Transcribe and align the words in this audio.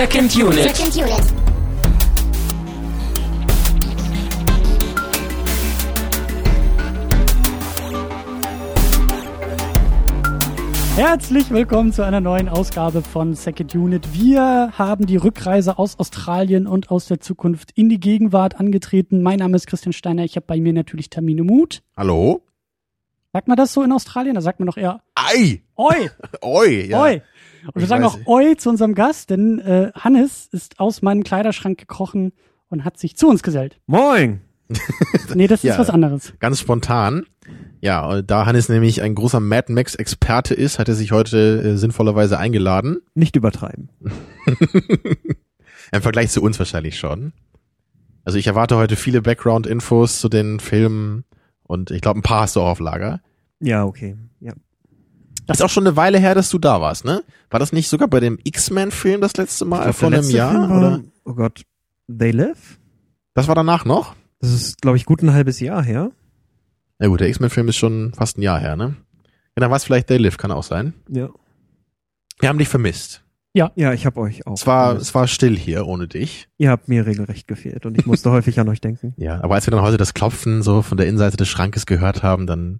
Second 0.00 0.34
Unit. 0.34 0.74
Second 0.74 0.96
Unit. 0.96 1.34
Herzlich 10.96 11.50
willkommen 11.50 11.92
zu 11.92 12.02
einer 12.02 12.22
neuen 12.22 12.48
Ausgabe 12.48 13.02
von 13.02 13.34
Second 13.34 13.74
Unit. 13.74 14.14
Wir 14.14 14.72
haben 14.78 15.04
die 15.04 15.18
Rückreise 15.18 15.78
aus 15.78 15.98
Australien 15.98 16.66
und 16.66 16.90
aus 16.90 17.04
der 17.04 17.20
Zukunft 17.20 17.70
in 17.74 17.90
die 17.90 18.00
Gegenwart 18.00 18.58
angetreten. 18.58 19.22
Mein 19.22 19.40
Name 19.40 19.54
ist 19.54 19.66
Christian 19.66 19.92
Steiner. 19.92 20.24
Ich 20.24 20.36
habe 20.36 20.46
bei 20.46 20.62
mir 20.62 20.72
natürlich 20.72 21.10
Tamino 21.10 21.44
Mut. 21.44 21.82
Hallo? 21.94 22.42
Sagt 23.34 23.48
man 23.48 23.56
das 23.58 23.74
so 23.74 23.82
in 23.82 23.92
Australien? 23.92 24.34
Da 24.34 24.40
sagt 24.40 24.60
man 24.60 24.66
doch 24.66 24.78
eher 24.78 25.02
Ei! 25.14 25.62
Oi, 25.76 26.10
Oi! 26.40 26.86
Ja. 26.86 27.02
Oi. 27.02 27.22
Und 27.66 27.74
wir 27.76 27.82
Ich 27.82 27.88
sagen 27.88 28.04
auch. 28.04 28.18
Oi 28.26 28.54
zu 28.56 28.70
unserem 28.70 28.94
Gast, 28.94 29.30
denn 29.30 29.58
äh, 29.60 29.90
Hannes 29.94 30.48
ist 30.52 30.80
aus 30.80 31.02
meinem 31.02 31.22
Kleiderschrank 31.24 31.78
gekrochen 31.78 32.32
und 32.68 32.84
hat 32.84 32.98
sich 32.98 33.16
zu 33.16 33.28
uns 33.28 33.42
gesellt. 33.42 33.78
Moin! 33.86 34.40
Nee, 35.34 35.46
das 35.48 35.62
Ja. 35.64 35.72
ist 35.74 35.78
was 35.80 35.90
anderes. 35.90 36.32
Ganz 36.38 36.60
spontan. 36.60 37.24
Ja, 37.80 38.06
und 38.06 38.30
da 38.30 38.46
Hannes 38.46 38.68
nämlich 38.68 39.02
ein 39.02 39.14
großer 39.16 39.40
Mad 39.40 39.72
Max 39.72 39.94
Experte 39.96 40.54
ist, 40.54 40.78
hat 40.78 40.88
er 40.88 40.94
sich 40.94 41.10
heute 41.12 41.60
äh, 41.62 41.76
sinnvollerweise 41.76 42.38
eingeladen. 42.38 42.98
Nicht 43.14 43.34
übertreiben. 43.36 43.88
Im 45.92 46.02
Vergleich 46.02 46.30
zu 46.30 46.42
uns 46.42 46.58
wahrscheinlich 46.58 46.98
schon. 46.98 47.32
Also 48.24 48.38
ich 48.38 48.46
erwarte 48.46 48.76
heute 48.76 48.96
viele 48.96 49.22
Background-Infos 49.22 50.20
zu 50.20 50.28
den 50.28 50.60
Filmen 50.60 51.24
und 51.64 51.90
ich 51.90 52.00
glaube, 52.00 52.20
ein 52.20 52.22
paar 52.22 52.42
hast 52.42 52.54
du 52.56 52.60
auch 52.60 52.68
auf 52.68 52.80
Lager. 52.80 53.20
Ja, 53.60 53.84
okay. 53.84 54.16
Ja. 54.40 54.52
Das 55.50 55.58
ist 55.58 55.64
auch 55.64 55.70
schon 55.70 55.84
eine 55.84 55.96
Weile 55.96 56.20
her, 56.20 56.36
dass 56.36 56.48
du 56.48 56.60
da 56.60 56.80
warst, 56.80 57.04
ne? 57.04 57.24
War 57.50 57.58
das 57.58 57.72
nicht 57.72 57.88
sogar 57.88 58.06
bei 58.06 58.20
dem 58.20 58.38
X-Men-Film 58.44 59.20
das 59.20 59.36
letzte 59.36 59.64
Mal 59.64 59.82
glaub, 59.82 59.96
vor 59.96 60.12
einem 60.12 60.30
Jahr? 60.30 60.52
Film 60.52 60.70
war, 60.70 60.78
Oder? 60.78 61.00
Oh 61.24 61.34
Gott. 61.34 61.62
They 62.06 62.30
Live? 62.30 62.78
Das 63.34 63.48
war 63.48 63.56
danach 63.56 63.84
noch? 63.84 64.14
Das 64.38 64.52
ist, 64.52 64.80
glaube 64.80 64.96
ich, 64.96 65.06
gut 65.06 65.22
ein 65.22 65.32
halbes 65.32 65.58
Jahr 65.58 65.82
her. 65.82 66.12
Ja 67.00 67.08
gut, 67.08 67.18
der 67.18 67.28
X-Men-Film 67.28 67.66
ist 67.66 67.78
schon 67.78 68.12
fast 68.14 68.38
ein 68.38 68.42
Jahr 68.42 68.60
her, 68.60 68.76
ne? 68.76 68.94
Ja, 69.24 69.62
dann 69.62 69.70
war 69.70 69.76
es 69.76 69.82
vielleicht 69.82 70.06
They 70.06 70.18
Live, 70.18 70.36
kann 70.36 70.52
auch 70.52 70.62
sein. 70.62 70.94
Ja. 71.08 71.30
Wir 72.38 72.48
haben 72.48 72.58
dich 72.58 72.68
vermisst. 72.68 73.24
Ja, 73.52 73.72
ich 73.74 74.06
habe 74.06 74.20
euch 74.20 74.46
auch. 74.46 74.54
Es 74.54 74.68
war, 74.68 74.90
vermisst. 74.90 75.08
es 75.08 75.14
war 75.16 75.26
still 75.26 75.58
hier 75.58 75.84
ohne 75.84 76.06
dich. 76.06 76.46
Ihr 76.58 76.70
habt 76.70 76.86
mir 76.88 77.06
regelrecht 77.06 77.48
gefehlt 77.48 77.86
und 77.86 77.98
ich 77.98 78.06
musste 78.06 78.30
häufig 78.30 78.60
an 78.60 78.68
euch 78.68 78.80
denken. 78.80 79.14
Ja, 79.16 79.42
aber 79.42 79.56
als 79.56 79.66
wir 79.66 79.72
dann 79.72 79.82
heute 79.82 79.96
das 79.96 80.14
Klopfen 80.14 80.62
so 80.62 80.82
von 80.82 80.96
der 80.96 81.08
Innenseite 81.08 81.36
des 81.36 81.48
Schrankes 81.48 81.86
gehört 81.86 82.22
haben, 82.22 82.46
dann 82.46 82.78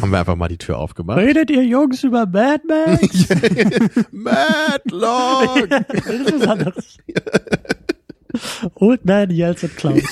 haben 0.00 0.10
wir 0.10 0.18
einfach 0.18 0.36
mal 0.36 0.48
die 0.48 0.58
Tür 0.58 0.78
aufgemacht. 0.78 1.18
Redet 1.18 1.50
ihr 1.50 1.64
Jungs 1.64 2.04
über 2.04 2.26
Mad 2.26 2.62
Max? 2.66 3.28
Madlock! 4.10 5.68
das 5.68 6.06
ist 6.06 6.40
was 6.40 6.48
anderes. 6.48 6.98
Old 8.74 9.04
Man 9.04 9.30
yells 9.30 9.64
at 9.64 9.76
Cloud. 9.76 10.02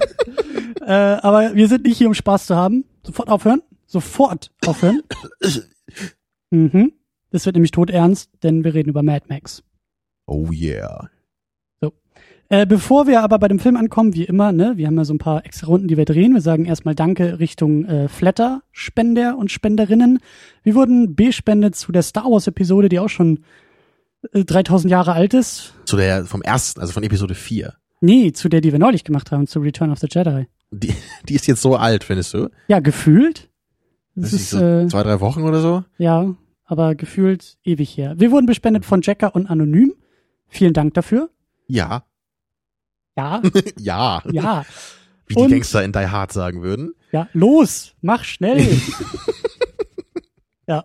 äh, 0.80 0.92
aber 0.92 1.54
wir 1.54 1.68
sind 1.68 1.84
nicht 1.84 1.98
hier, 1.98 2.08
um 2.08 2.14
Spaß 2.14 2.46
zu 2.46 2.56
haben. 2.56 2.84
Sofort 3.02 3.28
aufhören. 3.28 3.62
Sofort 3.86 4.50
aufhören. 4.66 5.02
mhm. 6.50 6.92
Das 7.30 7.46
wird 7.46 7.56
nämlich 7.56 7.70
todernst, 7.70 8.30
denn 8.42 8.64
wir 8.64 8.74
reden 8.74 8.90
über 8.90 9.02
Mad 9.02 9.26
Max. 9.28 9.62
Oh 10.26 10.50
yeah. 10.52 11.10
Äh, 12.52 12.66
bevor 12.66 13.06
wir 13.06 13.22
aber 13.22 13.38
bei 13.38 13.48
dem 13.48 13.58
Film 13.58 13.78
ankommen, 13.78 14.12
wie 14.12 14.24
immer, 14.24 14.52
ne, 14.52 14.74
wir 14.76 14.86
haben 14.86 14.98
ja 14.98 15.06
so 15.06 15.14
ein 15.14 15.18
paar 15.18 15.46
extra 15.46 15.68
Runden, 15.68 15.88
die 15.88 15.96
wir 15.96 16.04
drehen. 16.04 16.34
Wir 16.34 16.42
sagen 16.42 16.66
erstmal 16.66 16.94
Danke 16.94 17.38
Richtung 17.38 17.86
äh, 17.86 18.08
Flatter-Spender 18.08 19.38
und 19.38 19.50
Spenderinnen. 19.50 20.18
Wir 20.62 20.74
wurden 20.74 21.14
bespendet 21.14 21.76
zu 21.76 21.92
der 21.92 22.02
Star 22.02 22.24
Wars-Episode, 22.24 22.90
die 22.90 22.98
auch 22.98 23.08
schon 23.08 23.44
äh, 24.34 24.44
3000 24.44 24.90
Jahre 24.90 25.14
alt 25.14 25.32
ist. 25.32 25.72
Zu 25.86 25.96
der, 25.96 26.26
vom 26.26 26.42
ersten, 26.42 26.82
also 26.82 26.92
von 26.92 27.02
Episode 27.04 27.34
4. 27.34 27.72
Nee, 28.02 28.32
zu 28.32 28.50
der, 28.50 28.60
die 28.60 28.70
wir 28.70 28.78
neulich 28.78 29.04
gemacht 29.04 29.32
haben, 29.32 29.46
zu 29.46 29.60
Return 29.60 29.90
of 29.90 30.00
the 30.00 30.08
Jedi. 30.10 30.46
Die, 30.72 30.94
die 31.30 31.34
ist 31.34 31.46
jetzt 31.46 31.62
so 31.62 31.76
alt, 31.76 32.04
findest 32.04 32.34
du? 32.34 32.50
Ja, 32.68 32.80
gefühlt. 32.80 33.48
Das 34.14 34.32
Das 34.32 34.40
ist 34.42 34.50
so 34.50 34.58
äh, 34.58 34.88
zwei, 34.88 35.02
drei 35.02 35.20
Wochen 35.20 35.44
oder 35.44 35.62
so? 35.62 35.84
ja, 35.96 36.34
aber 36.66 36.96
gefühlt 36.96 37.56
ewig 37.64 37.96
her. 37.96 38.16
Wir 38.18 38.30
wurden 38.30 38.44
bespendet 38.44 38.84
von 38.84 39.00
Jacker 39.00 39.34
und 39.34 39.46
Anonym. 39.46 39.94
Vielen 40.48 40.74
Dank 40.74 40.92
dafür. 40.92 41.30
Ja. 41.66 42.04
Ja, 43.16 43.42
Ja. 43.78 44.22
ja, 44.30 44.64
Wie 45.26 45.34
die 45.34 45.40
Und- 45.40 45.50
Gangster 45.50 45.84
in 45.84 45.92
Die 45.92 45.98
Hard 46.06 46.32
sagen 46.32 46.62
würden. 46.62 46.94
ja. 47.12 47.28
Los, 47.32 47.94
mach 48.00 48.24
schnell. 48.24 48.66
ja. 50.66 50.84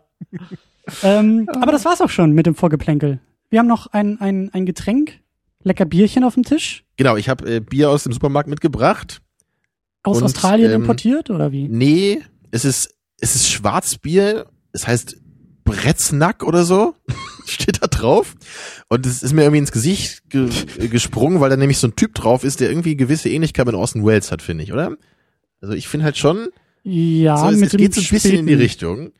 Ähm, 1.03 1.47
aber 1.61 1.71
das 1.71 1.85
war's 1.85 2.01
auch 2.01 2.09
schon 2.09 2.31
mit 2.33 2.45
dem 2.45 2.55
Vorgeplänkel. 2.55 3.19
Wir 3.49 3.59
haben 3.59 3.67
noch 3.67 3.87
ein, 3.87 4.19
ein, 4.19 4.49
ein 4.53 4.65
Getränk, 4.65 5.19
lecker 5.63 5.85
Bierchen 5.85 6.23
auf 6.23 6.33
dem 6.33 6.43
Tisch. 6.43 6.83
Genau, 6.97 7.15
ich 7.15 7.29
habe 7.29 7.55
äh, 7.55 7.59
Bier 7.59 7.89
aus 7.89 8.03
dem 8.03 8.13
Supermarkt 8.13 8.49
mitgebracht. 8.49 9.21
Aus 10.03 10.17
Und, 10.17 10.23
Australien 10.23 10.71
ähm, 10.71 10.81
importiert 10.81 11.29
oder 11.29 11.51
wie? 11.51 11.67
Nee, 11.67 12.23
es 12.51 12.65
ist, 12.65 12.95
es 13.19 13.35
ist 13.35 13.49
Schwarzbier. 13.49 14.47
Es 14.71 14.87
heißt 14.87 15.17
Bretznack 15.67 16.43
oder 16.43 16.63
so. 16.63 16.95
Steht 17.45 17.81
da 17.81 17.87
drauf. 17.87 18.35
Und 18.89 19.05
es 19.05 19.23
ist 19.23 19.33
mir 19.33 19.43
irgendwie 19.43 19.59
ins 19.59 19.71
Gesicht 19.71 20.29
ge 20.29 20.49
gesprungen, 20.89 21.39
weil 21.39 21.49
da 21.49 21.55
nämlich 21.57 21.77
so 21.77 21.87
ein 21.87 21.95
Typ 21.95 22.13
drauf 22.15 22.43
ist, 22.43 22.59
der 22.59 22.69
irgendwie 22.69 22.97
gewisse 22.97 23.29
Ähnlichkeit 23.29 23.65
mit 23.65 23.75
Orson 23.75 24.05
Welles 24.05 24.31
hat, 24.31 24.41
finde 24.41 24.63
ich, 24.63 24.73
oder? 24.73 24.97
Also 25.61 25.73
ich 25.73 25.87
finde 25.87 26.05
halt 26.05 26.17
schon, 26.17 26.47
Ja, 26.83 27.37
so, 27.37 27.47
es, 27.49 27.59
mit 27.59 27.73
es 27.73 27.77
geht 27.77 27.93
so 27.93 28.01
ein 28.01 28.07
bisschen 28.09 28.31
in 28.39 28.45
die 28.47 28.53
späten- 28.53 28.61
Richtung. 28.61 29.11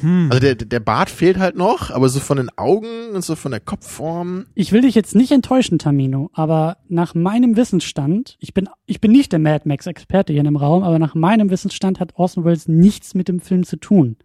Hm. 0.00 0.26
Also 0.28 0.40
der, 0.40 0.54
der 0.56 0.80
Bart 0.80 1.08
fehlt 1.08 1.38
halt 1.38 1.54
noch, 1.56 1.90
aber 1.92 2.08
so 2.08 2.18
von 2.18 2.36
den 2.36 2.48
Augen 2.56 3.10
und 3.14 3.24
so 3.24 3.36
von 3.36 3.52
der 3.52 3.60
Kopfform. 3.60 4.46
Ich 4.56 4.72
will 4.72 4.80
dich 4.80 4.96
jetzt 4.96 5.14
nicht 5.14 5.30
enttäuschen, 5.30 5.78
Tamino, 5.78 6.30
aber 6.32 6.78
nach 6.88 7.14
meinem 7.14 7.56
Wissensstand, 7.56 8.36
ich 8.40 8.54
bin, 8.54 8.68
ich 8.86 9.00
bin 9.00 9.12
nicht 9.12 9.30
der 9.30 9.38
Mad 9.38 9.68
Max-Experte 9.68 10.32
hier 10.32 10.40
in 10.40 10.46
dem 10.46 10.56
Raum, 10.56 10.82
aber 10.82 10.98
nach 10.98 11.14
meinem 11.14 11.48
Wissensstand 11.48 12.00
hat 12.00 12.14
Orson 12.16 12.44
Welles 12.44 12.66
nichts 12.66 13.14
mit 13.14 13.28
dem 13.28 13.38
Film 13.38 13.62
zu 13.62 13.76
tun. 13.76 14.16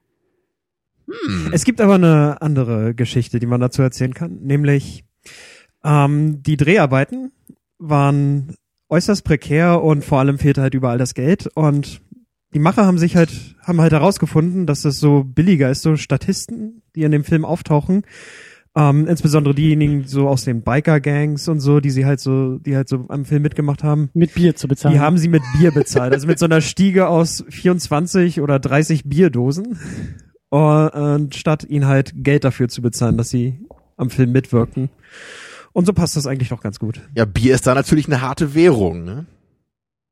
Hm. 1.09 1.50
Es 1.52 1.64
gibt 1.64 1.81
aber 1.81 1.96
eine 1.96 2.42
andere 2.42 2.94
Geschichte, 2.94 3.40
die 3.40 3.47
man 3.47 3.62
dazu 3.62 3.81
erzählen 3.81 4.14
kann, 4.14 4.40
nämlich 4.42 5.03
ähm, 5.84 6.44
die 6.44 6.58
Dreharbeiten 6.58 7.31
waren 7.78 8.56
äußerst 8.90 9.24
prekär 9.24 9.81
und 9.84 10.03
vor 10.03 10.20
allem 10.20 10.40
fehlte 10.40 10.62
halt 10.62 10.74
überall 10.74 10.97
das 10.97 11.14
Geld 11.14 11.47
und 11.47 12.02
die 12.53 12.59
Macher 12.59 12.86
haben 12.86 12.97
sich 12.97 13.16
halt 13.16 13.56
haben 13.64 13.80
halt 13.80 13.94
herausgefunden, 13.94 14.66
dass 14.66 14.86
es 14.86 15.00
so 15.00 15.24
billiger 15.24 15.70
ist, 15.70 15.84
so 15.84 15.96
Statisten, 15.96 16.81
die 16.96 17.03
in 17.03 17.12
dem 17.12 17.24
Film 17.24 17.46
auftauchen, 17.46 18.03
ähm, 18.76 19.08
insbesondere 19.08 19.53
diejenigen 19.53 20.06
so 20.06 20.28
aus 20.28 20.44
den 20.46 20.64
Biker-Gangs 20.64 21.47
und 21.47 21.59
so, 21.59 21.80
die 21.80 21.91
sie 21.91 22.06
halt 22.06 22.20
so, 22.20 22.58
die 22.58 22.76
halt 22.76 22.90
so 22.90 23.06
am 23.09 23.26
Film 23.26 23.44
mitgemacht 23.44 23.84
haben. 23.84 24.09
Mit 24.14 24.34
Bier 24.34 24.56
zu 24.56 24.68
bezahlen. 24.68 24.96
Die 24.96 25.00
haben 25.00 25.18
sie 25.18 25.28
mit 25.28 25.44
Bier 25.58 25.72
bezahlt, 25.72 26.14
also 26.14 26.26
mit 26.28 26.40
so 26.40 26.46
einer 26.46 26.62
Stiege 26.62 27.08
aus 27.08 27.44
24 27.50 28.41
oder 28.41 28.59
30 28.59 29.03
Bierdosen. 29.06 29.78
Und 30.50 31.36
statt 31.36 31.64
ihnen 31.64 31.86
halt 31.86 32.12
Geld 32.16 32.44
dafür 32.44 32.70
zu 32.70 32.82
bezahlen, 32.82 33.18
dass 33.18 33.30
sie 33.30 33.60
am 33.98 34.10
Film 34.10 34.32
mitwirken. 34.32 34.90
Und 35.74 35.86
so 35.86 35.94
passt 35.94 36.16
das 36.16 36.26
eigentlich 36.26 36.50
doch 36.50 36.62
ganz 36.62 36.80
gut. 36.80 37.02
Ja, 37.16 37.26
Bier 37.26 37.54
ist 37.54 37.68
da 37.68 37.76
natürlich 37.76 38.08
eine 38.08 38.22
harte 38.22 38.56
Währung, 38.56 39.04
ne? 39.04 39.26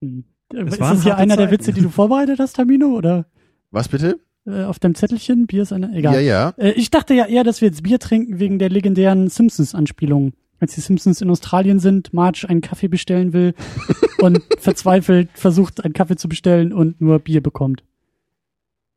Hm. 0.02 0.24
Es 0.54 0.74
Ist 0.74 0.80
das 0.80 1.04
hier 1.04 1.18
einer 1.18 1.36
der 1.36 1.48
Zeiten. 1.48 1.60
Witze, 1.60 1.74
die 1.74 1.82
du 1.82 1.90
vorbereitet 1.90 2.40
hast, 2.40 2.56
Tamino? 2.56 2.88
Oder 2.88 3.26
Was 3.72 3.90
bitte? 3.90 4.20
äh, 4.48 4.64
auf 4.64 4.80
deinem 4.80 4.96
Zettelchen? 4.96 5.46
Bier 5.48 5.64
ist 5.64 5.74
einer? 5.74 5.94
Egal. 5.94 6.16
Ja, 6.16 6.20
ja. 6.22 6.50
Äh, 6.58 6.72
ich 6.72 6.90
dachte 6.90 7.14
ja 7.14 7.26
eher, 7.26 7.44
dass 7.44 7.62
wir 7.62 7.68
jetzt 7.68 7.84
Bier 7.84 8.00
trinken 8.00 8.40
wegen 8.40 8.60
der 8.60 8.70
legendären 8.70 9.30
Simpsons-Anspielung. 9.30 10.34
Als 10.60 10.74
die 10.74 10.82
Simpsons 10.82 11.22
in 11.22 11.30
Australien 11.30 11.80
sind, 11.80 12.14
Marge 12.14 12.48
einen 12.50 12.62
Kaffee 12.62 12.88
bestellen 12.88 13.34
will 13.34 13.54
und 14.20 14.42
verzweifelt 14.58 15.30
versucht, 15.34 15.84
einen 15.84 15.94
Kaffee 15.94 16.16
zu 16.16 16.28
bestellen 16.30 16.74
und 16.74 17.00
nur 17.00 17.20
Bier 17.20 17.42
bekommt. 17.42 17.84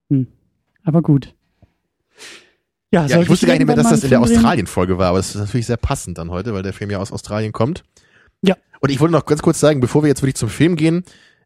Hm. 0.08 0.28
Aber 0.84 1.02
gut. 1.02 1.34
Ja, 2.92 3.06
Ja, 3.06 3.20
ich 3.22 3.28
wusste 3.28 3.46
gar 3.46 3.54
nicht 3.56 3.66
mehr, 3.66 3.76
dass 3.76 3.88
das 3.90 4.02
in 4.04 4.10
der? 4.10 4.20
Australien-Folge 4.20 4.98
war, 4.98 5.08
aber 5.08 5.18
das 5.18 5.28
ist 5.30 5.36
natürlich 5.36 5.66
sehr 5.66 5.76
passend 5.76 6.18
dann 6.18 6.30
heute, 6.30 6.52
weil 6.54 6.62
der 6.62 6.72
Film 6.72 6.90
ja 6.90 6.98
aus 6.98 7.12
Australien 7.12 7.52
kommt. 7.52 7.84
Ja. 8.42 8.56
Und 8.80 8.90
ich 8.90 8.98
wollte 9.00 9.12
noch 9.12 9.26
ganz 9.26 9.42
kurz 9.42 9.60
sagen, 9.60 9.80
bevor 9.80 10.02
wir 10.02 10.08
jetzt 10.08 10.22
wirklich 10.22 10.34
zum 10.36 10.48
Film 10.48 10.74
gehen, 10.76 11.04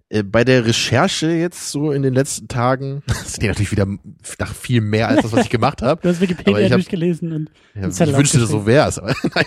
äh, 0.08 0.22
bei 0.22 0.44
der 0.44 0.64
Recherche 0.64 1.28
jetzt 1.32 1.70
so 1.70 1.92
in 1.92 2.02
den 2.02 2.14
letzten 2.14 2.48
Tagen, 2.48 3.02
das 3.06 3.22
ist 3.28 3.42
natürlich 3.42 3.72
wieder 3.72 3.86
nach 4.38 4.54
viel 4.54 4.80
mehr 4.80 5.08
als 5.08 5.22
das, 5.22 5.32
was 5.32 5.44
ich 5.44 5.50
gemacht 5.50 5.82
habe. 5.82 6.00
Du 6.02 6.08
hast 6.08 6.20
Wikipedia 6.20 6.58
ich 6.60 6.72
hab- 6.72 6.78
durchgelesen 6.78 7.32
und 7.32 7.50
Ja, 7.74 7.88
ich 7.88 8.16
wünschte, 8.16 8.38
das 8.38 8.48
so 8.48 8.64
wär's. 8.66 8.98
Aber 8.98 9.14
nein, 9.34 9.44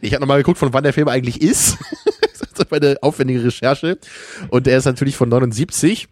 ich 0.00 0.12
habe 0.14 0.20
nochmal 0.22 0.38
geguckt, 0.38 0.58
von 0.58 0.72
wann 0.72 0.84
der 0.84 0.92
Film 0.92 1.08
eigentlich 1.08 1.40
ist. 1.42 1.76
Das 2.40 2.66
ist 2.66 2.70
meine 2.70 2.96
aufwendige 3.02 3.44
Recherche. 3.44 3.98
Und 4.48 4.66
der 4.66 4.78
ist 4.78 4.84
natürlich 4.84 5.16
von 5.16 5.28
79. 5.28 6.08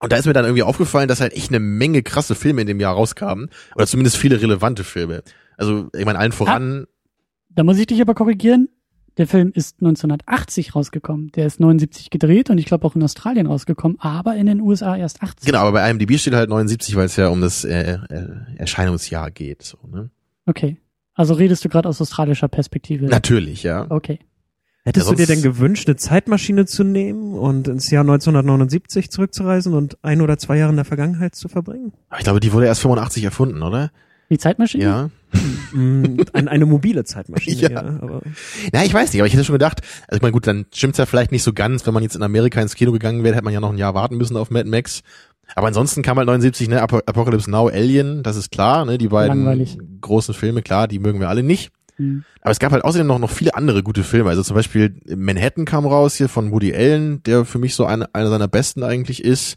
Und 0.00 0.12
da 0.12 0.16
ist 0.16 0.26
mir 0.26 0.32
dann 0.32 0.44
irgendwie 0.44 0.62
aufgefallen, 0.62 1.08
dass 1.08 1.20
halt 1.20 1.32
echt 1.32 1.50
eine 1.50 1.60
Menge 1.60 2.02
krasse 2.02 2.34
Filme 2.34 2.60
in 2.60 2.66
dem 2.66 2.80
Jahr 2.80 2.94
rauskamen. 2.94 3.48
Oder 3.74 3.86
zumindest 3.86 4.16
viele 4.16 4.40
relevante 4.40 4.84
Filme. 4.84 5.22
Also, 5.56 5.88
ich 5.96 6.04
meine, 6.04 6.18
allen 6.18 6.32
voran, 6.32 6.86
Da 7.48 7.62
muss 7.62 7.78
ich 7.78 7.86
dich 7.86 8.00
aber 8.00 8.14
korrigieren. 8.14 8.68
Der 9.16 9.28
Film 9.28 9.52
ist 9.54 9.76
1980 9.80 10.74
rausgekommen. 10.74 11.30
Der 11.32 11.46
ist 11.46 11.60
79 11.60 12.10
gedreht 12.10 12.50
und 12.50 12.58
ich 12.58 12.66
glaube 12.66 12.84
auch 12.84 12.96
in 12.96 13.02
Australien 13.02 13.46
rausgekommen, 13.46 13.96
aber 14.00 14.34
in 14.34 14.46
den 14.46 14.60
USA 14.60 14.96
erst 14.96 15.22
80. 15.22 15.46
genau, 15.46 15.60
aber 15.60 15.72
bei 15.72 15.88
IMDb 15.88 16.18
steht 16.18 16.34
halt 16.34 16.50
79, 16.50 16.96
weil 16.96 17.06
es 17.06 17.14
ja 17.14 17.28
um 17.28 17.40
das 17.40 17.64
äh, 17.64 17.92
äh, 18.08 18.28
Erscheinungsjahr 18.56 19.30
geht. 19.30 19.62
So, 19.62 19.78
ne? 19.86 20.10
Okay. 20.46 20.78
Also 21.14 21.34
redest 21.34 21.64
du 21.64 21.68
gerade 21.68 21.88
aus 21.88 22.00
australischer 22.00 22.48
Perspektive? 22.48 23.06
Natürlich, 23.06 23.62
ja. 23.62 23.86
Okay. 23.88 24.18
Hättest 24.86 25.06
Ja, 25.06 25.12
du 25.12 25.16
dir 25.16 25.26
denn 25.26 25.40
gewünscht, 25.42 25.88
eine 25.88 25.96
Zeitmaschine 25.96 26.66
zu 26.66 26.84
nehmen 26.84 27.32
und 27.34 27.68
ins 27.68 27.90
Jahr 27.90 28.02
1979 28.02 29.10
zurückzureisen 29.10 29.72
und 29.72 29.96
ein 30.02 30.20
oder 30.20 30.36
zwei 30.36 30.58
Jahre 30.58 30.70
in 30.70 30.76
der 30.76 30.84
Vergangenheit 30.84 31.34
zu 31.34 31.48
verbringen? 31.48 31.92
Ich 32.18 32.24
glaube, 32.24 32.40
die 32.40 32.52
wurde 32.52 32.66
erst 32.66 32.82
85 32.82 33.24
erfunden, 33.24 33.62
oder? 33.62 33.90
Die 34.30 34.38
Zeitmaschine? 34.38 34.84
Ja. 34.84 35.10
Mm, 35.72 36.16
ein, 36.34 36.48
eine 36.48 36.66
mobile 36.66 37.04
Zeitmaschine, 37.04 37.56
Ja. 37.62 37.70
ja. 37.70 37.80
aber 38.00 38.20
Ja, 38.74 38.82
ich 38.84 38.92
weiß 38.92 39.12
nicht, 39.12 39.20
aber 39.22 39.26
ich 39.26 39.32
hätte 39.34 39.44
schon 39.44 39.54
gedacht, 39.54 39.80
also 40.06 40.16
ich 40.16 40.22
meine, 40.22 40.32
gut, 40.32 40.46
dann 40.46 40.66
stimmt's 40.74 40.98
ja 40.98 41.06
vielleicht 41.06 41.32
nicht 41.32 41.42
so 41.42 41.52
ganz, 41.54 41.86
wenn 41.86 41.94
man 41.94 42.02
jetzt 42.02 42.16
in 42.16 42.22
Amerika 42.22 42.60
ins 42.60 42.74
Kino 42.74 42.92
gegangen 42.92 43.24
wäre, 43.24 43.34
hätte 43.34 43.44
man 43.44 43.54
ja 43.54 43.60
noch 43.60 43.72
ein 43.72 43.78
Jahr 43.78 43.94
warten 43.94 44.16
müssen 44.16 44.36
auf 44.36 44.50
Mad 44.50 44.68
Max. 44.68 45.02
Aber 45.54 45.66
ansonsten 45.66 46.02
kam 46.02 46.16
halt 46.18 46.26
79, 46.26 46.68
ne, 46.68 46.82
Apo- 46.82 47.02
Apocalypse 47.06 47.50
Now, 47.50 47.68
Alien, 47.68 48.22
das 48.22 48.36
ist 48.36 48.50
klar, 48.50 48.84
ne, 48.84 48.96
die 48.98 49.08
beiden 49.08 49.38
Langweilig. 49.44 49.78
großen 50.00 50.34
Filme, 50.34 50.62
klar, 50.62 50.88
die 50.88 50.98
mögen 50.98 51.20
wir 51.20 51.28
alle 51.30 51.42
nicht. 51.42 51.70
Hm. 51.96 52.24
Aber 52.40 52.50
es 52.50 52.58
gab 52.58 52.72
halt 52.72 52.84
außerdem 52.84 53.06
noch, 53.06 53.18
noch 53.18 53.30
viele 53.30 53.54
andere 53.54 53.82
gute 53.82 54.02
Filme. 54.04 54.28
Also 54.30 54.42
zum 54.42 54.56
Beispiel 54.56 54.96
Manhattan 55.14 55.64
kam 55.64 55.86
raus 55.86 56.14
hier 56.16 56.28
von 56.28 56.50
Woody 56.52 56.74
Allen, 56.74 57.22
der 57.22 57.44
für 57.44 57.58
mich 57.58 57.74
so 57.74 57.86
eine, 57.86 58.14
einer 58.14 58.30
seiner 58.30 58.48
besten 58.48 58.82
eigentlich 58.82 59.24
ist. 59.24 59.56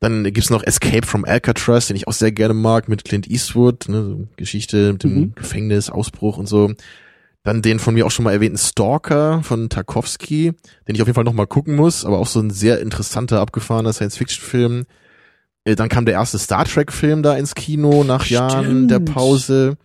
Dann 0.00 0.24
gibt's 0.24 0.50
noch 0.50 0.64
Escape 0.64 1.06
from 1.06 1.24
Alcatraz, 1.24 1.86
den 1.86 1.96
ich 1.96 2.08
auch 2.08 2.12
sehr 2.12 2.32
gerne 2.32 2.54
mag, 2.54 2.88
mit 2.88 3.04
Clint 3.04 3.30
Eastwood, 3.30 3.88
ne, 3.88 4.02
so 4.02 4.28
Geschichte 4.36 4.92
mit 4.92 5.04
dem 5.04 5.14
Mhm. 5.14 5.32
Gefängnis, 5.36 5.90
Ausbruch 5.90 6.38
und 6.38 6.48
so. 6.48 6.72
Dann 7.44 7.62
den 7.62 7.78
von 7.80 7.94
mir 7.94 8.06
auch 8.06 8.10
schon 8.12 8.24
mal 8.24 8.32
erwähnten 8.32 8.58
Stalker 8.58 9.42
von 9.42 9.68
Tarkovsky, 9.68 10.52
den 10.86 10.94
ich 10.94 11.02
auf 11.02 11.08
jeden 11.08 11.14
Fall 11.16 11.24
noch 11.24 11.32
mal 11.32 11.46
gucken 11.46 11.74
muss, 11.76 12.04
aber 12.04 12.18
auch 12.18 12.26
so 12.28 12.40
ein 12.40 12.50
sehr 12.50 12.80
interessanter, 12.80 13.40
abgefahrener 13.40 13.92
Science-Fiction-Film. 13.92 14.84
Äh, 15.64 15.74
Dann 15.76 15.88
kam 15.88 16.04
der 16.04 16.14
erste 16.14 16.38
Star 16.38 16.64
Trek-Film 16.64 17.22
da 17.22 17.36
ins 17.36 17.54
Kino 17.54 18.02
nach 18.04 18.26
Jahren 18.26 18.86
der 18.88 18.96
Stimmt. 18.96 19.12
Pause, 19.14 19.76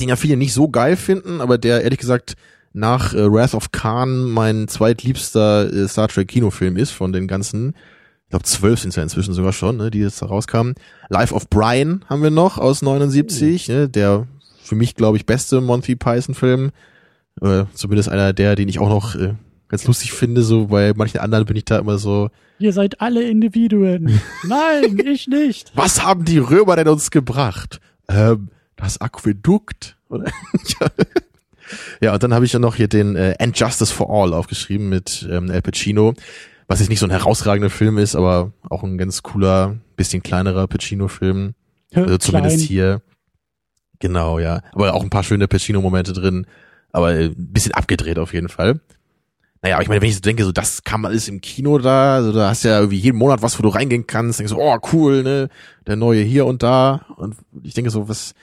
den 0.00 0.08
ja 0.08 0.16
viele 0.16 0.36
nicht 0.36 0.52
so 0.52 0.68
geil 0.68 0.96
finden, 0.96 1.40
aber 1.40 1.58
der 1.58 1.82
ehrlich 1.82 1.98
gesagt 1.98 2.34
nach 2.72 3.14
äh, 3.14 3.32
Wrath 3.32 3.54
of 3.54 3.72
Khan 3.72 4.30
mein 4.30 4.68
zweitliebster 4.68 5.72
äh, 5.72 5.88
Star 5.88 6.08
Trek 6.08 6.28
Kinofilm 6.28 6.76
ist 6.76 6.90
von 6.90 7.12
den 7.12 7.26
ganzen. 7.26 7.74
Ich 8.24 8.30
glaube, 8.30 8.44
zwölf 8.44 8.80
sind 8.80 8.94
ja 8.94 9.02
inzwischen 9.02 9.32
sogar 9.32 9.54
schon, 9.54 9.78
ne, 9.78 9.90
die 9.90 10.00
jetzt 10.00 10.20
da 10.20 10.26
rauskamen. 10.26 10.74
Life 11.08 11.34
of 11.34 11.48
Brian 11.48 12.04
haben 12.10 12.22
wir 12.22 12.30
noch 12.30 12.58
aus 12.58 12.82
79, 12.82 13.68
ne, 13.68 13.88
der 13.88 14.26
für 14.62 14.74
mich, 14.74 14.94
glaube 14.94 15.16
ich, 15.16 15.24
beste 15.24 15.62
Monty 15.62 15.96
Python-Film. 15.96 16.70
Äh, 17.40 17.64
zumindest 17.72 18.10
einer 18.10 18.34
der, 18.34 18.54
den 18.54 18.68
ich 18.68 18.80
auch 18.80 18.90
noch 18.90 19.14
äh, 19.14 19.34
ganz 19.68 19.86
lustig 19.86 20.12
finde. 20.12 20.42
So 20.42 20.66
bei 20.66 20.92
manchen 20.94 21.20
anderen 21.20 21.46
bin 21.46 21.56
ich 21.56 21.64
da 21.64 21.78
immer 21.78 21.96
so, 21.98 22.28
Ihr 22.60 22.72
seid 22.72 23.00
alle 23.00 23.22
Individuen. 23.22 24.20
Nein, 24.44 24.98
ich 25.06 25.28
nicht. 25.28 25.72
was 25.74 26.04
haben 26.04 26.24
die 26.24 26.38
Römer 26.38 26.76
denn 26.76 26.88
uns 26.88 27.10
gebracht? 27.10 27.80
Ähm, 28.08 28.48
das 28.84 29.00
Aquädukt, 29.00 29.96
oder? 30.08 30.26
ja. 30.80 30.86
ja, 32.00 32.14
und 32.14 32.22
dann 32.22 32.34
habe 32.34 32.44
ich 32.44 32.52
ja 32.52 32.58
noch 32.58 32.76
hier 32.76 32.88
den 32.88 33.16
äh, 33.16 33.34
And 33.38 33.58
Justice 33.58 33.92
for 33.92 34.10
All 34.10 34.32
aufgeschrieben 34.32 34.88
mit 34.88 35.28
ähm, 35.30 35.50
El 35.50 35.62
Pacino, 35.62 36.14
was 36.66 36.80
jetzt 36.80 36.88
nicht 36.88 37.00
so 37.00 37.06
ein 37.06 37.10
herausragender 37.10 37.70
Film 37.70 37.98
ist, 37.98 38.14
aber 38.14 38.52
auch 38.68 38.82
ein 38.82 38.98
ganz 38.98 39.22
cooler, 39.22 39.76
bisschen 39.96 40.22
kleinerer 40.22 40.66
Pacino-Film. 40.66 41.54
Also 41.94 42.18
zumindest 42.18 42.60
hier. 42.60 43.02
Genau, 43.98 44.38
ja. 44.38 44.62
Aber 44.72 44.94
auch 44.94 45.02
ein 45.02 45.10
paar 45.10 45.24
schöne 45.24 45.48
Pacino-Momente 45.48 46.12
drin. 46.12 46.46
Aber 46.92 47.14
äh, 47.14 47.26
ein 47.26 47.52
bisschen 47.52 47.72
abgedreht 47.72 48.18
auf 48.18 48.32
jeden 48.32 48.48
Fall. 48.48 48.80
Naja, 49.62 49.74
aber 49.74 49.82
ich 49.82 49.88
meine, 49.88 50.00
wenn 50.00 50.08
ich 50.08 50.14
so 50.14 50.20
denke, 50.20 50.44
so 50.44 50.52
das 50.52 50.84
kam 50.84 51.04
alles 51.04 51.26
im 51.26 51.40
Kino 51.40 51.78
da, 51.78 52.14
also 52.14 52.32
da 52.32 52.50
hast 52.50 52.64
du 52.64 52.68
ja 52.68 52.78
irgendwie 52.78 52.98
jeden 52.98 53.18
Monat 53.18 53.42
was, 53.42 53.58
wo 53.58 53.62
du 53.62 53.68
reingehen 53.70 54.06
kannst, 54.06 54.38
denkst 54.38 54.52
so, 54.52 54.60
oh 54.60 54.78
cool, 54.92 55.24
ne, 55.24 55.48
der 55.86 55.96
neue 55.96 56.22
hier 56.22 56.46
und 56.46 56.62
da. 56.62 57.06
Und 57.16 57.34
ich 57.64 57.74
denke 57.74 57.90
so, 57.90 58.08
was, 58.08 58.34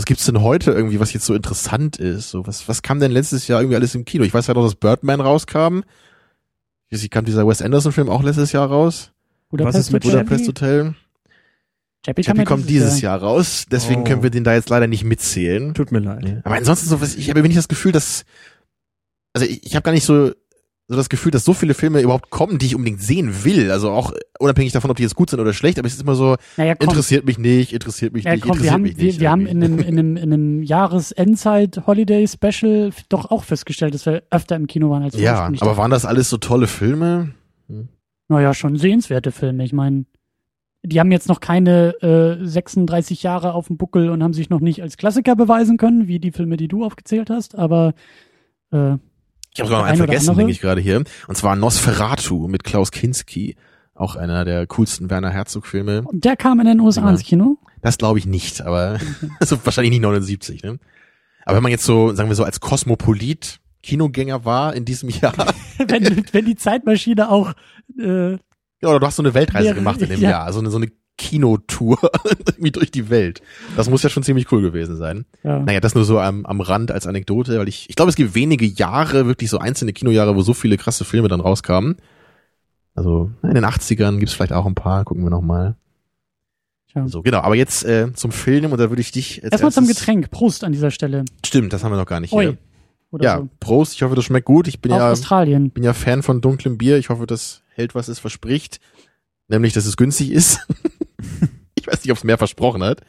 was 0.00 0.06
gibt's 0.06 0.24
denn 0.24 0.40
heute 0.40 0.70
irgendwie, 0.72 0.98
was 0.98 1.12
jetzt 1.12 1.26
so 1.26 1.34
interessant 1.34 1.98
ist? 1.98 2.30
So, 2.30 2.46
was, 2.46 2.66
was 2.68 2.80
kam 2.80 3.00
denn 3.00 3.12
letztes 3.12 3.46
Jahr 3.48 3.60
irgendwie 3.60 3.76
alles 3.76 3.94
im 3.94 4.06
Kino? 4.06 4.24
Ich 4.24 4.32
weiß 4.32 4.46
ja 4.46 4.54
noch, 4.54 4.62
dass 4.64 4.74
Birdman 4.74 5.20
rauskam. 5.20 5.80
Nicht, 6.88 7.10
kam 7.10 7.26
dieser 7.26 7.46
Wes 7.46 7.60
Anderson-Film 7.60 8.08
auch 8.08 8.22
letztes 8.22 8.52
Jahr 8.52 8.66
raus? 8.66 9.12
Budapest 9.50 9.74
Was 9.78 9.86
ist 9.86 9.92
mit 9.92 10.04
Hotel? 10.04 10.24
Budapest 10.24 10.48
Hotel? 10.48 10.94
Chappie 12.06 12.44
kommt 12.44 12.70
dieses 12.70 13.02
Jahr 13.02 13.20
raus, 13.20 13.66
deswegen 13.70 14.00
Oh. 14.00 14.04
können 14.04 14.22
wir 14.22 14.30
den 14.30 14.42
da 14.42 14.54
jetzt 14.54 14.70
leider 14.70 14.86
nicht 14.86 15.04
mitzählen. 15.04 15.74
tut 15.74 15.92
mir 15.92 15.98
leid. 15.98 16.40
Aber 16.44 16.54
ansonsten 16.54 16.88
so 16.88 17.02
was, 17.02 17.14
ich 17.14 17.28
habe 17.28 17.42
nicht 17.42 17.58
das 17.58 17.68
Gefühl, 17.68 17.92
dass 17.92 18.24
also 19.34 19.46
ich, 19.46 19.64
ich 19.66 19.76
habe 19.76 19.84
gar 19.84 19.92
nicht 19.92 20.04
so 20.06 20.32
so 20.90 20.96
das 20.96 21.08
Gefühl, 21.08 21.30
dass 21.30 21.44
so 21.44 21.54
viele 21.54 21.74
Filme 21.74 22.00
überhaupt 22.00 22.30
kommen, 22.30 22.58
die 22.58 22.66
ich 22.66 22.74
unbedingt 22.74 23.00
sehen 23.00 23.44
will. 23.44 23.70
Also 23.70 23.90
auch 23.90 24.12
unabhängig 24.40 24.72
davon, 24.72 24.90
ob 24.90 24.96
die 24.96 25.04
jetzt 25.04 25.14
gut 25.14 25.30
sind 25.30 25.38
oder 25.38 25.52
schlecht, 25.52 25.78
aber 25.78 25.86
es 25.86 25.94
ist 25.94 26.02
immer 26.02 26.16
so, 26.16 26.34
Naja, 26.56 26.74
komm, 26.74 26.88
interessiert 26.88 27.24
mich 27.26 27.38
nicht, 27.38 27.72
interessiert 27.72 28.12
mich 28.12 28.24
ja, 28.24 28.32
nicht, 28.32 28.42
komm 28.42 28.50
interessiert 28.50 28.74
haben, 28.74 28.82
mich 28.82 28.98
wir, 28.98 29.04
nicht. 29.04 29.20
wir 29.20 29.30
haben 29.30 29.46
irgendwie. 29.46 29.66
in 29.70 29.78
einem, 29.78 29.78
in 29.78 29.98
einem, 29.98 30.16
in 30.16 30.32
einem 30.32 30.64
Jahresendzeit-Holiday-Special 30.64 32.90
doch 33.08 33.30
auch 33.30 33.44
festgestellt, 33.44 33.94
dass 33.94 34.04
wir 34.04 34.24
öfter 34.30 34.56
im 34.56 34.66
Kino 34.66 34.90
waren 34.90 35.04
als 35.04 35.16
wir 35.16 35.22
ja, 35.22 35.48
aber 35.60 35.76
waren 35.76 35.92
das 35.92 36.04
alles 36.04 36.28
so 36.28 36.38
tolle 36.38 36.66
Filme? 36.66 37.34
Naja, 38.26 38.52
schon 38.52 38.74
sehenswerte 38.74 39.30
Filme. 39.30 39.64
Ich 39.64 39.72
meine, 39.72 40.06
die 40.82 40.98
haben 40.98 41.12
jetzt 41.12 41.28
noch 41.28 41.38
keine 41.38 41.94
äh, 42.02 42.44
36 42.44 43.22
Jahre 43.22 43.54
auf 43.54 43.68
dem 43.68 43.76
Buckel 43.76 44.10
und 44.10 44.24
haben 44.24 44.32
sich 44.32 44.50
noch 44.50 44.58
nicht 44.58 44.82
als 44.82 44.96
Klassiker 44.96 45.36
beweisen 45.36 45.76
können, 45.76 46.08
wie 46.08 46.18
die 46.18 46.32
Filme, 46.32 46.56
die 46.56 46.66
du 46.66 46.84
aufgezählt 46.84 47.30
hast, 47.30 47.54
aber 47.54 47.94
äh, 48.72 48.96
Ich 49.52 49.60
habe 49.60 49.68
sogar 49.68 49.82
noch 49.82 49.88
einen 49.88 49.96
vergessen, 49.98 50.36
denke 50.36 50.52
ich 50.52 50.60
gerade 50.60 50.80
hier. 50.80 51.02
Und 51.26 51.36
zwar 51.36 51.56
Nosferatu 51.56 52.46
mit 52.48 52.64
Klaus 52.64 52.90
Kinski. 52.90 53.56
Auch 53.94 54.16
einer 54.16 54.44
der 54.44 54.66
coolsten 54.66 55.10
Werner 55.10 55.30
Herzog-Filme. 55.30 56.04
der 56.12 56.36
kam 56.36 56.58
in 56.60 56.66
den 56.66 56.80
USA 56.80 57.02
Ja. 57.02 57.10
ins 57.10 57.22
Kino. 57.22 57.58
Das 57.82 57.98
glaube 57.98 58.18
ich 58.18 58.26
nicht, 58.26 58.62
aber 58.62 58.98
also 59.40 59.58
wahrscheinlich 59.64 59.90
nicht 59.90 60.00
79, 60.02 60.62
ne? 60.62 60.78
Aber 61.44 61.56
wenn 61.56 61.62
man 61.62 61.72
jetzt 61.72 61.84
so, 61.84 62.14
sagen 62.14 62.28
wir 62.28 62.36
so, 62.36 62.44
als 62.44 62.60
Kosmopolit 62.60 63.58
Kinogänger 63.82 64.44
war 64.44 64.74
in 64.74 64.84
diesem 64.84 65.08
Jahr, 65.20 65.34
wenn, 65.78 66.24
wenn 66.32 66.44
die 66.44 66.56
Zeitmaschine 66.56 67.30
auch 67.30 67.52
äh, 67.98 68.32
ja, 68.32 68.38
oder 68.88 69.00
du 69.00 69.06
hast 69.06 69.16
so 69.16 69.22
eine 69.22 69.34
Weltreise 69.34 69.66
Wäre- 69.66 69.74
gemacht 69.74 70.00
in 70.00 70.08
dem 70.10 70.20
ja. 70.22 70.30
Jahr, 70.30 70.52
so 70.52 70.60
eine, 70.60 70.70
so 70.70 70.76
eine 70.78 70.90
Kinotour 71.20 71.98
irgendwie 72.46 72.70
durch 72.70 72.90
die 72.90 73.10
Welt. 73.10 73.42
Das 73.76 73.90
muss 73.90 74.02
ja 74.02 74.08
schon 74.08 74.22
ziemlich 74.22 74.50
cool 74.50 74.62
gewesen 74.62 74.96
sein. 74.96 75.26
ja, 75.44 75.58
Naja, 75.60 75.78
das 75.80 75.94
nur 75.94 76.04
so 76.04 76.18
am, 76.18 76.46
am 76.46 76.62
Rand 76.62 76.90
als 76.90 77.06
Anekdote, 77.06 77.58
weil 77.58 77.68
ich, 77.68 77.90
ich 77.90 77.94
glaube, 77.94 78.08
es 78.08 78.16
gibt 78.16 78.34
wenige 78.34 78.64
Jahre, 78.64 79.26
wirklich 79.26 79.50
so 79.50 79.58
einzelne 79.58 79.92
Kinojahre, 79.92 80.34
wo 80.34 80.40
so 80.40 80.54
viele 80.54 80.78
krasse 80.78 81.04
Filme 81.04 81.28
dann 81.28 81.40
rauskamen. 81.40 81.96
Also 82.94 83.30
in 83.42 83.54
den 83.54 83.66
80ern 83.66 84.18
gibt's 84.18 84.32
vielleicht 84.32 84.54
auch 84.54 84.64
ein 84.64 84.74
paar, 84.74 85.04
gucken 85.04 85.22
wir 85.22 85.30
nochmal. 85.30 85.76
Tja. 86.90 87.06
So, 87.06 87.20
genau, 87.22 87.40
aber 87.40 87.54
jetzt 87.54 87.84
äh, 87.84 88.12
zum 88.14 88.32
Film 88.32 88.72
und 88.72 88.78
da 88.80 88.90
würde 88.90 89.02
ich 89.02 89.12
dich 89.12 89.44
erstmal 89.44 89.70
zum 89.70 89.86
Getränk. 89.86 90.30
Prost 90.30 90.64
an 90.64 90.72
dieser 90.72 90.90
Stelle. 90.90 91.26
Stimmt, 91.44 91.74
das 91.74 91.84
haben 91.84 91.92
wir 91.92 91.98
noch 91.98 92.06
gar 92.06 92.20
nicht 92.20 92.30
hier. 92.30 92.38
Oi. 92.38 92.56
Oder 93.10 93.24
Ja, 93.24 93.36
so. 93.38 93.48
Prost, 93.60 93.94
ich 93.94 94.02
hoffe, 94.02 94.14
das 94.14 94.24
schmeckt 94.24 94.46
gut. 94.46 94.68
Ich 94.68 94.80
bin 94.80 94.90
Aus 94.92 94.98
ja, 94.98 95.10
Australien. 95.10 95.70
bin 95.70 95.84
ja 95.84 95.92
Fan 95.92 96.22
von 96.22 96.40
dunklem 96.40 96.78
Bier. 96.78 96.96
Ich 96.96 97.10
hoffe, 97.10 97.26
das 97.26 97.62
hält, 97.74 97.94
was 97.94 98.08
es 98.08 98.18
verspricht. 98.18 98.80
Nämlich, 99.48 99.72
dass 99.72 99.84
es 99.84 99.96
günstig 99.96 100.30
ist. 100.30 100.60
ich 101.74 101.86
weiß 101.86 102.04
nicht, 102.04 102.10
ob 102.10 102.18
es 102.18 102.24
mehr 102.24 102.38
versprochen 102.38 102.82
hat. 102.82 103.02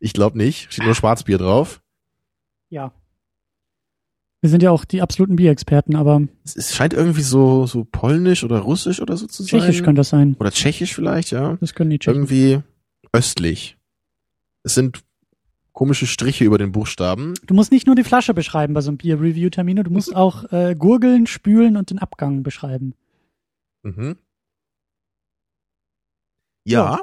Ich 0.00 0.12
glaube 0.12 0.38
nicht. 0.38 0.72
Steht 0.72 0.84
nur 0.84 0.94
Schwarzbier 0.94 1.38
drauf. 1.38 1.80
Ja. 2.70 2.92
Wir 4.40 4.50
sind 4.50 4.62
ja 4.62 4.70
auch 4.70 4.84
die 4.84 5.02
absoluten 5.02 5.36
Bierexperten, 5.36 5.96
aber 5.96 6.22
Es, 6.44 6.74
scheint 6.74 6.94
irgendwie 6.94 7.22
so, 7.22 7.66
so 7.66 7.84
polnisch 7.84 8.44
oder 8.44 8.60
russisch 8.60 9.00
oder 9.00 9.16
so 9.16 9.26
zu 9.26 9.42
sein. 9.42 9.60
tschechisch 9.60 9.82
könnte 9.82 10.00
das 10.00 10.10
sein. 10.10 10.36
Oder 10.38 10.52
tschechisch 10.52 10.94
vielleicht, 10.94 11.32
ja. 11.32 11.56
Das 11.60 11.74
können 11.74 11.90
die 11.90 11.98
Tschechen. 11.98 12.22
Irgendwie 12.22 12.60
östlich. 13.12 13.76
Es 14.62 14.74
sind 14.74 15.00
komische 15.72 16.06
Striche 16.06 16.44
über 16.44 16.58
den 16.58 16.70
Buchstaben. 16.72 17.34
Du 17.46 17.54
musst 17.54 17.72
nicht 17.72 17.86
nur 17.86 17.96
die 17.96 18.04
Flasche 18.04 18.34
beschreiben 18.34 18.74
bei 18.74 18.80
so 18.80 18.90
einem 18.90 18.98
Bier-Review-Termin, 18.98 19.76
du 19.76 19.90
musst 19.90 20.14
auch 20.14 20.52
äh, 20.52 20.76
gurgeln, 20.76 21.26
spülen 21.26 21.76
und 21.76 21.90
den 21.90 21.98
Abgang 21.98 22.42
beschreiben. 22.42 22.94
Mhm. 23.82 24.16
Ja, 26.64 27.00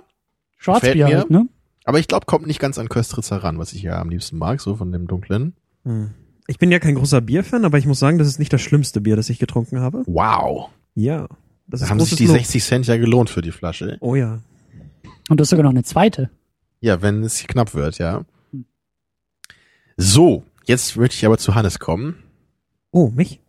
Schwarzbier 0.65 1.07
mir. 1.07 1.17
halt, 1.19 1.29
ne? 1.29 1.47
aber 1.85 1.99
ich 1.99 2.07
glaube, 2.07 2.25
kommt 2.25 2.47
nicht 2.47 2.59
ganz 2.59 2.77
an 2.77 2.89
Köstritzer 2.89 3.37
ran, 3.37 3.59
was 3.59 3.73
ich 3.73 3.83
ja 3.83 3.99
am 3.99 4.09
liebsten 4.09 4.37
mag, 4.37 4.59
so 4.59 4.75
von 4.75 4.91
dem 4.91 5.07
dunklen. 5.07 5.53
Hm. 5.83 6.11
Ich 6.47 6.57
bin 6.59 6.71
ja 6.71 6.79
kein 6.79 6.95
großer 6.95 7.21
Bierfan, 7.21 7.65
aber 7.65 7.77
ich 7.77 7.85
muss 7.85 7.99
sagen, 7.99 8.17
das 8.17 8.27
ist 8.27 8.39
nicht 8.39 8.53
das 8.53 8.61
schlimmste 8.61 9.01
Bier, 9.01 9.15
das 9.15 9.29
ich 9.29 9.39
getrunken 9.39 9.79
habe. 9.79 10.03
Wow. 10.05 10.69
Ja. 10.93 11.27
Das 11.67 11.79
Da 11.79 11.85
ist 11.85 11.91
haben 11.91 11.99
sich 11.99 12.15
die 12.15 12.25
Lob. 12.25 12.37
60 12.37 12.63
Cent 12.63 12.87
ja 12.87 12.97
gelohnt 12.97 13.29
für 13.29 13.41
die 13.41 13.51
Flasche. 13.51 13.97
Oh 13.99 14.15
ja. 14.15 14.39
Und 15.29 15.39
du 15.39 15.41
hast 15.41 15.49
sogar 15.49 15.63
noch 15.63 15.71
eine 15.71 15.83
zweite. 15.83 16.29
Ja, 16.81 17.01
wenn 17.01 17.23
es 17.23 17.45
knapp 17.47 17.73
wird, 17.73 17.97
ja. 17.97 18.25
So, 19.97 20.43
jetzt 20.65 20.97
möchte 20.97 21.15
ich 21.15 21.25
aber 21.25 21.37
zu 21.37 21.55
Hannes 21.55 21.79
kommen. 21.79 22.15
Oh, 22.91 23.09
mich? 23.09 23.39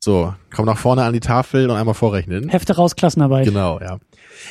So, 0.00 0.34
komm 0.52 0.66
nach 0.66 0.78
vorne 0.78 1.04
an 1.04 1.12
die 1.12 1.20
Tafel 1.20 1.70
und 1.70 1.76
einmal 1.76 1.94
vorrechnen. 1.94 2.48
Hefte 2.48 2.74
raus, 2.74 2.96
Klassenarbeit. 2.96 3.44
Genau, 3.44 3.78
ja. 3.80 3.98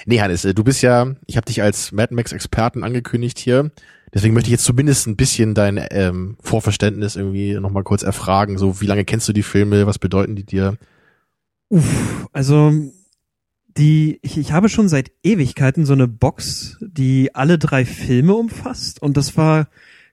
Nee, 0.06 0.22
Hannes, 0.22 0.46
äh, 0.46 0.54
du 0.54 0.64
bist 0.64 0.82
ja, 0.82 1.16
ich 1.28 1.38
habe 1.38 1.46
dich 1.46 1.62
als 1.62 1.92
Mad 1.92 2.14
Max 2.14 2.32
Experten 2.32 2.84
angekündigt 2.84 3.40
hier. 3.40 3.72
Deswegen 4.14 4.34
möchte 4.34 4.48
ich 4.48 4.52
jetzt 4.52 4.66
zumindest 4.66 5.08
ein 5.08 5.16
bisschen 5.16 5.54
dein 5.54 5.80
ähm, 5.90 6.36
Vorverständnis 6.42 7.16
irgendwie 7.16 7.54
nochmal 7.54 7.84
kurz 7.84 8.04
erfragen. 8.04 8.58
So, 8.58 8.82
wie 8.82 8.86
lange 8.86 9.06
kennst 9.06 9.28
du 9.30 9.34
die 9.34 9.44
Filme? 9.44 9.88
Was 9.88 10.00
bedeuten 10.00 10.36
die 10.36 10.44
dir? 10.44 10.78
Uff, 11.70 12.28
also 12.34 12.74
die, 13.78 14.20
ich, 14.22 14.38
ich 14.38 14.52
habe 14.52 14.68
schon 14.68 14.90
seit 14.90 15.12
Ewigkeiten 15.24 15.86
so 15.86 15.94
eine 15.94 16.10
Box, 16.10 16.78
die 16.82 17.34
alle 17.34 17.58
drei 17.58 17.86
Filme 17.86 18.34
umfasst 18.36 19.02
und 19.02 19.16
das 19.16 19.38
war 19.38 19.68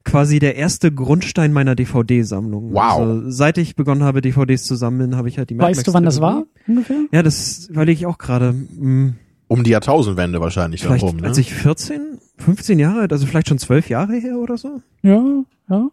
quasi 0.04 0.38
der 0.38 0.56
erste 0.56 0.92
Grundstein 0.92 1.52
meiner 1.52 1.74
DVD-Sammlung. 1.74 2.72
Wow. 2.72 3.00
Also, 3.00 3.30
seit 3.30 3.58
ich 3.58 3.76
begonnen 3.76 4.04
habe, 4.04 4.20
DVDs 4.20 4.64
zu 4.64 4.74
sammeln, 4.74 5.16
habe 5.16 5.28
ich 5.28 5.38
halt 5.38 5.50
die 5.50 5.54
Mad 5.54 5.68
Weißt 5.68 5.78
Max 5.78 5.86
du, 5.86 5.92
wann 5.92 6.04
das 6.04 6.20
war 6.20 6.44
ungefähr? 6.66 7.04
Ja, 7.12 7.22
das 7.22 7.68
überlege 7.68 7.98
ich 7.98 8.06
auch 8.06 8.18
gerade. 8.18 8.50
Hm, 8.50 9.16
Um 9.48 9.64
die 9.64 9.70
Jahrtausendwende 9.70 10.40
wahrscheinlich 10.40 10.82
Vielleicht, 10.82 11.02
herum, 11.02 11.16
ne? 11.16 11.26
als 11.28 11.38
ich 11.38 11.52
14, 11.54 12.18
15 12.36 12.78
Jahre 12.78 13.00
alt, 13.00 13.12
also 13.12 13.26
vielleicht 13.26 13.48
schon 13.48 13.58
12 13.58 13.88
Jahre 13.88 14.14
her 14.14 14.36
oder 14.36 14.56
so. 14.58 14.82
Ja, 15.02 15.22
ja. 15.70 15.88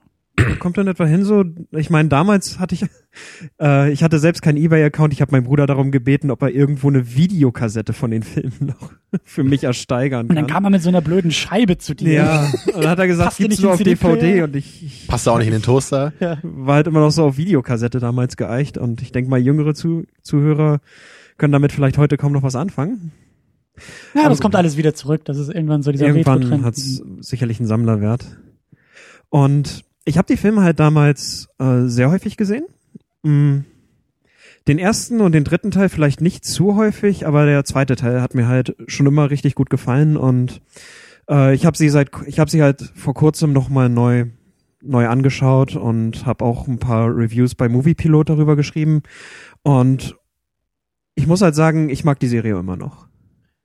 Kommt 0.59 0.77
dann 0.77 0.87
etwa 0.87 1.05
hin 1.05 1.23
so, 1.23 1.45
ich 1.71 1.89
meine, 1.89 2.09
damals 2.09 2.59
hatte 2.59 2.75
ich, 2.75 2.85
äh, 3.61 3.89
ich 3.93 4.03
hatte 4.03 4.19
selbst 4.19 4.41
keinen 4.41 4.57
Ebay-Account, 4.57 5.13
ich 5.13 5.21
habe 5.21 5.31
meinen 5.31 5.45
Bruder 5.45 5.65
darum 5.65 5.91
gebeten, 5.91 6.29
ob 6.29 6.41
er 6.41 6.49
irgendwo 6.49 6.89
eine 6.89 7.15
Videokassette 7.15 7.93
von 7.93 8.11
den 8.11 8.21
Filmen 8.23 8.73
noch 8.77 8.91
für 9.23 9.45
mich 9.45 9.63
ersteigern 9.63 10.23
Und 10.23 10.27
kann. 10.27 10.35
dann 10.35 10.47
kam 10.47 10.65
er 10.65 10.71
mit 10.71 10.81
so 10.81 10.89
einer 10.89 10.99
blöden 11.01 11.31
Scheibe 11.31 11.77
zu 11.77 11.95
dir. 11.95 12.11
ja, 12.11 12.51
und 12.73 12.83
dann 12.83 12.89
hat 12.91 12.99
er 12.99 13.07
gesagt, 13.07 13.37
gibt's 13.37 13.51
nicht 13.51 13.63
nur 13.63 13.71
auf? 13.73 13.81
DVD 13.81 14.41
und 14.43 14.57
ich, 14.57 14.83
ich 14.83 15.07
Passt 15.07 15.25
da 15.25 15.31
auch 15.31 15.37
nicht 15.37 15.47
in 15.47 15.53
den 15.53 15.61
Toaster? 15.61 16.11
war 16.43 16.75
halt 16.75 16.87
immer 16.87 16.99
noch 16.99 17.11
so 17.11 17.23
auf 17.23 17.37
Videokassette 17.37 17.99
damals 17.99 18.35
geeicht 18.35 18.77
und 18.77 19.01
ich 19.01 19.13
denke 19.13 19.29
mal, 19.29 19.39
jüngere 19.39 19.73
Zu 19.73 20.03
Zuhörer 20.21 20.81
können 21.37 21.53
damit 21.53 21.71
vielleicht 21.71 21.97
heute 21.97 22.17
kaum 22.17 22.33
noch 22.33 22.43
was 22.43 22.57
anfangen. 22.57 23.13
Ja, 24.13 24.29
das 24.29 24.41
kommt 24.41 24.55
alles 24.55 24.77
wieder 24.77 24.93
zurück. 24.93 25.25
Das 25.25 25.37
ist 25.37 25.49
irgendwann 25.49 25.81
so 25.81 25.91
dieser 25.91 26.07
Irgendwann 26.07 26.39
Retro-Trend. 26.39 26.63
hat's 26.63 27.01
sicherlich 27.19 27.59
einen 27.59 27.67
Sammlerwert. 27.67 28.25
Und 29.29 29.83
ich 30.05 30.17
habe 30.17 30.27
die 30.27 30.37
Filme 30.37 30.61
halt 30.61 30.79
damals 30.79 31.49
äh, 31.59 31.83
sehr 31.85 32.09
häufig 32.09 32.37
gesehen. 32.37 32.65
Mm. 33.23 33.65
Den 34.67 34.79
ersten 34.79 35.21
und 35.21 35.33
den 35.33 35.43
dritten 35.43 35.69
Teil 35.69 35.89
vielleicht 35.89 36.21
nicht 36.21 36.43
zu 36.43 36.75
häufig, 36.75 37.27
aber 37.27 37.45
der 37.45 37.65
zweite 37.65 37.95
Teil 37.95 38.21
hat 38.21 38.33
mir 38.33 38.47
halt 38.47 38.75
schon 38.87 39.05
immer 39.05 39.29
richtig 39.29 39.53
gut 39.53 39.69
gefallen 39.69 40.17
und 40.17 40.61
äh, 41.29 41.53
ich 41.53 41.67
habe 41.67 41.77
sie 41.77 41.87
seit 41.89 42.09
ich 42.25 42.39
habe 42.39 42.49
sie 42.49 42.63
halt 42.63 42.81
vor 42.95 43.13
kurzem 43.13 43.53
noch 43.53 43.69
mal 43.69 43.89
neu 43.89 44.25
neu 44.81 45.07
angeschaut 45.07 45.75
und 45.75 46.25
habe 46.25 46.43
auch 46.43 46.67
ein 46.67 46.79
paar 46.79 47.15
Reviews 47.15 47.53
bei 47.53 47.69
Moviepilot 47.69 48.29
darüber 48.29 48.55
geschrieben 48.55 49.03
und 49.61 50.15
ich 51.13 51.27
muss 51.27 51.41
halt 51.41 51.53
sagen, 51.53 51.89
ich 51.89 52.03
mag 52.03 52.19
die 52.19 52.27
Serie 52.27 52.57
immer 52.57 52.75
noch 52.75 53.04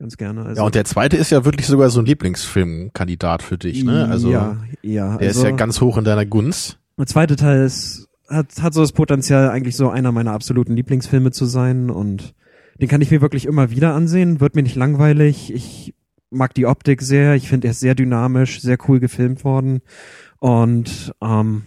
ganz 0.01 0.17
gerne. 0.17 0.45
Also, 0.45 0.61
Ja, 0.61 0.67
und 0.67 0.75
der 0.75 0.85
zweite 0.85 1.17
ist 1.17 1.31
ja 1.31 1.45
wirklich 1.45 1.67
sogar 1.69 1.91
so 1.91 2.01
ein 2.01 2.07
Lieblingsfilmkandidat 2.07 3.43
für 3.43 3.59
dich, 3.59 3.85
ne? 3.85 4.09
Also, 4.11 4.31
ja, 4.33 4.57
ja, 4.83 5.17
der 5.19 5.29
also, 5.29 5.41
ist 5.41 5.45
ja 5.45 5.51
ganz 5.55 5.81
hoch 5.81 5.97
in 5.99 6.05
deiner 6.05 6.27
Gunst. 6.27 6.79
Der 6.99 7.07
zweite 7.07 7.37
Teil 7.37 7.65
ist, 7.65 8.09
hat, 8.29 8.61
hat 8.63 8.75
so 8.75 8.81
das 8.81 8.93
Potenzial, 8.93 9.51
eigentlich 9.51 9.77
so 9.77 9.89
einer 9.91 10.11
meiner 10.11 10.33
absoluten 10.33 10.75
Lieblingsfilme 10.75 11.31
zu 11.31 11.45
sein 11.45 11.91
und 11.91 12.35
den 12.81 12.89
kann 12.89 13.01
ich 13.03 13.11
mir 13.11 13.21
wirklich 13.21 13.47
immer 13.47 13.71
wieder 13.71 13.95
ansehen, 13.95 14.41
wird 14.41 14.55
mir 14.57 14.63
nicht 14.63 14.77
langweilig. 14.77 15.53
Ich 15.53 15.95
mag 16.31 16.55
die 16.55 16.67
Optik 16.67 17.03
sehr, 17.03 17.35
ich 17.35 17.49
finde 17.49 17.69
er 17.69 17.73
ist 17.73 17.81
sehr 17.81 17.95
dynamisch, 17.95 18.61
sehr 18.63 18.79
cool 18.89 19.01
gefilmt 19.01 19.45
worden 19.45 19.81
und 20.39 21.13
ähm, 21.23 21.63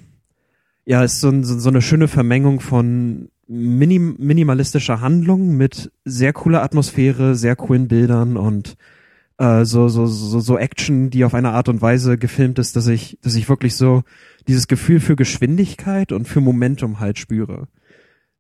ja, 0.85 1.03
ist 1.03 1.19
so, 1.19 1.29
ein- 1.29 1.43
so, 1.43 1.57
so 1.59 1.69
eine 1.69 1.81
schöne 1.81 2.07
Vermengung 2.07 2.59
von 2.59 3.29
minim, 3.47 4.15
minimalistischer 4.19 5.01
Handlung 5.01 5.55
mit 5.55 5.91
sehr 6.05 6.33
cooler 6.33 6.63
Atmosphäre, 6.63 7.35
sehr 7.35 7.55
coolen 7.55 7.87
Bildern 7.87 8.37
und 8.37 8.77
äh, 9.37 9.65
so, 9.65 9.87
so, 9.87 10.05
so, 10.05 10.39
so 10.39 10.57
Action, 10.57 11.09
die 11.09 11.25
auf 11.25 11.33
eine 11.33 11.51
Art 11.51 11.69
und 11.69 11.81
Weise 11.81 12.17
gefilmt 12.17 12.59
ist, 12.59 12.75
dass 12.75 12.87
ich, 12.87 13.17
dass 13.21 13.35
ich 13.35 13.49
wirklich 13.49 13.75
so 13.75 14.03
dieses 14.47 14.67
Gefühl 14.67 14.99
für 14.99 15.15
Geschwindigkeit 15.15 16.11
und 16.11 16.27
für 16.27 16.41
Momentum 16.41 16.99
halt 16.99 17.17
spüre. 17.17 17.67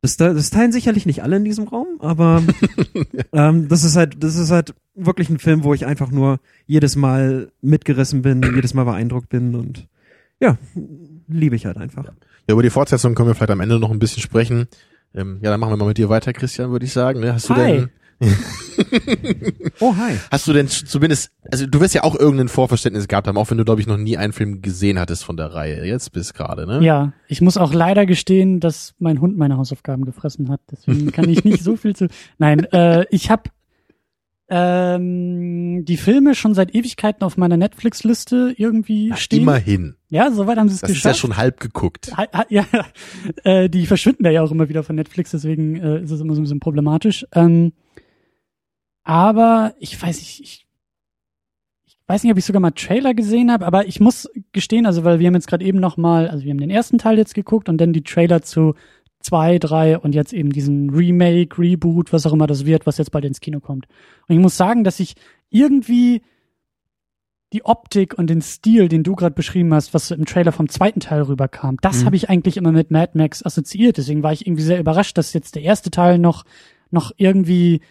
Das, 0.01 0.17
das 0.17 0.49
teilen 0.49 0.73
sicherlich 0.73 1.05
nicht 1.05 1.23
alle 1.23 1.37
in 1.37 1.45
diesem 1.45 1.67
Raum, 1.67 1.87
aber 1.99 2.43
ähm, 3.31 3.69
das 3.69 3.83
ist 3.83 3.95
halt, 3.95 4.21
das 4.21 4.35
ist 4.35 4.51
halt 4.51 4.73
wirklich 4.95 5.29
ein 5.29 5.39
Film, 5.39 5.63
wo 5.63 5.73
ich 5.73 5.85
einfach 5.85 6.11
nur 6.11 6.39
jedes 6.65 6.95
Mal 6.95 7.51
mitgerissen 7.61 8.21
bin, 8.21 8.43
jedes 8.55 8.73
Mal 8.73 8.83
beeindruckt 8.83 9.29
bin 9.29 9.55
und 9.55 9.87
ja, 10.41 10.57
liebe 11.29 11.55
ich 11.55 11.65
halt 11.65 11.77
einfach. 11.77 12.03
Ja, 12.03 12.11
über 12.53 12.63
die 12.63 12.69
Fortsetzung 12.69 13.15
können 13.15 13.29
wir 13.29 13.35
vielleicht 13.35 13.51
am 13.51 13.61
Ende 13.61 13.79
noch 13.79 13.91
ein 13.91 13.99
bisschen 13.99 14.21
sprechen. 14.21 14.67
Ähm, 15.15 15.39
ja, 15.41 15.51
dann 15.51 15.59
machen 15.59 15.73
wir 15.73 15.77
mal 15.77 15.87
mit 15.87 15.97
dir 15.97 16.09
weiter, 16.09 16.33
Christian, 16.33 16.71
würde 16.71 16.85
ich 16.85 16.93
sagen. 16.93 17.19
Ne? 17.19 17.33
Hast 17.33 17.49
du 17.49 17.55
Hi. 17.55 17.71
denn, 17.71 17.89
Oh, 19.79 19.95
hi. 19.95 20.13
hast 20.31 20.47
du 20.47 20.53
denn 20.53 20.67
zumindest, 20.67 21.29
also 21.51 21.65
du 21.65 21.79
wirst 21.81 21.93
ja 21.93 22.03
auch 22.03 22.15
irgendein 22.15 22.47
Vorverständnis 22.47 23.07
gehabt 23.07 23.27
haben, 23.27 23.37
auch 23.37 23.49
wenn 23.49 23.57
du, 23.57 23.65
glaube 23.65 23.81
ich, 23.81 23.87
noch 23.87 23.97
nie 23.97 24.17
einen 24.17 24.33
Film 24.33 24.61
gesehen 24.61 24.99
hattest 24.99 25.23
von 25.23 25.35
der 25.37 25.53
Reihe. 25.53 25.85
Jetzt 25.85 26.11
bis 26.11 26.33
gerade, 26.33 26.65
ne? 26.65 26.81
Ja, 26.83 27.13
ich 27.27 27.41
muss 27.41 27.57
auch 27.57 27.73
leider 27.73 28.05
gestehen, 28.05 28.59
dass 28.59 28.93
mein 28.99 29.19
Hund 29.19 29.37
meine 29.37 29.57
Hausaufgaben 29.57 30.05
gefressen 30.05 30.49
hat. 30.49 30.61
Deswegen 30.71 31.11
kann 31.11 31.29
ich 31.29 31.43
nicht 31.43 31.63
so 31.63 31.75
viel 31.75 31.95
zu. 31.95 32.07
Nein, 32.37 32.63
äh, 32.71 33.05
ich 33.09 33.29
habe 33.29 33.43
ähm, 34.55 35.83
die 35.85 35.97
Filme 35.97 36.35
schon 36.35 36.53
seit 36.53 36.75
Ewigkeiten 36.75 37.23
auf 37.23 37.37
meiner 37.37 37.57
Netflix-Liste 37.57 38.53
irgendwie 38.55 39.09
Ach, 39.11 39.17
stehen. 39.17 39.41
immerhin. 39.41 39.95
Ja, 40.09 40.29
soweit 40.31 40.57
haben 40.59 40.69
sie 40.69 40.75
es 40.75 40.81
Das 40.81 40.91
ist 40.91 40.97
geschafft. 40.97 41.15
ja 41.15 41.19
schon 41.21 41.37
halb 41.37 41.59
geguckt. 41.59 42.15
Ha- 42.15 42.27
ha- 42.31 42.45
Ja, 42.49 42.65
äh, 43.43 43.67
die 43.67 43.87
verschwinden 43.87 44.23
da 44.23 44.29
ja 44.29 44.43
auch 44.43 44.51
immer 44.51 44.69
wieder 44.69 44.83
von 44.83 44.95
Netflix, 44.95 45.31
deswegen 45.31 45.77
äh, 45.77 46.01
ist 46.03 46.11
es 46.11 46.21
immer 46.21 46.35
so 46.35 46.41
ein 46.41 46.43
bisschen 46.43 46.59
problematisch. 46.59 47.25
Ähm, 47.33 47.73
aber 49.03 49.73
ich 49.79 49.99
weiß 50.01 50.17
nicht, 50.19 50.39
ich, 50.41 50.67
ich 51.85 51.97
weiß 52.07 52.23
nicht, 52.23 52.31
ob 52.31 52.37
ich 52.37 52.45
sogar 52.45 52.61
mal 52.61 52.71
Trailer 52.71 53.13
gesehen 53.13 53.51
habe, 53.51 53.65
aber 53.65 53.87
ich 53.87 53.99
muss 53.99 54.29
gestehen, 54.51 54.85
also 54.85 55.03
weil 55.03 55.19
wir 55.19 55.27
haben 55.27 55.33
jetzt 55.33 55.47
gerade 55.47 55.65
eben 55.65 55.79
noch 55.79 55.97
mal, 55.97 56.27
also 56.29 56.43
wir 56.43 56.51
haben 56.51 56.59
den 56.59 56.69
ersten 56.69 56.99
Teil 56.99 57.17
jetzt 57.17 57.33
geguckt 57.33 57.69
und 57.69 57.77
dann 57.79 57.91
die 57.93 58.03
Trailer 58.03 58.43
zu 58.43 58.75
zwei, 59.23 59.57
drei 59.57 59.97
und 59.97 60.13
jetzt 60.13 60.33
eben 60.33 60.51
diesen 60.51 60.89
Remake, 60.91 61.57
Reboot, 61.57 62.13
was 62.13 62.25
auch 62.25 62.33
immer 62.33 62.47
das 62.47 62.65
wird, 62.65 62.85
was 62.85 62.97
jetzt 62.97 63.11
bald 63.11 63.25
ins 63.25 63.39
Kino 63.41 63.59
kommt. 63.59 63.87
Und 64.27 64.35
ich 64.35 64.41
muss 64.41 64.57
sagen, 64.57 64.83
dass 64.83 64.99
ich 64.99 65.15
irgendwie 65.49 66.21
die 67.53 67.65
Optik 67.65 68.15
und 68.17 68.27
den 68.31 68.41
Stil, 68.41 68.87
den 68.87 69.03
du 69.03 69.15
gerade 69.15 69.35
beschrieben 69.35 69.73
hast, 69.73 69.93
was 69.93 70.09
im 70.11 70.25
Trailer 70.25 70.51
vom 70.51 70.69
zweiten 70.69 70.99
Teil 70.99 71.21
rüberkam, 71.21 71.77
das 71.81 72.01
Mhm. 72.01 72.05
habe 72.07 72.15
ich 72.15 72.29
eigentlich 72.29 72.57
immer 72.57 72.71
mit 72.71 72.89
Mad 72.89 73.11
Max 73.13 73.45
assoziiert. 73.45 73.97
Deswegen 73.97 74.23
war 74.23 74.33
ich 74.33 74.47
irgendwie 74.47 74.63
sehr 74.63 74.79
überrascht, 74.79 75.17
dass 75.17 75.33
jetzt 75.33 75.55
der 75.55 75.61
erste 75.61 75.91
Teil 75.91 76.17
noch 76.17 76.43
noch 76.89 77.11
irgendwie 77.17 77.81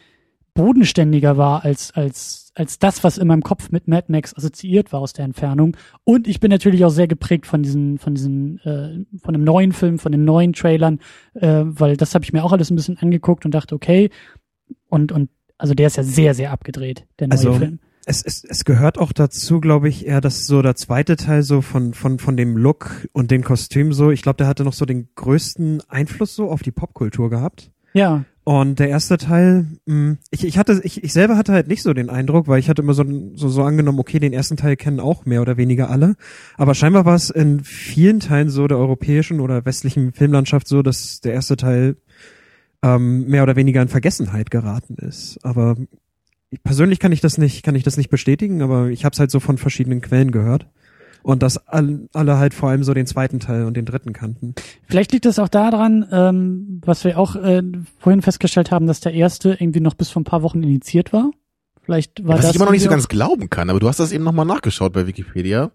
bodenständiger 0.55 1.37
war 1.37 1.65
als 1.65 1.93
als 1.93 2.42
als 2.55 2.79
das, 2.79 3.03
was 3.03 3.19
in 3.19 3.29
meinem 3.29 3.43
Kopf 3.43 3.71
mit 3.71 3.89
Mad 3.89 4.07
Max 4.09 4.37
assoziiert 4.37 4.93
war 4.93 5.01
aus 5.01 5.13
der 5.13 5.25
Entfernung. 5.25 5.77
Und 6.05 6.29
ich 6.29 6.41
bin 6.41 6.51
natürlich 6.51 6.85
auch 6.85 6.91
sehr 6.91 7.09
geprägt 7.09 7.47
von 7.47 7.63
diesen 7.63 7.99
von 7.99 8.15
diesen 8.15 8.59
äh, 8.61 9.05
von 9.23 9.33
dem 9.33 9.45
neuen 9.45 9.73
Film, 9.73 9.99
von 9.99 10.13
den 10.13 10.25
neuen 10.25 10.53
Trailern, 10.53 11.01
äh, 11.35 11.63
weil 11.65 11.97
das 11.97 12.15
habe 12.15 12.25
ich 12.25 12.33
mir 12.33 12.45
auch 12.45 12.53
alles 12.53 12.71
ein 12.71 12.77
bisschen 12.77 12.99
angeguckt 12.99 13.45
und 13.45 13.53
dachte, 13.53 13.75
okay, 13.75 14.11
und 14.89 15.13
und 15.13 15.31
also 15.59 15.75
der 15.75 15.87
ist 15.87 15.97
ja 15.97 16.03
sehr 16.03 16.35
sehr 16.35 16.51
abgedreht, 16.51 17.07
der 17.19 17.29
neue 17.29 17.39
Also, 17.39 17.55
Film. 17.55 17.79
Es, 18.05 18.21
es, 18.25 18.43
es 18.43 18.65
gehört 18.65 18.99
auch 18.99 19.13
dazu, 19.13 19.61
glaube 19.61 19.89
ich, 19.89 20.07
eher, 20.07 20.21
dass 20.21 20.45
so 20.47 20.61
der 20.61 20.75
zweite 20.75 21.15
Teil 21.15 21.45
so 21.45 21.61
von, 21.61 21.95
von, 21.95 22.19
von 22.19 22.37
dem 22.37 22.57
Look 22.57 23.07
und 23.13 23.31
den 23.31 23.45
Kostümen 23.45 23.93
so, 23.93 24.11
ich 24.11 24.23
glaube, 24.23 24.39
der 24.39 24.49
hatte 24.49 24.65
noch 24.65 24.73
so 24.73 24.85
den 24.85 25.11
größten 25.15 25.83
Einfluss 25.89 26.35
so 26.35 26.51
auf 26.51 26.63
die 26.63 26.73
Popkultur 26.73 27.31
gehabt. 27.31 27.71
Ja, 27.95 28.25
Und 28.45 28.81
der 28.81 28.89
erste 28.89 29.19
Teil, 29.19 29.67
mh, 29.87 30.17
ich, 30.31 30.45
ich 30.45 30.59
hatte, 30.59 30.81
ich, 30.83 31.05
ich 31.05 31.13
selber 31.13 31.37
hatte 31.37 31.53
halt 31.53 31.69
nicht 31.69 31.83
so 31.83 31.95
den 31.95 32.11
Eindruck, 32.11 32.49
weil 32.49 32.59
ich 32.59 32.69
hatte 32.69 32.83
immer 32.83 32.95
so, 32.95 33.05
so, 33.35 33.49
so 33.49 33.63
angenommen, 33.63 34.01
okay, 34.01 34.19
den 34.19 34.33
ersten 34.33 34.57
Teil 34.57 34.77
kennen 34.77 34.99
auch 34.99 35.25
mehr 35.27 35.43
oder 35.43 35.57
weniger 35.57 35.91
alle. 35.91 36.17
Aber 36.57 36.75
scheinbar 36.75 37.05
war 37.05 37.15
es 37.15 37.31
in 37.31 37.61
vielen 37.63 38.19
Teilen 38.19 38.51
so 38.51 38.67
der 38.67 38.79
europäischen 38.79 39.39
oder 39.39 39.65
westlichen 39.65 40.13
Filmlandschaft 40.13 40.67
so, 40.67 40.83
dass 40.83 41.21
der 41.21 41.35
erste 41.35 41.57
Teil 41.57 41.97
ähm, 42.83 43.29
mehr 43.29 43.45
oder 43.45 43.55
weniger 43.55 43.81
in 43.81 43.89
Vergessenheit 43.89 44.51
geraten 44.51 44.97
ist. 44.97 45.39
Aber 45.45 45.77
ich, 46.51 46.63
persönlich 46.65 46.99
kann 46.99 47.13
ich 47.13 47.21
das 47.21 47.39
nicht, 47.39 47.63
kann 47.63 47.77
ich 47.77 47.85
das 47.85 47.97
nicht 47.97 48.11
bestätigen, 48.11 48.61
aber 48.63 48.89
ich 48.89 49.05
habe 49.05 49.13
es 49.13 49.21
halt 49.21 49.31
so 49.31 49.39
von 49.39 49.57
verschiedenen 49.57 50.01
Quellen 50.01 50.33
gehört. 50.33 50.67
Und 51.23 51.43
dass 51.43 51.69
all, 51.69 52.09
alle 52.13 52.39
halt 52.39 52.53
vor 52.53 52.71
allem 52.71 52.83
so 52.83 52.95
den 52.95 53.07
zweiten 53.07 53.39
Teil 53.39 53.65
und 53.65 53.77
den 53.77 53.85
dritten 53.85 54.13
kannten. 54.13 54.55
Vielleicht 54.89 55.13
liegt 55.13 55.27
es 55.27 55.39
auch 55.39 55.49
daran, 55.49 56.07
ähm, 56.11 56.81
was 56.85 57.05
wir 57.05 57.19
auch 57.19 57.37
äh, 57.37 57.63
vorhin 57.99 58.23
festgestellt 58.23 58.71
haben, 58.71 58.87
dass 58.87 59.01
der 59.01 59.15
erste 59.15 59.51
irgendwie 59.59 59.81
noch 59.81 59.95
bis 59.95 60.11
vor 60.11 60.23
ein 60.23 60.25
paar 60.25 60.43
Wochen 60.43 60.63
initiiert 60.63 61.13
war. 61.13 61.31
Vielleicht 61.83 62.25
war 62.25 62.35
Was 62.35 62.43
das 62.43 62.51
ich 62.51 62.57
immer 62.57 62.67
noch 62.67 62.73
nicht 62.73 62.83
so 62.83 62.89
ganz 62.89 63.09
glauben 63.09 63.51
kann, 63.51 63.71
aber 63.71 63.81
du 63.81 63.89
hast 63.89 63.99
das 64.01 64.13
eben 64.13 64.25
nochmal 64.25 64.47
nachgeschaut 64.47 64.93
bei 64.93 65.07
Wikipedia. 65.07 65.73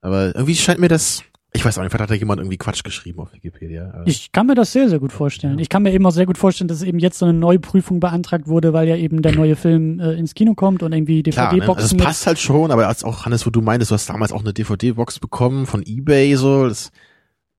Aber 0.00 0.34
irgendwie 0.34 0.54
scheint 0.54 0.80
mir 0.80 0.88
das, 0.88 1.22
ich 1.56 1.64
weiß 1.64 1.78
auch 1.78 1.82
nicht, 1.82 1.92
vielleicht 1.92 2.02
hat 2.02 2.10
da 2.10 2.14
jemand 2.14 2.40
irgendwie 2.40 2.56
Quatsch 2.58 2.82
geschrieben 2.82 3.20
auf 3.20 3.32
Wikipedia. 3.32 4.02
Ich 4.06 4.32
kann 4.32 4.46
mir 4.48 4.54
das 4.56 4.72
sehr, 4.72 4.88
sehr 4.88 4.98
gut 4.98 5.12
vorstellen. 5.12 5.58
Ich 5.60 5.68
kann 5.68 5.82
mir 5.84 5.92
eben 5.92 6.04
auch 6.04 6.10
sehr 6.10 6.26
gut 6.26 6.36
vorstellen, 6.36 6.66
dass 6.68 6.82
eben 6.82 6.98
jetzt 6.98 7.18
so 7.18 7.26
eine 7.26 7.32
neue 7.38 7.60
Prüfung 7.60 8.00
beantragt 8.00 8.48
wurde, 8.48 8.72
weil 8.72 8.88
ja 8.88 8.96
eben 8.96 9.22
der 9.22 9.32
neue 9.36 9.54
Film 9.56 10.00
äh, 10.00 10.12
ins 10.14 10.34
Kino 10.34 10.54
kommt 10.54 10.82
und 10.82 10.92
irgendwie 10.92 11.22
Klar, 11.22 11.52
ne? 11.52 11.60
DVD-Boxen. 11.60 11.82
also 11.84 11.96
es 11.96 12.02
passt 12.02 12.26
halt 12.26 12.38
schon, 12.40 12.70
aber 12.72 12.88
als 12.88 13.04
auch 13.04 13.24
Hannes, 13.24 13.46
wo 13.46 13.50
du 13.50 13.60
meintest, 13.60 13.92
du 13.92 13.94
hast 13.94 14.08
damals 14.08 14.32
auch 14.32 14.40
eine 14.40 14.52
DVD-Box 14.52 15.20
bekommen 15.20 15.66
von 15.66 15.82
eBay, 15.86 16.34
so, 16.34 16.68
das 16.68 16.90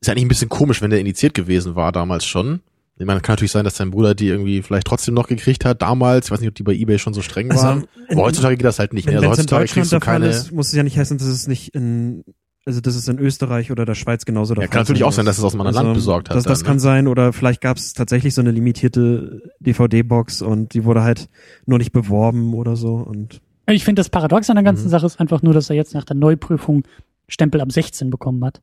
ist 0.01 0.09
eigentlich 0.09 0.25
ein 0.25 0.29
bisschen 0.29 0.49
komisch, 0.49 0.81
wenn 0.81 0.89
der 0.91 0.99
initiiert 0.99 1.33
gewesen 1.33 1.75
war 1.75 1.91
damals 1.93 2.25
schon. 2.25 2.59
Ich 2.97 3.05
meine, 3.05 3.19
kann 3.21 3.33
natürlich 3.33 3.51
sein, 3.51 3.65
dass 3.65 3.75
dein 3.75 3.91
Bruder 3.91 4.13
die 4.15 4.27
irgendwie 4.27 4.61
vielleicht 4.61 4.87
trotzdem 4.87 5.13
noch 5.15 5.27
gekriegt 5.27 5.65
hat 5.65 5.81
damals. 5.81 6.27
Ich 6.27 6.31
weiß 6.31 6.39
nicht, 6.39 6.47
ob 6.49 6.55
die 6.55 6.63
bei 6.63 6.73
eBay 6.73 6.97
schon 6.99 7.13
so 7.13 7.21
streng 7.21 7.49
waren. 7.49 7.85
in- 8.07 8.13
aber 8.17 8.23
heutzutage 8.27 8.55
geht 8.55 8.65
das 8.65 8.79
halt 8.79 8.93
nicht 8.93 9.05
wenn 9.07 9.15
mehr. 9.15 9.21
Also 9.21 9.31
heutzutage 9.41 9.63
Deutschland 9.63 9.89
kriegst 9.89 9.91
du 9.93 9.99
keine. 9.99 10.27
ist, 10.27 10.51
muss 10.53 10.67
es 10.67 10.73
ja 10.73 10.83
nicht 10.83 10.97
heißen, 10.97 11.17
dass 11.17 11.27
es 11.27 11.47
nicht 11.47 11.75
in, 11.75 12.23
also 12.65 12.81
dass 12.81 12.95
es 12.95 13.07
in 13.07 13.19
Österreich 13.19 13.71
oder 13.71 13.85
der 13.85 13.93
Schweiz 13.95 14.25
genauso 14.25 14.55
der 14.55 14.63
Ja, 14.63 14.67
Fall 14.67 14.71
kann 14.71 14.81
natürlich 14.81 14.99
sein 15.01 15.07
auch 15.07 15.11
sein, 15.13 15.25
muss. 15.25 15.29
dass 15.31 15.37
es 15.37 15.43
aus 15.43 15.53
einem 15.53 15.67
anderen 15.67 15.85
Land 15.87 15.95
besorgt 15.95 16.29
hat 16.29 16.35
Das, 16.35 16.43
das 16.45 16.59
dann, 16.59 16.65
kann 16.65 16.75
ne? 16.77 16.79
sein 16.81 17.07
oder 17.07 17.31
vielleicht 17.33 17.61
gab 17.61 17.77
es 17.77 17.93
tatsächlich 17.93 18.33
so 18.33 18.41
eine 18.41 18.51
limitierte 18.51 19.41
DVD-Box 19.59 20.41
und 20.41 20.73
die 20.73 20.83
wurde 20.83 21.03
halt 21.03 21.29
nur 21.65 21.77
nicht 21.77 21.91
beworben 21.91 22.53
oder 22.53 22.75
so 22.75 22.95
und 22.95 23.41
Ich 23.67 23.83
finde, 23.83 23.99
das 23.99 24.09
Paradox 24.09 24.49
an 24.49 24.55
der 24.55 24.63
ganzen 24.63 24.85
Mhm. 24.85 24.89
Sache 24.89 25.05
ist 25.05 25.19
einfach 25.19 25.41
nur, 25.41 25.53
dass 25.53 25.69
er 25.69 25.75
jetzt 25.75 25.93
nach 25.93 26.03
der 26.05 26.15
Neuprüfung 26.15 26.83
Stempel 27.27 27.61
ab 27.61 27.71
16 27.71 28.09
bekommen 28.09 28.43
hat. 28.45 28.61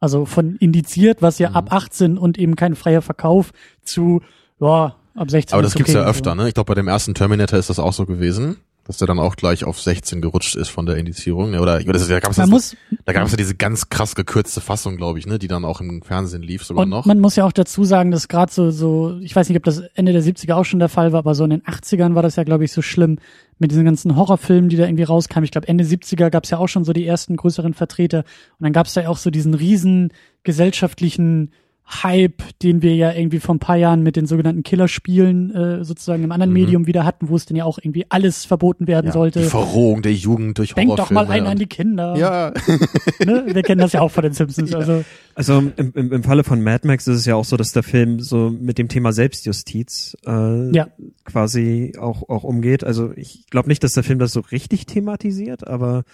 Also 0.00 0.26
von 0.26 0.56
indiziert, 0.56 1.22
was 1.22 1.38
ja 1.38 1.50
Mhm. 1.50 1.56
ab 1.56 1.72
18 1.72 2.18
und 2.18 2.36
eben 2.38 2.56
kein 2.56 2.74
freier 2.74 3.00
Verkauf 3.02 3.52
zu, 3.84 4.20
ja, 4.60 4.96
ab 5.14 5.30
16. 5.30 5.54
Aber 5.54 5.62
das 5.62 5.72
ist 5.72 5.76
gibt's 5.76 5.92
okay 5.94 6.02
ja 6.02 6.06
öfter, 6.08 6.30
so. 6.30 6.36
ne? 6.36 6.48
Ich 6.48 6.54
glaube, 6.54 6.66
bei 6.68 6.74
dem 6.74 6.88
ersten 6.88 7.14
Terminator 7.14 7.58
ist 7.58 7.70
das 7.70 7.78
auch 7.78 7.92
so 7.92 8.04
gewesen, 8.06 8.56
dass 8.84 8.98
der 8.98 9.06
dann 9.06 9.18
auch 9.18 9.36
gleich 9.36 9.64
auf 9.64 9.80
16 9.80 10.20
gerutscht 10.20 10.56
ist 10.56 10.68
von 10.68 10.84
der 10.84 10.96
Indizierung. 10.96 11.54
Oder, 11.54 11.82
das, 11.82 12.06
da 12.06 12.20
das, 12.20 12.46
muss, 12.48 12.76
da 13.04 13.12
gab's 13.12 13.30
ja 13.30 13.36
diese 13.36 13.54
ganz 13.54 13.88
krass 13.88 14.14
gekürzte 14.14 14.60
Fassung, 14.60 14.96
glaube 14.96 15.18
ich, 15.18 15.26
ne? 15.26 15.38
Die 15.38 15.48
dann 15.48 15.64
auch 15.64 15.80
im 15.80 16.02
Fernsehen 16.02 16.42
lief 16.42 16.64
sogar 16.64 16.84
und 16.84 16.90
noch. 16.90 17.06
man 17.06 17.18
muss 17.18 17.36
ja 17.36 17.46
auch 17.46 17.52
dazu 17.52 17.84
sagen, 17.84 18.10
dass 18.10 18.28
gerade 18.28 18.52
so, 18.52 18.70
so, 18.70 19.18
ich 19.20 19.34
weiß 19.34 19.48
nicht, 19.48 19.56
ob 19.56 19.64
das 19.64 19.80
Ende 19.94 20.12
der 20.12 20.22
70er 20.22 20.54
auch 20.54 20.64
schon 20.64 20.80
der 20.80 20.90
Fall 20.90 21.12
war, 21.12 21.20
aber 21.20 21.34
so 21.34 21.44
in 21.44 21.50
den 21.50 21.62
80ern 21.62 22.14
war 22.14 22.22
das 22.22 22.36
ja, 22.36 22.44
glaube 22.44 22.64
ich, 22.64 22.72
so 22.72 22.82
schlimm 22.82 23.18
mit 23.58 23.70
diesen 23.70 23.84
ganzen 23.84 24.16
Horrorfilmen, 24.16 24.68
die 24.68 24.76
da 24.76 24.84
irgendwie 24.84 25.04
rauskamen. 25.04 25.44
Ich 25.44 25.52
glaube, 25.52 25.68
Ende 25.68 25.84
70er 25.84 26.28
gab's 26.28 26.50
ja 26.50 26.58
auch 26.58 26.68
schon 26.68 26.84
so 26.84 26.92
die 26.92 27.06
ersten 27.06 27.36
größeren 27.36 27.72
Vertreter. 27.72 28.18
Und 28.18 28.64
dann 28.64 28.72
gab's 28.72 28.94
da 28.94 29.02
ja 29.02 29.08
auch 29.08 29.16
so 29.16 29.30
diesen 29.30 29.54
riesen 29.54 30.12
gesellschaftlichen 30.42 31.52
Hype, 31.86 32.42
den 32.62 32.80
wir 32.80 32.94
ja 32.94 33.12
irgendwie 33.12 33.40
vor 33.40 33.54
ein 33.54 33.58
paar 33.58 33.76
Jahren 33.76 34.02
mit 34.02 34.16
den 34.16 34.24
sogenannten 34.26 34.62
Killerspielen 34.62 35.54
äh, 35.54 35.84
sozusagen 35.84 36.24
im 36.24 36.32
anderen 36.32 36.50
Mhm. 36.50 36.54
Medium 36.60 36.86
wieder 36.86 37.04
hatten, 37.04 37.28
wo 37.28 37.36
es 37.36 37.44
dann 37.44 37.56
ja 37.56 37.64
auch 37.64 37.78
irgendwie 37.78 38.06
alles 38.08 38.46
verboten 38.46 38.86
werden 38.86 39.06
ja, 39.08 39.12
sollte. 39.12 39.40
Die 39.40 39.46
Verrohung 39.46 40.00
der 40.00 40.14
Jugend 40.14 40.56
durch 40.56 40.72
Denk 40.74 40.96
doch 40.96 41.10
mal 41.10 41.20
Horrorfilme 41.26 41.46
ein 41.46 41.52
an 41.52 41.58
die 41.58 41.66
Kinder. 41.66 42.16
Ja, 42.16 42.52
Ne? 43.24 43.44
Wir 43.52 43.62
kennen 43.62 43.80
das 43.82 43.92
ja 43.92 44.00
auch 44.00 44.10
von 44.10 44.22
den 44.22 44.32
Simpsons. 44.32 44.74
Also 44.74 45.04
Also 45.34 45.58
im, 45.76 45.92
im, 45.94 46.12
im 46.12 46.22
Falle 46.22 46.42
von 46.42 46.62
Mad 46.62 46.86
Max 46.86 47.06
ist 47.06 47.18
es 47.18 47.26
ja 47.26 47.34
auch 47.34 47.44
so, 47.44 47.56
dass 47.58 47.72
der 47.72 47.82
Film 47.82 48.18
so 48.20 48.50
mit 48.50 48.78
dem 48.78 48.88
Thema 48.88 49.12
Selbstjustiz 49.12 50.16
äh, 50.26 50.74
Ja. 50.74 50.88
quasi 51.24 51.92
auch, 51.98 52.28
auch 52.30 52.44
umgeht. 52.44 52.82
Also 52.84 53.12
ich 53.14 53.46
glaube 53.50 53.68
nicht, 53.68 53.84
dass 53.84 53.92
der 53.92 54.04
Film 54.04 54.18
das 54.18 54.32
so 54.32 54.40
richtig 54.40 54.86
thematisiert, 54.86 55.66
aber 55.66 56.04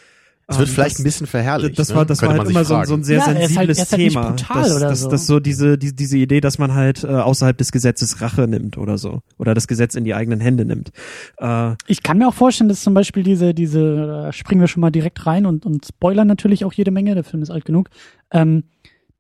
es 0.51 0.59
wird 0.59 0.69
ähm, 0.69 0.75
vielleicht 0.75 0.95
das, 0.97 1.01
ein 1.01 1.05
bisschen 1.05 1.27
verherrlicht. 1.27 1.79
das 1.79 1.91
ne? 1.91 1.95
war, 1.95 2.05
das 2.05 2.23
war 2.23 2.31
halt 2.31 2.51
immer 2.51 2.65
so, 2.65 2.83
so 2.85 2.95
ein 2.95 3.05
sehr 3.05 3.19
Ja, 3.19 3.27
er 3.27 3.45
ist 3.45 3.57
halt- 3.57 3.75
sensibles 3.75 3.79
er 3.79 3.83
ist 3.85 3.93
halt 3.93 4.03
nicht 4.03 4.13
Thema. 4.13 4.31
brutal 4.31 4.63
dass, 4.63 4.77
oder 4.77 4.89
dass, 4.89 5.01
so. 5.01 5.09
dass 5.09 5.27
so 5.27 5.41
diese, 5.41 5.79
die, 5.79 5.95
diese 5.95 6.19
Idee, 6.19 6.41
dass 6.41 6.59
man 6.59 6.75
halt 6.75 7.05
äh, 7.05 7.07
außerhalb 7.07 7.57
des 7.57 7.73
Gesetzes 7.73 8.21
Rache 8.21 8.49
nimmt 8.49 8.77
oder 8.77 8.99
so. 8.99 9.21
Oder 9.39 9.55
das 9.55 9.69
Gesetz 9.69 9.95
in 9.95 10.05
die 10.05 10.15
eigenen 10.15 10.41
Hände 10.41 10.65
nimmt. 10.65 10.91
Äh, 11.39 11.75
ich 11.87 12.03
kann 12.03 12.19
mir 12.19 12.29
auch 12.29 12.35
vorstellen, 12.35 12.69
dass 12.69 12.83
zum 12.83 12.95
Beispiel 12.95 13.23
diese, 13.23 13.55
diese, 13.55 14.07
da 14.07 14.33
springen 14.33 14.61
wir 14.61 14.69
schon 14.69 14.81
mal 14.81 14.91
direkt 14.91 15.25
rein 15.27 15.47
und, 15.47 15.65
und 15.65 15.87
spoilern 15.87 16.27
natürlich 16.27 16.65
auch 16.65 16.73
jede 16.73 16.91
Menge, 16.91 17.15
der 17.15 17.25
Film 17.25 17.43
ist 17.43 17.51
alt 17.51 17.65
genug, 17.65 17.89
ähm, 18.33 18.65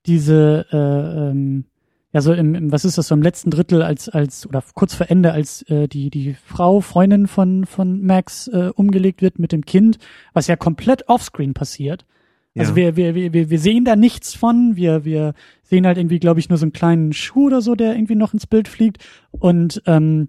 diese, 0.06 0.66
äh, 0.72 0.76
ähm, 1.30 1.64
ja 2.12 2.20
so 2.20 2.32
im, 2.32 2.54
im, 2.54 2.72
was 2.72 2.84
ist 2.84 2.98
das, 2.98 3.08
so 3.08 3.14
im 3.14 3.22
letzten 3.22 3.50
Drittel 3.50 3.82
als, 3.82 4.08
als, 4.08 4.46
oder 4.46 4.62
kurz 4.74 4.94
vor 4.94 5.10
Ende, 5.10 5.32
als 5.32 5.62
äh, 5.62 5.86
die, 5.88 6.10
die 6.10 6.34
Frau, 6.44 6.80
Freundin 6.80 7.26
von, 7.28 7.66
von 7.66 8.04
Max 8.04 8.48
äh, 8.48 8.70
umgelegt 8.74 9.22
wird 9.22 9.38
mit 9.38 9.52
dem 9.52 9.64
Kind, 9.64 9.98
was 10.32 10.46
ja 10.46 10.56
komplett 10.56 11.08
offscreen 11.08 11.54
passiert. 11.54 12.04
Also 12.58 12.72
Ja. 12.72 12.76
wir, 12.76 12.96
wir, 12.96 13.14
wir, 13.14 13.32
wir 13.32 13.50
wir 13.50 13.58
sehen 13.60 13.84
da 13.84 13.94
nichts 13.94 14.34
von. 14.34 14.74
Wir, 14.74 15.04
wir 15.04 15.34
sehen 15.62 15.86
halt 15.86 15.98
irgendwie, 15.98 16.18
glaube 16.18 16.40
ich, 16.40 16.48
nur 16.48 16.58
so 16.58 16.64
einen 16.64 16.72
kleinen 16.72 17.12
Schuh 17.12 17.46
oder 17.46 17.60
so, 17.62 17.76
der 17.76 17.94
irgendwie 17.94 18.16
noch 18.16 18.34
ins 18.34 18.48
Bild 18.48 18.66
fliegt. 18.66 18.98
Und 19.30 19.80
ähm, 19.86 20.28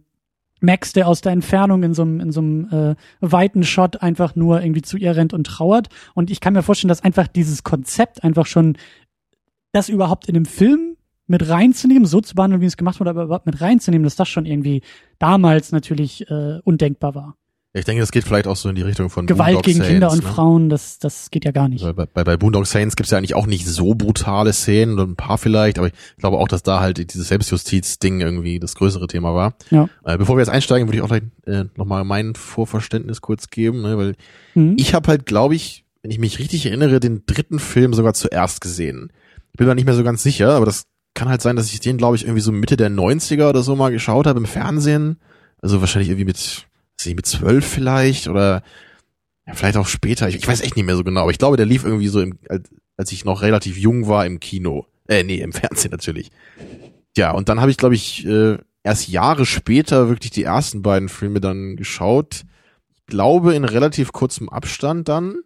Max, 0.59 0.93
der 0.93 1.07
aus 1.07 1.21
der 1.21 1.31
Entfernung 1.31 1.81
in 1.81 1.95
so 1.95 2.03
einem, 2.03 2.19
in 2.19 2.31
so 2.31 2.41
einem 2.41 2.67
äh, 2.69 2.95
weiten 3.21 3.63
Shot 3.63 4.03
einfach 4.03 4.35
nur 4.35 4.61
irgendwie 4.61 4.83
zu 4.83 4.97
ihr 4.97 5.15
rennt 5.15 5.33
und 5.33 5.45
trauert. 5.47 5.87
Und 6.13 6.29
ich 6.29 6.39
kann 6.39 6.53
mir 6.53 6.61
vorstellen, 6.61 6.89
dass 6.89 7.03
einfach 7.03 7.27
dieses 7.27 7.63
Konzept 7.63 8.23
einfach 8.23 8.45
schon 8.45 8.77
das 9.71 9.89
überhaupt 9.89 10.27
in 10.27 10.35
dem 10.35 10.45
Film 10.45 10.97
mit 11.31 11.49
reinzunehmen, 11.49 12.05
so 12.05 12.21
zu 12.21 12.35
behandeln, 12.35 12.61
wie 12.61 12.65
es 12.67 12.77
gemacht 12.77 12.99
wurde, 12.99 13.09
aber 13.09 13.23
überhaupt 13.23 13.47
mit 13.47 13.59
reinzunehmen, 13.61 14.03
dass 14.03 14.15
das 14.15 14.29
schon 14.29 14.45
irgendwie 14.45 14.81
damals 15.17 15.71
natürlich 15.71 16.29
äh, 16.29 16.59
undenkbar 16.63 17.15
war. 17.15 17.35
Ich 17.73 17.85
denke, 17.85 18.01
das 18.01 18.11
geht 18.11 18.25
vielleicht 18.25 18.47
auch 18.47 18.57
so 18.57 18.67
in 18.67 18.75
die 18.75 18.81
Richtung 18.81 19.09
von 19.09 19.25
Gewalt 19.27 19.53
Boondock 19.53 19.63
gegen 19.63 19.77
Saints, 19.77 19.91
Kinder 19.93 20.11
und 20.11 20.23
ne? 20.23 20.29
Frauen, 20.29 20.67
das, 20.69 20.99
das 20.99 21.31
geht 21.31 21.45
ja 21.45 21.51
gar 21.51 21.69
nicht. 21.69 21.85
Bei, 21.95 22.05
bei, 22.05 22.25
bei 22.25 22.35
Boondock 22.35 22.67
Saints 22.67 22.97
gibt's 22.97 23.11
ja 23.11 23.17
eigentlich 23.17 23.33
auch 23.33 23.45
nicht 23.45 23.65
so 23.65 23.95
brutale 23.95 24.51
Szenen, 24.51 24.99
ein 24.99 25.15
paar 25.15 25.37
vielleicht, 25.37 25.77
aber 25.77 25.87
ich 25.87 25.93
glaube 26.17 26.37
auch, 26.37 26.49
dass 26.49 26.63
da 26.63 26.81
halt 26.81 26.97
dieses 27.13 27.29
Selbstjustiz-Ding 27.29 28.19
irgendwie 28.19 28.59
das 28.59 28.75
größere 28.75 29.07
Thema 29.07 29.33
war. 29.33 29.53
Ja. 29.69 29.87
Äh, 30.03 30.17
bevor 30.17 30.35
wir 30.35 30.41
jetzt 30.41 30.49
einsteigen, 30.49 30.89
würde 30.89 30.97
ich 30.97 31.01
auch 31.01 31.07
gleich 31.07 31.23
äh, 31.45 31.63
nochmal 31.77 32.03
mein 32.03 32.35
Vorverständnis 32.35 33.21
kurz 33.21 33.49
geben, 33.49 33.81
ne, 33.83 33.97
weil 33.97 34.15
Mhm. 34.53 34.75
ich 34.77 34.93
habe 34.93 35.07
halt, 35.07 35.25
glaube 35.25 35.55
ich, 35.55 35.85
wenn 36.01 36.11
ich 36.11 36.19
mich 36.19 36.39
richtig 36.39 36.65
erinnere, 36.65 36.99
den 36.99 37.23
dritten 37.25 37.57
Film 37.57 37.93
sogar 37.93 38.13
zuerst 38.13 38.59
gesehen. 38.59 39.13
Ich 39.53 39.57
bin 39.57 39.67
mir 39.67 39.75
nicht 39.75 39.85
mehr 39.85 39.93
so 39.95 40.03
ganz 40.03 40.23
sicher, 40.23 40.49
aber 40.51 40.65
das 40.65 40.83
kann 41.13 41.29
halt 41.29 41.41
sein, 41.41 41.55
dass 41.55 41.71
ich 41.71 41.79
den, 41.79 41.97
glaube 41.97 42.15
ich, 42.15 42.23
irgendwie 42.23 42.41
so 42.41 42.51
Mitte 42.51 42.77
der 42.77 42.89
90er 42.89 43.49
oder 43.49 43.63
so 43.63 43.75
mal 43.75 43.91
geschaut 43.91 44.27
habe 44.27 44.39
im 44.39 44.45
Fernsehen. 44.45 45.17
Also 45.61 45.81
wahrscheinlich 45.81 46.09
irgendwie 46.09 46.25
mit, 46.25 46.37
weiß 46.97 47.05
nicht, 47.05 47.15
mit 47.15 47.25
zwölf 47.25 47.65
vielleicht 47.65 48.27
oder 48.27 48.63
ja, 49.45 49.53
vielleicht 49.53 49.77
auch 49.77 49.87
später. 49.87 50.27
Ich, 50.29 50.35
ich 50.35 50.47
weiß 50.47 50.61
echt 50.61 50.75
nicht 50.75 50.85
mehr 50.85 50.95
so 50.95 51.03
genau, 51.03 51.21
aber 51.21 51.31
ich 51.31 51.37
glaube, 51.37 51.57
der 51.57 51.65
lief 51.65 51.83
irgendwie 51.83 52.07
so, 52.07 52.21
im, 52.21 52.37
als, 52.49 52.69
als 52.97 53.11
ich 53.11 53.25
noch 53.25 53.41
relativ 53.41 53.77
jung 53.77 54.07
war 54.07 54.25
im 54.25 54.39
Kino. 54.39 54.85
Äh, 55.07 55.23
nee, 55.23 55.41
im 55.41 55.53
Fernsehen 55.53 55.91
natürlich. 55.91 56.31
Ja, 57.17 57.31
und 57.31 57.49
dann 57.49 57.59
habe 57.59 57.71
ich, 57.71 57.77
glaube 57.77 57.95
ich, 57.95 58.25
äh, 58.25 58.57
erst 58.83 59.09
Jahre 59.09 59.45
später 59.45 60.09
wirklich 60.09 60.31
die 60.31 60.43
ersten 60.43 60.81
beiden 60.81 61.09
Filme 61.09 61.41
dann 61.41 61.75
geschaut. 61.75 62.43
Ich 62.95 63.05
glaube, 63.07 63.53
in 63.53 63.65
relativ 63.65 64.13
kurzem 64.13 64.49
Abstand 64.49 65.09
dann. 65.09 65.41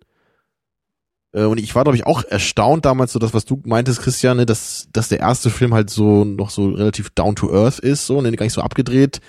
Äh, 1.35 1.43
Und 1.43 1.59
ich 1.59 1.75
war, 1.75 1.83
glaube 1.83 1.97
ich, 1.97 2.05
auch 2.05 2.23
erstaunt 2.23 2.85
damals, 2.85 3.11
so 3.13 3.19
das, 3.19 3.33
was 3.33 3.45
du 3.45 3.61
meintest, 3.65 4.01
Christian, 4.01 4.37
ne, 4.37 4.45
dass, 4.45 4.87
dass 4.93 5.09
der 5.09 5.19
erste 5.19 5.49
Film 5.49 5.73
halt 5.73 5.89
so 5.89 6.23
noch 6.23 6.49
so 6.49 6.69
relativ 6.69 7.09
down 7.11 7.35
to 7.35 7.51
earth 7.53 7.79
ist, 7.79 8.05
so, 8.07 8.21
ne, 8.21 8.31
gar 8.31 8.45
nicht 8.45 8.53
so 8.53 8.61
abgedreht. 8.61 9.19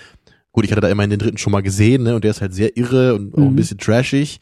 Gut, 0.53 0.65
ich 0.65 0.71
hatte 0.71 0.81
da 0.81 0.89
immerhin 0.89 1.11
den 1.11 1.19
dritten 1.19 1.37
schon 1.39 1.53
mal 1.53 1.63
gesehen, 1.63 2.05
ne, 2.05 2.15
und 2.15 2.25
der 2.25 2.31
ist 2.31 2.41
halt 2.41 2.55
sehr 2.55 2.77
irre 2.77 3.15
und 3.15 3.35
auch 3.35 3.39
ein 3.39 3.51
Mhm. 3.53 3.57
bisschen 3.57 3.79
trashig. 3.79 4.41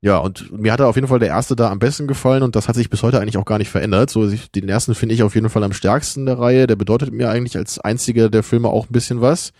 Ja, 0.00 0.18
und 0.18 0.52
mir 0.56 0.72
hat 0.72 0.80
auf 0.80 0.94
jeden 0.94 1.08
Fall 1.08 1.18
der 1.18 1.28
erste 1.30 1.56
da 1.56 1.70
am 1.70 1.80
besten 1.80 2.06
gefallen 2.06 2.44
und 2.44 2.54
das 2.54 2.68
hat 2.68 2.76
sich 2.76 2.88
bis 2.88 3.02
heute 3.02 3.18
eigentlich 3.20 3.36
auch 3.36 3.44
gar 3.44 3.58
nicht 3.58 3.68
verändert. 3.70 4.10
So, 4.10 4.24
den 4.54 4.68
ersten 4.68 4.94
finde 4.94 5.16
ich 5.16 5.24
auf 5.24 5.34
jeden 5.34 5.48
Fall 5.50 5.64
am 5.64 5.72
stärksten 5.72 6.24
der 6.24 6.38
Reihe. 6.38 6.68
Der 6.68 6.76
bedeutet 6.76 7.12
mir 7.12 7.30
eigentlich 7.30 7.56
als 7.56 7.80
einziger 7.80 8.28
der 8.28 8.44
Filme 8.44 8.68
auch 8.68 8.86
ein 8.88 8.92
bisschen 8.92 9.20
was. 9.20 9.50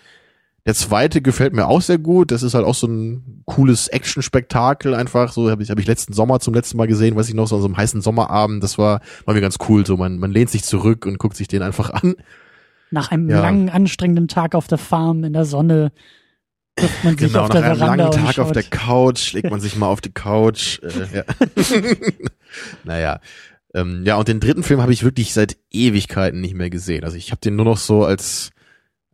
Der 0.68 0.74
zweite 0.74 1.22
gefällt 1.22 1.54
mir 1.54 1.66
auch 1.66 1.80
sehr 1.80 1.96
gut. 1.96 2.30
Das 2.30 2.42
ist 2.42 2.52
halt 2.52 2.66
auch 2.66 2.74
so 2.74 2.86
ein 2.86 3.42
cooles 3.46 3.88
Action-Spektakel 3.88 4.94
einfach. 4.94 5.32
So 5.32 5.50
habe 5.50 5.62
ich, 5.62 5.70
hab 5.70 5.78
ich 5.78 5.86
letzten 5.86 6.12
Sommer 6.12 6.40
zum 6.40 6.52
letzten 6.52 6.76
Mal 6.76 6.86
gesehen, 6.86 7.16
weiß 7.16 7.26
ich 7.26 7.34
noch, 7.34 7.46
so 7.48 7.56
an 7.56 7.62
so 7.62 7.68
einem 7.68 7.78
heißen 7.78 8.02
Sommerabend. 8.02 8.62
Das 8.62 8.76
war, 8.76 9.00
war 9.24 9.32
mir 9.32 9.40
ganz 9.40 9.56
cool. 9.70 9.86
So, 9.86 9.96
man, 9.96 10.18
man 10.18 10.30
lehnt 10.30 10.50
sich 10.50 10.64
zurück 10.64 11.06
und 11.06 11.18
guckt 11.18 11.38
sich 11.38 11.48
den 11.48 11.62
einfach 11.62 11.88
an. 11.88 12.16
Nach 12.90 13.10
einem 13.10 13.30
Ja. 13.30 13.40
langen, 13.40 13.70
anstrengenden 13.70 14.28
Tag 14.28 14.54
auf 14.54 14.66
der 14.66 14.76
Farm 14.76 15.24
in 15.24 15.32
der 15.32 15.46
Sonne 15.46 15.90
trifft 16.76 17.02
man 17.02 17.16
sich 17.16 17.28
Genau, 17.32 17.44
auf 17.44 17.48
nach 17.48 17.54
der 17.54 17.64
einem 17.64 17.78
Veranda 17.78 18.04
langen 18.04 18.20
und 18.20 18.26
Tag 18.26 18.38
auf 18.38 18.52
der 18.52 18.62
Couch 18.64 19.32
legt 19.32 19.50
man 19.50 19.60
sich 19.60 19.74
mal 19.74 19.86
auf 19.86 20.02
die 20.02 20.12
Couch. 20.12 20.80
Äh, 20.82 21.16
ja. 21.16 21.24
naja. 22.84 23.20
Ähm, 23.72 24.02
ja, 24.04 24.16
und 24.16 24.28
den 24.28 24.38
dritten 24.38 24.62
Film 24.62 24.82
habe 24.82 24.92
ich 24.92 25.02
wirklich 25.02 25.32
seit 25.32 25.56
Ewigkeiten 25.70 26.42
nicht 26.42 26.52
mehr 26.54 26.68
gesehen. 26.68 27.04
Also 27.04 27.16
ich 27.16 27.30
habe 27.30 27.40
den 27.40 27.56
nur 27.56 27.64
noch 27.64 27.78
so 27.78 28.04
als 28.04 28.50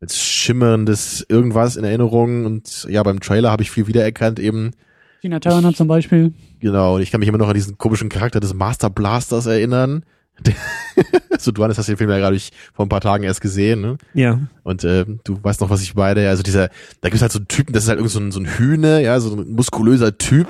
als 0.01 0.19
schimmerndes 0.19 1.25
irgendwas 1.29 1.77
in 1.77 1.85
Erinnerung 1.85 2.45
und 2.45 2.87
ja, 2.91 3.03
beim 3.03 3.21
Trailer 3.21 3.51
habe 3.51 3.63
ich 3.63 3.71
viel 3.71 3.87
wiedererkannt 3.87 4.39
eben. 4.39 4.73
Tina 5.23 5.41
Turner 5.41 5.73
zum 5.75 5.89
Beispiel. 5.89 6.33
Genau, 6.61 6.97
und 6.97 7.03
ich 7.03 7.11
kann 7.11 7.21
mich 7.21 7.29
immer 7.29 7.39
noch 7.39 7.49
an 7.49 7.55
diesen 7.55 7.79
komischen 7.79 8.09
Charakter 8.11 8.41
des 8.41 8.53
Master 8.55 8.91
Blasters 8.91 9.47
erinnern. 9.47 10.05
Der- 10.41 10.55
so, 11.39 11.53
du 11.53 11.65
hast 11.65 11.89
den 11.89 11.97
Film 11.97 12.11
ja 12.11 12.19
gerade 12.19 12.39
vor 12.75 12.85
ein 12.85 12.89
paar 12.89 13.01
Tagen 13.01 13.25
erst 13.25 13.41
gesehen, 13.41 13.81
ne? 13.81 13.97
ja. 14.15 14.41
Und 14.63 14.85
äh, 14.85 15.05
du 15.25 15.39
weißt 15.43 15.61
noch, 15.61 15.71
was 15.71 15.83
ich 15.83 15.95
beide, 15.95 16.29
also 16.29 16.43
dieser, 16.43 16.69
da 17.01 17.09
gibt's 17.09 17.23
halt 17.23 17.33
so 17.33 17.39
einen 17.39 17.49
Typen, 17.49 17.73
das 17.73 17.85
ist 17.85 17.89
halt 17.89 17.99
irgend 17.99 18.13
so 18.13 18.21
ein, 18.21 18.33
so 18.33 18.41
ein 18.41 18.47
Hühne, 18.47 19.03
ja, 19.03 19.19
so 19.21 19.35
ein 19.37 19.53
muskulöser 19.53 20.19
Typ. 20.19 20.49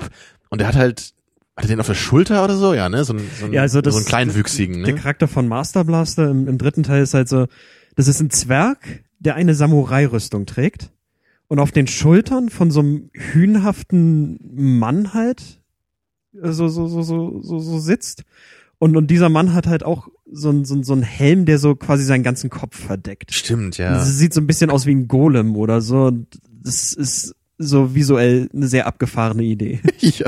Und 0.49 0.59
der 0.59 0.67
hat 0.67 0.75
halt, 0.75 1.13
hat 1.55 1.65
er 1.65 1.67
den 1.67 1.79
auf 1.79 1.87
der 1.87 1.93
Schulter 1.93 2.43
oder 2.43 2.55
so? 2.57 2.73
Ja, 2.73 2.89
ne? 2.89 3.03
So 3.05 3.13
ein, 3.13 3.21
so 3.39 3.45
ein, 3.45 3.53
Ja, 3.53 3.61
also 3.61 3.81
das, 3.81 3.93
so 3.93 3.99
einen 3.99 4.07
kleinwüchsigen, 4.07 4.83
Der 4.83 4.93
ne? 4.95 4.99
Charakter 4.99 5.27
von 5.27 5.47
Master 5.47 5.83
Blaster 5.83 6.29
im, 6.29 6.47
im 6.47 6.57
dritten 6.57 6.83
Teil 6.83 7.03
ist 7.03 7.13
halt 7.13 7.29
so, 7.29 7.47
das 7.95 8.07
ist 8.07 8.19
ein 8.19 8.29
Zwerg, 8.29 9.03
der 9.25 9.35
eine 9.35 9.55
Samurai-Rüstung 9.55 10.45
trägt 10.45 10.91
und 11.47 11.59
auf 11.59 11.71
den 11.71 11.87
Schultern 11.87 12.49
von 12.49 12.71
so 12.71 12.79
einem 12.79 13.09
hühnhaften 13.13 14.39
Mann 14.79 15.13
halt 15.13 15.61
äh, 16.41 16.51
so, 16.51 16.67
so, 16.67 16.87
so, 16.87 17.01
so, 17.01 17.41
so, 17.41 17.59
so 17.59 17.79
sitzt. 17.79 18.23
Und, 18.77 18.97
und 18.97 19.07
dieser 19.07 19.29
Mann 19.29 19.53
hat 19.53 19.67
halt 19.67 19.83
auch 19.83 20.09
so 20.31 20.49
ein, 20.49 20.65
so, 20.65 20.81
so 20.83 20.93
ein 20.93 21.03
Helm, 21.03 21.45
der 21.45 21.59
so 21.59 21.75
quasi 21.75 22.03
seinen 22.03 22.23
ganzen 22.23 22.49
Kopf 22.49 22.77
verdeckt. 22.77 23.33
Stimmt, 23.33 23.77
ja. 23.77 23.91
Das 23.93 24.17
sieht 24.17 24.33
so 24.33 24.41
ein 24.41 24.47
bisschen 24.47 24.69
aus 24.69 24.85
wie 24.85 24.93
ein 24.93 25.07
Golem 25.07 25.55
oder 25.55 25.81
so. 25.81 26.11
Das 26.61 26.93
ist 26.93 27.35
so 27.57 27.95
visuell 27.95 28.49
eine 28.53 28.67
sehr 28.67 28.85
abgefahrene 28.87 29.43
Idee. 29.43 29.81
ja. 29.99 30.27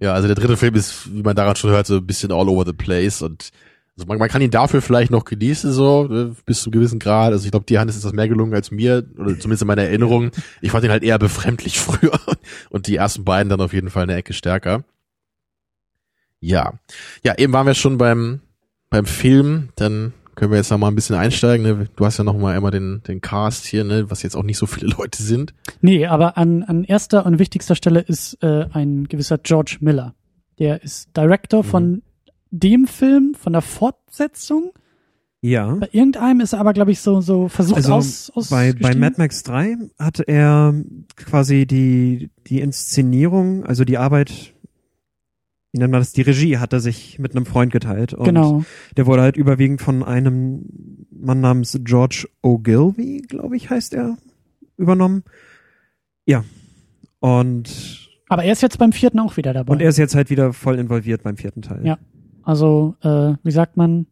Ja, 0.00 0.14
also 0.14 0.28
der 0.28 0.36
dritte 0.36 0.56
Film 0.56 0.76
ist, 0.76 1.12
wie 1.12 1.22
man 1.22 1.34
daran 1.34 1.56
schon 1.56 1.70
hört, 1.70 1.88
so 1.88 1.96
ein 1.96 2.06
bisschen 2.06 2.30
all 2.30 2.48
over 2.48 2.64
the 2.64 2.72
place 2.72 3.20
und 3.20 3.50
also 3.98 4.06
man, 4.06 4.18
man 4.18 4.28
kann 4.28 4.40
ihn 4.42 4.52
dafür 4.52 4.80
vielleicht 4.80 5.10
noch 5.10 5.24
genießen, 5.24 5.72
so, 5.72 6.04
ne, 6.04 6.36
bis 6.46 6.62
zu 6.62 6.70
einem 6.70 6.80
gewissen 6.80 7.00
Grad. 7.00 7.32
Also 7.32 7.44
ich 7.44 7.50
glaube, 7.50 7.66
dir, 7.66 7.80
Hannes, 7.80 7.96
ist 7.96 8.04
das 8.04 8.12
mehr 8.12 8.28
gelungen 8.28 8.54
als 8.54 8.70
mir, 8.70 9.04
oder 9.18 9.36
zumindest 9.38 9.62
in 9.62 9.66
meiner 9.66 9.82
Erinnerung. 9.82 10.30
Ich 10.60 10.70
fand 10.70 10.84
ihn 10.84 10.90
halt 10.92 11.02
eher 11.02 11.18
befremdlich 11.18 11.80
früher 11.80 12.18
und 12.70 12.86
die 12.86 12.94
ersten 12.94 13.24
beiden 13.24 13.50
dann 13.50 13.60
auf 13.60 13.72
jeden 13.72 13.90
Fall 13.90 14.04
eine 14.04 14.14
Ecke 14.14 14.34
stärker. 14.34 14.84
Ja. 16.38 16.74
Ja, 17.24 17.36
eben 17.38 17.52
waren 17.52 17.66
wir 17.66 17.74
schon 17.74 17.98
beim, 17.98 18.40
beim 18.88 19.04
Film, 19.04 19.70
dann 19.74 20.12
können 20.36 20.52
wir 20.52 20.58
jetzt 20.58 20.70
noch 20.70 20.78
mal 20.78 20.86
ein 20.86 20.94
bisschen 20.94 21.16
einsteigen. 21.16 21.66
Ne? 21.66 21.88
Du 21.96 22.06
hast 22.06 22.18
ja 22.18 22.24
noch 22.24 22.38
mal 22.38 22.54
einmal 22.54 22.70
den, 22.70 23.02
den 23.08 23.20
Cast 23.20 23.66
hier, 23.66 23.82
ne? 23.82 24.08
was 24.12 24.22
jetzt 24.22 24.36
auch 24.36 24.44
nicht 24.44 24.58
so 24.58 24.66
viele 24.66 24.86
Leute 24.96 25.20
sind. 25.24 25.54
Nee, 25.80 26.06
aber 26.06 26.38
an, 26.38 26.62
an 26.62 26.84
erster 26.84 27.26
und 27.26 27.40
wichtigster 27.40 27.74
Stelle 27.74 27.98
ist 27.98 28.40
äh, 28.44 28.66
ein 28.72 29.08
gewisser 29.08 29.38
George 29.38 29.78
Miller. 29.80 30.14
Der 30.60 30.84
ist 30.84 31.16
Director 31.16 31.64
von 31.64 32.02
dem 32.50 32.86
Film, 32.86 33.34
von 33.34 33.52
der 33.52 33.62
Fortsetzung. 33.62 34.72
Ja. 35.40 35.74
Bei 35.74 35.88
irgendeinem 35.92 36.40
ist 36.40 36.52
er 36.52 36.60
aber, 36.60 36.72
glaube 36.72 36.90
ich, 36.90 37.00
so, 37.00 37.20
so 37.20 37.48
versucht 37.48 37.76
Also 37.76 37.92
aus, 37.94 38.30
aus 38.34 38.50
bei, 38.50 38.72
bei 38.72 38.94
Mad 38.94 39.16
Max 39.18 39.42
3 39.44 39.76
hat 39.98 40.20
er 40.20 40.74
quasi 41.16 41.66
die, 41.66 42.30
die 42.48 42.60
Inszenierung, 42.60 43.64
also 43.64 43.84
die 43.84 43.98
Arbeit, 43.98 44.54
wie 45.70 45.78
nennt 45.78 45.92
man 45.92 46.00
das, 46.00 46.12
die 46.12 46.22
Regie 46.22 46.58
hat 46.58 46.72
er 46.72 46.80
sich 46.80 47.20
mit 47.20 47.36
einem 47.36 47.46
Freund 47.46 47.72
geteilt. 47.72 48.14
Und 48.14 48.24
Genau. 48.24 48.64
Der 48.96 49.06
wurde 49.06 49.22
halt 49.22 49.36
überwiegend 49.36 49.80
von 49.80 50.02
einem 50.02 50.64
Mann 51.10 51.40
namens 51.40 51.78
George 51.84 52.26
Ogilvy, 52.42 53.22
glaube 53.28 53.56
ich, 53.56 53.70
heißt 53.70 53.94
er, 53.94 54.16
übernommen. 54.76 55.22
Ja. 56.26 56.44
Und, 57.20 58.08
Aber 58.28 58.42
er 58.42 58.52
ist 58.52 58.62
jetzt 58.62 58.78
beim 58.78 58.92
vierten 58.92 59.20
auch 59.20 59.36
wieder 59.36 59.52
dabei. 59.52 59.72
und 59.72 59.80
er 59.80 59.88
ist 59.88 59.98
jetzt 59.98 60.14
halt 60.16 60.30
wieder 60.30 60.52
voll 60.52 60.78
involviert 60.78 61.22
beim 61.22 61.36
vierten 61.36 61.62
Teil. 61.62 61.86
Ja. 61.86 61.98
Also, 62.48 62.94
äh, 63.02 63.34
wie 63.42 63.50
sagt 63.50 63.76
man, 63.76 64.06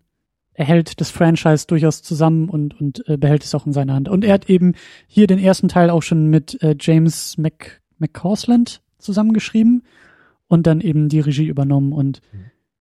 er 0.53 0.67
hält 0.67 1.01
das 1.01 1.11
Franchise 1.11 1.67
durchaus 1.67 2.03
zusammen 2.03 2.51
und, 2.51 2.79
und 2.79 3.03
äh, 3.09 3.17
behält 3.17 3.43
es 3.43 3.55
auch 3.55 3.65
in 3.65 3.73
seiner 3.73 3.95
Hand. 3.95 4.11
Und 4.11 4.25
er 4.25 4.35
hat 4.35 4.51
eben 4.51 4.75
hier 5.07 5.27
den 5.27 5.39
ersten 5.39 5.69
Teil 5.69 5.89
auch 5.89 6.03
schon 6.03 6.27
mit 6.27 6.63
äh, 6.63 6.77
James 6.79 7.39
Mc, 7.39 7.81
McCausland 7.97 8.83
zusammengeschrieben 8.99 9.85
und 10.49 10.67
dann 10.67 10.83
eben 10.83 11.09
die 11.09 11.21
Regie 11.21 11.47
übernommen. 11.47 11.95
Und 11.95 12.21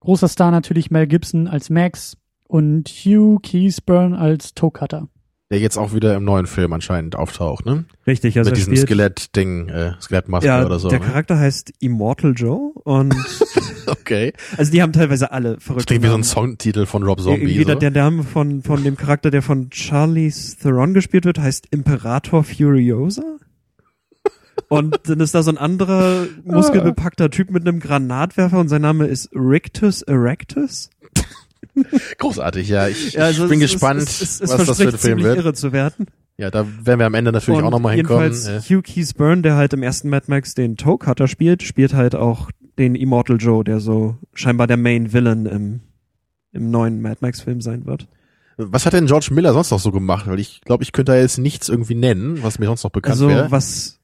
großer 0.01 0.27
Star 0.27 0.51
natürlich 0.51 0.91
Mel 0.91 1.07
Gibson 1.07 1.47
als 1.47 1.69
Max 1.69 2.17
und 2.49 2.89
Hugh 2.89 3.39
Keysburn 3.41 4.13
als 4.13 4.55
Toe 4.55 4.71
Cutter. 4.71 5.07
Der 5.51 5.59
jetzt 5.59 5.77
auch 5.77 5.93
wieder 5.93 6.15
im 6.15 6.23
neuen 6.23 6.47
Film 6.47 6.73
anscheinend 6.73 7.15
auftaucht, 7.15 7.67
ne? 7.67 7.85
Richtig, 8.07 8.37
also 8.39 8.49
Mit 8.49 8.57
diesem 8.57 8.75
Skelett-Ding, 8.75 9.69
äh, 9.69 9.93
Skelettmaske 10.01 10.47
ja, 10.47 10.65
oder 10.65 10.79
so. 10.79 10.89
der 10.89 10.99
ne? 10.99 11.05
Charakter 11.05 11.37
heißt 11.37 11.71
Immortal 11.79 12.33
Joe 12.35 12.71
und 12.83 13.15
Okay. 13.85 14.33
also 14.57 14.71
die 14.71 14.81
haben 14.81 14.91
teilweise 14.91 15.31
alle 15.31 15.55
Das 15.55 15.63
verrückte 15.63 15.85
klingt 15.85 16.03
wie 16.03 16.07
so 16.09 16.15
ein. 16.15 16.23
Songtitel 16.23 16.87
von 16.87 17.03
Rob 17.03 17.19
Zombie. 17.19 17.41
Irgendwie 17.41 17.65
der, 17.65 17.75
so. 17.75 17.79
der 17.79 17.91
Name 17.91 18.23
von, 18.23 18.63
von 18.63 18.83
dem 18.83 18.97
Charakter, 18.97 19.29
der 19.29 19.43
von 19.43 19.69
Charlize 19.71 20.57
Theron 20.57 20.95
gespielt 20.95 21.25
wird, 21.25 21.37
heißt 21.37 21.67
Imperator 21.69 22.43
Furiosa. 22.43 23.23
Und 24.67 24.97
dann 25.03 25.19
ist 25.19 25.35
da 25.35 25.43
so 25.43 25.51
ein 25.51 25.57
anderer 25.57 26.25
muskelbepackter 26.43 27.29
Typ 27.29 27.51
mit 27.51 27.67
einem 27.67 27.79
Granatwerfer 27.79 28.57
und 28.57 28.69
sein 28.69 28.81
Name 28.81 29.05
ist 29.05 29.29
Rictus 29.35 30.01
Erectus. 30.01 30.89
Großartig, 32.17 32.67
ja. 32.69 32.87
Ich, 32.87 33.13
Ja, 33.13 33.25
also 33.25 33.43
ich 33.45 33.49
bin 33.49 33.61
es- 33.61 33.71
gespannt, 33.71 34.01
es, 34.01 34.21
es, 34.21 34.41
es, 34.41 34.49
was 34.49 34.65
das 34.65 34.77
für 34.81 34.87
ein 34.89 34.97
Film 34.97 35.23
wird. 35.23 35.37
irre 35.37 35.53
zu 35.53 35.71
werden. 35.71 36.07
Ja, 36.37 36.51
da 36.51 36.65
werden 36.83 36.99
wir 36.99 37.05
am 37.05 37.13
Ende 37.13 37.31
natürlich 37.31 37.59
und 37.59 37.65
auch 37.65 37.71
nochmal 37.71 37.95
hinkommen. 37.95 38.23
jedenfalls 38.23 38.69
Äh, 38.69 38.75
Hugh 38.75 38.81
Keysburn, 38.81 39.41
der 39.41 39.55
halt 39.55 39.73
im 39.73 39.83
ersten 39.83 40.09
Mad 40.09 40.25
Max 40.27 40.53
den 40.53 40.75
Toe 40.77 40.97
Cutter 40.97 41.27
spielt, 41.27 41.63
spielt 41.63 41.93
halt 41.93 42.13
auch 42.15 42.51
den 42.77 42.95
Immortal 42.95 43.37
Joe, 43.37 43.63
der 43.63 43.79
so 43.79 44.17
scheinbar 44.33 44.67
der 44.67 44.75
Main 44.77 45.13
Villain 45.13 45.45
im, 45.45 45.79
im 46.51 46.71
neuen 46.71 47.01
Mad 47.01 47.17
Max 47.21 47.39
Film 47.41 47.61
sein 47.61 47.85
wird. 47.85 48.07
Was 48.57 48.85
hat 48.85 48.93
denn 48.93 49.05
George 49.05 49.29
Miller 49.31 49.53
sonst 49.53 49.71
noch 49.71 49.79
so 49.79 49.91
gemacht? 49.91 50.27
Weil 50.27 50.39
ich 50.39 50.61
glaube, 50.61 50.83
ich 50.83 50.91
könnte 50.91 51.11
da 51.13 51.17
jetzt 51.17 51.37
nichts 51.37 51.67
irgendwie 51.69 51.95
nennen, 51.95 52.41
was 52.43 52.59
mir 52.59 52.65
sonst 52.67 52.83
noch 52.83 52.91
bekannt 52.91 53.13
Also 53.13 53.27
wäre. 53.29 53.51
was 53.51 53.99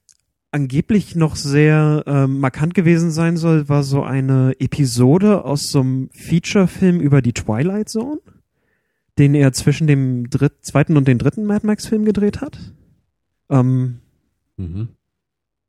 angeblich 0.51 1.15
noch 1.15 1.35
sehr 1.35 2.03
ähm, 2.07 2.39
markant 2.39 2.73
gewesen 2.73 3.11
sein 3.11 3.37
soll, 3.37 3.69
war 3.69 3.83
so 3.83 4.03
eine 4.03 4.53
Episode 4.59 5.45
aus 5.45 5.69
so 5.71 5.79
einem 5.79 6.09
Feature-Film 6.11 6.99
über 6.99 7.21
die 7.21 7.33
Twilight 7.33 7.89
Zone, 7.89 8.19
den 9.17 9.33
er 9.35 9.53
zwischen 9.53 9.87
dem 9.87 10.29
dritt, 10.29 10.53
zweiten 10.65 10.97
und 10.97 11.07
dem 11.07 11.17
dritten 11.17 11.45
Mad 11.45 11.65
Max-Film 11.65 12.05
gedreht 12.05 12.41
hat. 12.41 12.57
Ähm, 13.49 13.99
Mhm. 14.57 14.89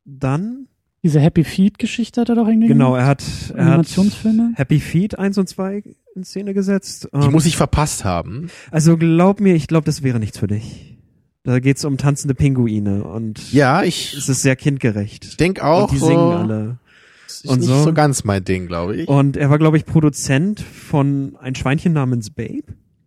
dann, 0.04 0.66
Diese 1.04 1.18
Happy 1.20 1.42
Feet-Geschichte 1.44 2.20
hat 2.20 2.28
er 2.28 2.34
doch 2.36 2.46
irgendwie 2.46 2.68
genau, 2.68 2.94
er 2.94 3.06
hat, 3.06 3.22
er 3.54 3.64
hat 3.64 3.70
Animationsfilme. 3.72 4.52
Happy 4.54 4.78
Feet 4.80 5.18
1 5.18 5.38
und 5.38 5.48
2 5.48 5.82
in 6.14 6.24
Szene 6.24 6.54
gesetzt. 6.54 7.08
Die 7.12 7.26
Ähm, 7.26 7.32
muss 7.32 7.46
ich 7.46 7.56
verpasst 7.56 8.04
haben. 8.04 8.50
also 8.70 8.96
glaub 8.96 9.40
mir, 9.40 9.54
ich 9.54 9.66
glaube, 9.66 9.84
das 9.86 10.02
wäre 10.02 10.18
nichts 10.20 10.38
für 10.38 10.46
dich. 10.46 10.98
Da 11.44 11.58
geht's 11.58 11.84
um 11.84 11.96
tanzende 11.98 12.34
Pinguine 12.34 13.02
und 13.04 13.52
Ja, 13.52 13.82
ich 13.82 14.14
es 14.16 14.28
ist 14.28 14.42
sehr 14.42 14.54
kindgerecht. 14.56 15.40
denk 15.40 15.60
auch, 15.60 15.84
und 15.84 15.92
die 15.92 15.98
so, 15.98 16.06
singen 16.06 16.20
alle. 16.20 16.78
ist 17.26 17.46
und 17.48 17.58
nicht 17.60 17.68
so. 17.68 17.82
so. 17.84 17.92
ganz 17.92 18.22
mein 18.24 18.44
Ding, 18.44 18.68
glaube 18.68 18.94
ich. 18.96 19.08
Und 19.08 19.36
er 19.36 19.50
war, 19.50 19.58
glaube 19.58 19.76
ich, 19.76 19.84
Produzent 19.84 20.60
von 20.60 21.36
ein 21.40 21.54
Schweinchen 21.56 21.92
namens 21.92 22.30
Babe. 22.30 22.62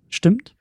Stimmt. 0.10 0.54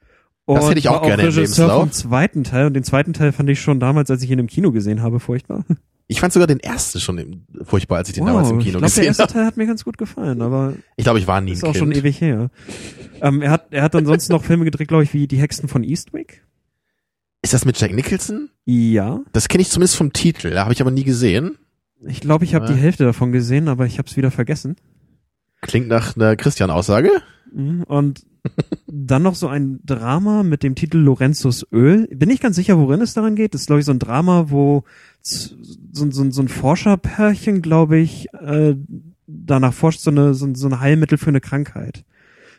Und 0.45 0.57
Das 0.57 0.69
hätte 0.69 0.79
ich 0.79 0.89
auch 0.89 1.01
war 1.01 1.07
gerne 1.09 1.23
im 1.23 1.29
Regisseur 1.31 1.43
Lebenslauf. 1.67 1.81
vom 1.81 1.93
zweiten 1.93 2.45
Teil. 2.45 2.67
Und 2.67 2.75
den 2.75 2.85
zweiten 2.85 3.13
Teil 3.13 3.33
fand 3.33 3.49
ich 3.51 3.61
schon 3.61 3.81
damals, 3.81 4.11
als 4.11 4.23
ich 4.23 4.31
ihn 4.31 4.39
im 4.39 4.47
Kino 4.47 4.71
gesehen 4.73 5.03
habe, 5.03 5.19
furchtbar. 5.19 5.65
Ich 6.07 6.21
fand 6.21 6.35
sogar 6.35 6.47
den 6.47 6.61
ersten 6.61 7.01
schon 7.01 7.17
im- 7.17 7.45
furchtbar, 7.65 7.97
als 7.97 8.11
ich 8.11 8.15
den 8.15 8.27
damals 8.27 8.51
im 8.51 8.59
ich 8.59 8.67
Kino 8.67 8.79
glaube, 8.79 8.83
der 8.83 8.89
gesehen 8.91 9.05
erste 9.07 9.23
habe. 9.23 9.33
Teil 9.33 9.47
hat 9.47 9.57
mir 9.57 9.67
ganz 9.67 9.85
gut 9.85 9.97
gefallen, 9.97 10.43
aber 10.43 10.75
Ich 10.97 11.05
glaube, 11.05 11.19
ich 11.19 11.27
war 11.27 11.41
nie 11.41 11.53
ist 11.53 11.65
ein 11.65 11.71
auch 11.71 11.73
Kind. 11.73 11.79
schon 11.79 11.93
ewig 11.93 12.21
her. 12.21 12.51
Ähm, 13.23 13.41
er 13.41 13.51
hat, 13.51 13.69
er 13.73 13.83
hat 13.83 13.97
ansonsten 13.97 14.33
noch 14.35 14.45
Filme 14.45 14.65
gedreht, 14.67 14.87
glaube 14.89 15.03
ich, 15.03 15.15
wie 15.15 15.27
Die 15.27 15.39
Hexen 15.39 15.67
von 15.67 15.83
Eastwick. 15.83 16.45
Ist 17.45 17.53
das 17.53 17.67
mit 17.67 17.79
Jack 17.79 17.93
Nicholson? 17.93 18.49
Ja. 18.65 19.21
Das 19.33 19.49
kenne 19.49 19.61
ich 19.61 19.69
zumindest 19.69 19.97
vom 19.97 20.15
Titel, 20.15 20.49
da 20.49 20.63
habe 20.63 20.73
ich 20.73 20.81
aber 20.81 20.91
nie 20.91 21.05
gesehen. 21.05 21.59
Ich 22.07 22.23
glaube, 22.23 22.47
ich 22.47 22.55
habe 22.55 22.65
die 22.67 22.73
Hälfte 22.73 23.05
davon 23.05 23.33
gesehen, 23.33 23.69
aber 23.69 23.85
ich 23.85 23.99
habe 23.99 24.09
es 24.09 24.17
wieder 24.17 24.31
vergessen. 24.31 24.77
Klingt 25.61 25.89
nach 25.89 26.17
einer 26.17 26.37
Christian-Aussage. 26.37 27.11
Mhm. 27.53 27.83
Und 27.83 28.25
dann 28.87 29.25
noch 29.25 29.35
so 29.35 29.49
ein 29.49 29.81
Drama 29.85 30.43
mit 30.43 30.63
dem 30.63 30.75
Titel 30.75 30.97
Lorenzos 30.97 31.67
Öl. 31.71 32.07
Bin 32.07 32.31
nicht 32.31 32.43
ganz 32.43 32.57
sicher, 32.57 32.79
worin 32.79 33.03
es 33.03 33.13
daran 33.13 33.37
geht. 33.37 33.53
Das 33.53 33.61
ist, 33.61 33.67
glaube 33.67 33.81
ich, 33.81 33.87
so 33.87 33.93
ein 33.93 33.99
Drama, 33.99 34.47
wo 34.49 34.85
so, 35.21 35.55
so, 36.11 36.31
so 36.31 36.41
ein 36.41 36.49
Forscherpärchen, 36.49 37.61
glaube 37.61 37.99
ich, 37.99 38.33
äh, 38.33 38.75
danach 39.27 39.75
forscht, 39.75 40.01
so 40.01 40.11
eine, 40.11 40.33
so, 40.33 40.49
so 40.55 40.67
ein 40.67 40.81
Heilmittel 40.81 41.19
für 41.19 41.29
eine 41.29 41.43
Krankheit 41.43 42.07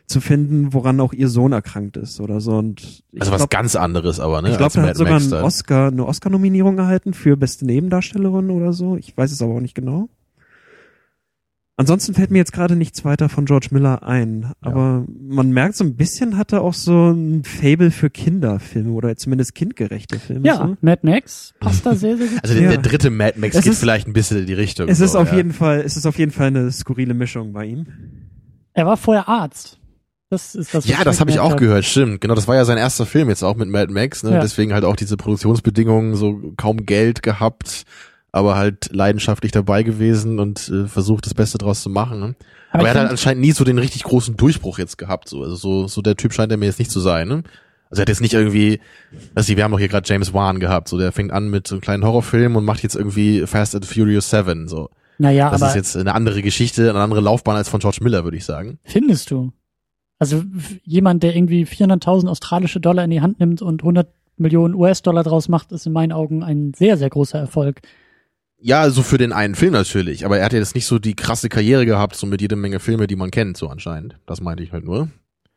zu 0.06 0.20
finden, 0.20 0.72
woran 0.72 1.00
auch 1.00 1.12
ihr 1.12 1.28
Sohn 1.28 1.52
erkrankt 1.52 1.96
ist 1.96 2.20
oder 2.20 2.40
so. 2.40 2.52
Und 2.58 3.02
ich 3.12 3.20
Also 3.20 3.32
was 3.32 3.38
glaub, 3.40 3.50
ganz 3.50 3.74
anderes 3.76 4.20
aber, 4.20 4.40
ne? 4.42 4.50
ich 4.50 4.56
glaube, 4.56 4.66
als 4.66 4.76
er 4.76 4.82
hat 4.82 4.98
Mad 4.98 4.98
sogar 5.24 5.38
einen. 5.38 5.44
Oscar, 5.44 5.86
eine 5.88 6.06
Oscar-Nominierung 6.06 6.78
erhalten 6.78 7.12
für 7.14 7.36
beste 7.36 7.66
Nebendarstellerin 7.66 8.50
oder 8.50 8.72
so. 8.72 8.96
Ich 8.96 9.16
weiß 9.16 9.32
es 9.32 9.42
aber 9.42 9.54
auch 9.54 9.60
nicht 9.60 9.74
genau. 9.74 10.08
Ansonsten 11.78 12.14
fällt 12.14 12.30
mir 12.30 12.38
jetzt 12.38 12.54
gerade 12.54 12.74
nichts 12.74 13.04
weiter 13.04 13.28
von 13.28 13.44
George 13.44 13.68
Miller 13.70 14.02
ein. 14.02 14.52
Aber 14.62 15.04
man 15.28 15.50
merkt 15.50 15.76
so 15.76 15.84
ein 15.84 15.94
bisschen 15.94 16.38
hat 16.38 16.52
er 16.54 16.62
auch 16.62 16.72
so 16.72 17.10
ein 17.10 17.44
Fable 17.44 17.90
für 17.90 18.08
Kinderfilme 18.08 18.92
oder 18.92 19.14
zumindest 19.16 19.54
kindgerechte 19.54 20.18
Filme. 20.18 20.46
Ja, 20.46 20.56
So. 20.56 20.76
Mad 20.80 21.00
Max 21.02 21.52
passt 21.60 21.84
da 21.84 21.94
sehr, 21.94 22.16
sehr 22.16 22.28
gut. 22.28 22.38
Also 22.42 22.54
der, 22.54 22.62
Ja. 22.62 22.68
der 22.70 22.78
dritte 22.80 23.10
Mad 23.10 23.38
Max 23.38 23.56
Es 23.56 23.64
geht 23.64 23.72
ist- 23.74 23.80
vielleicht 23.80 24.06
ein 24.08 24.14
bisschen 24.14 24.38
in 24.38 24.46
die 24.46 24.54
Richtung. 24.54 24.88
Es 24.88 25.00
ist 25.00 25.12
so, 25.12 25.18
auf 25.18 25.30
ja. 25.32 25.36
jeden 25.36 25.52
Fall, 25.52 25.80
es 25.84 25.98
ist 25.98 26.06
auf 26.06 26.16
jeden 26.18 26.32
Fall 26.32 26.46
eine 26.46 26.70
skurrile 26.72 27.12
Mischung 27.12 27.52
bei 27.52 27.66
ihm. 27.66 27.86
Er 28.72 28.86
war 28.86 28.96
vorher 28.96 29.28
Arzt. 29.28 29.78
Das 30.28 30.54
ist 30.54 30.74
das. 30.74 30.86
Ja, 30.86 31.04
das 31.04 31.20
habe 31.20 31.30
ich 31.30 31.38
auch 31.38 31.52
hab. 31.52 31.58
gehört, 31.58 31.84
stimmt. 31.84 32.20
Genau, 32.20 32.34
das 32.34 32.48
war 32.48 32.56
ja 32.56 32.64
sein 32.64 32.78
erster 32.78 33.06
Film 33.06 33.28
jetzt 33.28 33.44
auch 33.44 33.54
mit 33.54 33.68
Mad 33.68 33.92
Max, 33.92 34.22
ne? 34.24 34.32
Ja. 34.32 34.40
Deswegen 34.40 34.72
halt 34.72 34.84
auch 34.84 34.96
diese 34.96 35.16
Produktionsbedingungen, 35.16 36.16
so 36.16 36.52
kaum 36.56 36.84
Geld 36.84 37.22
gehabt, 37.22 37.84
aber 38.32 38.56
halt 38.56 38.92
leidenschaftlich 38.92 39.52
dabei 39.52 39.84
gewesen 39.84 40.40
und 40.40 40.68
äh, 40.68 40.88
versucht 40.88 41.26
das 41.26 41.34
Beste 41.34 41.58
draus 41.58 41.82
zu 41.82 41.90
machen. 41.90 42.18
Ne? 42.18 42.34
Aber, 42.72 42.82
ich 42.82 42.88
er 42.88 42.90
hat 42.94 43.00
halt 43.02 43.10
anscheinend 43.10 43.40
nie 43.42 43.52
so 43.52 43.62
den 43.62 43.78
richtig 43.78 44.02
großen 44.02 44.36
Durchbruch 44.36 44.78
jetzt 44.78 44.98
gehabt. 44.98 45.28
So. 45.28 45.42
Also 45.42 45.54
so, 45.54 45.86
so 45.86 46.02
der 46.02 46.16
Typ 46.16 46.32
scheint 46.32 46.50
er 46.50 46.58
mir 46.58 46.66
jetzt 46.66 46.80
nicht 46.80 46.90
zu 46.90 46.98
sein. 47.00 47.28
Ne? 47.28 47.42
Also 47.88 48.00
er 48.00 48.02
hat 48.02 48.08
jetzt 48.08 48.20
nicht 48.20 48.34
irgendwie, 48.34 48.80
weiß 49.34 49.48
ich, 49.48 49.56
wir 49.56 49.62
haben 49.62 49.70
doch 49.70 49.78
hier 49.78 49.88
gerade 49.88 50.08
James 50.08 50.34
Wan 50.34 50.58
gehabt, 50.58 50.88
so 50.88 50.98
der 50.98 51.12
fängt 51.12 51.30
an 51.32 51.48
mit 51.50 51.68
so 51.68 51.76
einem 51.76 51.82
kleinen 51.82 52.04
Horrorfilm 52.04 52.56
und 52.56 52.64
macht 52.64 52.82
jetzt 52.82 52.96
irgendwie 52.96 53.46
Fast 53.46 53.76
and 53.76 53.86
Furious 53.86 54.28
7. 54.30 54.66
So. 54.66 54.90
Naja, 55.18 55.50
Das 55.50 55.62
aber 55.62 55.70
ist 55.70 55.76
jetzt 55.76 55.96
eine 55.96 56.14
andere 56.14 56.42
Geschichte, 56.42 56.90
eine 56.90 56.98
andere 57.00 57.20
Laufbahn 57.20 57.56
als 57.56 57.68
von 57.68 57.80
George 57.80 57.98
Miller, 58.02 58.24
würde 58.24 58.36
ich 58.36 58.44
sagen. 58.44 58.78
findest 58.84 59.30
du? 59.30 59.52
Also 60.18 60.42
jemand, 60.84 61.22
der 61.22 61.36
irgendwie 61.36 61.64
400.000 61.64 62.28
australische 62.28 62.80
Dollar 62.80 63.04
in 63.04 63.10
die 63.10 63.20
Hand 63.20 63.38
nimmt 63.40 63.60
und 63.62 63.82
100 63.82 64.08
Millionen 64.38 64.74
US-Dollar 64.74 65.22
draus 65.24 65.48
macht, 65.48 65.72
ist 65.72 65.86
in 65.86 65.92
meinen 65.92 66.12
Augen 66.12 66.42
ein 66.42 66.72
sehr, 66.74 66.96
sehr 66.96 67.10
großer 67.10 67.38
Erfolg. 67.38 67.80
Ja, 68.58 68.80
also 68.80 69.02
für 69.02 69.18
den 69.18 69.32
einen 69.32 69.54
Film 69.54 69.72
natürlich, 69.72 70.24
aber 70.24 70.38
er 70.38 70.44
hat 70.46 70.52
ja 70.54 70.58
jetzt 70.58 70.74
nicht 70.74 70.86
so 70.86 70.98
die 70.98 71.14
krasse 71.14 71.48
Karriere 71.50 71.84
gehabt, 71.84 72.16
so 72.16 72.26
mit 72.26 72.40
jede 72.40 72.56
Menge 72.56 72.80
Filme, 72.80 73.06
die 73.06 73.16
man 73.16 73.30
kennt, 73.30 73.56
so 73.58 73.68
anscheinend. 73.68 74.16
Das 74.26 74.40
meinte 74.40 74.62
ich 74.62 74.72
halt 74.72 74.84
nur. 74.84 75.10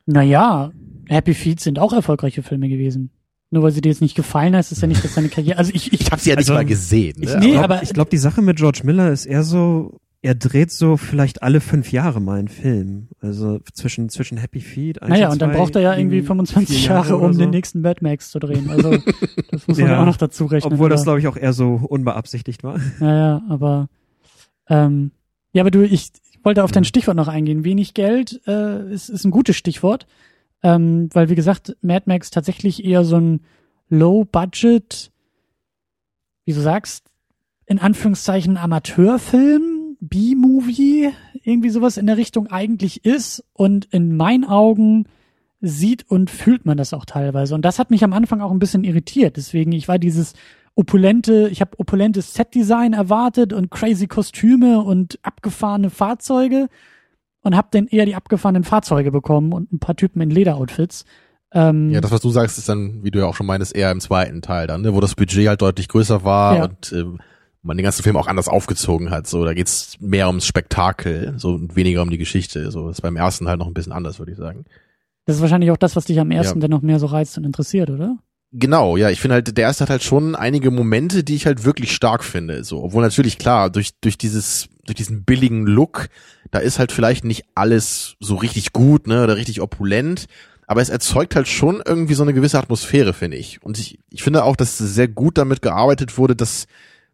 Naja, 0.05 0.71
Happy 1.07 1.33
Feet 1.33 1.59
sind 1.61 1.79
auch 1.79 1.93
erfolgreiche 1.93 2.43
Filme 2.43 2.67
gewesen. 2.69 3.11
Nur 3.51 3.63
weil 3.63 3.71
sie 3.71 3.81
dir 3.81 3.89
jetzt 3.89 4.01
nicht 4.01 4.15
gefallen, 4.15 4.55
heißt 4.55 4.71
es 4.71 4.81
ja 4.81 4.87
nicht, 4.87 5.03
dass 5.03 5.15
seine 5.15 5.29
Karriere. 5.29 5.57
Also 5.59 5.71
ich, 5.73 5.91
ich 5.93 6.01
Ich 6.01 6.11
habe 6.11 6.21
sie 6.21 6.29
ja 6.29 6.35
nicht 6.35 6.39
Also, 6.49 6.53
mal 6.53 6.65
gesehen. 6.65 7.15
ich- 7.21 7.29
Ne? 7.29 7.37
nee, 7.39 7.55
aber, 7.57 7.75
aber- 7.75 7.83
ich 7.83 7.93
glaube, 7.93 8.09
die 8.11 8.17
Sache 8.17 8.41
mit 8.41 8.57
George 8.57 8.81
Miller 8.83 9.11
ist 9.11 9.25
eher 9.25 9.43
so, 9.43 9.98
er 10.21 10.35
dreht 10.35 10.71
so 10.71 10.97
vielleicht 10.97 11.43
alle 11.43 11.61
fünf 11.61 11.91
Jahre 11.91 12.19
mal 12.19 12.39
einen 12.39 12.49
Film. 12.49 13.07
Also 13.21 13.59
zwischen, 13.73 14.09
zwischen 14.09 14.37
Happy 14.37 14.59
Feet. 14.59 14.99
Naja, 15.01 15.31
und 15.31 15.41
dann 15.41 15.53
braucht 15.53 15.75
er 15.75 15.81
ja 15.81 15.95
irgendwie 15.95 16.17
liegen 16.17 16.27
25 16.27 16.77
vier 16.77 16.89
Jahre, 16.89 17.17
um 17.17 17.31
so. 17.31 17.39
den 17.39 17.51
nächsten 17.51 17.79
Mad 17.81 17.99
Max 18.01 18.29
zu 18.29 18.39
drehen. 18.39 18.69
Also 18.69 18.91
das 19.51 19.67
muss 19.67 19.77
man 19.77 19.87
ja, 19.89 20.01
auch 20.01 20.05
noch 20.05 20.17
dazu 20.17 20.45
rechnen. 20.45 20.73
Obwohl 20.73 20.89
das, 20.89 21.03
glaube 21.03 21.19
ich, 21.19 21.27
auch 21.27 21.37
eher 21.37 21.53
so 21.53 21.75
unbeabsichtigt 21.75 22.63
war. 22.63 22.79
Naja, 22.99 23.41
aber 23.47 23.87
ähm, 24.67 25.11
ja, 25.53 25.63
aber 25.63 25.71
du, 25.71 25.85
ich, 25.85 26.11
ich 26.31 26.45
wollte 26.45 26.63
auf 26.63 26.71
dein 26.71 26.81
Mhm. 26.81 26.85
Stichwort 26.85 27.15
noch 27.15 27.27
eingehen. 27.29 27.63
Wenig 27.63 27.93
Geld 27.93 28.41
äh, 28.45 28.91
ist, 28.91 29.09
ist 29.09 29.23
ein 29.23 29.31
gutes 29.31 29.55
Stichwort, 29.55 30.05
ähm, 30.63 31.09
weil 31.13 31.29
wie 31.29 31.35
gesagt, 31.35 31.77
Mad 31.81 32.03
Max 32.07 32.29
tatsächlich 32.29 32.83
eher 32.83 33.05
so 33.05 33.17
ein 33.17 33.41
Low-Budget, 33.87 35.11
wie 36.45 36.53
du 36.53 36.59
sagst, 36.59 37.09
in 37.65 37.79
Anführungszeichen 37.79 38.57
Amateurfilm, 38.57 39.78
B-Movie 39.99 41.09
irgendwie 41.43 41.69
sowas 41.69 41.97
in 41.97 42.07
der 42.07 42.17
Richtung 42.17 42.47
eigentlich 42.47 43.05
ist 43.05 43.43
und 43.53 43.85
in 43.85 44.15
meinen 44.15 44.45
Augen 44.45 45.05
sieht 45.61 46.09
und 46.09 46.29
fühlt 46.29 46.65
man 46.65 46.77
das 46.77 46.93
auch 46.93 47.05
teilweise. 47.05 47.53
Und 47.55 47.63
das 47.63 47.79
hat 47.79 47.91
mich 47.91 48.03
am 48.03 48.13
Anfang 48.13 48.41
auch 48.41 48.51
ein 48.51 48.59
bisschen 48.59 48.83
irritiert. 48.83 49.35
Deswegen, 49.37 49.71
ich 49.73 49.87
war 49.87 49.99
dieses 49.99 50.33
opulente, 50.75 51.49
ich 51.51 51.59
habe 51.59 51.77
opulentes 51.79 52.33
Set-Design 52.33 52.93
erwartet 52.93 53.51
und 53.51 53.69
crazy 53.69 54.07
Kostüme 54.07 54.81
und 54.81 55.19
abgefahrene 55.23 55.89
Fahrzeuge 55.89 56.67
und 57.41 57.55
habe 57.57 57.67
dann 57.71 57.87
eher 57.87 58.05
die 58.05 58.15
abgefahrenen 58.15 58.63
Fahrzeuge 58.63 59.11
bekommen 59.11 59.51
und 59.51 59.73
ein 59.73 59.79
paar 59.79 59.95
Typen 59.97 60.21
in 60.21 60.29
Lederoutfits. 60.29 61.03
Ähm, 61.51 61.89
Ja, 61.89 61.99
das, 61.99 62.11
was 62.11 62.21
du 62.21 62.29
sagst, 62.29 62.57
ist 62.57 62.69
dann, 62.69 63.03
wie 63.03 63.11
du 63.11 63.19
ja 63.19 63.25
auch 63.25 63.35
schon 63.35 63.47
meinst, 63.47 63.75
eher 63.75 63.91
im 63.91 63.99
zweiten 63.99 64.41
Teil 64.41 64.67
dann, 64.67 64.81
ne, 64.81 64.93
wo 64.93 65.01
das 65.01 65.15
Budget 65.15 65.47
halt 65.49 65.61
deutlich 65.61 65.89
größer 65.89 66.23
war 66.23 66.55
Ja. 66.57 66.63
und 66.65 66.93
äh, 66.93 67.03
man 67.61 67.77
den 67.77 67.83
ganzen 67.83 68.03
Film 68.03 68.15
auch 68.17 68.27
anders 68.27 68.47
aufgezogen 68.47 69.09
hat. 69.09 69.27
So, 69.27 69.43
da 69.45 69.53
geht's 69.53 69.97
mehr 69.99 70.27
ums 70.27 70.45
Spektakel, 70.45 71.33
so 71.37 71.53
und 71.53 71.75
weniger 71.75 72.01
um 72.01 72.09
die 72.09 72.17
Geschichte. 72.17 72.71
So, 72.71 72.87
das 72.87 72.97
ist 72.97 73.01
beim 73.01 73.15
ersten 73.17 73.47
halt 73.47 73.59
noch 73.59 73.67
ein 73.67 73.73
bisschen 73.73 73.91
anders, 73.93 74.19
würde 74.19 74.31
ich 74.31 74.37
sagen. 74.37 74.65
das 75.25 75.35
ist 75.35 75.41
wahrscheinlich 75.41 75.69
auch 75.71 75.77
das, 75.77 75.95
was 75.95 76.05
dich 76.05 76.19
am 76.19 76.31
ersten 76.31 76.59
Ja. 76.59 76.61
dann 76.61 76.71
noch 76.71 76.81
mehr 76.81 76.99
so 76.99 77.05
reizt 77.05 77.37
und 77.37 77.43
interessiert, 77.43 77.89
oder? 77.89 78.17
Genau, 78.51 78.97
ja, 78.97 79.11
ich 79.11 79.21
finde 79.21 79.35
halt, 79.35 79.55
der 79.57 79.63
erste 79.65 79.83
hat 79.83 79.91
halt 79.91 80.03
schon 80.03 80.35
einige 80.35 80.71
Momente, 80.71 81.23
die 81.23 81.35
ich 81.35 81.45
halt 81.45 81.65
wirklich 81.65 81.91
stark 81.93 82.23
finde. 82.23 82.63
So, 82.63 82.81
obwohl 82.83 83.03
natürlich 83.03 83.37
klar, 83.37 83.69
durch, 83.69 83.91
durch 84.01 84.17
dieses, 84.17 84.69
durch 84.85 84.95
diesen 84.95 85.23
billigen 85.23 85.67
Look, 85.67 86.07
da 86.49 86.57
ist 86.57 86.79
halt 86.79 86.91
vielleicht 86.91 87.25
nicht 87.25 87.45
alles 87.53 88.15
so 88.19 88.33
richtig 88.35 88.73
gut, 88.73 89.05
ne, 89.05 89.23
oder 89.23 89.35
richtig 89.35 89.61
opulent. 89.61 90.25
Aber 90.65 90.81
es 90.81 90.89
erzeugt 90.89 91.35
halt 91.35 91.47
schon 91.47 91.81
irgendwie 91.85 92.15
so 92.15 92.23
eine 92.23 92.33
gewisse 92.33 92.57
Atmosphäre, 92.57 93.13
finde 93.13 93.37
ich. 93.37 93.61
Und 93.61 93.77
ich, 93.77 93.99
ich 94.09 94.23
finde 94.23 94.43
auch, 94.43 94.55
dass 94.55 94.79
sehr 94.79 95.07
gut 95.07 95.37
damit 95.37 95.61
gearbeitet 95.61 96.17
wurde, 96.17 96.35
dass, 96.35 96.65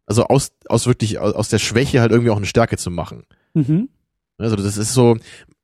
also 0.06 0.26
aus, 0.26 0.52
aus 0.68 0.88
wirklich, 0.88 1.20
aus, 1.20 1.50
der 1.50 1.60
Schwäche 1.60 2.02
halt 2.02 2.12
irgendwie 2.12 2.32
auch 2.32 2.38
eine 2.38 2.46
Stärke 2.46 2.78
zu 2.78 2.92
machen. 2.92 3.24
Mhm. 3.54 3.90
Also 4.38 4.56
das 4.56 4.78
ist 4.78 4.94
so, 4.94 5.18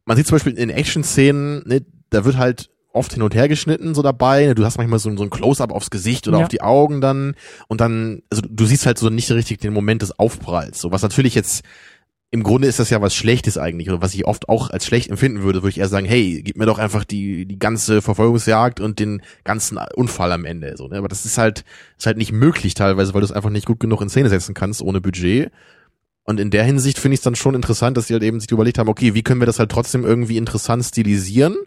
man 0.06 0.18
sieht 0.18 0.28
zum 0.28 0.36
Beispiel 0.36 0.58
in 0.58 0.70
Action-Szenen, 0.70 1.64
ne, 1.68 1.86
da 2.10 2.26
wird 2.26 2.38
halt 2.38 2.70
oft 2.94 3.14
hin 3.14 3.22
und 3.22 3.34
her 3.34 3.48
geschnitten 3.48 3.96
so 3.96 4.02
dabei. 4.02 4.48
Ne, 4.48 4.56
du 4.56 4.66
hast 4.66 4.78
manchmal 4.78 5.00
so, 5.00 5.16
so 5.16 5.24
ein 5.24 5.30
Close-up 5.30 5.72
aufs 5.72 5.90
Gesicht 5.90 6.28
oder 6.28 6.40
Ja. 6.40 6.44
auf 6.44 6.50
die 6.50 6.62
Augen 6.62 7.02
dann 7.02 7.36
und 7.68 7.82
dann, 7.82 8.22
also 8.30 8.42
du 8.50 8.66
siehst 8.66 8.86
halt 8.86 8.98
so 8.98 9.10
nicht 9.10 9.28
so 9.28 9.34
richtig 9.36 9.60
den 9.60 9.74
Moment 9.74 10.02
des 10.02 10.18
Aufpralls. 10.20 10.82
So 10.82 10.92
was 10.92 11.02
natürlich 11.02 11.36
jetzt 11.36 11.64
im 12.34 12.44
Grunde 12.44 12.70
ist 12.70 12.80
das 12.80 12.90
ja 12.90 13.02
was 13.02 13.14
Schlechtes 13.14 13.58
eigentlich 13.58 13.90
oder 13.90 14.02
was 14.02 14.14
ich 14.14 14.26
oft 14.26 14.48
auch 14.48 14.70
als 14.70 14.86
schlecht 14.86 15.10
empfinden 15.10 15.44
würde, 15.44 15.64
würde 15.64 15.72
ich 15.72 15.80
eher 15.80 15.90
sagen, 15.90 16.06
hey, 16.06 16.42
gib 16.42 16.58
mir 16.58 16.66
doch 16.66 16.80
einfach 16.80 17.04
die 17.04 17.46
die 17.46 17.60
ganze 17.60 18.02
Verfolgungsjagd 18.02 18.80
und 18.80 19.00
den 19.00 19.22
ganzen 19.44 19.78
Unfall 19.96 20.32
am 20.32 20.46
Ende. 20.46 20.78
So, 20.78 20.88
ne? 20.88 20.98
Aber 20.98 21.10
das 21.10 21.26
ist 21.26 21.38
halt 21.38 21.66
ist 21.98 22.06
halt 22.06 22.18
nicht 22.18 22.32
möglich 22.32 22.74
teilweise, 22.74 23.14
weil 23.14 23.20
du 23.22 23.26
es 23.26 23.34
einfach 23.34 23.50
nicht 23.50 23.66
gut 23.66 23.82
genug 23.82 24.02
in 24.02 24.10
Szene 24.10 24.30
setzen 24.30 24.54
kannst 24.54 24.82
ohne 24.82 25.02
Budget. 25.02 25.52
Und 26.24 26.40
in 26.40 26.52
der 26.52 26.64
Hinsicht 26.64 27.00
finde 27.00 27.16
ich 27.16 27.20
es 27.20 27.24
dann 27.24 27.36
schon 27.36 27.56
interessant, 27.56 27.98
dass 27.98 28.08
sie 28.08 28.14
halt 28.14 28.24
eben 28.24 28.40
sich 28.40 28.50
überlegt 28.52 28.78
haben, 28.78 28.88
okay, 28.88 29.14
wie 29.14 29.24
können 29.24 29.42
wir 29.42 29.46
das 29.48 29.60
halt 29.60 29.72
trotzdem 29.72 30.06
irgendwie 30.06 30.38
interessant 30.38 30.86
stilisieren? 30.86 31.58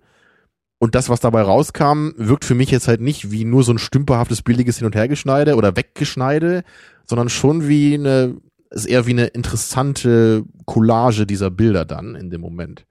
Und 0.78 0.94
das, 0.94 1.08
was 1.08 1.20
dabei 1.20 1.42
rauskam, 1.42 2.10
wirkt 2.16 2.44
für 2.44 2.54
mich 2.54 2.70
jetzt 2.70 2.88
halt 2.88 3.00
nicht 3.00 3.30
wie 3.30 3.44
nur 3.44 3.64
so 3.64 3.72
ein 3.72 3.78
stümperhaftes, 3.78 4.42
billiges 4.42 4.78
Hin- 4.78 4.86
und 4.86 4.94
Hergeschneide 4.94 5.56
oder 5.56 5.76
Weggeschneide, 5.76 6.64
sondern 7.04 7.28
schon 7.28 7.68
wie 7.68 7.94
eine, 7.94 8.36
ist 8.74 8.86
eher 8.86 9.06
wie 9.06 9.12
eine 9.12 9.26
interessante 9.26 10.44
Collage 10.64 11.26
dieser 11.26 11.50
Bilder 11.50 11.84
dann 11.84 12.14
in 12.14 12.30
dem 12.30 12.40
Moment. 12.40 12.86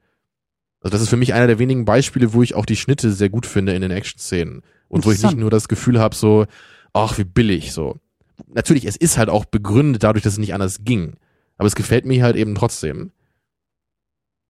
Also 0.81 0.91
das 0.91 1.01
ist 1.01 1.09
für 1.09 1.17
mich 1.17 1.33
einer 1.33 1.47
der 1.47 1.59
wenigen 1.59 1.85
Beispiele, 1.85 2.33
wo 2.33 2.43
ich 2.43 2.55
auch 2.55 2.65
die 2.65 2.75
Schnitte 2.75 3.11
sehr 3.11 3.29
gut 3.29 3.45
finde 3.45 3.73
in 3.73 3.81
den 3.81 3.91
Action-Szenen. 3.91 4.61
Und 4.89 5.05
wo 5.05 5.11
ich 5.11 5.23
nicht 5.23 5.37
nur 5.37 5.49
das 5.49 5.67
Gefühl 5.67 5.99
habe, 5.99 6.15
so, 6.15 6.45
ach, 6.91 7.17
wie 7.17 7.23
billig, 7.23 7.71
so. 7.71 7.99
Natürlich, 8.47 8.85
es 8.85 8.95
ist 8.95 9.17
halt 9.17 9.29
auch 9.29 9.45
begründet 9.45 10.03
dadurch, 10.03 10.23
dass 10.23 10.33
es 10.33 10.39
nicht 10.39 10.53
anders 10.53 10.83
ging. 10.83 11.15
Aber 11.57 11.67
es 11.67 11.75
gefällt 11.75 12.05
mir 12.05 12.23
halt 12.23 12.35
eben 12.35 12.53
trotzdem. 12.53 13.11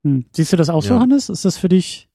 Hm. 0.02 0.26
Siehst 0.32 0.52
du 0.52 0.56
das 0.56 0.68
auch 0.68 0.82
so, 0.82 0.94
Ja. 0.94 1.00
Hannes? 1.00 1.28
Ist 1.28 1.44
das 1.44 1.56
für 1.56 1.68
dich, 1.68 2.08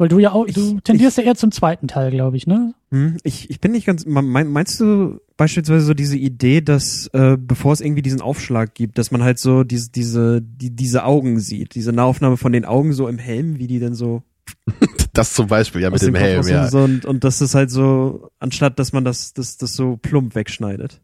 weil 0.00 0.08
du 0.08 0.18
ja 0.18 0.32
auch, 0.32 0.46
du 0.46 0.76
Ich- 0.78 0.82
tendierst 0.82 1.18
ja 1.18 1.24
eher 1.24 1.34
zum 1.36 1.52
zweiten 1.52 1.86
Teil, 1.88 2.10
glaube 2.10 2.36
ich, 2.36 2.46
ne? 2.46 2.74
Hm, 2.90 3.18
ich, 3.22 3.50
ich 3.50 3.60
bin 3.60 3.72
nicht 3.72 3.86
ganz. 3.86 4.06
mein- 4.06 4.48
Meinst 4.48 4.80
du 4.80 5.20
beispielsweise 5.36 5.84
so 5.84 5.94
diese 5.94 6.16
Idee, 6.16 6.60
dass 6.62 7.06
äh, 7.12 7.36
bevor 7.38 7.72
es 7.74 7.80
irgendwie 7.80 8.02
diesen 8.02 8.20
Aufschlag 8.20 8.74
gibt, 8.74 8.98
dass 8.98 9.10
man 9.10 9.22
halt 9.22 9.38
so 9.38 9.62
diese 9.62 9.90
diese 9.90 10.40
die, 10.42 10.70
diese 10.70 11.04
Augen 11.04 11.38
sieht, 11.38 11.74
diese 11.74 11.92
Nahaufnahme 11.92 12.36
von 12.36 12.52
den 12.52 12.64
Augen 12.64 12.92
so 12.92 13.06
im 13.08 13.18
Helm, 13.18 13.58
wie 13.58 13.66
die 13.66 13.78
denn 13.78 13.94
so 13.94 14.22
Das 15.12 15.34
zum 15.34 15.46
Beispiel, 15.48 15.82
ja, 15.82 15.90
mit 15.90 16.02
dem 16.02 16.14
Helm, 16.14 16.46
ja. 16.48 16.68
und 16.70 17.04
und 17.04 17.24
das 17.24 17.40
ist 17.40 17.54
halt 17.54 17.70
so 17.70 18.30
anstatt 18.38 18.78
dass 18.78 18.92
man 18.92 19.04
das 19.04 19.32
das 19.34 19.56
das 19.58 19.74
so 19.74 19.96
plump 19.96 20.34
wegschneidet. 20.34 21.00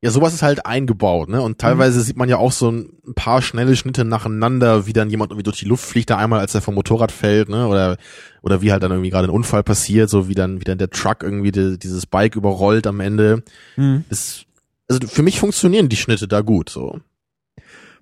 Ja, 0.00 0.12
sowas 0.12 0.32
ist 0.32 0.42
halt 0.42 0.64
eingebaut, 0.64 1.28
ne? 1.28 1.42
Und 1.42 1.58
teilweise 1.58 2.00
sieht 2.02 2.16
man 2.16 2.28
ja 2.28 2.36
auch 2.36 2.52
so 2.52 2.70
ein 2.70 3.14
paar 3.16 3.42
schnelle 3.42 3.74
Schnitte 3.74 4.04
nacheinander, 4.04 4.86
wie 4.86 4.92
dann 4.92 5.10
jemand 5.10 5.32
irgendwie 5.32 5.42
durch 5.42 5.58
die 5.58 5.64
Luft 5.64 5.84
fliegt, 5.84 6.10
da 6.10 6.18
einmal, 6.18 6.38
als 6.38 6.54
er 6.54 6.60
vom 6.60 6.76
Motorrad 6.76 7.10
fällt, 7.10 7.48
ne? 7.48 7.66
Oder, 7.66 7.96
oder 8.40 8.62
wie 8.62 8.70
halt 8.70 8.84
dann 8.84 8.92
irgendwie 8.92 9.10
gerade 9.10 9.26
ein 9.26 9.34
Unfall 9.34 9.64
passiert, 9.64 10.08
so 10.08 10.28
wie 10.28 10.36
dann, 10.36 10.60
wie 10.60 10.64
dann 10.64 10.78
der 10.78 10.90
Truck 10.90 11.24
irgendwie 11.24 11.50
die, 11.50 11.80
dieses 11.80 12.06
Bike 12.06 12.36
überrollt 12.36 12.86
am 12.86 13.00
Ende. 13.00 13.42
Hm. 13.74 14.04
Das, 14.08 14.44
also 14.86 15.04
für 15.08 15.24
mich 15.24 15.40
funktionieren 15.40 15.88
die 15.88 15.96
Schnitte 15.96 16.28
da 16.28 16.42
gut, 16.42 16.70
so. 16.70 17.00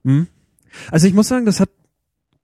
Hm. 0.04 0.26
Also 0.90 1.06
ich 1.06 1.14
muss 1.14 1.28
sagen, 1.28 1.46
das 1.46 1.60
hat 1.60 1.70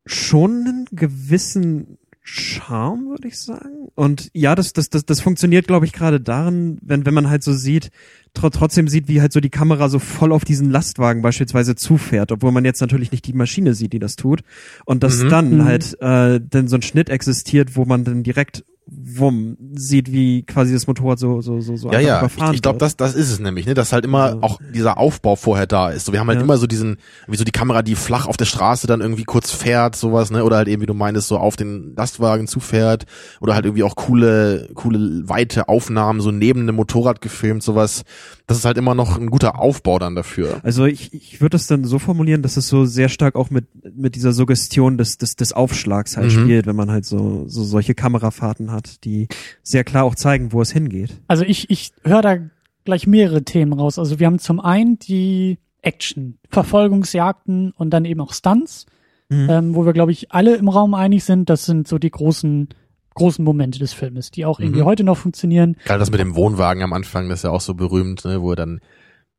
schon 0.06 0.64
einen 0.66 0.84
gewissen 0.92 1.98
Charme, 2.24 3.08
würde 3.10 3.26
ich 3.28 3.38
sagen. 3.38 3.88
Und 3.96 4.30
ja, 4.32 4.54
das, 4.54 4.72
das, 4.72 4.88
das, 4.90 5.04
das 5.04 5.20
funktioniert, 5.20 5.66
glaube 5.66 5.86
ich, 5.86 5.92
gerade 5.92 6.20
darin, 6.20 6.78
wenn, 6.80 7.04
wenn 7.04 7.14
man 7.14 7.28
halt 7.28 7.42
so 7.42 7.52
sieht, 7.52 7.90
tr 8.32 8.50
trotzdem 8.50 8.86
sieht, 8.88 9.08
wie 9.08 9.20
halt 9.20 9.32
so 9.32 9.40
die 9.40 9.50
Kamera 9.50 9.88
so 9.88 9.98
voll 9.98 10.32
auf 10.32 10.44
diesen 10.44 10.70
Lastwagen 10.70 11.20
beispielsweise 11.20 11.74
zufährt, 11.74 12.30
obwohl 12.32 12.52
man 12.52 12.64
jetzt 12.64 12.80
natürlich 12.80 13.10
nicht 13.10 13.26
die 13.26 13.32
Maschine 13.32 13.74
sieht, 13.74 13.92
die 13.92 13.98
das 13.98 14.16
tut. 14.16 14.42
Und 14.84 15.02
dass 15.02 15.22
Mhm. 15.24 15.28
dann 15.28 15.56
Mhm. 15.58 15.64
halt 15.64 16.00
äh, 16.00 16.40
dann 16.40 16.68
so 16.68 16.76
ein 16.76 16.82
Schnitt 16.82 17.10
existiert, 17.10 17.76
wo 17.76 17.84
man 17.84 18.04
dann 18.04 18.22
direkt 18.22 18.64
wumm 19.04 19.56
sieht, 19.74 20.12
wie 20.12 20.42
quasi 20.44 20.72
das 20.72 20.86
Motorrad 20.86 21.18
so 21.18 21.40
so 21.40 21.60
so 21.60 21.76
so 21.76 21.90
Ja, 21.90 22.00
ja, 22.00 22.18
überfahren 22.20 22.50
ich, 22.52 22.56
ich 22.56 22.62
glaube, 22.62 22.78
das, 22.78 22.96
das 22.96 23.14
ist 23.14 23.30
es 23.30 23.38
nämlich, 23.40 23.66
ne, 23.66 23.74
dass 23.74 23.92
halt 23.92 24.04
immer 24.04 24.22
Also- 24.24 24.42
auch 24.42 24.60
dieser 24.74 24.98
Aufbau 24.98 25.36
vorher 25.36 25.66
da 25.66 25.90
ist. 25.90 26.06
So, 26.06 26.12
wir 26.12 26.20
haben 26.20 26.28
halt 26.28 26.38
Ja. 26.38 26.44
immer 26.44 26.56
so 26.56 26.66
diesen, 26.66 26.96
wie 27.26 27.36
so 27.36 27.44
die 27.44 27.50
Kamera, 27.52 27.82
die 27.82 27.94
flach 27.94 28.26
auf 28.26 28.36
der 28.36 28.44
Straße 28.44 28.86
dann 28.86 29.00
irgendwie 29.00 29.24
kurz 29.24 29.50
fährt, 29.50 29.96
sowas, 29.96 30.30
ne, 30.30 30.44
oder 30.44 30.56
halt 30.56 30.68
eben, 30.68 30.82
wie 30.82 30.86
du 30.86 30.94
meinst, 30.94 31.28
so 31.28 31.38
auf 31.38 31.56
den 31.56 31.94
Lastwagen 31.96 32.46
zufährt, 32.46 33.06
oder 33.40 33.54
halt 33.54 33.64
irgendwie 33.64 33.82
auch 33.82 33.96
coole, 33.96 34.68
coole, 34.74 35.28
weite 35.28 35.68
Aufnahmen, 35.68 36.20
so 36.20 36.30
neben 36.30 36.66
dem 36.66 36.76
Motorrad 36.76 37.20
gefilmt, 37.20 37.62
sowas. 37.62 38.02
Das 38.46 38.58
ist 38.58 38.64
halt 38.64 38.76
immer 38.76 38.94
noch 38.94 39.18
ein 39.18 39.30
guter 39.30 39.58
Aufbau 39.58 39.98
dann 39.98 40.14
dafür. 40.14 40.60
Also 40.62 40.84
ich, 40.84 41.12
ich 41.14 41.40
würde 41.40 41.50
das 41.56 41.66
dann 41.66 41.84
so 41.84 41.98
formulieren, 41.98 42.42
dass 42.42 42.56
es 42.56 42.68
so 42.68 42.84
sehr 42.84 43.08
stark 43.08 43.34
auch 43.36 43.50
mit, 43.50 43.64
mit 43.96 44.14
dieser 44.14 44.32
Suggestion 44.32 44.98
des, 44.98 45.16
des, 45.18 45.36
des 45.36 45.52
Aufschlags 45.52 46.16
halt 46.16 46.26
Mhm. 46.26 46.30
spielt, 46.42 46.66
wenn 46.66 46.76
man 46.76 46.90
halt 46.90 47.04
so, 47.04 47.44
so 47.46 47.64
solche 47.64 47.94
Kamerafahrten 47.94 48.70
hat, 48.92 49.04
die 49.04 49.28
sehr 49.62 49.84
klar 49.84 50.04
auch 50.04 50.14
zeigen, 50.14 50.52
wo 50.52 50.60
es 50.62 50.72
hingeht. 50.72 51.10
Also 51.28 51.44
ich, 51.44 51.70
ich 51.70 51.92
höre 52.04 52.22
da 52.22 52.36
gleich 52.84 53.06
mehrere 53.06 53.42
Themen 53.44 53.72
raus. 53.72 53.98
Also 53.98 54.18
wir 54.18 54.26
haben 54.26 54.38
zum 54.38 54.60
einen 54.60 54.98
die 54.98 55.58
Action, 55.82 56.38
Verfolgungsjagden 56.50 57.72
und 57.72 57.90
dann 57.90 58.04
eben 58.04 58.20
auch 58.20 58.32
Stunts, 58.32 58.86
Mhm. 59.28 59.48
ähm, 59.50 59.74
wo 59.74 59.86
wir, 59.86 59.94
glaube 59.94 60.12
ich, 60.12 60.30
alle 60.32 60.56
im 60.56 60.68
Raum 60.68 60.92
einig 60.94 61.24
sind, 61.24 61.48
das 61.48 61.64
sind 61.64 61.88
so 61.88 61.96
die 61.98 62.10
großen, 62.10 62.68
großen 63.14 63.42
Momente 63.42 63.78
des 63.78 63.94
Filmes, 63.94 64.30
die 64.30 64.44
auch 64.44 64.60
irgendwie 64.60 64.80
Mhm. 64.80 64.84
heute 64.84 65.04
noch 65.04 65.16
funktionieren. 65.16 65.76
Gerade 65.86 66.00
das 66.00 66.10
mit 66.10 66.20
dem 66.20 66.34
Wohnwagen 66.34 66.82
am 66.82 66.92
Anfang, 66.92 67.28
das 67.30 67.38
ist 67.38 67.44
ja 67.44 67.50
auch 67.50 67.62
so 67.62 67.72
berühmt, 67.74 68.24
ne, 68.26 68.42
wo 68.42 68.50
er 68.50 68.56
dann, 68.56 68.80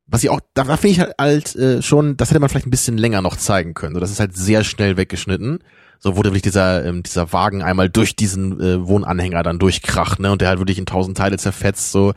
was 0.07 0.23
ich 0.23 0.31
auch, 0.31 0.39
da, 0.55 0.63
da 0.63 0.77
finde 0.77 0.91
ich 0.93 0.99
halt, 0.99 1.13
halt 1.19 1.55
äh, 1.55 1.81
schon, 1.83 2.17
das 2.17 2.31
hätte 2.31 2.39
man 2.39 2.49
vielleicht 2.49 2.65
ein 2.65 2.71
bisschen 2.71 2.97
länger 2.97 3.21
noch 3.21 3.35
zeigen 3.35 3.75
können. 3.75 3.93
So, 3.93 3.99
das 3.99 4.09
ist 4.11 4.19
halt 4.19 4.35
sehr 4.35 4.63
schnell 4.63 4.97
weggeschnitten. 4.97 5.59
So 6.03 6.17
wurde 6.17 6.31
wirklich 6.31 6.41
dieser, 6.41 6.83
ähm, 6.83 7.01
dieser 7.01 7.31
Wagen 7.31 7.63
einmal 7.63 7.89
durch 7.89 8.17
diesen 8.17 8.59
äh, 8.59 8.85
Wohnanhänger 8.85 9.41
dann 9.41 9.57
durchkracht, 9.57 10.19
ne, 10.19 10.31
und 10.33 10.41
der 10.41 10.49
halt 10.49 10.59
wirklich 10.59 10.77
in 10.77 10.85
tausend 10.85 11.17
Teile 11.17 11.37
zerfetzt, 11.37 11.93
so. 11.93 12.09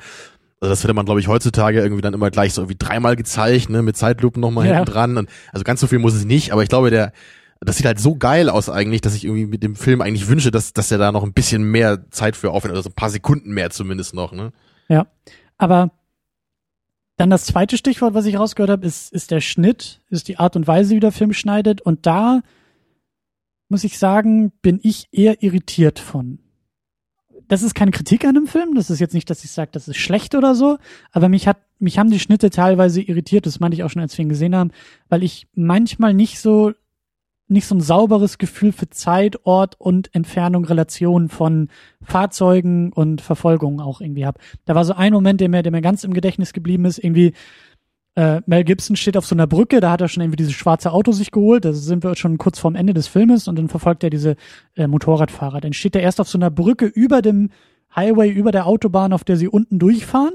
Also 0.60 0.72
das 0.72 0.82
hätte 0.82 0.92
man, 0.94 1.04
glaube 1.04 1.20
ich, 1.20 1.28
heutzutage 1.28 1.80
irgendwie 1.80 2.02
dann 2.02 2.14
immer 2.14 2.30
gleich 2.30 2.52
so 2.52 2.62
irgendwie 2.62 2.78
dreimal 2.78 3.14
gezeigt, 3.14 3.70
ne, 3.70 3.82
mit 3.82 3.96
Zeitlupen 3.96 4.40
nochmal 4.40 4.66
Ja. 4.66 4.74
hinten 4.76 4.90
dran. 4.90 5.16
Und, 5.18 5.28
also 5.52 5.62
ganz 5.62 5.80
so 5.80 5.86
viel 5.86 6.00
muss 6.00 6.14
es 6.14 6.24
nicht, 6.24 6.50
aber 6.50 6.64
ich 6.64 6.68
glaube, 6.68 6.90
der, 6.90 7.12
das 7.60 7.76
sieht 7.76 7.86
halt 7.86 8.00
so 8.00 8.16
geil 8.16 8.50
aus 8.50 8.68
eigentlich, 8.68 9.02
dass 9.02 9.14
ich 9.14 9.24
irgendwie 9.24 9.46
mit 9.46 9.62
dem 9.62 9.76
Film 9.76 10.00
eigentlich 10.00 10.26
wünsche, 10.28 10.50
dass, 10.50 10.72
dass 10.72 10.90
er 10.90 10.98
da 10.98 11.12
noch 11.12 11.22
ein 11.22 11.32
bisschen 11.32 11.62
mehr 11.70 12.10
Zeit 12.10 12.34
für 12.36 12.50
aufwendet, 12.50 12.78
also 12.78 12.88
ein 12.90 12.94
paar 12.94 13.10
Sekunden 13.10 13.52
mehr 13.52 13.70
zumindest 13.70 14.14
noch, 14.14 14.32
ne. 14.32 14.52
Ja. 14.88 15.06
Aber 15.58 15.90
dann 17.18 17.30
das 17.30 17.44
zweite 17.44 17.76
Stichwort, 17.76 18.14
was 18.14 18.26
ich 18.26 18.36
rausgehört 18.38 18.70
habe, 18.70 18.86
ist, 18.86 19.12
ist 19.12 19.30
der 19.30 19.40
Schnitt, 19.40 20.00
ist 20.10 20.26
die 20.26 20.38
Art 20.38 20.56
und 20.56 20.66
Weise, 20.66 20.94
wie 20.96 21.00
der 21.00 21.12
Film 21.12 21.32
schneidet. 21.32 21.80
Und 21.80 22.04
da 22.06 22.40
muss 23.68 23.84
ich 23.84 23.98
sagen, 23.98 24.52
bin 24.62 24.80
ich 24.82 25.08
eher 25.12 25.42
irritiert 25.42 25.98
von. 25.98 26.38
Das 27.48 27.62
ist 27.62 27.74
keine 27.74 27.92
Kritik 27.92 28.24
an 28.24 28.34
dem 28.34 28.46
Film. 28.46 28.74
Das 28.74 28.90
ist 28.90 28.98
jetzt 28.98 29.14
nicht, 29.14 29.30
dass 29.30 29.44
ich 29.44 29.50
sage, 29.50 29.70
das 29.72 29.88
ist 29.88 29.98
schlecht 29.98 30.34
oder 30.34 30.54
so. 30.54 30.78
Aber 31.12 31.28
mich 31.28 31.46
hat, 31.46 31.58
mich 31.78 31.98
haben 31.98 32.10
die 32.10 32.18
Schnitte 32.18 32.50
teilweise 32.50 33.00
irritiert. 33.00 33.46
Das 33.46 33.60
meinte 33.60 33.76
ich 33.76 33.84
auch 33.84 33.90
schon, 33.90 34.02
als 34.02 34.16
wir 34.18 34.24
ihn 34.24 34.28
gesehen 34.28 34.56
haben, 34.56 34.72
weil 35.08 35.22
ich 35.22 35.46
manchmal 35.54 36.12
nicht 36.12 36.40
so, 36.40 36.72
nicht 37.48 37.66
so 37.66 37.76
ein 37.76 37.80
sauberes 37.80 38.38
Gefühl 38.38 38.72
für 38.72 38.90
Zeit, 38.90 39.46
Ort 39.46 39.76
und 39.80 40.12
Entfernung, 40.12 40.64
Relation 40.64 41.28
von 41.28 41.68
Fahrzeugen 42.02 42.92
und 42.92 43.20
Verfolgung 43.20 43.80
auch 43.80 44.00
irgendwie 44.00 44.26
habe. 44.26 44.40
Da 44.64 44.74
war 44.74 44.84
so 44.84 44.94
ein 44.94 45.12
Moment, 45.12 45.40
der 45.40 45.48
mir, 45.48 45.62
der 45.62 45.70
mir 45.70 45.82
ganz 45.82 46.02
im 46.02 46.14
Gedächtnis 46.14 46.52
geblieben 46.52 46.84
ist, 46.84 46.98
irgendwie, 46.98 47.32
Äh, 48.16 48.40
Mel 48.46 48.64
Gibson 48.64 48.96
steht 48.96 49.16
auf 49.16 49.26
so 49.26 49.34
einer 49.34 49.46
Brücke, 49.46 49.80
da 49.80 49.90
hat 49.92 50.00
er 50.00 50.08
schon 50.08 50.22
irgendwie 50.22 50.36
dieses 50.36 50.54
schwarze 50.54 50.92
Auto 50.92 51.12
sich 51.12 51.30
geholt, 51.30 51.64
da 51.64 51.72
sind 51.72 52.02
wir 52.02 52.16
schon 52.16 52.38
kurz 52.38 52.58
vorm 52.58 52.74
Ende 52.74 52.94
des 52.94 53.06
Filmes 53.08 53.46
und 53.46 53.56
dann 53.56 53.68
verfolgt 53.68 54.02
er 54.04 54.10
diese 54.10 54.36
äh, 54.74 54.86
Motorradfahrer. 54.86 55.60
Dann 55.60 55.74
steht 55.74 55.94
er 55.94 56.02
erst 56.02 56.20
auf 56.20 56.28
so 56.28 56.38
einer 56.38 56.50
Brücke 56.50 56.86
über 56.86 57.22
dem 57.22 57.50
Highway, 57.94 58.30
über 58.30 58.52
der 58.52 58.66
Autobahn, 58.66 59.12
auf 59.12 59.22
der 59.24 59.36
sie 59.36 59.48
unten 59.48 59.78
durchfahren, 59.78 60.34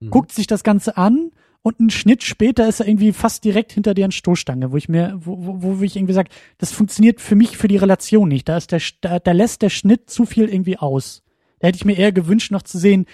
Mhm. 0.00 0.10
guckt 0.10 0.32
sich 0.32 0.46
das 0.46 0.62
Ganze 0.62 0.96
an 0.96 1.32
und 1.62 1.80
einen 1.80 1.90
Schnitt 1.90 2.22
später 2.22 2.68
ist 2.68 2.80
er 2.80 2.86
irgendwie 2.86 3.12
fast 3.12 3.44
direkt 3.44 3.72
hinter 3.72 3.94
deren 3.94 4.12
Stoßstange, 4.12 4.70
wo 4.70 4.76
ich 4.76 4.88
mir, 4.88 5.18
wo, 5.18 5.36
wo, 5.60 5.78
wo 5.78 5.82
ich 5.82 5.96
irgendwie 5.96 6.14
sage, 6.14 6.30
das 6.58 6.72
funktioniert 6.72 7.20
für 7.20 7.34
mich 7.34 7.56
für 7.56 7.68
die 7.68 7.76
Relation 7.76 8.28
nicht. 8.28 8.48
Da 8.48 8.56
ist 8.56 8.70
der, 8.70 8.80
da, 9.00 9.18
da 9.18 9.32
lässt 9.32 9.62
der 9.62 9.70
Schnitt 9.70 10.08
zu 10.08 10.24
viel 10.24 10.48
irgendwie 10.48 10.78
aus. 10.78 11.22
Da 11.58 11.68
hätte 11.68 11.76
ich 11.76 11.84
mir 11.84 11.98
eher 11.98 12.12
gewünscht, 12.12 12.52
noch 12.52 12.62
zu 12.62 12.78
sehen, 12.78 13.06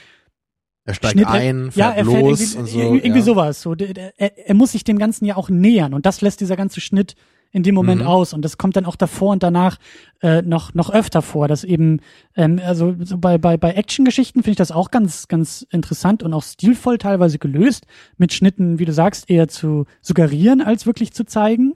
Er 0.86 0.94
steigt 0.94 1.14
Schnitt- 1.14 1.26
ein, 1.28 1.70
ja, 1.74 1.92
fährt 1.92 1.98
er 1.98 2.04
fährt 2.04 2.20
los 2.22 2.40
irgendwie, 2.54 2.58
und 2.58 2.66
so. 2.66 2.94
irgendwie 2.94 3.18
ja. 3.18 3.24
sowas. 3.24 3.62
So, 3.62 3.74
er, 3.74 4.48
er 4.48 4.54
muss 4.54 4.72
sich 4.72 4.84
dem 4.84 4.98
Ganzen 4.98 5.24
ja 5.24 5.36
auch 5.36 5.48
nähern 5.48 5.94
und 5.94 6.04
das 6.06 6.20
lässt 6.20 6.40
dieser 6.40 6.56
ganze 6.56 6.80
Schnitt 6.80 7.14
in 7.52 7.62
dem 7.62 7.74
Moment 7.76 8.00
Mhm. 8.00 8.06
aus 8.08 8.32
und 8.32 8.42
das 8.44 8.58
kommt 8.58 8.74
dann 8.74 8.84
auch 8.84 8.96
davor 8.96 9.30
und 9.30 9.42
danach 9.44 9.78
äh, 10.22 10.42
noch 10.42 10.74
noch 10.74 10.90
öfter 10.92 11.22
vor, 11.22 11.46
dass 11.46 11.62
eben 11.62 12.00
ähm, 12.36 12.60
also 12.64 12.96
so 13.00 13.16
bei 13.16 13.38
bei 13.38 13.56
bei 13.56 13.70
Actiongeschichten 13.74 14.42
finde 14.42 14.50
ich 14.52 14.56
das 14.56 14.72
auch 14.72 14.90
ganz 14.90 15.28
ganz 15.28 15.64
interessant 15.70 16.22
und 16.24 16.34
auch 16.34 16.42
stilvoll 16.42 16.98
teilweise 16.98 17.38
gelöst 17.38 17.86
mit 18.18 18.32
Schnitten, 18.32 18.80
wie 18.80 18.84
du 18.84 18.92
sagst, 18.92 19.30
eher 19.30 19.46
zu 19.48 19.86
suggerieren 20.02 20.60
als 20.62 20.84
wirklich 20.84 21.12
zu 21.12 21.24
zeigen. 21.24 21.74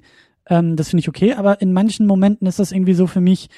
Ähm, 0.51 0.75
das 0.75 0.89
finde 0.91 1.01
ich 1.01 1.09
okay, 1.09 1.35
aber 1.35 1.61
in 1.63 1.73
manchen 1.73 2.07
Momenten 2.07 2.49
ist 2.49 2.59
das 2.59 2.73
irgendwie 2.73 2.95
so 2.95 3.07
für 3.07 3.21
mich 3.21 3.49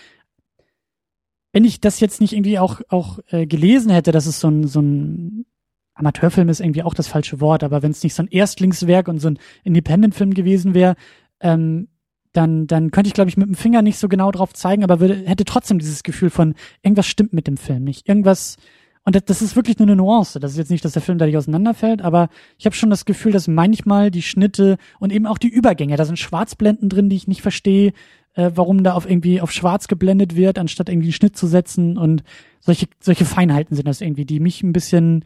wenn 1.52 1.64
ich 1.64 1.80
das 1.80 2.00
jetzt 2.00 2.20
nicht 2.20 2.32
irgendwie 2.32 2.58
auch 2.58 2.80
auch 2.88 3.18
äh, 3.28 3.46
gelesen 3.46 3.90
hätte, 3.90 4.12
dass 4.12 4.26
es 4.26 4.40
so 4.40 4.48
ein 4.48 4.66
so 4.66 4.80
ein 4.80 5.46
Amateurfilm 5.94 6.48
ist 6.48 6.60
irgendwie 6.60 6.82
auch 6.82 6.94
das 6.94 7.08
falsche 7.08 7.40
Wort, 7.40 7.62
aber 7.62 7.82
wenn 7.82 7.90
es 7.90 8.02
nicht 8.02 8.14
so 8.14 8.22
ein 8.22 8.28
Erstlingswerk 8.28 9.08
und 9.08 9.18
so 9.18 9.28
ein 9.28 9.38
Independent-Film 9.64 10.34
gewesen 10.34 10.74
wäre, 10.74 10.96
ähm, 11.40 11.88
dann, 12.32 12.66
dann 12.66 12.90
könnte 12.90 13.08
ich, 13.08 13.14
glaube 13.14 13.28
ich, 13.28 13.36
mit 13.36 13.48
dem 13.48 13.54
Finger 13.54 13.82
nicht 13.82 13.98
so 13.98 14.08
genau 14.08 14.30
drauf 14.30 14.52
zeigen, 14.52 14.84
aber 14.84 15.00
würde, 15.00 15.22
hätte 15.26 15.44
trotzdem 15.44 15.78
dieses 15.78 16.02
Gefühl 16.02 16.30
von, 16.30 16.54
irgendwas 16.82 17.06
stimmt 17.06 17.32
mit 17.32 17.46
dem 17.46 17.56
Film 17.56 17.84
nicht. 17.84 18.08
Irgendwas, 18.08 18.56
und 19.04 19.16
das, 19.16 19.24
das 19.24 19.42
ist 19.42 19.56
wirklich 19.56 19.78
nur 19.78 19.88
eine 19.88 19.96
Nuance. 19.96 20.38
Das 20.38 20.52
ist 20.52 20.58
jetzt 20.58 20.70
nicht, 20.70 20.84
dass 20.84 20.92
der 20.92 21.02
Film 21.02 21.18
dadurch 21.18 21.36
auseinanderfällt, 21.36 22.02
aber 22.02 22.28
ich 22.56 22.66
habe 22.66 22.76
schon 22.76 22.90
das 22.90 23.04
Gefühl, 23.04 23.32
dass 23.32 23.48
manchmal 23.48 24.10
die 24.10 24.22
Schnitte 24.22 24.76
und 25.00 25.12
eben 25.12 25.26
auch 25.26 25.38
die 25.38 25.48
Übergänge, 25.48 25.96
da 25.96 26.04
sind 26.04 26.18
Schwarzblenden 26.18 26.88
drin, 26.88 27.08
die 27.08 27.16
ich 27.16 27.26
nicht 27.26 27.42
verstehe, 27.42 27.92
äh, 28.34 28.50
warum 28.54 28.82
da 28.82 28.94
auf 28.94 29.08
irgendwie 29.08 29.40
auf 29.40 29.52
schwarz 29.52 29.88
geblendet 29.88 30.36
wird, 30.36 30.58
anstatt 30.58 30.88
irgendwie 30.88 31.08
einen 31.08 31.14
Schnitt 31.14 31.36
zu 31.36 31.46
setzen 31.46 31.96
und 31.96 32.22
solche, 32.60 32.86
solche 33.00 33.24
Feinheiten 33.24 33.76
sind 33.76 33.88
das 33.88 34.00
irgendwie, 34.00 34.24
die 34.24 34.40
mich 34.40 34.62
ein 34.62 34.72
bisschen 34.72 35.24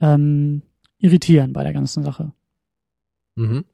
ähm, 0.00 0.62
irritieren 0.98 1.52
bei 1.52 1.64
der 1.64 1.72
ganzen 1.72 2.02
Sache. 2.02 2.32
Mhm. 3.36 3.64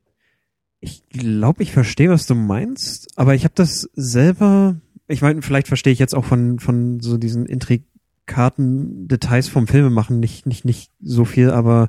Ich 0.81 1.07
glaube, 1.09 1.63
ich 1.63 1.73
verstehe, 1.73 2.11
was 2.11 2.27
du 2.27 2.35
meinst, 2.35 3.09
aber 3.17 3.35
ich 3.35 3.45
habe 3.45 3.55
das 3.55 3.89
selber, 3.95 4.77
ich 5.09 5.23
meine, 5.23 5.43
vielleicht 5.43 5.69
verstehe 5.69 5.93
ich 5.93 5.99
jetzt 5.99 6.15
auch 6.15 6.25
von, 6.25 6.59
von 6.59 7.01
so 7.01 7.17
diesen 7.17 7.47
intrikaten 7.47 9.09
Details 9.09 9.49
vom 9.49 9.67
Filmemachen 9.67 10.21
nicht, 10.21 10.47
nicht, 10.47 10.65
nicht 10.65 10.91
so 11.01 11.25
viel, 11.25 11.51
aber 11.51 11.89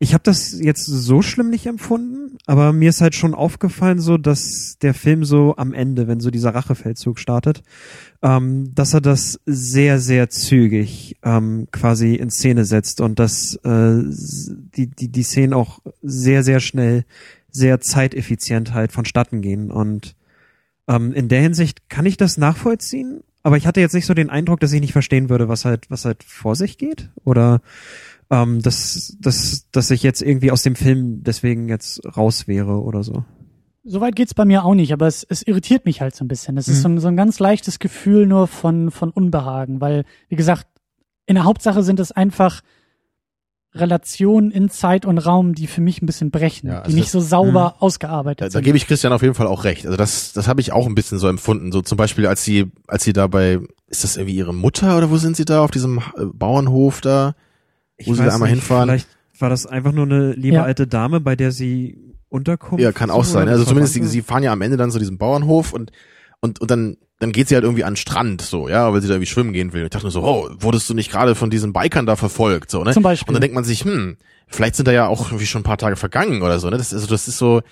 ich 0.00 0.14
habe 0.14 0.24
das 0.24 0.58
jetzt 0.60 0.84
so 0.84 1.22
schlimm 1.22 1.50
nicht 1.50 1.66
empfunden, 1.66 2.21
aber 2.46 2.72
mir 2.72 2.88
ist 2.88 3.00
halt 3.00 3.14
schon 3.14 3.34
aufgefallen, 3.34 4.00
so 4.00 4.18
dass 4.18 4.76
der 4.82 4.94
Film 4.94 5.24
so 5.24 5.54
am 5.56 5.72
Ende, 5.72 6.08
wenn 6.08 6.20
so 6.20 6.30
dieser 6.30 6.54
Rachefeldzug 6.54 7.18
startet, 7.18 7.62
ähm, 8.20 8.74
dass 8.74 8.94
er 8.94 9.00
das 9.00 9.40
sehr, 9.46 10.00
sehr 10.00 10.28
zügig 10.28 11.16
ähm, 11.22 11.68
quasi 11.70 12.14
in 12.14 12.30
Szene 12.30 12.64
setzt 12.64 13.00
und 13.00 13.18
dass 13.18 13.54
äh, 13.64 14.02
die, 14.76 14.88
die, 14.88 15.08
die 15.08 15.22
Szenen 15.22 15.52
auch 15.52 15.80
sehr, 16.02 16.42
sehr 16.42 16.58
schnell, 16.58 17.04
sehr 17.50 17.80
zeiteffizient 17.80 18.74
halt 18.74 18.92
vonstatten 18.92 19.40
gehen. 19.40 19.70
Und 19.70 20.16
ähm, 20.88 21.12
in 21.12 21.28
der 21.28 21.42
Hinsicht 21.42 21.88
kann 21.88 22.06
ich 22.06 22.16
das 22.16 22.38
nachvollziehen, 22.38 23.22
aber 23.44 23.56
ich 23.56 23.66
hatte 23.66 23.80
jetzt 23.80 23.94
nicht 23.94 24.06
so 24.06 24.14
den 24.14 24.30
Eindruck, 24.30 24.60
dass 24.60 24.72
ich 24.72 24.80
nicht 24.80 24.92
verstehen 24.92 25.28
würde, 25.28 25.48
was 25.48 25.64
halt, 25.64 25.90
was 25.90 26.04
halt 26.04 26.22
vor 26.22 26.54
sich 26.54 26.78
geht. 26.78 27.10
Oder 27.24 27.60
ähm, 28.32 28.60
dass, 28.62 29.16
dass, 29.20 29.68
dass 29.70 29.90
ich 29.92 30.02
jetzt 30.02 30.22
irgendwie 30.22 30.50
aus 30.50 30.62
dem 30.62 30.74
Film 30.74 31.22
deswegen 31.22 31.68
jetzt 31.68 32.00
raus 32.16 32.48
wäre 32.48 32.80
oder 32.82 33.04
so. 33.04 33.24
Soweit 33.84 34.16
geht's 34.16 34.32
bei 34.34 34.44
mir 34.44 34.64
auch 34.64 34.74
nicht, 34.74 34.92
aber 34.92 35.06
es, 35.06 35.22
es 35.28 35.42
irritiert 35.42 35.84
mich 35.84 36.00
halt 36.00 36.14
so 36.16 36.24
ein 36.24 36.28
bisschen. 36.28 36.56
Es 36.56 36.66
ist 36.68 36.82
so 36.82 36.88
ein, 36.88 36.98
so 36.98 37.08
ein 37.08 37.16
ganz 37.16 37.38
leichtes 37.40 37.78
Gefühl 37.78 38.26
nur 38.26 38.46
von, 38.46 38.90
von 38.90 39.10
Unbehagen, 39.10 39.80
weil, 39.80 40.04
wie 40.28 40.36
gesagt, 40.36 40.66
in 41.26 41.34
der 41.34 41.44
Hauptsache 41.44 41.82
sind 41.82 42.00
es 42.00 42.10
einfach 42.12 42.62
Relationen 43.74 44.50
in 44.50 44.68
Zeit 44.68 45.06
und 45.06 45.16
Raum, 45.18 45.54
die 45.54 45.66
für 45.66 45.80
mich 45.80 46.02
ein 46.02 46.06
bisschen 46.06 46.30
brechen, 46.30 46.68
Ja, 46.68 46.80
also 46.80 46.90
die 46.90 46.94
nicht 46.94 47.06
das- 47.06 47.12
so 47.12 47.20
sauber 47.20 47.76
ausgearbeitet 47.80 48.42
Da, 48.42 48.44
da 48.46 48.50
sind. 48.50 48.64
gebe 48.64 48.76
ich 48.76 48.86
Christian 48.86 49.12
auf 49.14 49.22
jeden 49.22 49.34
Fall 49.34 49.46
auch 49.46 49.64
recht. 49.64 49.86
Also 49.86 49.96
das, 49.96 50.32
das 50.34 50.46
habe 50.46 50.60
ich 50.60 50.72
auch 50.72 50.86
ein 50.86 50.94
bisschen 50.94 51.18
so 51.18 51.26
empfunden. 51.26 51.72
So 51.72 51.80
zum 51.80 51.96
Beispiel, 51.96 52.26
als 52.26 52.44
sie, 52.44 52.70
als 52.86 53.02
sie 53.04 53.14
da 53.14 53.26
bei, 53.28 53.58
ist 53.86 54.04
das 54.04 54.16
irgendwie 54.16 54.36
ihre 54.36 54.52
Mutter 54.54 54.96
oder 54.98 55.10
wo 55.10 55.16
sind 55.16 55.36
sie 55.36 55.46
da 55.46 55.62
auf 55.64 55.70
diesem 55.70 56.00
Bauernhof 56.34 57.00
da? 57.00 57.34
Ich 58.02 58.08
Wo 58.08 58.14
sie 58.14 58.24
da 58.24 58.34
einmal 58.34 58.50
nicht, 58.50 58.60
hinfahren? 58.60 58.88
Vielleicht 58.88 59.08
war 59.38 59.50
das 59.50 59.66
einfach 59.66 59.92
nur 59.92 60.04
eine 60.06 60.32
liebe 60.32 60.56
Ja. 60.56 60.62
alte 60.64 60.86
Dame, 60.86 61.20
bei 61.20 61.36
der 61.36 61.52
sie 61.52 61.98
Unterkunft. 62.28 62.82
Ja, 62.82 62.92
kann 62.92 63.10
auch 63.10 63.24
sein. 63.24 63.48
Also 63.48 63.64
zumindest, 63.64 63.94
sie, 63.94 64.04
sie 64.04 64.22
fahren 64.22 64.42
ja 64.42 64.52
am 64.52 64.62
Ende 64.62 64.76
dann 64.76 64.90
zu 64.90 64.98
diesem 64.98 65.18
Bauernhof 65.18 65.72
und, 65.72 65.90
und, 66.40 66.60
und 66.60 66.70
dann, 66.70 66.96
dann 67.18 67.32
geht 67.32 67.48
sie 67.48 67.54
halt 67.54 67.64
irgendwie 67.64 67.84
an 67.84 67.92
den 67.92 67.96
Strand, 67.96 68.40
so, 68.42 68.68
ja, 68.68 68.92
weil 68.92 69.00
sie 69.02 69.08
da 69.08 69.14
irgendwie 69.14 69.30
schwimmen 69.30 69.52
gehen 69.52 69.72
will. 69.72 69.84
Ich 69.84 69.90
dachte 69.90 70.04
nur 70.06 70.12
so, 70.12 70.22
oh, 70.22 70.48
wurdest 70.58 70.88
du 70.88 70.94
nicht 70.94 71.10
gerade 71.10 71.34
von 71.34 71.50
diesen 71.50 71.72
Bikern 71.72 72.06
da 72.06 72.16
verfolgt, 72.16 72.70
so, 72.70 72.84
ne? 72.84 72.92
Zum 72.92 73.02
Beispiel. 73.02 73.28
Und 73.30 73.34
dann 73.34 73.42
denkt 73.42 73.54
man 73.54 73.64
sich, 73.64 73.84
hm, 73.84 74.16
vielleicht 74.48 74.76
sind 74.76 74.88
da 74.88 74.92
ja 74.92 75.06
auch 75.06 75.26
irgendwie 75.28 75.46
schon 75.46 75.60
ein 75.60 75.64
paar 75.64 75.78
Tage 75.78 75.96
vergangen 75.96 76.42
oder 76.42 76.58
so, 76.58 76.70
ne? 76.70 76.78
Das, 76.78 76.92
also 76.94 77.06
das 77.06 77.28
ist 77.28 77.38
so, 77.38 77.62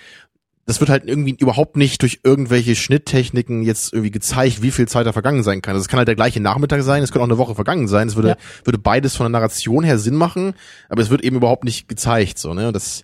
das 0.67 0.79
wird 0.81 0.91
halt 0.91 1.05
irgendwie 1.07 1.35
überhaupt 1.39 1.77
nicht 1.77 2.03
durch 2.03 2.21
irgendwelche 2.23 2.77
Schnitttechniken 2.77 3.63
jetzt 3.63 3.93
irgendwie 3.93 4.11
gezeigt, 4.13 4.63
wie 4.63 4.71
viel 4.71 4.87
Zeit 4.87 5.07
da 5.07 5.13
vergangen 5.13 5.43
sein 5.43 5.63
kann. 5.63 5.75
Also 5.75 5.83
es 5.83 5.89
kann 5.89 5.99
halt 5.99 6.09
der 6.09 6.15
gleiche 6.15 6.41
Nachmittag 6.41 6.83
sein, 6.83 7.03
es 7.03 7.11
könnte 7.11 7.25
auch 7.25 7.29
eine 7.29 7.39
Woche 7.39 7.55
vergangen 7.55 7.89
sein. 7.89 8.07
Es 8.09 8.15
würde, 8.17 8.29
Ja. 8.31 8.37
würde 8.65 8.79
beides 8.79 9.17
von 9.17 9.25
der 9.25 9.31
Narration 9.41 9.83
her 9.85 9.99
Sinn 9.99 10.15
machen, 10.15 10.55
aber 10.89 11.03
es 11.03 11.11
wird 11.11 11.23
eben 11.25 11.37
überhaupt 11.37 11.65
nicht 11.65 11.89
gezeigt, 11.89 12.39
so, 12.39 12.55
ne? 12.55 12.69
Und 12.69 12.75
das, 12.75 13.03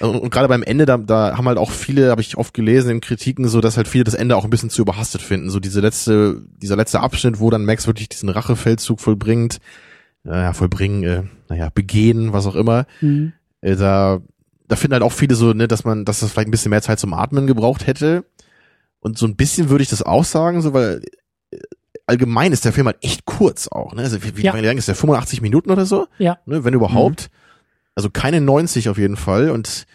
und, 0.00 0.16
und 0.16 0.30
gerade 0.30 0.48
beim 0.48 0.62
Ende, 0.62 0.84
da, 0.84 0.96
da 0.98 1.36
haben 1.36 1.48
halt 1.48 1.58
auch 1.58 1.70
viele, 1.70 2.10
habe 2.10 2.20
ich 2.20 2.36
oft 2.36 2.54
gelesen 2.54 2.90
in 2.90 3.00
Kritiken, 3.00 3.48
so 3.48 3.60
dass 3.60 3.76
halt 3.76 3.88
viele 3.88 4.04
das 4.04 4.14
Ende 4.14 4.36
auch 4.36 4.44
ein 4.44 4.50
bisschen 4.50 4.70
zu 4.70 4.82
überhastet 4.82 5.22
finden. 5.22 5.48
So 5.50 5.58
diese 5.60 5.80
letzte, 5.80 6.42
dieser 6.60 6.76
letzte 6.76 7.00
Abschnitt, 7.00 7.40
wo 7.40 7.50
dann 7.50 7.64
Max 7.64 7.86
wirklich 7.86 8.08
diesen 8.08 8.28
Rachefeldzug 8.28 9.00
vollbringt, 9.00 9.58
naja, 10.24 10.52
vollbringen, 10.52 11.02
äh, 11.04 11.22
naja, 11.48 11.70
begehen, 11.72 12.32
was 12.32 12.46
auch 12.46 12.56
immer. 12.56 12.86
Mhm. 13.00 13.32
Äh, 13.60 13.76
da, 13.76 14.20
da 14.68 14.76
finden 14.76 14.94
halt 14.94 15.02
auch 15.02 15.12
viele 15.12 15.34
so, 15.34 15.52
ne, 15.52 15.68
dass 15.68 15.84
man, 15.84 16.04
dass 16.04 16.20
das 16.20 16.32
vielleicht 16.32 16.48
ein 16.48 16.52
bisschen 16.52 16.70
mehr 16.70 16.82
Zeit 16.82 16.98
zum 17.00 17.12
Atmen 17.14 17.46
gebraucht 17.46 17.86
hätte. 17.86 18.24
Und 19.00 19.18
so 19.18 19.26
ein 19.26 19.36
bisschen 19.36 19.68
würde 19.68 19.82
ich 19.82 19.90
das 19.90 20.02
auch 20.02 20.24
sagen, 20.24 20.62
so, 20.62 20.72
weil 20.74 21.02
äh, 21.52 21.58
allgemein 22.06 22.52
ist 22.52 22.64
der 22.64 22.72
Film 22.72 22.86
halt 22.86 22.98
echt 23.02 23.24
kurz 23.24 23.68
auch, 23.68 23.94
ne? 23.94 24.02
Also 24.02 24.22
wie, 24.24 24.36
wie 24.36 24.42
Ja. 24.42 24.54
lang 24.56 24.78
ist 24.78 24.88
der? 24.88 24.94
85 24.94 25.40
Minuten 25.42 25.70
oder 25.70 25.86
so? 25.86 26.06
Ja. 26.18 26.38
Ne, 26.46 26.64
wenn 26.64 26.74
überhaupt. 26.74 27.30
Also 27.94 28.10
keine 28.10 28.40
90 28.40 28.88
auf 28.88 28.98
jeden 28.98 29.16
Fall. 29.16 29.50
Und 29.50 29.86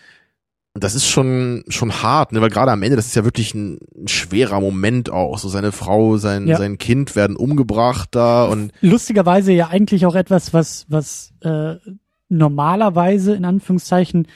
und 0.73 0.85
das 0.85 0.95
ist 0.95 1.05
schon 1.05 1.65
schon 1.67 1.91
hart, 2.01 2.31
ne, 2.31 2.39
weil 2.39 2.49
gerade 2.49 2.71
am 2.71 2.81
Ende, 2.81 2.95
das 2.95 3.05
ist 3.07 3.15
ja 3.17 3.25
wirklich 3.25 3.53
ein, 3.53 3.77
ein 3.93 4.07
schwerer 4.07 4.61
Moment 4.61 5.09
auch. 5.09 5.37
So 5.37 5.49
seine 5.49 5.73
Frau, 5.73 6.15
sein 6.15 6.47
Ja. 6.47 6.57
sein 6.57 6.77
Kind 6.77 7.17
werden 7.17 7.35
umgebracht 7.35 8.07
da 8.13 8.45
und 8.45 8.71
Lustigerweise 8.79 9.51
ja 9.51 9.67
eigentlich 9.67 10.05
auch 10.05 10.15
etwas, 10.15 10.53
was, 10.53 10.85
was 10.87 11.33
äh, 11.41 11.75
normalerweise 12.29 13.35
in 13.35 13.43
Anführungszeichen 13.45 14.27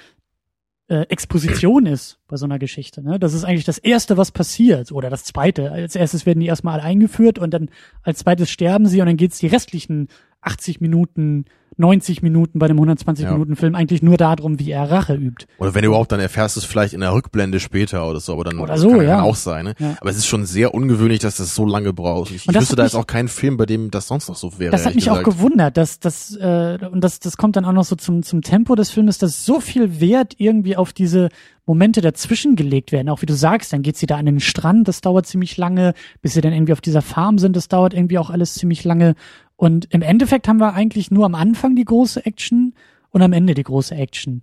äh, 0.88 1.02
Exposition 1.10 1.86
ist 1.86 2.20
bei 2.28 2.38
so 2.38 2.46
einer 2.46 2.60
Geschichte. 2.60 3.02
Ne? 3.02 3.20
Das 3.20 3.34
ist 3.34 3.44
eigentlich 3.44 3.66
das 3.66 3.78
Erste, 3.78 4.18
was 4.18 4.32
passiert. 4.32 4.92
Oder 4.92 5.10
das 5.10 5.24
Zweite. 5.24 5.72
Als 5.72 5.96
erstes 5.96 6.26
werden 6.26 6.40
die 6.40 6.46
erstmal 6.46 6.76
alle 6.76 6.84
eingeführt 6.84 7.40
und 7.40 7.54
dann 7.54 7.70
als 8.04 8.20
zweites 8.20 8.50
sterben 8.50 8.88
sie 8.88 9.02
und 9.02 9.08
dann 9.08 9.18
geht's 9.18 9.40
die 9.40 9.48
restlichen 9.48 10.10
80 10.46 10.80
Minuten, 10.82 11.46
90 11.78 12.22
Minuten 12.22 12.60
bei 12.60 12.68
dem 12.68 12.78
120 12.78 13.26
Ja. 13.26 13.32
Minuten 13.34 13.56
Film 13.56 13.76
eigentlich 13.76 14.02
nur 14.02 14.16
darum, 14.16 14.60
wie 14.60 14.72
er 14.72 14.90
Rache 14.90 15.14
übt. 15.14 15.46
Oder 15.58 15.76
wenn 15.76 15.84
überhaupt, 15.84 16.12
dann 16.12 16.22
erfährst 16.22 16.56
du 16.56 16.62
es 16.62 16.66
vielleicht 16.66 16.94
in 16.94 17.02
der 17.02 17.14
Rückblende 17.14 17.60
später 17.60 18.10
oder 18.10 18.22
so, 18.22 18.32
aber 18.32 18.46
dann 18.46 18.60
Oder 18.60 18.78
so, 18.78 18.92
kann, 18.92 19.02
ja. 19.02 19.16
kann 19.18 19.26
auch 19.26 19.36
sein. 19.36 19.66
Ne? 19.66 19.76
Ja. 19.80 19.98
Aber 20.00 20.10
es 20.10 20.16
ist 20.16 20.26
schon 20.28 20.46
sehr 20.46 20.74
ungewöhnlich, 20.74 21.20
dass 21.20 21.36
das 21.36 21.54
so 21.54 21.66
lange 21.66 21.92
braucht. 21.92 22.32
Ich, 22.32 22.48
ich 22.48 22.56
wüsste 22.56 22.78
da 22.78 22.84
jetzt 22.84 22.96
auch 22.96 23.08
keinen 23.08 23.28
Film, 23.28 23.58
bei 23.58 23.66
dem 23.66 23.92
das 23.92 24.08
sonst 24.08 24.30
noch 24.30 24.38
so 24.38 24.58
wäre. 24.58 24.72
Das 24.72 24.86
hat 24.86 24.96
mich 24.96 25.10
auch 25.10 25.20
gesagt. 25.20 25.38
gewundert, 25.38 25.78
dass 25.78 26.00
das 26.00 26.36
äh, 26.38 26.78
und 26.90 27.04
das 27.04 27.20
das 27.20 27.36
kommt 27.36 27.58
dann 27.58 27.66
auch 27.66 27.74
noch 27.74 27.84
so 27.86 27.96
zum 27.98 28.24
zum 28.24 28.42
Tempo 28.42 28.76
des 28.76 28.92
Filmes, 28.92 29.18
dass 29.18 29.46
so 29.46 29.60
viel 29.60 30.00
Wert 30.00 30.36
irgendwie 30.38 30.78
auf 30.78 30.94
diese 30.94 31.30
Momente 31.66 32.02
dazwischen 32.02 32.56
gelegt 32.56 32.92
werden. 32.92 33.10
Auch 33.10 33.22
wie 33.22 33.26
du 33.26 33.34
sagst, 33.34 33.74
dann 33.74 33.82
geht 33.82 33.98
sie 33.98 34.06
da 34.06 34.18
an 34.18 34.28
den 34.28 34.40
Strand, 34.40 34.88
das 34.88 35.02
dauert 35.02 35.26
ziemlich 35.26 35.58
lange, 35.58 35.94
bis 36.22 36.34
sie 36.34 36.42
dann 36.42 36.54
irgendwie 36.54 36.74
auf 36.74 36.82
dieser 36.82 37.02
Farm 37.02 37.38
sind, 37.38 37.56
das 37.56 37.68
dauert 37.68 37.94
irgendwie 37.94 38.20
auch 38.20 38.30
alles 38.30 38.54
ziemlich 38.54 38.84
lange. 38.84 39.16
Und 39.58 39.86
im 39.92 40.02
Endeffekt 40.02 40.48
haben 40.48 40.60
wir 40.60 40.74
eigentlich 40.74 41.12
nur 41.12 41.26
am 41.26 41.36
Anfang 41.36 41.76
die 41.76 41.86
große 41.86 42.26
Action 42.26 42.74
und 43.10 43.22
am 43.22 43.34
Ende 43.34 43.54
die 43.54 43.64
große 43.64 43.96
Action. 43.96 44.42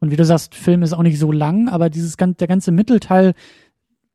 Und 0.00 0.10
wie 0.10 0.16
du 0.16 0.24
sagst, 0.24 0.54
Film 0.54 0.82
ist 0.82 0.92
auch 0.92 1.02
nicht 1.02 1.18
so 1.18 1.32
lang, 1.32 1.68
aber 1.68 1.90
dieses 1.90 2.16
der 2.16 2.48
ganze 2.48 2.72
Mittelteil, 2.72 3.34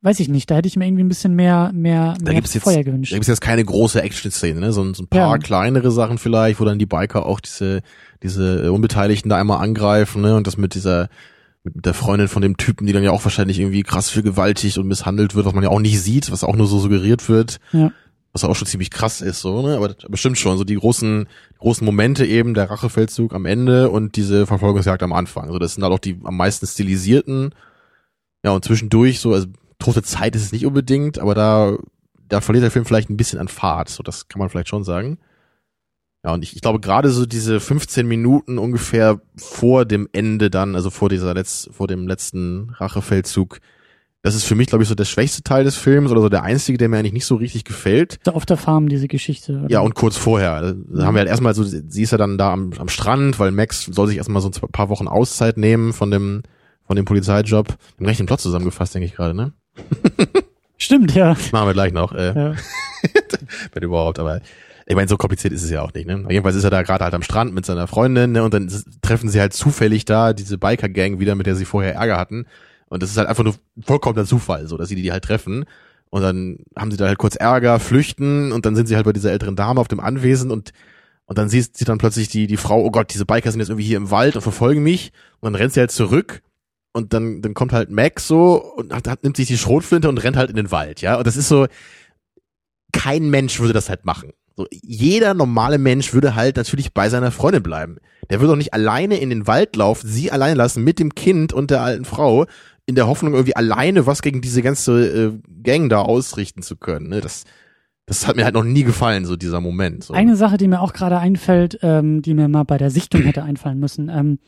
weiß 0.02 0.18
ich 0.20 0.28
nicht, 0.28 0.50
da 0.50 0.56
hätte 0.56 0.68
ich 0.68 0.76
mir 0.76 0.86
irgendwie 0.86 1.04
ein 1.04 1.08
bisschen 1.08 1.34
mehr 1.34 1.70
mehr, 1.74 2.14
Da 2.18 2.24
mehr 2.24 2.34
gibt's 2.34 2.54
jetzt, 2.54 2.64
Feuer 2.64 2.76
da 2.76 2.82
gewünscht. 2.82 3.12
gibt's 3.12 3.28
jetzt 3.28 3.40
keine 3.40 3.64
große 3.64 4.02
Action-Szene, 4.02 4.60
ne? 4.60 4.72
so, 4.72 4.92
so 4.94 5.02
ein 5.02 5.08
paar 5.08 5.32
Ja. 5.32 5.38
kleinere 5.38 5.90
Sachen 5.90 6.18
vielleicht, 6.18 6.60
wo 6.60 6.64
dann 6.64 6.78
die 6.78 6.86
Biker 6.86 7.26
auch 7.26 7.40
diese, 7.40 7.82
diese 8.22 8.64
äh, 8.66 8.68
Unbeteiligten 8.68 9.28
da 9.28 9.36
einmal 9.36 9.62
angreifen, 9.62 10.22
ne? 10.22 10.36
Und 10.36 10.46
das 10.46 10.56
mit 10.56 10.74
dieser, 10.74 11.08
mit, 11.64 11.76
mit 11.76 11.86
der 11.86 11.94
Freundin 11.94 12.28
von 12.28 12.40
dem 12.42 12.56
Typen, 12.56 12.86
die 12.86 12.92
dann 12.92 13.02
ja 13.02 13.10
auch 13.10 13.24
wahrscheinlich 13.24 13.58
irgendwie 13.60 13.82
krass 13.82 14.10
vergewaltigt 14.10 14.78
und 14.78 14.86
misshandelt 14.88 15.34
wird, 15.34 15.44
was 15.46 15.54
man 15.54 15.64
ja 15.64 15.70
auch 15.70 15.80
nicht 15.80 16.00
sieht, 16.00 16.30
was 16.32 16.44
auch 16.44 16.56
nur 16.56 16.66
so 16.66 16.78
suggeriert 16.78 17.28
wird. 17.28 17.58
Ja. 17.72 17.92
Was 18.32 18.44
auch 18.44 18.54
schon 18.54 18.68
ziemlich 18.68 18.90
krass 18.90 19.20
ist, 19.20 19.40
so, 19.40 19.60
ne? 19.62 19.76
Aber 19.76 19.94
bestimmt 20.08 20.38
schon, 20.38 20.56
so 20.56 20.62
die 20.62 20.76
großen, 20.76 21.28
großen 21.58 21.84
Momente 21.84 22.24
eben, 22.24 22.54
der 22.54 22.70
Rachefeldzug 22.70 23.34
am 23.34 23.44
Ende 23.44 23.90
und 23.90 24.14
diese 24.14 24.46
Verfolgungsjagd 24.46 25.02
am 25.02 25.12
Anfang. 25.12 25.50
So, 25.50 25.58
das 25.58 25.74
sind 25.74 25.82
halt 25.82 25.92
auch 25.92 25.98
die 25.98 26.20
am 26.22 26.36
meisten 26.36 26.66
stilisierten. 26.66 27.54
Ja, 28.44 28.52
und 28.52 28.64
zwischendurch, 28.64 29.18
so, 29.18 29.32
also 29.32 29.48
tote 29.80 30.02
Zeit 30.02 30.36
ist 30.36 30.44
es 30.44 30.52
nicht 30.52 30.64
unbedingt, 30.64 31.18
aber 31.18 31.34
da, 31.34 31.76
da 32.28 32.40
verliert 32.40 32.62
der 32.62 32.70
Film 32.70 32.84
vielleicht 32.84 33.10
ein 33.10 33.16
bisschen 33.16 33.40
an 33.40 33.48
Fahrt, 33.48 33.88
so, 33.88 34.02
das 34.02 34.28
kann 34.28 34.38
man 34.38 34.48
vielleicht 34.48 34.68
schon 34.68 34.84
sagen. 34.84 35.18
Ja, 36.24 36.34
und 36.34 36.42
ich, 36.42 36.54
ich 36.54 36.60
glaube 36.60 36.80
gerade 36.80 37.10
so 37.10 37.24
diese 37.24 37.60
15 37.60 38.06
Minuten 38.06 38.58
ungefähr 38.58 39.20
vor 39.36 39.86
dem 39.86 40.08
Ende 40.12 40.50
dann, 40.50 40.74
also 40.76 40.90
vor 40.90 41.08
dieser 41.08 41.32
letz, 41.34 41.68
vor 41.72 41.88
dem 41.88 42.06
letzten 42.06 42.70
Rachefeldzug, 42.70 43.58
das 44.22 44.34
ist 44.34 44.44
für 44.44 44.54
mich, 44.54 44.66
glaube 44.66 44.82
ich, 44.82 44.88
so 44.88 44.94
der 44.94 45.06
schwächste 45.06 45.42
Teil 45.42 45.64
des 45.64 45.76
Films 45.76 46.10
oder 46.10 46.20
so 46.20 46.28
der 46.28 46.42
einzige, 46.42 46.76
der 46.76 46.88
mir 46.90 46.98
eigentlich 46.98 47.14
nicht 47.14 47.24
so 47.24 47.36
richtig 47.36 47.64
gefällt. 47.64 48.18
Auf 48.28 48.44
der 48.44 48.58
Farm, 48.58 48.88
diese 48.88 49.08
Geschichte. 49.08 49.60
Oder? 49.60 49.70
Ja, 49.70 49.80
und 49.80 49.94
kurz 49.94 50.16
vorher. 50.18 50.60
Da 50.60 51.04
haben 51.04 51.14
wir 51.14 51.20
halt 51.20 51.28
erstmal 51.28 51.54
so, 51.54 51.64
sie 51.64 52.02
ist 52.02 52.10
ja 52.10 52.18
dann 52.18 52.36
da 52.36 52.52
am, 52.52 52.72
am 52.78 52.88
Strand, 52.88 53.38
weil 53.38 53.50
Max 53.50 53.84
soll 53.84 54.08
sich 54.08 54.18
erstmal 54.18 54.42
so 54.42 54.50
ein 54.50 54.72
paar 54.72 54.90
Wochen 54.90 55.08
Auszeit 55.08 55.56
nehmen 55.56 55.94
von 55.94 56.10
dem, 56.10 56.42
von 56.86 56.96
dem 56.96 57.06
Polizeijob. 57.06 57.68
Im 57.98 58.06
rechten 58.06 58.26
Plot 58.26 58.40
zusammengefasst, 58.40 58.94
denke 58.94 59.06
ich 59.06 59.14
gerade, 59.14 59.34
ne? 59.34 59.52
Stimmt, 60.76 61.14
ja. 61.14 61.34
Machen 61.52 61.68
wir 61.68 61.72
gleich 61.72 61.92
noch, 61.92 62.12
äh, 62.12 62.34
ja. 62.34 62.54
wenn 63.72 63.82
überhaupt, 63.82 64.18
aber 64.18 64.40
ich 64.86 64.96
meine, 64.96 65.08
so 65.08 65.16
kompliziert 65.16 65.54
ist 65.54 65.62
es 65.62 65.70
ja 65.70 65.82
auch 65.82 65.94
nicht, 65.94 66.06
ne? 66.06 66.26
Jedenfalls 66.28 66.56
ist 66.56 66.64
er 66.64 66.70
da 66.70 66.82
gerade 66.82 67.04
halt 67.04 67.14
am 67.14 67.22
Strand 67.22 67.54
mit 67.54 67.64
seiner 67.64 67.86
Freundin, 67.86 68.32
ne? 68.32 68.42
Und 68.42 68.52
dann 68.52 68.70
treffen 69.00 69.30
sie 69.30 69.40
halt 69.40 69.54
zufällig 69.54 70.04
da 70.04 70.34
diese 70.34 70.58
Biker-Gang 70.58 71.20
wieder, 71.20 71.36
mit 71.36 71.46
der 71.46 71.54
sie 71.54 71.64
vorher 71.64 71.94
Ärger 71.94 72.18
hatten. 72.18 72.46
Und 72.90 73.02
das 73.02 73.10
ist 73.10 73.16
halt 73.16 73.28
einfach 73.28 73.44
nur 73.44 73.54
vollkommener 73.80 74.26
Zufall, 74.26 74.66
so 74.66 74.76
dass 74.76 74.90
sie 74.90 74.96
die 74.96 75.10
halt 75.10 75.24
treffen. 75.24 75.64
Und 76.10 76.22
dann 76.22 76.58
haben 76.76 76.90
sie 76.90 76.96
da 76.96 77.06
halt 77.06 77.18
kurz 77.18 77.36
Ärger, 77.36 77.78
flüchten 77.78 78.52
und 78.52 78.66
dann 78.66 78.74
sind 78.74 78.86
sie 78.86 78.96
halt 78.96 79.06
bei 79.06 79.12
dieser 79.12 79.30
älteren 79.30 79.56
Dame 79.56 79.80
auf 79.80 79.88
dem 79.88 80.00
Anwesen 80.00 80.50
und 80.50 80.72
und 81.26 81.38
dann 81.38 81.48
sieht 81.48 81.76
sie 81.76 81.84
dann 81.84 81.98
plötzlich 81.98 82.26
die 82.26 82.48
die 82.48 82.56
Frau, 82.56 82.82
oh 82.84 82.90
Gott, 82.90 83.14
diese 83.14 83.24
Biker 83.24 83.52
sind 83.52 83.60
jetzt 83.60 83.68
irgendwie 83.68 83.86
hier 83.86 83.96
im 83.96 84.10
Wald 84.10 84.34
und 84.34 84.42
verfolgen 84.42 84.82
mich. 84.82 85.12
Und 85.38 85.46
dann 85.46 85.54
rennt 85.54 85.72
sie 85.72 85.78
halt 85.78 85.92
zurück 85.92 86.42
und 86.92 87.14
dann 87.14 87.40
dann 87.40 87.54
kommt 87.54 87.72
halt 87.72 87.90
Max 87.90 88.26
so 88.26 88.56
und 88.76 88.92
hat, 88.92 89.06
hat, 89.06 89.22
nimmt 89.22 89.36
sich 89.36 89.46
die 89.46 89.56
Schrotflinte 89.56 90.08
und 90.08 90.18
rennt 90.18 90.36
halt 90.36 90.50
in 90.50 90.56
den 90.56 90.72
Wald, 90.72 91.00
ja. 91.00 91.16
Und 91.16 91.26
das 91.28 91.36
ist 91.36 91.46
so, 91.48 91.68
kein 92.92 93.30
Mensch 93.30 93.60
würde 93.60 93.72
das 93.72 93.88
halt 93.88 94.04
machen. 94.04 94.32
So, 94.56 94.66
jeder 94.72 95.34
normale 95.34 95.78
Mensch 95.78 96.12
würde 96.12 96.34
halt 96.34 96.56
natürlich 96.56 96.92
bei 96.92 97.08
seiner 97.08 97.30
Freundin 97.30 97.62
bleiben. 97.62 97.98
Der 98.28 98.40
würde 98.40 98.52
doch 98.52 98.58
nicht 98.58 98.74
alleine 98.74 99.18
in 99.18 99.30
den 99.30 99.46
Wald 99.46 99.76
laufen, 99.76 100.08
sie 100.08 100.32
alleine 100.32 100.54
lassen 100.54 100.84
mit 100.84 100.98
dem 100.98 101.14
Kind 101.14 101.52
und 101.52 101.70
der 101.70 101.82
alten 101.82 102.04
Frau, 102.04 102.46
in 102.90 102.96
der 102.96 103.06
Hoffnung, 103.06 103.32
irgendwie 103.32 103.56
alleine 103.56 104.06
was 104.06 104.20
gegen 104.20 104.42
diese 104.42 104.62
ganze 104.62 105.06
äh, 105.06 105.32
Gang 105.62 105.88
da 105.88 106.02
ausrichten 106.02 106.62
zu 106.62 106.76
können. 106.76 107.08
Ne? 107.08 107.20
Das, 107.20 107.44
das 108.04 108.26
hat 108.26 108.36
mir 108.36 108.44
halt 108.44 108.54
noch 108.54 108.64
nie 108.64 108.82
gefallen, 108.82 109.24
so 109.24 109.36
dieser 109.36 109.60
Moment. 109.60 110.04
So. 110.04 110.14
Eine 110.14 110.36
Sache, 110.36 110.58
die 110.58 110.68
mir 110.68 110.80
auch 110.80 110.92
gerade 110.92 111.18
einfällt, 111.18 111.78
ähm, 111.82 112.20
die 112.20 112.34
mir 112.34 112.48
mal 112.48 112.64
bei 112.64 112.76
der 112.76 112.90
Sichtung 112.90 113.22
hätte 113.22 113.42
einfallen 113.44 113.78
müssen. 113.78 114.08
Ähm, 114.08 114.38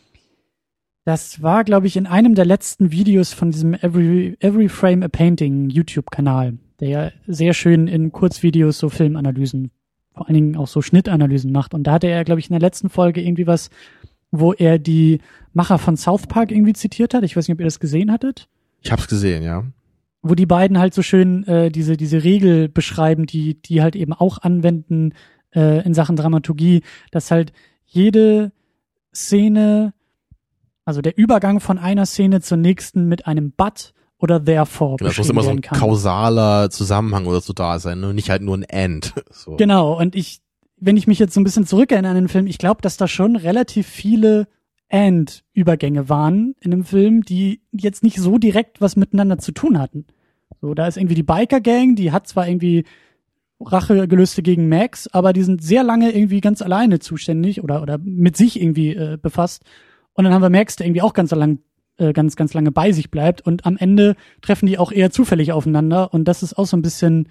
das 1.04 1.42
war, 1.42 1.64
glaube 1.64 1.86
ich, 1.86 1.96
in 1.96 2.06
einem 2.06 2.34
der 2.34 2.44
letzten 2.44 2.92
Videos 2.92 3.32
von 3.32 3.50
diesem 3.50 3.74
Every, 3.74 4.36
Every 4.40 4.68
Frame 4.68 5.02
a 5.02 5.08
Painting 5.08 5.68
YouTube-Kanal, 5.70 6.58
der 6.80 6.88
ja 6.88 7.10
sehr 7.26 7.54
schön 7.54 7.88
in 7.88 8.12
Kurzvideos 8.12 8.78
so 8.78 8.88
Filmanalysen, 8.88 9.70
vor 10.12 10.26
allen 10.26 10.34
Dingen 10.34 10.56
auch 10.56 10.68
so 10.68 10.82
Schnittanalysen 10.82 11.50
macht. 11.50 11.74
Und 11.74 11.84
da 11.84 11.92
hatte 11.92 12.08
er, 12.08 12.24
glaube 12.24 12.40
ich, 12.40 12.50
in 12.50 12.54
der 12.54 12.60
letzten 12.60 12.88
Folge 12.88 13.20
irgendwie 13.20 13.46
was 13.46 13.70
wo 14.32 14.52
er 14.52 14.78
die 14.78 15.20
Macher 15.52 15.78
von 15.78 15.96
South 15.96 16.26
Park 16.26 16.50
irgendwie 16.50 16.72
zitiert 16.72 17.14
hat. 17.14 17.22
Ich 17.22 17.36
weiß 17.36 17.46
nicht, 17.46 17.54
ob 17.54 17.60
ihr 17.60 17.66
das 17.66 17.78
gesehen 17.78 18.10
hattet. 18.10 18.48
Ich 18.80 18.90
hab's 18.90 19.06
gesehen, 19.06 19.44
ja. 19.44 19.64
Wo 20.22 20.34
die 20.34 20.46
beiden 20.46 20.78
halt 20.78 20.94
so 20.94 21.02
schön 21.02 21.44
äh, 21.46 21.70
diese 21.70 21.96
diese 21.96 22.24
Regel 22.24 22.68
beschreiben, 22.68 23.26
die 23.26 23.60
die 23.60 23.82
halt 23.82 23.94
eben 23.94 24.12
auch 24.12 24.38
anwenden 24.38 25.14
äh, 25.54 25.84
in 25.84 25.94
Sachen 25.94 26.16
Dramaturgie, 26.16 26.82
dass 27.10 27.30
halt 27.30 27.52
jede 27.84 28.52
Szene, 29.14 29.92
also 30.84 31.02
der 31.02 31.18
Übergang 31.18 31.60
von 31.60 31.78
einer 31.78 32.06
Szene 32.06 32.40
zur 32.40 32.56
nächsten 32.56 33.06
mit 33.06 33.26
einem 33.26 33.52
But 33.52 33.92
oder 34.18 34.42
therefore 34.42 34.96
genau, 34.96 35.10
es 35.10 35.18
muss 35.18 35.28
immer 35.28 35.42
so 35.42 35.50
ein 35.50 35.60
kann. 35.60 35.78
kausaler 35.78 36.70
Zusammenhang 36.70 37.26
oder 37.26 37.40
so 37.40 37.52
da 37.52 37.78
sein, 37.78 38.00
ne? 38.00 38.14
nicht 38.14 38.30
halt 38.30 38.42
nur 38.42 38.56
ein 38.56 38.62
End. 38.62 39.12
So. 39.32 39.56
Genau, 39.56 39.98
und 39.98 40.14
ich 40.14 40.41
wenn 40.84 40.96
ich 40.96 41.06
mich 41.06 41.20
jetzt 41.20 41.32
so 41.32 41.40
ein 41.40 41.44
bisschen 41.44 41.64
zurückerinnere 41.64 42.10
an 42.10 42.16
den 42.16 42.28
Film, 42.28 42.48
ich 42.48 42.58
glaube, 42.58 42.82
dass 42.82 42.96
da 42.96 43.06
schon 43.06 43.36
relativ 43.36 43.86
viele 43.86 44.48
And-Übergänge 44.90 46.08
waren 46.08 46.56
in 46.60 46.72
dem 46.72 46.84
Film, 46.84 47.22
die 47.22 47.62
jetzt 47.70 48.02
nicht 48.02 48.18
so 48.18 48.36
direkt 48.36 48.80
was 48.80 48.96
miteinander 48.96 49.38
zu 49.38 49.52
tun 49.52 49.78
hatten. 49.78 50.06
So, 50.60 50.74
da 50.74 50.88
ist 50.88 50.96
irgendwie 50.96 51.14
die 51.14 51.22
Biker-Gang, 51.22 51.94
die 51.94 52.10
hat 52.10 52.26
zwar 52.26 52.48
irgendwie 52.48 52.84
Rachegelüste 53.60 54.42
gegen 54.42 54.68
Max, 54.68 55.06
aber 55.06 55.32
die 55.32 55.44
sind 55.44 55.62
sehr 55.62 55.84
lange 55.84 56.10
irgendwie 56.10 56.40
ganz 56.40 56.62
alleine 56.62 56.98
zuständig 56.98 57.62
oder, 57.62 57.80
oder 57.80 57.98
mit 57.98 58.36
sich 58.36 58.60
irgendwie 58.60 58.96
äh, 58.96 59.18
befasst. 59.22 59.62
Und 60.14 60.24
dann 60.24 60.34
haben 60.34 60.42
wir 60.42 60.50
Max, 60.50 60.74
der 60.74 60.86
irgendwie 60.86 61.02
auch 61.02 61.14
ganz 61.14 61.30
lang, 61.30 61.60
äh, 61.96 62.12
ganz, 62.12 62.34
ganz 62.34 62.54
lange 62.54 62.72
bei 62.72 62.90
sich 62.90 63.08
bleibt. 63.10 63.40
Und 63.40 63.66
am 63.66 63.76
Ende 63.76 64.16
treffen 64.40 64.66
die 64.66 64.78
auch 64.78 64.90
eher 64.90 65.12
zufällig 65.12 65.52
aufeinander. 65.52 66.12
Und 66.12 66.24
das 66.26 66.42
ist 66.42 66.58
auch 66.58 66.66
so 66.66 66.76
ein 66.76 66.82
bisschen 66.82 67.28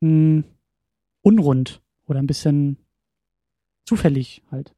mh, 0.00 0.08
hm, 0.08 0.44
unrund. 1.22 1.80
Oder 2.06 2.20
ein 2.20 2.26
bisschen 2.26 2.78
zufällig 3.86 4.42
halt. 4.50 4.74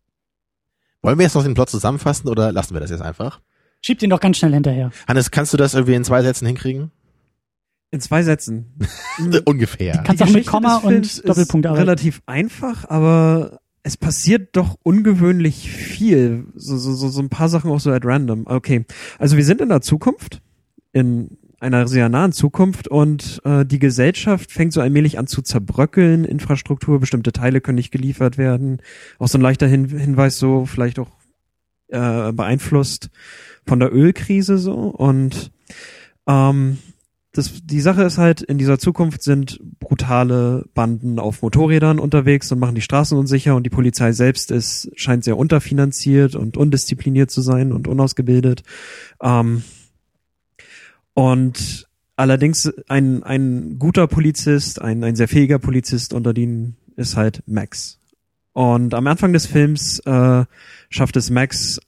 Wollen 1.02 1.18
wir 1.18 1.24
jetzt 1.24 1.34
noch 1.34 1.44
den 1.44 1.54
Plot 1.54 1.70
zusammenfassen 1.70 2.28
oder 2.28 2.52
lassen 2.52 2.74
wir 2.74 2.80
das 2.80 2.90
jetzt 2.90 3.02
einfach? 3.02 3.40
Schieb 3.80 3.98
den 3.98 4.10
doch 4.10 4.20
ganz 4.20 4.38
schnell 4.38 4.52
hinterher. 4.52 4.90
Hannes, 5.06 5.30
kannst 5.30 5.52
du 5.52 5.56
das 5.56 5.74
irgendwie 5.74 5.94
in 5.94 6.04
zwei 6.04 6.22
Sätzen 6.22 6.46
hinkriegen? 6.46 6.90
In 7.92 8.00
zwei 8.00 8.22
Sätzen. 8.22 8.74
Ungefähr. 9.44 10.02
Kannst 10.04 10.22
auch 10.22 10.28
mit 10.28 10.46
Komma 10.46 10.78
und 10.78 11.26
Doppelpunkt 11.28 11.66
arbeiten. 11.66 11.82
Relativ 11.82 12.22
einfach, 12.26 12.88
aber 12.88 13.60
es 13.84 13.96
passiert 13.96 14.56
doch 14.56 14.76
ungewöhnlich 14.82 15.70
viel. 15.70 16.46
So, 16.56 16.76
so, 16.76 16.94
so, 16.94 17.08
so 17.08 17.20
ein 17.20 17.28
paar 17.28 17.48
Sachen 17.48 17.70
auch 17.70 17.78
so 17.78 17.92
at 17.92 18.04
random. 18.04 18.44
Okay. 18.46 18.84
Also 19.20 19.36
wir 19.36 19.44
sind 19.44 19.60
in 19.60 19.68
der 19.68 19.82
Zukunft. 19.82 20.42
In 20.92 21.38
einer 21.58 21.88
sehr 21.88 22.08
nahen 22.08 22.32
Zukunft 22.32 22.88
und 22.88 23.40
äh, 23.44 23.64
die 23.64 23.78
Gesellschaft 23.78 24.52
fängt 24.52 24.72
so 24.72 24.80
allmählich 24.80 25.18
an 25.18 25.26
zu 25.26 25.42
zerbröckeln, 25.42 26.24
Infrastruktur, 26.24 27.00
bestimmte 27.00 27.32
Teile 27.32 27.60
können 27.60 27.76
nicht 27.76 27.90
geliefert 27.90 28.38
werden. 28.38 28.82
Auch 29.18 29.28
so 29.28 29.38
ein 29.38 29.42
leichter 29.42 29.66
Hin 29.66 29.88
Hinweis 29.88 30.38
so 30.38 30.66
vielleicht 30.66 30.98
auch 30.98 31.10
äh, 31.88 32.32
beeinflusst 32.32 33.10
von 33.66 33.80
der 33.80 33.92
Ölkrise 33.94 34.58
so 34.58 34.74
und 34.74 35.50
ähm, 36.26 36.78
das, 37.36 37.52
die 37.62 37.80
Sache 37.80 38.02
ist 38.02 38.16
halt, 38.18 38.40
in 38.40 38.56
dieser 38.56 38.78
Zukunft 38.78 39.22
sind 39.22 39.60
brutale 39.78 40.64
Banden 40.74 41.18
auf 41.18 41.42
Motorrädern 41.42 41.98
unterwegs 41.98 42.50
und 42.50 42.58
machen 42.58 42.74
die 42.74 42.80
Straßen 42.80 43.16
unsicher 43.16 43.54
und 43.54 43.64
die 43.64 43.70
Polizei 43.70 44.12
selbst 44.12 44.50
ist, 44.50 44.90
scheint 44.94 45.24
sehr 45.24 45.36
unterfinanziert 45.36 46.34
und 46.34 46.56
undiszipliniert 46.56 47.30
zu 47.30 47.42
sein 47.42 47.72
und 47.72 47.88
unausgebildet. 47.88 48.62
Ähm, 49.22 49.62
und 51.16 51.88
allerdings 52.16 52.70
ein, 52.88 53.22
ein 53.22 53.78
guter 53.78 54.06
Polizist, 54.06 54.82
ein, 54.82 55.02
ein 55.02 55.16
sehr 55.16 55.28
fähiger 55.28 55.58
Polizist 55.58 56.12
unter 56.12 56.34
denen 56.34 56.76
ist 56.96 57.16
halt 57.16 57.42
Max. 57.46 57.98
Und 58.52 58.92
am 58.92 59.06
Anfang 59.06 59.32
des 59.32 59.46
Films 59.46 59.98
äh, 60.00 60.44
schafft 60.90 61.16
es 61.16 61.30
Max, 61.30 61.80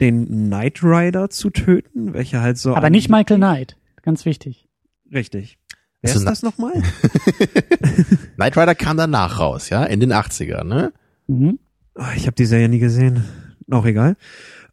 den 0.00 0.26
Knight 0.26 0.82
Rider 0.82 1.30
zu 1.30 1.50
töten, 1.50 2.12
welcher 2.12 2.42
halt 2.42 2.58
so. 2.58 2.74
Aber 2.74 2.90
nicht 2.90 3.08
Michael 3.08 3.36
Knight, 3.36 3.76
ganz 4.02 4.24
wichtig. 4.24 4.68
Richtig. 5.12 5.58
Wer 6.00 6.16
ist 6.16 6.24
das 6.24 6.42
nochmal? 6.42 6.72
Knight 8.34 8.56
Rider 8.56 8.74
kam 8.74 8.96
danach 8.96 9.38
raus, 9.38 9.70
ja, 9.70 9.84
in 9.84 10.00
den 10.00 10.12
80ern, 10.12 10.64
ne? 10.64 10.92
Mhm. 11.28 11.60
Oh, 11.94 12.02
ich 12.16 12.26
habe 12.26 12.34
die 12.34 12.46
Serie 12.46 12.68
nie 12.68 12.80
gesehen. 12.80 13.22
Auch 13.70 13.86
egal. 13.86 14.16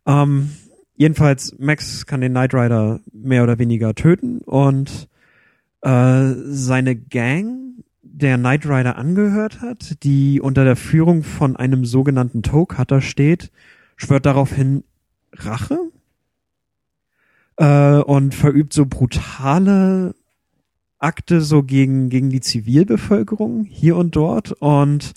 Ähm, 0.07 0.49
Jedenfalls, 0.99 1.55
Max 1.57 2.05
kann 2.07 2.19
den 2.19 2.33
Knight 2.33 2.53
Rider 2.53 2.99
mehr 3.13 3.43
oder 3.43 3.57
weniger 3.57 3.95
töten 3.95 4.39
und 4.39 5.07
äh, 5.81 6.33
seine 6.35 6.97
Gang, 6.97 7.85
der 8.01 8.37
Knight 8.37 8.65
Rider 8.65 8.97
angehört 8.97 9.61
hat, 9.61 10.03
die 10.03 10.41
unter 10.41 10.65
der 10.65 10.75
Führung 10.75 11.23
von 11.23 11.55
einem 11.55 11.85
sogenannten 11.85 12.43
Toe 12.43 12.65
Cutter 12.65 12.99
steht, 12.99 13.49
schwört 13.95 14.25
daraufhin 14.25 14.83
Rache 15.31 15.79
äh, 17.55 17.99
und 17.99 18.35
verübt 18.35 18.73
so 18.73 18.85
brutale 18.85 20.15
Akte 20.97 21.39
so 21.39 21.63
gegen, 21.63 22.09
gegen 22.09 22.29
die 22.29 22.41
Zivilbevölkerung 22.41 23.63
hier 23.63 23.95
und 23.95 24.17
dort 24.17 24.51
und 24.51 25.13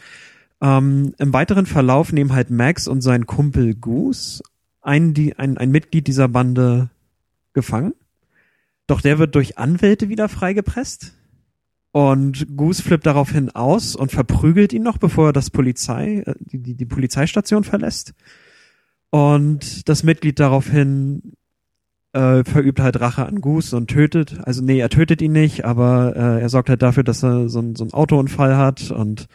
ähm, 0.60 1.12
im 1.18 1.32
weiteren 1.32 1.66
Verlauf 1.66 2.12
nehmen 2.12 2.32
halt 2.32 2.50
Max 2.50 2.86
und 2.86 3.00
sein 3.00 3.26
Kumpel 3.26 3.74
Goose 3.74 4.44
ein, 4.82 5.14
die, 5.14 5.36
ein, 5.38 5.56
ein 5.58 5.70
Mitglied 5.70 6.06
dieser 6.06 6.28
Bande 6.28 6.90
gefangen. 7.52 7.94
Doch 8.86 9.00
der 9.00 9.18
wird 9.18 9.34
durch 9.34 9.58
Anwälte 9.58 10.08
wieder 10.08 10.28
freigepresst. 10.28 11.14
Und 11.92 12.56
Goose 12.56 12.82
flippt 12.82 13.06
daraufhin 13.06 13.50
aus 13.50 13.94
und 13.94 14.12
verprügelt 14.12 14.72
ihn 14.72 14.82
noch, 14.82 14.98
bevor 14.98 15.28
er 15.28 15.32
das 15.32 15.50
Polizei, 15.50 16.22
äh, 16.26 16.34
die, 16.38 16.58
die, 16.58 16.74
die 16.74 16.86
Polizeistation 16.86 17.64
verlässt. 17.64 18.14
Und 19.10 19.88
das 19.90 20.02
Mitglied 20.02 20.40
daraufhin 20.40 21.34
äh, 22.14 22.44
verübt 22.44 22.80
halt 22.80 23.00
Rache 23.00 23.26
an 23.26 23.42
Goose 23.42 23.76
und 23.76 23.88
tötet, 23.88 24.38
also 24.44 24.62
nee, 24.62 24.78
er 24.78 24.88
tötet 24.88 25.20
ihn 25.20 25.32
nicht, 25.32 25.64
aber 25.64 26.14
äh, 26.16 26.40
er 26.40 26.48
sorgt 26.48 26.70
halt 26.70 26.82
dafür, 26.82 27.04
dass 27.04 27.22
er 27.22 27.48
so, 27.48 27.60
ein, 27.60 27.76
so 27.76 27.84
einen 27.84 27.92
Autounfall 27.92 28.56
hat 28.56 28.90
und 28.90 29.28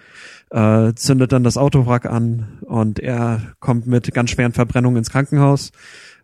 äh, 0.51 0.93
zündet 0.93 1.31
dann 1.31 1.43
das 1.43 1.57
Autowrack 1.57 2.05
an 2.05 2.59
und 2.61 2.99
er 2.99 3.41
kommt 3.59 3.87
mit 3.87 4.13
ganz 4.13 4.29
schweren 4.29 4.53
Verbrennungen 4.53 4.97
ins 4.97 5.09
Krankenhaus, 5.09 5.71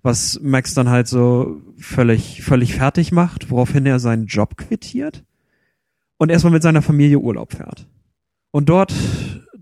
was 0.02 0.40
Max 0.42 0.74
dann 0.74 0.90
halt 0.90 1.08
so 1.08 1.62
völlig, 1.78 2.42
völlig 2.44 2.76
fertig 2.76 3.12
macht, 3.12 3.50
woraufhin 3.50 3.86
er 3.86 4.00
seinen 4.00 4.28
Job 4.28 4.58
quittiert 4.58 5.24
und 6.18 6.30
erstmal 6.30 6.54
mit 6.54 6.64
seiner 6.64 6.82
Familie 6.82 7.20
Urlaub 7.20 7.54
fährt. 7.54 7.88
Und 8.52 8.70
dort 8.70 8.94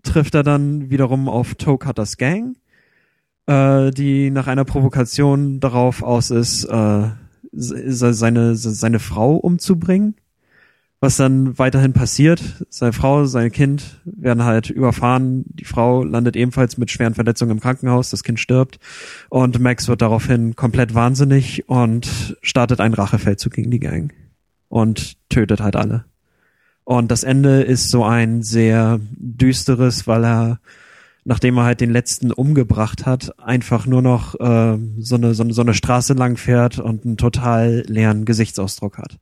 trifft 0.04 0.36
er 0.36 0.44
dann 0.44 0.90
wiederum 0.90 1.30
auf 1.30 1.56
Toe 1.56 1.78
Cutters 1.78 2.18
Gang, 2.18 2.58
äh, 3.48 3.92
die 3.92 4.30
nach 4.32 4.48
einer 4.48 4.66
Provokation 4.66 5.60
darauf 5.60 6.04
aus 6.04 6.30
ist, 6.30 6.66
äh, 6.66 7.10
seine, 7.54 8.56
seine 8.56 9.00
Frau 9.00 9.36
umzubringen. 9.36 10.16
Was 11.04 11.18
dann 11.18 11.58
weiterhin 11.58 11.94
passiert, 11.94 12.64
seine 12.70 12.94
Frau, 12.94 13.26
sein 13.26 13.52
Kind 13.52 14.00
werden 14.06 14.44
halt 14.44 14.70
überfahren. 14.70 15.44
Die 15.48 15.66
Frau 15.66 16.04
landet 16.04 16.36
ebenfalls 16.36 16.78
mit 16.78 16.92
schweren 16.92 17.16
Verletzungen 17.16 17.54
im 17.54 17.60
Krankenhaus. 17.60 18.12
Das 18.12 18.24
Kind 18.24 18.40
stirbt. 18.40 18.78
Und 19.30 19.60
Max 19.60 19.88
wird 19.88 20.04
daraufhin 20.04 20.56
komplett 20.56 20.94
wahnsinnig 20.94 21.68
und 21.68 22.38
startet 22.44 22.80
einen 22.80 22.94
Rachefeldzug 22.94 23.52
gegen 23.52 23.72
die 23.72 23.80
Gang. 23.80 24.14
Und 24.70 25.18
tötet 25.30 25.60
halt 25.60 25.76
alle. 25.76 26.06
Und 26.84 27.10
das 27.10 27.24
Ende 27.24 27.64
ist 27.64 27.90
so 27.90 28.04
ein 28.06 28.44
sehr 28.44 29.00
düsteres, 29.18 30.06
weil 30.06 30.24
er 30.24 30.60
nachdem 31.24 31.58
er 31.58 31.66
halt 31.66 31.82
den 31.82 31.92
letzten 31.92 32.32
umgebracht 32.32 33.06
hat, 33.06 33.38
einfach 33.40 33.86
nur 33.86 34.02
noch 34.02 34.36
äh, 34.40 34.78
so, 34.98 35.16
eine, 35.16 35.34
so, 35.34 35.44
eine, 35.44 35.54
so 35.54 35.62
eine 35.62 35.74
Straße 35.74 36.14
lang 36.14 36.38
fährt 36.38 36.80
und 36.80 37.06
einen 37.06 37.18
total 37.18 37.84
leeren 37.88 38.26
Gesichtsausdruck 38.26 38.98
hat. 38.98 39.18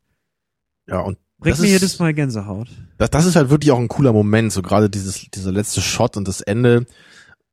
Ja, 0.88 1.02
und 1.02 1.18
Bringt 1.40 1.54
das 1.54 1.60
mir 1.62 1.68
ist- 1.68 1.74
jedes 1.74 2.00
Mal 2.00 2.14
Gänsehaut. 2.14 2.68
Das, 2.98 3.10
das 3.12 3.26
ist 3.26 3.36
halt 3.36 3.50
wirklich 3.50 3.72
auch 3.72 3.80
ein 3.80 3.88
cooler 3.88 4.14
Moment, 4.14 4.52
so 4.52 4.62
gerade 4.62 4.90
dieses, 4.90 5.26
dieser 5.34 5.52
letzte 5.52 5.82
Shot 5.82 6.18
und 6.18 6.28
das 6.28 6.42
Ende. 6.42 6.86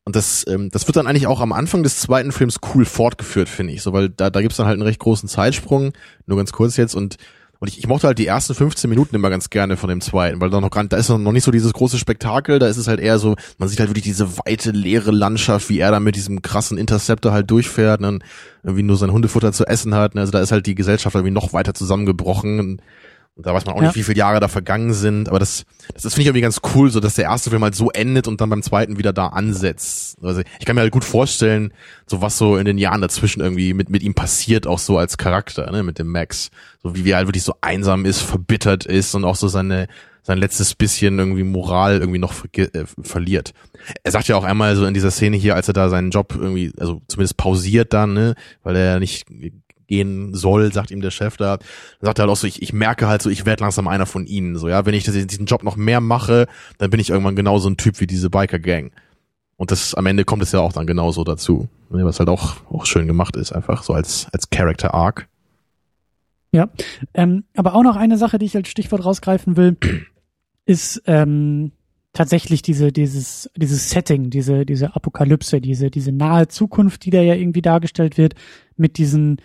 Und 0.04 0.14
das, 0.14 0.44
ähm, 0.48 0.70
das 0.70 0.86
wird 0.86 0.96
dann 0.96 1.06
eigentlich 1.06 1.26
auch 1.26 1.40
am 1.40 1.52
Anfang 1.52 1.82
des 1.82 1.98
zweiten 1.98 2.30
Films 2.32 2.58
cool 2.74 2.84
fortgeführt, 2.84 3.48
finde 3.48 3.72
ich. 3.72 3.82
So, 3.82 3.92
weil 3.92 4.08
da, 4.08 4.30
da 4.30 4.40
gibt's 4.40 4.56
dann 4.56 4.66
halt 4.66 4.74
einen 4.74 4.82
recht 4.86 5.00
großen 5.00 5.28
Zeitsprung, 5.28 5.92
nur 6.26 6.36
ganz 6.36 6.52
kurz 6.52 6.76
jetzt. 6.76 6.94
Und, 6.94 7.16
und 7.58 7.68
ich, 7.68 7.78
ich 7.78 7.88
mochte 7.88 8.06
halt 8.06 8.18
die 8.18 8.26
ersten 8.26 8.54
15 8.54 8.88
Minuten 8.88 9.16
immer 9.16 9.30
ganz 9.30 9.50
gerne 9.50 9.76
von 9.76 9.88
dem 9.88 10.00
zweiten, 10.00 10.40
weil 10.40 10.50
da 10.50 10.60
noch 10.60 10.70
gar, 10.70 10.84
da 10.84 10.96
ist 10.96 11.08
noch 11.08 11.18
nicht 11.32 11.42
so 11.42 11.50
dieses 11.50 11.72
große 11.72 11.98
Spektakel, 11.98 12.60
da 12.60 12.68
ist 12.68 12.76
es 12.76 12.86
halt 12.86 13.00
eher 13.00 13.18
so, 13.18 13.34
man 13.58 13.68
sieht 13.68 13.80
halt 13.80 13.88
wirklich 13.88 14.04
diese 14.04 14.36
weite, 14.38 14.70
leere 14.70 15.10
Landschaft, 15.10 15.68
wie 15.70 15.80
er 15.80 15.90
da 15.90 15.98
mit 15.98 16.14
diesem 16.14 16.40
krassen 16.42 16.78
Interceptor 16.78 17.32
halt 17.32 17.50
durchfährt 17.50 17.98
und 18.00 18.02
dann 18.04 18.24
irgendwie 18.62 18.84
nur 18.84 18.96
sein 18.96 19.10
Hundefutter 19.10 19.52
zu 19.52 19.64
essen 19.66 19.94
hat. 19.94 20.16
Also 20.16 20.30
da 20.30 20.40
ist 20.40 20.52
halt 20.52 20.66
die 20.66 20.74
Gesellschaft 20.76 21.16
irgendwie 21.16 21.32
noch 21.34 21.52
weiter 21.52 21.74
zusammengebrochen. 21.74 22.60
Und, 22.60 22.82
und 23.36 23.46
da 23.46 23.52
weiß 23.54 23.66
man 23.66 23.74
auch 23.76 23.80
Ja. 23.82 23.88
nicht, 23.88 23.96
wie 23.96 24.02
viele 24.02 24.18
Jahre 24.18 24.40
da 24.40 24.48
vergangen 24.48 24.92
sind, 24.94 25.28
aber 25.28 25.38
das, 25.38 25.64
das, 25.92 26.02
das 26.02 26.14
finde 26.14 26.22
ich 26.22 26.26
irgendwie 26.28 26.40
ganz 26.40 26.60
cool, 26.74 26.90
so 26.90 27.00
dass 27.00 27.14
der 27.14 27.26
erste 27.26 27.50
Film 27.50 27.62
halt 27.62 27.74
so 27.74 27.90
endet 27.90 28.26
und 28.28 28.40
dann 28.40 28.48
beim 28.50 28.62
zweiten 28.62 28.98
wieder 28.98 29.12
da 29.12 29.28
ansetzt. 29.28 30.16
Also 30.22 30.40
ich 30.58 30.64
kann 30.66 30.74
mir 30.74 30.80
halt 30.82 30.92
gut 30.92 31.04
vorstellen, 31.04 31.72
so 32.06 32.22
was 32.22 32.38
so 32.38 32.56
in 32.56 32.64
den 32.64 32.78
Jahren 32.78 33.00
dazwischen 33.02 33.40
irgendwie 33.40 33.74
mit, 33.74 33.90
mit 33.90 34.02
ihm 34.02 34.14
passiert, 34.14 34.66
auch 34.66 34.78
so 34.78 34.98
als 34.98 35.18
Charakter, 35.18 35.70
ne, 35.70 35.82
mit 35.82 35.98
dem 35.98 36.10
Max. 36.10 36.50
So 36.82 36.94
wie 36.96 37.10
er 37.10 37.18
halt 37.18 37.28
wirklich 37.28 37.44
so 37.44 37.54
einsam 37.60 38.04
ist, 38.04 38.20
verbittert 38.22 38.86
ist 38.86 39.14
und 39.14 39.24
auch 39.24 39.36
so 39.36 39.48
seine, 39.48 39.86
sein 40.22 40.38
letztes 40.38 40.74
bisschen 40.74 41.18
irgendwie 41.18 41.44
Moral 41.44 41.98
irgendwie 42.00 42.18
noch 42.18 42.32
verge- 42.32 42.74
äh, 42.74 42.84
verliert. 43.02 43.52
Er 44.02 44.10
sagt 44.12 44.26
ja 44.28 44.36
auch 44.36 44.44
einmal 44.44 44.74
so 44.76 44.86
in 44.86 44.94
dieser 44.94 45.10
Szene 45.10 45.36
hier, 45.36 45.54
als 45.54 45.68
er 45.68 45.74
da 45.74 45.88
seinen 45.88 46.10
Job 46.10 46.34
irgendwie, 46.34 46.72
also 46.80 47.02
zumindest 47.06 47.36
pausiert 47.36 47.92
dann, 47.92 48.14
ne, 48.14 48.34
weil 48.62 48.76
er 48.76 48.84
ja 48.94 48.98
nicht 48.98 49.26
gehen 49.86 50.34
soll, 50.34 50.72
sagt 50.72 50.90
ihm 50.90 51.00
der 51.00 51.10
Chef 51.10 51.36
da, 51.36 51.56
dann 51.56 51.66
sagt 52.00 52.18
er 52.18 52.22
halt 52.22 52.32
auch 52.32 52.36
so, 52.36 52.46
ich, 52.46 52.62
ich 52.62 52.72
merke 52.72 53.06
halt 53.06 53.22
so, 53.22 53.30
ich 53.30 53.46
werde 53.46 53.62
langsam 53.62 53.88
einer 53.88 54.06
von 54.06 54.26
ihnen, 54.26 54.56
so, 54.56 54.68
ja, 54.68 54.86
wenn 54.86 54.94
ich 54.94 55.04
das, 55.04 55.14
diesen 55.14 55.46
Job 55.46 55.62
noch 55.62 55.76
mehr 55.76 56.00
mache, 56.00 56.46
dann 56.78 56.90
bin 56.90 57.00
ich 57.00 57.10
irgendwann 57.10 57.36
genauso 57.36 57.68
ein 57.68 57.76
Typ 57.76 58.00
wie 58.00 58.06
diese 58.06 58.30
Biker-Gang. 58.30 58.92
Und 59.56 59.70
das, 59.70 59.94
am 59.94 60.06
Ende 60.06 60.24
kommt 60.24 60.42
es 60.42 60.52
ja 60.52 60.60
auch 60.60 60.72
dann 60.72 60.86
genauso 60.86 61.24
dazu, 61.24 61.68
ne, 61.90 62.04
was 62.04 62.18
halt 62.18 62.28
auch, 62.28 62.56
auch 62.70 62.86
schön 62.86 63.06
gemacht 63.06 63.36
ist, 63.36 63.52
einfach 63.52 63.82
so 63.82 63.94
als, 63.94 64.28
als 64.32 64.50
Character-Arc. 64.50 65.28
Ähm, 67.14 67.44
aber 67.54 67.74
auch 67.74 67.82
noch 67.82 67.96
eine 67.96 68.18
Sache, 68.18 68.38
die 68.38 68.46
ich 68.46 68.56
als 68.56 68.68
Stichwort 68.68 69.04
rausgreifen 69.04 69.56
will, 69.56 69.76
ist 70.66 71.02
ähm, 71.06 71.72
tatsächlich 72.12 72.62
diese, 72.62 72.92
dieses, 72.92 73.50
dieses 73.56 73.90
Setting, 73.90 74.30
diese, 74.30 74.64
diese 74.66 74.96
Apokalypse, 74.96 75.60
diese, 75.60 75.90
diese 75.90 76.12
nahe 76.12 76.48
Zukunft, 76.48 77.04
die 77.04 77.10
da 77.10 77.20
ja 77.20 77.34
irgendwie 77.34 77.62
dargestellt 77.62 78.16
wird, 78.16 78.34
mit 78.76 78.98
diesen 78.98 79.40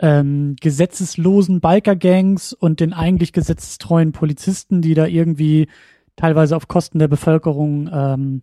ähm, 0.00 0.56
gesetzeslosen 0.60 1.60
Biker-Gangs 1.60 2.52
und 2.52 2.80
den 2.80 2.92
eigentlich 2.92 3.32
gesetzestreuen 3.32 4.12
Polizisten, 4.12 4.82
die 4.82 4.94
da 4.94 5.06
irgendwie 5.06 5.68
teilweise 6.16 6.56
auf 6.56 6.68
Kosten 6.68 6.98
der 6.98 7.08
Bevölkerung 7.08 7.88
ähm, 7.92 8.42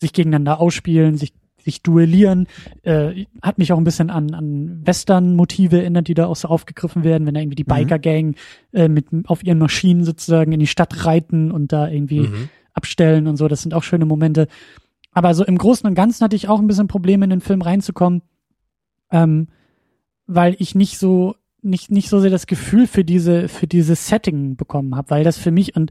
sich 0.00 0.12
gegeneinander 0.12 0.60
ausspielen, 0.60 1.16
sich 1.16 1.32
sich 1.60 1.82
duellieren, 1.82 2.46
äh, 2.82 3.26
hat 3.42 3.58
mich 3.58 3.72
auch 3.72 3.78
ein 3.78 3.84
bisschen 3.84 4.08
an, 4.10 4.32
an 4.32 4.80
Western-Motive 4.86 5.80
erinnert, 5.80 6.08
die 6.08 6.14
da 6.14 6.26
auch 6.26 6.36
so 6.36 6.48
aufgegriffen 6.48 7.02
werden, 7.04 7.26
wenn 7.26 7.34
da 7.34 7.40
irgendwie 7.40 7.56
die 7.56 7.64
Mhm. 7.64 7.68
Biker-Gang 7.74 8.36
äh, 8.72 8.88
mit 8.88 9.06
auf 9.26 9.44
ihren 9.44 9.58
Maschinen 9.58 10.04
sozusagen 10.04 10.52
in 10.52 10.60
die 10.60 10.66
Stadt 10.68 11.04
reiten 11.04 11.50
und 11.50 11.72
da 11.72 11.88
irgendwie 11.88 12.20
Mhm. 12.20 12.48
abstellen 12.72 13.26
und 13.26 13.36
so. 13.36 13.48
Das 13.48 13.60
sind 13.62 13.74
auch 13.74 13.82
schöne 13.82 14.06
Momente. 14.06 14.46
Aber 15.12 15.34
so 15.34 15.44
im 15.44 15.58
Großen 15.58 15.86
und 15.86 15.94
Ganzen 15.94 16.24
hatte 16.24 16.36
ich 16.36 16.48
auch 16.48 16.60
ein 16.60 16.68
bisschen 16.68 16.86
Probleme, 16.88 17.24
in 17.24 17.30
den 17.30 17.40
Film 17.40 17.60
reinzukommen, 17.60 18.22
ähm, 19.10 19.48
weil 20.28 20.54
ich 20.60 20.76
nicht 20.76 20.98
so 20.98 21.34
nicht 21.60 21.90
nicht 21.90 22.08
so 22.08 22.20
sehr 22.20 22.30
das 22.30 22.46
Gefühl 22.46 22.86
für 22.86 23.04
diese 23.04 23.48
für 23.48 23.66
dieses 23.66 24.06
Setting 24.06 24.54
bekommen 24.56 24.94
habe, 24.94 25.10
weil 25.10 25.24
das 25.24 25.38
für 25.38 25.50
mich 25.50 25.74
und 25.74 25.90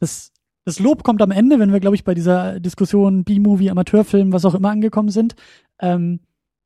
das 0.00 0.32
das 0.64 0.80
Lob 0.80 1.04
kommt 1.04 1.22
am 1.22 1.30
Ende, 1.30 1.58
wenn 1.60 1.72
wir 1.72 1.78
glaube 1.80 1.94
ich 1.96 2.02
bei 2.04 2.14
dieser 2.14 2.58
Diskussion 2.58 3.22
B-Movie, 3.24 3.70
Amateurfilm, 3.70 4.32
was 4.32 4.44
auch 4.44 4.54
immer 4.54 4.70
angekommen 4.70 5.10
sind. 5.10 5.36
Ähm, 5.80 6.20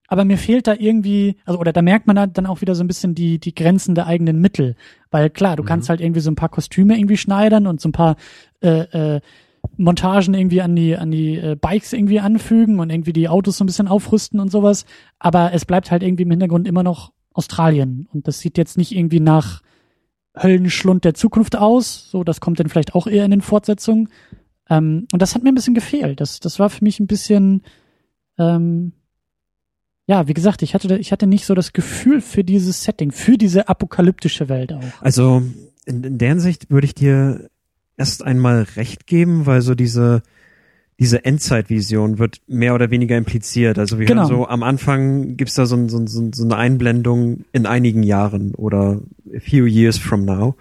aber 0.09 0.24
mir 0.24 0.36
fehlt 0.36 0.66
da 0.66 0.74
irgendwie, 0.74 1.36
also 1.45 1.59
oder 1.59 1.72
da 1.72 1.80
merkt 1.82 2.07
man 2.07 2.18
halt 2.18 2.36
dann 2.36 2.47
auch 2.47 2.61
wieder 2.61 2.74
so 2.74 2.84
ein 2.84 2.88
bisschen 2.88 3.14
die 3.14 3.38
die 3.38 3.55
Grenzen 3.55 3.95
der 3.95 4.07
eigenen 4.07 4.40
Mittel, 4.40 4.76
weil 5.11 5.30
klar, 5.30 5.57
du 5.57 5.62
Mhm. 5.62 5.66
kannst 5.66 5.88
halt 5.88 6.01
irgendwie 6.01 6.20
so 6.20 6.30
ein 6.30 6.36
paar 6.36 6.49
Kostüme 6.51 6.97
irgendwie 6.97 7.16
schneidern 7.16 7.66
und 7.66 7.80
so 7.80 7.88
ein 7.88 7.92
paar 7.92 8.16
äh, 8.62 9.16
äh, 9.16 9.20
Montagen 9.77 10.35
irgendwie 10.35 10.62
an 10.62 10.77
die 10.77 10.97
an 10.97 11.11
die 11.11 11.37
äh, 11.37 11.57
Bikes 11.61 11.93
irgendwie 11.93 12.20
anfügen 12.20 12.81
und 12.81 12.91
irgendwie 12.91 13.12
die 13.12 13.29
Autos 13.29 13.59
so 13.59 13.64
ein 13.64 13.66
bisschen 13.66 13.89
aufrüsten 13.89 14.41
und 14.41 14.51
sowas, 14.51 14.85
aber 15.18 15.53
es 15.53 15.64
bleibt 15.64 15.91
halt 15.91 16.03
irgendwie 16.03 16.25
im 16.25 16.31
Hintergrund 16.31 16.68
immer 16.68 16.83
noch 16.83 17.12
Australien 17.33 18.09
und 18.12 18.29
das 18.29 18.41
sieht 18.41 18.59
jetzt 18.59 18.79
nicht 18.79 18.93
irgendwie 18.93 19.20
nach 19.20 19.62
Höllenschlund 20.37 21.05
der 21.05 21.14
Zukunft 21.14 21.57
aus, 21.57 22.11
so 22.11 22.25
das 22.25 22.41
kommt 22.41 22.61
dann 22.61 22.68
vielleicht 22.68 22.95
auch 22.95 23.07
eher 23.07 23.25
in 23.25 23.31
den 23.31 23.41
Fortsetzungen. 23.41 24.09
Ähm, 24.68 25.07
und 25.12 25.20
das 25.22 25.35
hat 25.35 25.43
mir 25.43 25.51
ein 25.51 25.55
bisschen 25.55 25.75
gefehlt. 25.75 26.20
Das 26.20 26.41
das 26.41 26.59
war 26.59 26.70
für 26.70 26.85
mich 26.85 27.01
ein 27.01 27.07
bisschen 27.07 27.62
ähm, 28.39 28.93
ja, 30.07 30.29
wie 30.29 30.35
gesagt, 30.35 30.62
ich 30.62 30.75
hatte 30.75 30.97
ich 30.99 31.12
hatte 31.12 31.27
nicht 31.27 31.47
so 31.47 31.55
das 31.55 31.72
Gefühl 31.72 32.20
für 32.20 32.45
dieses 32.45 32.85
Setting, 32.85 33.11
für 33.11 33.39
diese 33.39 33.68
apokalyptische 33.68 34.49
Welt 34.49 34.72
auch. 34.72 34.83
Also 35.01 35.43
in, 35.87 36.05
in 36.05 36.18
der 36.18 36.29
Hinsicht 36.29 36.70
würde 36.70 36.87
ich 36.87 36.95
dir 36.95 37.49
erst 37.97 38.24
einmal 38.24 38.66
recht 38.76 39.07
geben, 39.07 39.47
weil 39.47 39.61
so 39.62 39.74
diese 39.74 40.22
diese 41.01 41.24
Endzeitvision 41.24 42.20
wird 42.20 42.40
mehr 42.47 42.72
oder 42.76 42.88
weniger 42.88 43.16
impliziert. 43.16 43.80
Also 43.80 43.99
wir 43.99 44.07
Genau. 44.07 44.26
so 44.28 44.47
am 44.47 44.62
Anfang 44.62 45.36
gibt's 45.36 45.55
da 45.55 45.66
so, 45.66 45.74
ein, 45.74 45.88
so, 45.88 45.99
ein, 45.99 46.07
so 46.07 46.20
ein- 46.20 46.32
so 46.32 46.45
eine 46.45 46.57
Einblendung 46.57 47.45
in 47.53 47.66
einigen 47.66 48.05
Jahren 48.05 48.55
oder 48.55 49.01
a 49.34 49.40
few 49.40 49.66
years 49.66 49.99
from 49.99 50.24
now. 50.24 50.55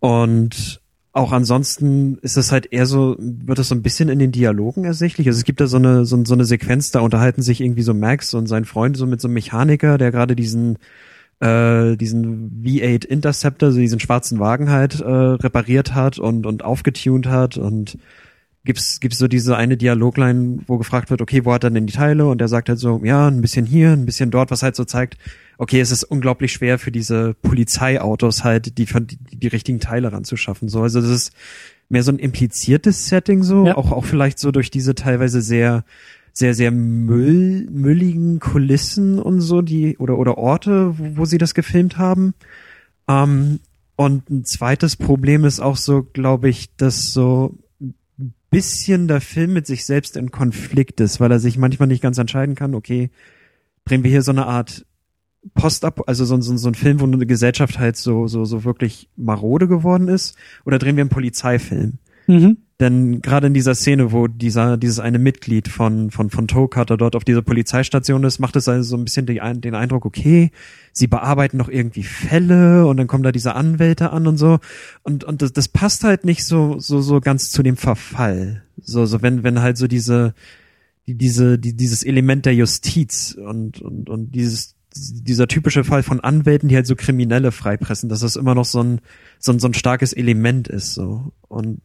Und 0.00 0.80
auch 1.12 1.30
ansonsten 1.32 2.18
ist 2.22 2.36
es 2.36 2.50
halt 2.50 2.72
eher 2.72 2.86
so, 2.86 3.16
wird 3.20 3.58
es 3.60 3.68
so 3.68 3.74
ein 3.76 3.82
bisschen 3.82 4.08
in 4.08 4.18
den 4.18 4.32
Dialogen 4.32 4.84
ersichtlich. 4.84 5.28
Also 5.28 5.38
es 5.38 5.44
gibt 5.44 5.60
da 5.60 5.68
so 5.68 5.76
eine, 5.76 6.04
so, 6.04 6.24
so 6.24 6.34
eine 6.34 6.44
Sequenz, 6.44 6.90
da 6.90 6.98
unterhalten 7.00 7.42
sich 7.42 7.60
irgendwie 7.60 7.82
so 7.82 7.94
Max 7.94 8.34
und 8.34 8.46
sein 8.48 8.64
Freund 8.64 8.96
so 8.96 9.06
mit 9.06 9.20
so 9.20 9.28
einem 9.28 9.34
Mechaniker, 9.34 9.96
der 9.96 10.10
gerade 10.10 10.34
diesen 10.34 10.78
äh, 11.40 11.96
diesen 11.96 12.62
V8 12.64 13.04
Interceptor, 13.06 13.70
so 13.72 13.78
diesen 13.78 14.00
schwarzen 14.00 14.38
Wagen 14.40 14.70
halt 14.70 15.00
äh, 15.00 15.04
repariert 15.04 15.94
hat 15.94 16.18
und 16.18 16.46
und 16.46 16.64
aufgetunt 16.64 17.26
hat 17.28 17.56
und 17.56 17.98
gibt's 18.64 19.00
gibt's 19.00 19.18
so 19.18 19.28
diese 19.28 19.56
eine 19.56 19.76
Dialogline, 19.76 20.58
wo 20.66 20.78
gefragt 20.78 21.10
wird, 21.10 21.22
okay, 21.22 21.44
wo 21.44 21.52
hat 21.52 21.64
er 21.64 21.70
denn 21.70 21.86
die 21.86 21.92
Teile? 21.92 22.26
Und 22.26 22.40
er 22.40 22.48
sagt 22.48 22.68
halt 22.68 22.78
so, 22.78 23.00
ja, 23.04 23.28
ein 23.28 23.40
bisschen 23.40 23.64
hier, 23.66 23.92
ein 23.92 24.04
bisschen 24.04 24.30
dort, 24.30 24.50
was 24.50 24.62
halt 24.62 24.76
so 24.76 24.84
zeigt, 24.84 25.16
okay, 25.58 25.80
es 25.80 25.90
ist 25.90 26.04
unglaublich 26.04 26.52
schwer 26.52 26.78
für 26.78 26.90
diese 26.92 27.34
Polizeiautos 27.34 28.44
halt 28.44 28.76
die 28.78 28.84
die, 28.84 29.18
die 29.36 29.46
richtigen 29.48 29.80
Teile 29.80 30.12
ranzuschaffen. 30.12 30.68
So, 30.68 30.82
also 30.82 31.00
das 31.00 31.10
ist 31.10 31.32
mehr 31.88 32.02
so 32.02 32.12
ein 32.12 32.18
impliziertes 32.18 33.08
Setting 33.08 33.42
so, 33.42 33.66
Ja. 33.66 33.76
auch 33.76 33.92
auch 33.92 34.04
vielleicht 34.04 34.38
so 34.38 34.50
durch 34.50 34.70
diese 34.70 34.94
teilweise 34.94 35.40
sehr 35.40 35.84
sehr, 36.38 36.54
sehr 36.54 36.70
Müll, 36.70 37.68
mülligen 37.70 38.38
Kulissen 38.38 39.18
und 39.18 39.40
so, 39.40 39.60
die, 39.60 39.98
oder, 39.98 40.18
oder 40.18 40.38
Orte, 40.38 40.96
wo, 40.98 41.16
wo 41.18 41.24
sie 41.24 41.38
das 41.38 41.52
gefilmt 41.52 41.98
haben. 41.98 42.34
Ähm, 43.08 43.58
und 43.96 44.30
ein 44.30 44.44
zweites 44.44 44.94
Problem 44.94 45.44
ist 45.44 45.58
auch 45.58 45.76
so, 45.76 46.04
glaube 46.04 46.48
ich, 46.48 46.74
dass 46.76 47.12
so 47.12 47.58
ein 47.80 48.34
bisschen 48.50 49.08
der 49.08 49.20
Film 49.20 49.52
mit 49.52 49.66
sich 49.66 49.84
selbst 49.84 50.16
in 50.16 50.30
Konflikt 50.30 51.00
ist, 51.00 51.18
weil 51.18 51.32
er 51.32 51.40
sich 51.40 51.58
manchmal 51.58 51.88
nicht 51.88 52.02
ganz 52.02 52.18
entscheiden 52.18 52.54
kann, 52.54 52.76
okay, 52.76 53.10
drehen 53.84 54.04
wir 54.04 54.10
hier 54.10 54.22
so 54.22 54.30
eine 54.30 54.46
Art 54.46 54.86
post 55.54 55.84
also 55.84 56.24
so, 56.24 56.40
so, 56.40 56.56
so 56.56 56.68
ein 56.68 56.74
Film, 56.74 57.00
wo 57.00 57.04
eine 57.04 57.26
Gesellschaft 57.26 57.78
halt 57.78 57.96
so, 57.96 58.28
so, 58.28 58.44
so 58.44 58.64
wirklich 58.64 59.08
marode 59.16 59.66
geworden 59.66 60.06
ist? 60.08 60.36
Oder 60.64 60.78
drehen 60.78 60.96
wir 60.96 61.02
einen 61.02 61.10
Polizeifilm? 61.10 61.98
Mhm. 62.28 62.58
Denn 62.80 63.22
gerade 63.22 63.48
in 63.48 63.54
dieser 63.54 63.74
Szene, 63.74 64.12
wo 64.12 64.28
dieser, 64.28 64.76
dieses 64.76 65.00
eine 65.00 65.18
Mitglied 65.18 65.66
von, 65.66 66.12
von, 66.12 66.30
von 66.30 66.46
Toe 66.46 66.68
dort 66.68 67.16
auf 67.16 67.24
dieser 67.24 67.42
Polizeistation 67.42 68.22
ist, 68.22 68.38
macht 68.38 68.54
es 68.54 68.68
also 68.68 68.90
so 68.90 68.96
ein 68.96 69.04
bisschen 69.04 69.26
die, 69.26 69.40
den 69.54 69.74
Eindruck, 69.74 70.04
okay, 70.04 70.52
sie 70.92 71.08
bearbeiten 71.08 71.56
noch 71.56 71.68
irgendwie 71.68 72.04
Fälle 72.04 72.86
und 72.86 72.96
dann 72.98 73.08
kommen 73.08 73.24
da 73.24 73.32
diese 73.32 73.56
Anwälte 73.56 74.10
an 74.10 74.28
und 74.28 74.36
so. 74.36 74.60
Und, 75.02 75.24
und 75.24 75.42
das, 75.42 75.52
das 75.52 75.66
passt 75.66 76.04
halt 76.04 76.24
nicht 76.24 76.44
so, 76.44 76.78
so, 76.78 77.00
so 77.00 77.20
ganz 77.20 77.50
zu 77.50 77.64
dem 77.64 77.76
Verfall. 77.76 78.62
So, 78.80 79.06
so 79.06 79.22
wenn, 79.22 79.42
wenn 79.42 79.60
halt 79.60 79.76
so 79.76 79.88
diese, 79.88 80.34
die, 81.08 81.16
diese, 81.16 81.58
die, 81.58 81.74
dieses 81.74 82.04
Element 82.04 82.46
der 82.46 82.54
Justiz 82.54 83.36
und, 83.44 83.80
und, 83.82 84.08
und 84.08 84.36
dieses, 84.36 84.76
dieser 84.94 85.48
typische 85.48 85.82
Fall 85.82 86.04
von 86.04 86.20
Anwälten, 86.20 86.68
die 86.68 86.76
halt 86.76 86.86
so 86.86 86.94
Kriminelle 86.94 87.50
freipressen, 87.50 88.08
dass 88.08 88.20
das 88.20 88.36
immer 88.36 88.54
noch 88.54 88.66
so 88.66 88.84
ein, 88.84 89.00
so 89.40 89.50
ein, 89.50 89.58
so 89.58 89.66
ein 89.66 89.74
starkes 89.74 90.12
Element 90.12 90.68
ist, 90.68 90.94
so. 90.94 91.32
Und 91.48 91.80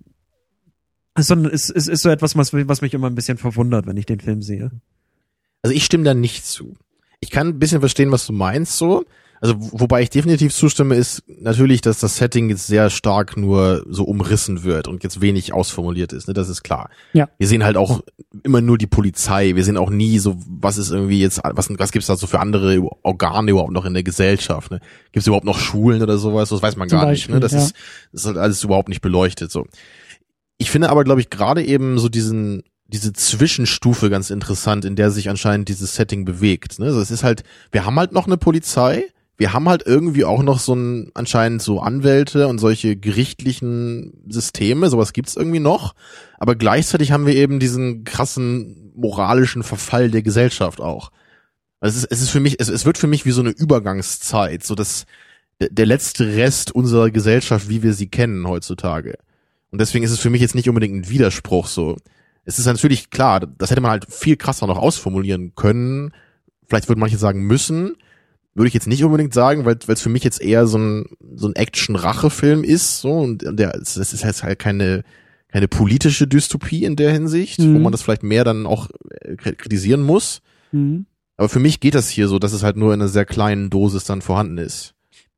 sondern 1.17 1.51
es, 1.51 1.69
es 1.69 1.87
ist 1.87 2.01
so 2.01 2.09
etwas, 2.09 2.35
was, 2.35 2.53
was 2.53 2.81
mich 2.81 2.93
immer 2.93 3.07
ein 3.07 3.15
bisschen 3.15 3.37
verwundert, 3.37 3.85
wenn 3.85 3.97
ich 3.97 4.05
den 4.05 4.19
Film 4.19 4.41
sehe. 4.41 4.71
Also 5.61 5.75
ich 5.75 5.85
stimme 5.85 6.03
da 6.03 6.13
nicht 6.13 6.45
zu. 6.45 6.75
Ich 7.19 7.29
kann 7.29 7.47
ein 7.47 7.59
bisschen 7.59 7.79
verstehen, 7.79 8.11
was 8.11 8.25
du 8.25 8.33
meinst 8.33 8.77
so. 8.77 9.05
Also 9.43 9.55
wobei 9.57 10.01
ich 10.01 10.09
definitiv 10.09 10.53
zustimme, 10.55 10.95
ist 10.95 11.21
natürlich, 11.27 11.81
dass 11.81 11.99
das 11.99 12.15
Setting 12.15 12.49
jetzt 12.49 12.65
sehr 12.65 12.89
stark 12.89 13.35
nur 13.35 13.85
so 13.89 14.05
umrissen 14.05 14.63
wird 14.63 14.87
und 14.87 15.03
jetzt 15.03 15.19
wenig 15.19 15.51
ausformuliert 15.51 16.13
ist. 16.13 16.29
Ne? 16.29 16.33
Das 16.33 16.47
ist 16.47 16.63
klar. 16.63 16.89
Ja. 17.11 17.27
Wir 17.37 17.47
sehen 17.47 17.65
halt 17.65 17.75
auch 17.75 17.99
immer 18.43 18.61
nur 18.61 18.77
die 18.77 18.87
Polizei. 18.87 19.53
Wir 19.55 19.65
sehen 19.65 19.75
auch 19.75 19.89
nie 19.89 20.17
so, 20.19 20.37
was 20.47 20.77
ist 20.77 20.91
irgendwie 20.91 21.19
jetzt, 21.19 21.41
was, 21.43 21.67
was 21.77 21.91
gibt's 21.91 22.07
da 22.07 22.15
so 22.15 22.25
für 22.25 22.39
andere 22.39 22.81
Organe 23.01 23.51
überhaupt 23.51 23.73
noch 23.73 23.83
in 23.83 23.93
der 23.93 24.03
Gesellschaft? 24.03 24.71
Ne? 24.71 24.79
Gibt 25.11 25.23
es 25.23 25.27
überhaupt 25.27 25.45
noch 25.45 25.59
Schulen 25.59 26.01
oder 26.01 26.17
sowas? 26.17 26.47
Das 26.47 26.61
weiß 26.61 26.77
man 26.77 26.87
Zum 26.87 26.99
gar 26.99 27.07
Beispiel, 27.07 27.35
nicht. 27.35 27.41
Ne? 27.41 27.41
Das, 27.41 27.51
ja. 27.51 27.59
ist, 27.59 27.75
das 28.13 28.21
ist 28.21 28.27
halt 28.27 28.37
alles 28.37 28.63
überhaupt 28.63 28.87
nicht 28.87 29.01
beleuchtet. 29.01 29.51
So. 29.51 29.67
Ich 30.57 30.71
finde 30.71 30.89
aber, 30.89 31.03
glaube 31.03 31.21
ich, 31.21 31.29
gerade 31.29 31.63
eben 31.63 31.97
so 31.99 32.09
diesen 32.09 32.63
diese 32.93 33.11
Zwischenstufe 33.11 34.09
ganz 34.09 34.29
interessant, 34.29 34.85
in 34.85 34.95
der 34.95 35.09
sich 35.09 35.29
anscheinend 35.29 35.67
dieses 35.67 35.95
Setting 35.95 36.25
bewegt. 36.25 36.79
Ne? 36.79 36.85
Also 36.85 37.01
es 37.01 37.09
ist 37.09 37.23
halt, 37.23 37.43
wir 37.71 37.85
haben 37.85 37.97
halt 37.97 38.11
noch 38.11 38.27
eine 38.27 38.37
Polizei, 38.37 39.05
wir 39.35 39.51
haben 39.51 39.67
halt 39.67 39.83
irgendwie 39.85 40.25
auch 40.25 40.43
noch 40.43 40.59
so 40.59 40.75
ein 40.75 41.09
anscheinend 41.15 41.61
so 41.63 41.79
Anwälte 41.79 42.47
und 42.47 42.59
solche 42.59 42.95
gerichtlichen 42.95 44.23
Systeme, 44.29 44.89
sowas 44.89 45.11
gibt's 45.11 45.35
irgendwie 45.35 45.59
noch, 45.59 45.95
aber 46.37 46.55
gleichzeitig 46.55 47.11
haben 47.11 47.25
wir 47.25 47.35
eben 47.35 47.59
diesen 47.59 48.03
krassen 48.03 48.91
moralischen 48.95 49.63
Verfall 49.63 50.11
der 50.11 50.21
Gesellschaft 50.21 50.79
auch. 50.79 51.11
Also 51.79 51.97
es 51.97 52.03
ist, 52.03 52.11
es 52.11 52.21
ist 52.21 52.29
für 52.29 52.39
mich, 52.39 52.59
es, 52.59 52.69
es 52.69 52.85
wird 52.85 52.99
für 52.99 53.07
mich 53.07 53.25
wie 53.25 53.31
so 53.31 53.41
eine 53.41 53.49
Übergangszeit, 53.49 54.63
so 54.63 54.75
dass 54.75 55.05
der, 55.59 55.69
der 55.69 55.87
letzte 55.87 56.27
Rest 56.27 56.71
unserer 56.71 57.09
Gesellschaft, 57.09 57.69
wie 57.69 57.81
wir 57.81 57.93
sie 57.93 58.07
kennen 58.07 58.47
heutzutage. 58.47 59.17
Und 59.73 59.81
deswegen 59.81 60.05
ist 60.05 60.11
es 60.11 60.19
für 60.19 60.29
mich 60.29 60.39
jetzt 60.39 60.53
nicht 60.53 60.69
unbedingt 60.69 60.93
ein 60.95 61.09
Widerspruch 61.09 61.65
so. 61.65 61.97
Es 62.45 62.59
ist 62.59 62.67
natürlich 62.67 63.09
klar, 63.09 63.39
das 63.39 63.71
hätte 63.71 63.81
man 63.81 63.89
halt 63.89 64.05
viel 64.07 64.35
krasser 64.37 64.67
noch 64.67 64.77
ausformulieren 64.77 65.55
können. 65.55 66.11
Vielleicht 66.67 66.89
würden 66.89 66.99
manche 66.99 67.17
sagen 67.17 67.41
müssen. 67.47 67.95
Würde 68.53 68.67
ich 68.67 68.75
jetzt 68.75 68.85
nicht 68.85 69.03
unbedingt 69.03 69.33
sagen, 69.33 69.65
weil 69.65 69.79
es 69.87 70.01
für 70.03 70.09
mich 70.09 70.23
jetzt 70.23 70.39
eher 70.43 70.67
so 70.67 70.77
ein, 70.77 71.05
so 71.35 71.47
ein 71.47 71.55
Action-Rache-Film 71.55 72.63
ist. 72.63 73.01
So, 73.01 73.13
und 73.13 73.41
der, 73.43 73.71
das 73.71 73.97
ist 73.97 74.23
jetzt 74.23 74.43
halt 74.43 74.59
keine, 74.59 75.03
keine 75.47 75.67
politische 75.67 76.27
Dystopie 76.27 76.83
in 76.83 76.95
der 76.95 77.11
Hinsicht, 77.11 77.57
wo 77.59 77.63
Mhm. 77.63 77.81
man 77.81 77.91
das 77.91 78.03
vielleicht 78.03 78.21
mehr 78.21 78.43
dann 78.43 78.67
auch 78.67 78.89
äh, 79.21 79.35
kritisieren 79.37 80.03
muss. 80.03 80.41
Mhm. 80.71 81.07
Aber 81.35 81.49
für 81.49 81.59
mich 81.59 81.79
geht 81.79 81.95
das 81.95 82.09
hier 82.09 82.27
so, 82.27 82.37
dass 82.37 82.53
es 82.53 82.61
halt 82.61 82.77
nur 82.77 82.93
in 82.93 83.01
einer 83.01 83.09
sehr 83.09 83.25
kleinen 83.25 83.71
Dosis 83.71 84.03
dann 84.03 84.21
vorhanden 84.21 84.59
ist. 84.59 84.93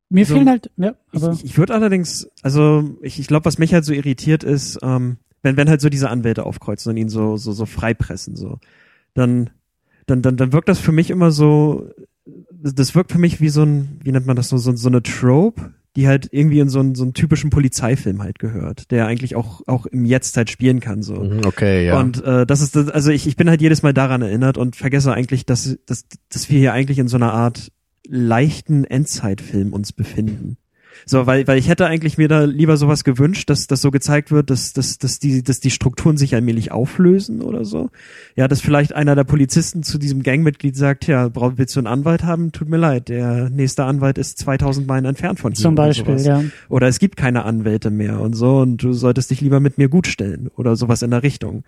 Mir 0.09 0.25
So, 0.25 0.35
fehlen 0.35 0.49
halt, 0.49 0.69
ja, 0.77 0.93
Ich, 1.11 1.23
aber 1.23 1.33
ich, 1.33 1.45
ich 1.45 1.57
würde 1.57 1.73
allerdings, 1.73 2.29
also 2.41 2.97
ich, 3.01 3.19
ich 3.19 3.27
glaube, 3.27 3.45
was 3.45 3.57
mich 3.57 3.73
halt 3.73 3.85
so 3.85 3.93
irritiert 3.93 4.43
ist, 4.43 4.77
ähm, 4.83 5.17
wenn, 5.41 5.57
wenn 5.57 5.69
halt 5.69 5.81
so 5.81 5.89
diese 5.89 6.09
Anwälte 6.09 6.45
aufkreuzen 6.45 6.91
und 6.91 6.97
ihn 6.97 7.09
so, 7.09 7.37
so, 7.37 7.51
so 7.51 7.65
freipressen, 7.65 8.35
so, 8.35 8.59
dann, 9.13 9.49
dann, 10.05 10.21
dann, 10.21 10.37
dann 10.37 10.53
wirkt 10.53 10.69
das 10.69 10.79
für 10.79 10.91
mich 10.91 11.09
immer 11.09 11.31
so, 11.31 11.89
das 12.51 12.95
wirkt 12.95 13.11
für 13.11 13.19
mich 13.19 13.41
wie 13.41 13.49
so 13.49 13.63
ein, 13.63 13.99
wie 14.03 14.11
nennt 14.11 14.25
man 14.25 14.35
das 14.35 14.49
so, 14.49 14.57
so, 14.57 14.75
so 14.75 14.87
eine 14.89 15.01
Trope, 15.03 15.73
die 15.95 16.07
halt 16.07 16.27
irgendwie 16.31 16.59
in 16.59 16.67
so 16.69 16.79
einen, 16.79 16.93
so 16.93 17.03
einen 17.03 17.13
typischen 17.13 17.49
Polizeifilm 17.51 18.21
halt 18.21 18.37
gehört, 18.39 18.91
der 18.91 19.07
eigentlich 19.07 19.35
auch, 19.35 19.61
auch 19.65 19.85
im 19.85 20.03
Jetzt 20.05 20.35
halt 20.35 20.49
spielen 20.49 20.81
kann, 20.81 21.01
so. 21.03 21.15
Mhm, 21.15 21.41
Okay, 21.45 21.85
ja. 21.85 21.99
Und 21.99 22.23
äh, 22.23 22.45
das 22.45 22.61
ist 22.61 22.75
das, 22.75 22.89
also 22.89 23.11
ich, 23.11 23.27
ich 23.27 23.37
bin 23.37 23.49
halt 23.49 23.61
jedes 23.61 23.81
Mal 23.81 23.93
daran 23.93 24.21
erinnert 24.21 24.57
und 24.57 24.75
vergesse 24.75 25.13
eigentlich, 25.13 25.45
dass, 25.45 25.77
dass, 25.85 26.05
dass 26.29 26.49
wir 26.49 26.59
hier 26.59 26.73
eigentlich 26.73 26.99
in 26.99 27.07
so 27.07 27.15
einer 27.17 27.33
Art 27.33 27.71
leichten 28.09 28.83
Endzeitfilm 28.83 29.73
uns 29.73 29.91
befinden. 29.91 30.57
So, 31.05 31.27
weil, 31.27 31.47
weil 31.47 31.57
ich 31.57 31.67
hätte 31.67 31.85
eigentlich 31.85 32.17
mir 32.17 32.27
da 32.27 32.43
lieber 32.43 32.77
sowas 32.77 33.03
gewünscht, 33.03 33.49
dass 33.49 33.67
das 33.67 33.81
so 33.81 33.91
gezeigt 33.91 34.31
wird, 34.31 34.49
dass, 34.49 34.73
dass, 34.73 34.97
dass, 34.97 35.19
die, 35.19 35.43
dass 35.43 35.59
die 35.59 35.71
Strukturen 35.71 36.17
sich 36.17 36.33
allmählich 36.33 36.71
auflösen 36.71 37.41
oder 37.41 37.65
so. 37.65 37.89
Ja, 38.35 38.47
dass 38.47 38.61
vielleicht 38.61 38.93
einer 38.93 39.15
der 39.15 39.23
Polizisten 39.23 39.83
zu 39.83 39.97
diesem 39.97 40.23
Gangmitglied 40.23 40.75
sagt, 40.75 41.07
ja, 41.07 41.27
brauch, 41.27 41.53
willst 41.57 41.75
du 41.75 41.79
einen 41.79 41.87
Anwalt 41.87 42.23
haben? 42.23 42.51
Tut 42.51 42.69
mir 42.69 42.77
leid, 42.77 43.09
der 43.09 43.49
nächste 43.49 43.83
Anwalt 43.83 44.17
ist 44.17 44.39
2000 44.39 44.87
Meilen 44.87 45.05
entfernt 45.05 45.39
von 45.39 45.51
hier. 45.51 45.61
zum 45.61 45.73
oder 45.73 45.83
Beispiel, 45.83 46.19
ja. 46.21 46.43
Oder 46.69 46.87
es 46.87 46.99
gibt 46.99 47.17
keine 47.17 47.45
Anwälte 47.45 47.91
mehr 47.91 48.21
und 48.21 48.33
so 48.33 48.59
und 48.59 48.81
du 48.81 48.93
solltest 48.93 49.31
dich 49.31 49.41
lieber 49.41 49.59
mit 49.59 49.77
mir 49.77 49.89
gut 49.89 50.07
stellen 50.07 50.49
oder 50.55 50.75
sowas 50.75 51.01
in 51.01 51.11
der 51.11 51.23
Richtung. 51.23 51.63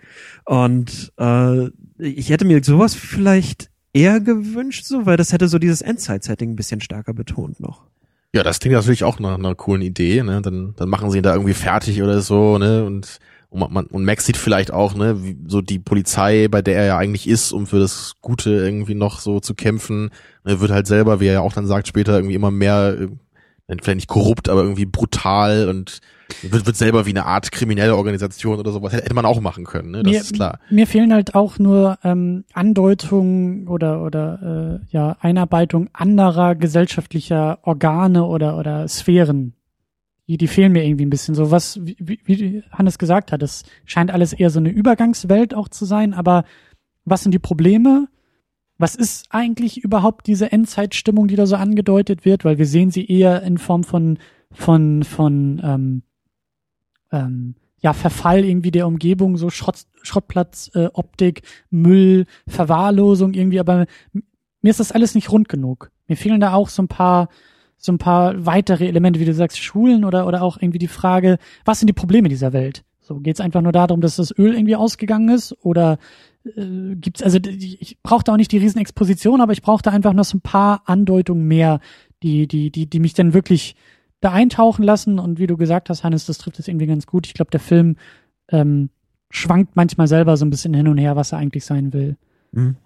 Und 0.45 1.13
äh, 1.19 1.67
ich 1.99 2.29
hätte 2.29 2.45
mir 2.45 2.63
sowas 2.63 2.95
vielleicht 2.95 3.69
eher 3.97 4.19
gewünscht, 4.19 4.85
so, 4.85 5.05
weil 5.05 5.17
das 5.17 5.33
hätte 5.33 5.47
so 5.47 5.57
dieses 5.57 5.81
Endzeit-Setting 5.81 6.51
ein 6.51 6.55
bisschen 6.55 6.81
stärker 6.81 7.13
betont 7.13 7.59
noch. 7.59 7.83
Ja, 8.33 8.43
das 8.43 8.59
klingt 8.59 8.75
natürlich 8.75 9.03
auch 9.03 9.19
nach 9.19 9.35
einer 9.35 9.55
coolen 9.55 9.81
Idee, 9.81 10.21
ne? 10.21 10.41
Dann, 10.41 10.75
dann 10.77 10.89
machen 10.89 11.09
sie 11.09 11.17
ihn 11.17 11.23
da 11.23 11.33
irgendwie 11.33 11.53
fertig 11.53 12.03
oder 12.03 12.21
so, 12.21 12.57
ne? 12.57 12.85
Und, 12.85 13.19
und, 13.49 13.71
man, 13.71 13.87
und 13.87 14.05
Max 14.05 14.25
sieht 14.25 14.37
vielleicht 14.37 14.71
auch, 14.71 14.93
ne, 14.93 15.23
wie 15.23 15.37
so 15.47 15.61
die 15.61 15.79
Polizei, 15.79 16.47
bei 16.47 16.61
der 16.61 16.77
er 16.77 16.85
ja 16.85 16.97
eigentlich 16.97 17.27
ist, 17.27 17.51
um 17.51 17.65
für 17.65 17.79
das 17.79 18.13
Gute 18.21 18.51
irgendwie 18.51 18.95
noch 18.95 19.19
so 19.19 19.39
zu 19.39 19.55
kämpfen, 19.55 20.11
ne, 20.43 20.59
wird 20.59 20.71
halt 20.71 20.85
selber, 20.85 21.19
wie 21.19 21.27
er 21.27 21.33
ja 21.33 21.41
auch 21.41 21.53
dann 21.53 21.65
sagt, 21.65 21.87
später 21.87 22.15
irgendwie 22.15 22.35
immer 22.35 22.51
mehr, 22.51 22.97
äh, 22.99 23.77
vielleicht 23.81 23.95
nicht 23.95 24.07
korrupt, 24.09 24.49
aber 24.49 24.61
irgendwie 24.61 24.85
brutal 24.85 25.69
und 25.69 26.01
wird, 26.41 26.65
wird 26.65 26.75
selber 26.75 27.05
wie 27.05 27.11
eine 27.11 27.25
Art 27.25 27.51
kriminelle 27.51 27.95
Organisation 27.95 28.59
oder 28.59 28.71
sowas. 28.71 28.93
Hätte 28.93 29.13
man 29.13 29.25
auch 29.25 29.39
machen 29.41 29.65
können, 29.65 29.91
ne? 29.91 30.03
Das 30.03 30.11
mir, 30.11 30.19
ist 30.19 30.33
klar. 30.33 30.59
Mir 30.69 30.87
fehlen 30.87 31.13
halt 31.13 31.35
auch 31.35 31.59
nur 31.59 31.97
ähm, 32.03 32.43
Andeutungen 32.53 33.67
oder 33.67 34.03
oder 34.03 34.81
äh, 34.83 34.87
ja 34.91 35.17
Einarbeitung 35.19 35.89
anderer 35.93 36.55
gesellschaftlicher 36.55 37.59
Organe 37.63 38.23
oder 38.25 38.57
oder 38.57 38.87
Sphären. 38.87 39.53
Die, 40.27 40.37
die 40.37 40.47
fehlen 40.47 40.73
mir 40.73 40.83
irgendwie 40.85 41.05
ein 41.05 41.09
bisschen. 41.09 41.35
So 41.35 41.51
was, 41.51 41.79
wie, 41.85 41.95
wie- 42.01 42.19
wie 42.25 42.63
Hannes 42.71 42.97
gesagt 42.97 43.31
hat, 43.31 43.41
es 43.41 43.63
scheint 43.85 44.11
alles 44.11 44.33
eher 44.33 44.49
so 44.49 44.59
eine 44.59 44.69
Übergangswelt 44.69 45.53
auch 45.53 45.69
zu 45.69 45.85
sein. 45.85 46.13
Aber 46.13 46.43
was 47.05 47.23
sind 47.23 47.31
die 47.33 47.39
Probleme? 47.39 48.07
Was 48.77 48.93
ist 48.93 49.27
eigentlich 49.29 49.83
überhaupt 49.83 50.27
diese 50.27 50.51
Endzeitstimmung, 50.51 51.27
die 51.27 51.35
da 51.35 51.45
so 51.47 51.55
angedeutet 51.55 52.25
wird? 52.25 52.43
Weil 52.45 52.57
wir 52.57 52.65
sehen 52.67 52.91
sie 52.91 53.05
eher 53.05 53.41
in 53.43 53.57
Form 53.57 53.83
von 53.83 54.19
von 54.51 55.03
von 55.03 55.61
ähm, 55.63 56.03
ähm, 57.11 57.55
ja, 57.79 57.93
Verfall 57.93 58.43
irgendwie 58.43 58.71
der 58.71 58.87
Umgebung, 58.87 59.37
so 59.37 59.49
Schrott, 59.49 59.83
Schrottplatz, 60.01 60.71
äh, 60.73 60.87
Optik, 60.93 61.41
Müll, 61.69 62.25
Verwahrlosung 62.47 63.33
irgendwie, 63.33 63.59
aber 63.59 63.85
mir 64.61 64.69
ist 64.69 64.79
das 64.79 64.91
alles 64.91 65.15
nicht 65.15 65.31
rund 65.31 65.47
genug. 65.47 65.91
Mir 66.07 66.17
fehlen 66.17 66.39
da 66.39 66.53
auch 66.53 66.69
so 66.69 66.81
ein 66.81 66.87
paar, 66.87 67.29
so 67.77 67.91
ein 67.91 67.99
paar 67.99 68.45
weitere 68.45 68.87
Elemente, 68.87 69.19
wie 69.19 69.25
du 69.25 69.33
sagst, 69.33 69.59
Schulen 69.59 70.03
oder, 70.05 70.25
oder 70.25 70.41
auch 70.41 70.57
irgendwie 70.59 70.79
die 70.79 70.87
Frage, 70.87 71.37
was 71.65 71.79
sind 71.79 71.87
die 71.87 71.93
Probleme 71.93 72.29
dieser 72.29 72.51
Welt? 72.53 72.83
So, 72.99 73.19
geht's 73.19 73.39
einfach 73.39 73.61
nur 73.61 73.71
darum, 73.71 74.01
dass 74.01 74.15
das 74.17 74.37
Öl 74.37 74.53
irgendwie 74.53 74.75
ausgegangen 74.75 75.29
ist 75.29 75.55
oder 75.63 75.97
äh, 76.45 76.95
gibt's, 76.95 77.21
also 77.21 77.39
die- 77.39 77.77
ich 77.79 78.01
brauche 78.01 78.23
da 78.23 78.33
auch 78.33 78.37
nicht 78.37 78.51
die 78.51 78.57
Riesenexposition, 78.57 79.39
aber 79.39 79.53
ich 79.53 79.61
brauche 79.61 79.83
da 79.83 79.91
einfach 79.91 80.13
noch 80.13 80.25
so 80.25 80.37
ein 80.37 80.41
paar 80.41 80.81
Andeutungen 80.85 81.47
mehr, 81.47 81.79
die, 82.23 82.47
die, 82.47 82.71
die, 82.71 82.89
die 82.89 82.99
mich 82.99 83.13
dann 83.13 83.33
wirklich 83.33 83.75
da 84.21 84.31
eintauchen 84.31 84.83
lassen 84.83 85.19
und 85.19 85.39
wie 85.39 85.47
du 85.47 85.57
gesagt 85.57 85.89
hast, 85.89 86.03
Hannes, 86.03 86.25
das 86.25 86.37
trifft 86.37 86.59
es 86.59 86.67
irgendwie 86.67 86.87
ganz 86.87 87.05
gut. 87.05 87.27
Ich 87.27 87.33
glaube, 87.33 87.51
der 87.51 87.59
Film 87.59 87.95
ähm, 88.49 88.89
schwankt 89.29 89.75
manchmal 89.75 90.07
selber 90.07 90.37
so 90.37 90.45
ein 90.45 90.49
bisschen 90.49 90.73
hin 90.73 90.87
und 90.87 90.97
her, 90.97 91.15
was 91.15 91.31
er 91.31 91.37
eigentlich 91.37 91.65
sein 91.65 91.93
will. 91.93 92.15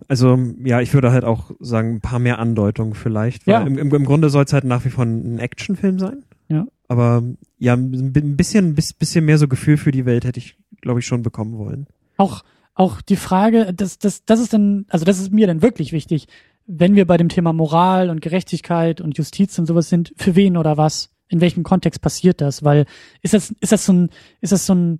Also 0.10 0.38
ja, 0.66 0.82
ich 0.82 0.94
würde 0.94 1.12
halt 1.12 1.24
auch 1.24 1.52
sagen, 1.60 1.96
ein 1.96 2.02
paar 2.02 2.20
mehr 2.20 2.40
Andeutungen 2.40 2.94
vielleicht. 2.94 3.48
Weil 3.48 3.54
Ja. 3.54 3.62
im, 3.62 3.78
im, 3.78 3.94
Im 3.94 4.06
Grunde 4.06 4.30
soll 4.30 4.44
es 4.44 4.52
halt 4.54 4.66
nach 4.66 4.84
wie 4.84 4.90
vor 4.90 5.06
ein 5.06 5.40
Actionfilm 5.40 5.98
sein. 6.00 6.24
Ja. 6.50 6.66
Aber 6.90 7.24
ja, 7.60 7.74
ein 7.76 8.12
bi- 8.12 8.20
ein 8.20 8.36
bisschen, 8.36 8.76
bis- 8.76 8.92
bisschen 8.94 9.24
mehr 9.24 9.38
so 9.38 9.48
Gefühl 9.48 9.78
für 9.78 9.92
die 9.92 10.06
Welt 10.06 10.26
hätte 10.26 10.40
ich, 10.40 10.58
glaube 10.82 11.00
ich, 11.00 11.06
schon 11.06 11.22
bekommen 11.22 11.58
wollen. 11.58 11.88
Auch 12.18 12.42
auch 12.74 13.02
die 13.02 13.18
Frage, 13.18 13.74
das, 13.74 14.00
das, 14.00 14.26
das 14.26 14.40
ist 14.40 14.54
dann, 14.54 14.86
also 14.90 15.06
das 15.06 15.20
ist 15.20 15.32
mir 15.32 15.46
dann 15.46 15.62
wirklich 15.62 15.92
wichtig, 15.92 16.28
wenn 16.66 16.96
wir 16.96 17.06
bei 17.06 17.18
dem 17.18 17.30
Thema 17.30 17.54
Moral 17.54 18.10
und 18.10 18.22
Gerechtigkeit 18.22 19.00
und 19.02 19.18
Justiz 19.18 19.60
und 19.60 19.66
sowas 19.68 19.90
sind, 19.90 20.14
für 20.18 20.36
wen 20.36 20.58
oder 20.58 20.78
was? 20.78 21.11
In 21.32 21.42
welchem 21.42 21.64
Kontext 21.64 22.02
passiert 22.02 22.42
das? 22.42 22.64
Weil 22.64 22.86
ist 23.22 23.34
das, 23.34 23.56
ist 23.60 23.72
das 23.72 23.86
so 23.86 23.94
ein, 23.94 24.10
ist 24.42 24.52
das 24.52 24.66
so 24.66 24.76
ein 24.76 25.00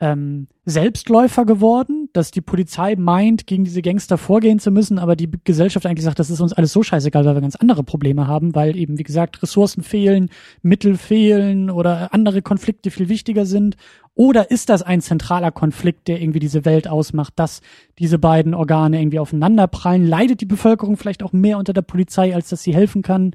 ähm, 0.00 0.48
Selbstläufer 0.64 1.44
geworden, 1.44 2.08
dass 2.12 2.30
die 2.30 2.40
Polizei 2.40 2.96
meint, 2.96 3.46
gegen 3.46 3.64
diese 3.64 3.80
Gangster 3.80 4.18
vorgehen 4.18 4.58
zu 4.58 4.70
müssen, 4.70 4.98
aber 4.98 5.14
die 5.14 5.30
Gesellschaft 5.44 5.86
eigentlich 5.86 6.04
sagt, 6.04 6.18
das 6.18 6.30
ist 6.30 6.40
uns 6.40 6.52
alles 6.52 6.72
so 6.72 6.82
scheißegal, 6.82 7.24
weil 7.24 7.34
wir 7.34 7.40
ganz 7.40 7.56
andere 7.56 7.84
Probleme 7.84 8.26
haben, 8.26 8.54
weil 8.54 8.76
eben, 8.76 8.98
wie 8.98 9.04
gesagt, 9.04 9.42
Ressourcen 9.42 9.82
fehlen, 9.82 10.30
Mittel 10.62 10.96
fehlen 10.96 11.70
oder 11.70 12.12
andere 12.12 12.42
Konflikte 12.42 12.90
viel 12.90 13.08
wichtiger 13.08 13.46
sind? 13.46 13.76
Oder 14.14 14.50
ist 14.50 14.68
das 14.68 14.82
ein 14.82 15.00
zentraler 15.00 15.50
Konflikt, 15.52 16.08
der 16.08 16.20
irgendwie 16.20 16.38
diese 16.38 16.64
Welt 16.64 16.88
ausmacht, 16.88 17.34
dass 17.36 17.60
diese 17.98 18.18
beiden 18.18 18.54
Organe 18.54 19.00
irgendwie 19.00 19.18
aufeinanderprallen? 19.18 20.06
Leidet 20.06 20.40
die 20.40 20.46
Bevölkerung 20.46 20.96
vielleicht 20.96 21.22
auch 21.22 21.32
mehr 21.32 21.58
unter 21.58 21.72
der 21.72 21.82
Polizei, 21.82 22.34
als 22.34 22.48
dass 22.48 22.62
sie 22.62 22.74
helfen 22.74 23.02
kann? 23.02 23.34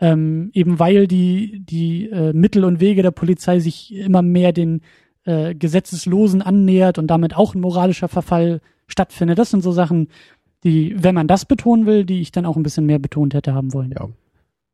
Ähm, 0.00 0.50
eben 0.54 0.78
weil 0.78 1.06
die, 1.06 1.60
die 1.64 2.10
äh, 2.10 2.32
Mittel 2.32 2.64
und 2.64 2.80
Wege 2.80 3.02
der 3.02 3.12
Polizei 3.12 3.60
sich 3.60 3.94
immer 3.94 4.22
mehr 4.22 4.52
den 4.52 4.82
äh, 5.24 5.54
Gesetzeslosen 5.54 6.42
annähert 6.42 6.98
und 6.98 7.06
damit 7.06 7.36
auch 7.36 7.54
ein 7.54 7.60
moralischer 7.60 8.08
Verfall 8.08 8.60
stattfindet. 8.88 9.38
Das 9.38 9.50
sind 9.50 9.62
so 9.62 9.72
Sachen, 9.72 10.08
die, 10.64 10.94
wenn 10.98 11.14
man 11.14 11.28
das 11.28 11.44
betonen 11.44 11.86
will, 11.86 12.04
die 12.04 12.20
ich 12.20 12.32
dann 12.32 12.46
auch 12.46 12.56
ein 12.56 12.62
bisschen 12.62 12.86
mehr 12.86 12.98
betont 12.98 13.34
hätte 13.34 13.54
haben 13.54 13.72
wollen. 13.72 13.92
Ja. 13.92 14.08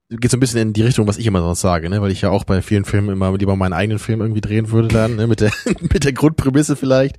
Geht 0.09 0.31
so 0.31 0.37
ein 0.37 0.41
bisschen 0.41 0.61
in 0.61 0.73
die 0.73 0.83
Richtung, 0.83 1.07
was 1.07 1.19
ich 1.19 1.27
immer 1.27 1.41
sonst 1.41 1.61
sage, 1.61 1.89
ne? 1.89 2.03
weil 2.03 2.11
ich 2.11 2.21
ja 2.21 2.31
auch 2.31 2.43
bei 2.43 2.63
vielen 2.63 2.85
Filmen 2.85 3.11
immer 3.11 3.37
lieber 3.37 3.55
meinen 3.55 3.75
eigenen 3.75 4.01
Film 4.01 4.21
irgendwie 4.21 4.41
drehen 4.41 4.71
würde 4.73 4.89
dann, 4.89 5.17
ne? 5.17 5.29
mit 5.29 5.41
der 5.41 5.53
mit 5.81 6.05
der 6.05 6.13
Grundprämisse 6.13 6.75
vielleicht. 6.75 7.17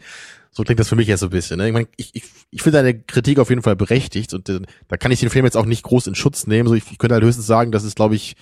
So 0.52 0.64
klingt 0.64 0.80
das 0.80 0.90
für 0.90 0.98
mich 0.98 1.08
ja 1.08 1.18
so 1.18 1.28
ein 1.28 1.32
bisschen. 1.32 1.58
Ne? 1.58 1.68
Ich, 1.68 1.74
mein, 1.74 1.88
ich, 1.96 2.14
ich, 2.14 2.24
ich 2.52 2.62
finde 2.62 2.80
deine 2.80 3.00
Kritik 3.00 3.40
auf 3.40 3.50
jeden 3.50 3.62
Fall 3.62 3.78
berechtigt 3.78 4.34
und 4.34 4.50
äh, 4.50 4.60
da 4.90 4.98
kann 4.98 5.12
ich 5.12 5.22
den 5.22 5.30
Film 5.30 5.46
jetzt 5.46 5.56
auch 5.56 5.66
nicht 5.66 5.84
groß 5.84 6.08
in 6.08 6.16
Schutz 6.16 6.46
nehmen. 6.46 6.68
So, 6.68 6.76
ich, 6.76 6.84
ich 6.92 6.98
könnte 6.98 7.16
halt 7.16 7.24
höchstens 7.24 7.48
sagen, 7.48 7.72
dass 7.72 7.84
es, 7.84 7.96
glaube 7.96 8.16
ich, 8.16 8.36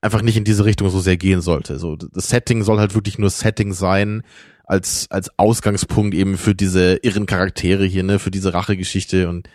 einfach 0.00 0.22
nicht 0.22 0.38
in 0.38 0.44
diese 0.44 0.64
Richtung 0.64 0.88
so 0.88 1.00
sehr 1.00 1.18
gehen 1.18 1.42
sollte. 1.42 1.78
So, 1.78 1.96
das 1.96 2.28
Setting 2.30 2.62
soll 2.62 2.78
halt 2.78 2.94
wirklich 2.94 3.18
nur 3.18 3.28
Setting 3.28 3.74
sein, 3.74 4.22
als, 4.64 5.10
als 5.10 5.36
Ausgangspunkt 5.36 6.14
eben 6.14 6.38
für 6.38 6.54
diese 6.54 6.96
irren 7.02 7.26
Charaktere 7.26 7.84
hier, 7.84 8.04
ne, 8.04 8.18
für 8.18 8.30
diese 8.30 8.54
Rachegeschichte 8.54 9.28
und 9.28 9.48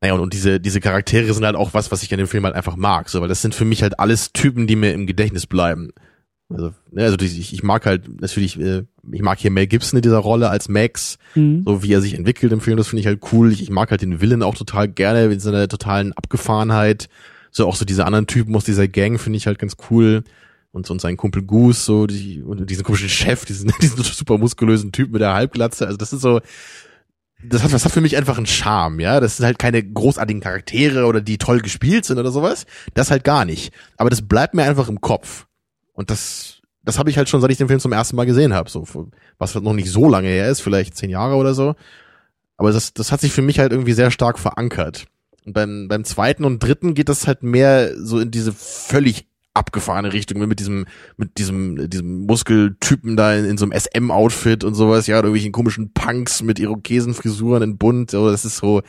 naja, 0.00 0.14
und, 0.14 0.20
und 0.20 0.34
diese, 0.34 0.60
diese 0.60 0.80
Charaktere 0.80 1.32
sind 1.32 1.46
halt 1.46 1.56
auch 1.56 1.72
was, 1.72 1.90
was 1.90 2.02
ich 2.02 2.12
an 2.12 2.18
dem 2.18 2.26
Film 2.26 2.44
halt 2.44 2.54
einfach 2.54 2.76
mag, 2.76 3.08
so, 3.08 3.22
weil 3.22 3.28
das 3.28 3.40
sind 3.40 3.54
für 3.54 3.64
mich 3.64 3.82
halt 3.82 3.98
alles 3.98 4.34
Typen, 4.34 4.66
die 4.66 4.76
mir 4.76 4.92
im 4.92 5.06
Gedächtnis 5.06 5.46
bleiben. 5.46 5.92
Also, 6.50 6.72
ne, 6.90 7.04
also 7.04 7.16
ich, 7.20 7.52
ich 7.52 7.62
mag 7.62 7.86
halt 7.86 8.20
natürlich, 8.20 8.60
äh, 8.60 8.82
ich 9.10 9.22
mag 9.22 9.38
hier 9.38 9.50
Mel 9.50 9.66
Gibson 9.66 9.98
in 9.98 10.02
dieser 10.02 10.18
Rolle 10.18 10.50
als 10.50 10.68
Max, 10.68 11.18
mhm. 11.34 11.62
so 11.66 11.82
wie 11.82 11.92
er 11.92 12.02
sich 12.02 12.14
entwickelt 12.14 12.52
im 12.52 12.60
Film, 12.60 12.76
das 12.76 12.88
finde 12.88 13.00
ich 13.00 13.06
halt 13.06 13.20
cool. 13.32 13.50
Ich, 13.50 13.62
ich 13.62 13.70
mag 13.70 13.90
halt 13.90 14.02
den 14.02 14.20
Villain 14.20 14.42
auch 14.42 14.54
total 14.54 14.88
gerne 14.88 15.28
mit 15.28 15.40
seiner 15.40 15.66
totalen 15.68 16.12
Abgefahrenheit 16.12 17.08
so 17.54 17.68
auch 17.68 17.76
so 17.76 17.84
diese 17.84 18.04
anderen 18.04 18.26
Typen 18.26 18.54
aus 18.56 18.64
dieser 18.64 18.88
Gang 18.88 19.18
finde 19.18 19.36
ich 19.36 19.46
halt 19.46 19.58
ganz 19.58 19.76
cool. 19.88 20.24
Und, 20.72 20.86
so 20.86 20.92
und 20.92 21.00
sein 21.00 21.16
Kumpel 21.16 21.42
Goose, 21.42 21.80
so, 21.80 22.08
die, 22.08 22.42
und 22.42 22.68
diesen 22.68 22.82
komischen 22.82 23.08
Chef, 23.08 23.44
diesen, 23.44 23.72
diesen 23.80 24.02
super 24.02 24.38
muskulösen 24.38 24.90
Typ 24.90 25.12
mit 25.12 25.20
der 25.20 25.32
Halbglatze. 25.32 25.86
Also 25.86 25.96
das 25.96 26.12
ist 26.12 26.20
so, 26.20 26.40
das 27.44 27.62
hat, 27.62 27.72
das 27.72 27.84
hat 27.84 27.92
für 27.92 28.00
mich 28.00 28.16
einfach 28.16 28.38
einen 28.38 28.46
Charme, 28.46 28.98
ja. 28.98 29.20
Das 29.20 29.36
sind 29.36 29.46
halt 29.46 29.60
keine 29.60 29.84
großartigen 29.84 30.42
Charaktere 30.42 31.06
oder 31.06 31.20
die 31.20 31.38
toll 31.38 31.60
gespielt 31.60 32.04
sind 32.04 32.18
oder 32.18 32.32
sowas. 32.32 32.66
Das 32.94 33.12
halt 33.12 33.22
gar 33.22 33.44
nicht. 33.44 33.72
Aber 33.96 34.10
das 34.10 34.22
bleibt 34.22 34.54
mir 34.54 34.64
einfach 34.64 34.88
im 34.88 35.00
Kopf. 35.00 35.46
Und 35.94 36.10
das, 36.10 36.60
das 36.84 36.98
habe 36.98 37.08
ich 37.08 37.16
halt 37.16 37.28
schon, 37.28 37.40
seit 37.40 37.50
ich 37.50 37.58
den 37.58 37.68
Film 37.68 37.80
zum 37.80 37.92
ersten 37.92 38.16
Mal 38.16 38.26
gesehen 38.26 38.52
habe. 38.52 38.68
So, 38.68 38.86
was 39.38 39.54
halt 39.54 39.64
noch 39.64 39.72
nicht 39.72 39.90
so 39.90 40.08
lange 40.08 40.28
her 40.28 40.50
ist, 40.50 40.60
vielleicht 40.60 40.96
zehn 40.96 41.10
Jahre 41.10 41.36
oder 41.36 41.54
so. 41.54 41.74
Aber 42.56 42.72
das, 42.72 42.92
das 42.92 43.10
hat 43.10 43.20
sich 43.20 43.32
für 43.32 43.42
mich 43.42 43.58
halt 43.58 43.72
irgendwie 43.72 43.94
sehr 43.94 44.10
stark 44.10 44.38
verankert. 44.38 45.06
Und 45.46 45.54
beim, 45.54 45.88
beim 45.88 46.04
zweiten 46.04 46.44
und 46.44 46.62
dritten 46.62 46.94
geht 46.94 47.08
das 47.08 47.26
halt 47.26 47.42
mehr 47.42 47.92
so 47.96 48.20
in 48.20 48.30
diese 48.30 48.52
völlig 48.52 49.26
abgefahrene 49.54 50.12
Richtung 50.12 50.40
mit 50.48 50.58
diesem 50.58 50.84
mit 51.16 51.38
diesem 51.38 51.88
diesem 51.88 52.26
Muskeltypen 52.26 53.16
da 53.16 53.34
in, 53.34 53.44
in 53.44 53.56
so 53.56 53.64
einem 53.64 53.72
SM 53.78 54.10
Outfit 54.10 54.64
und 54.64 54.74
sowas 54.74 55.06
ja 55.06 55.14
irgendwelchen 55.14 55.52
komischen 55.52 55.92
Punks 55.92 56.42
mit 56.42 56.58
Irokesenfrisuren 56.58 57.62
in 57.62 57.78
bunt 57.78 58.10
so 58.10 58.28
das 58.28 58.44
ist 58.44 58.56
so 58.56 58.82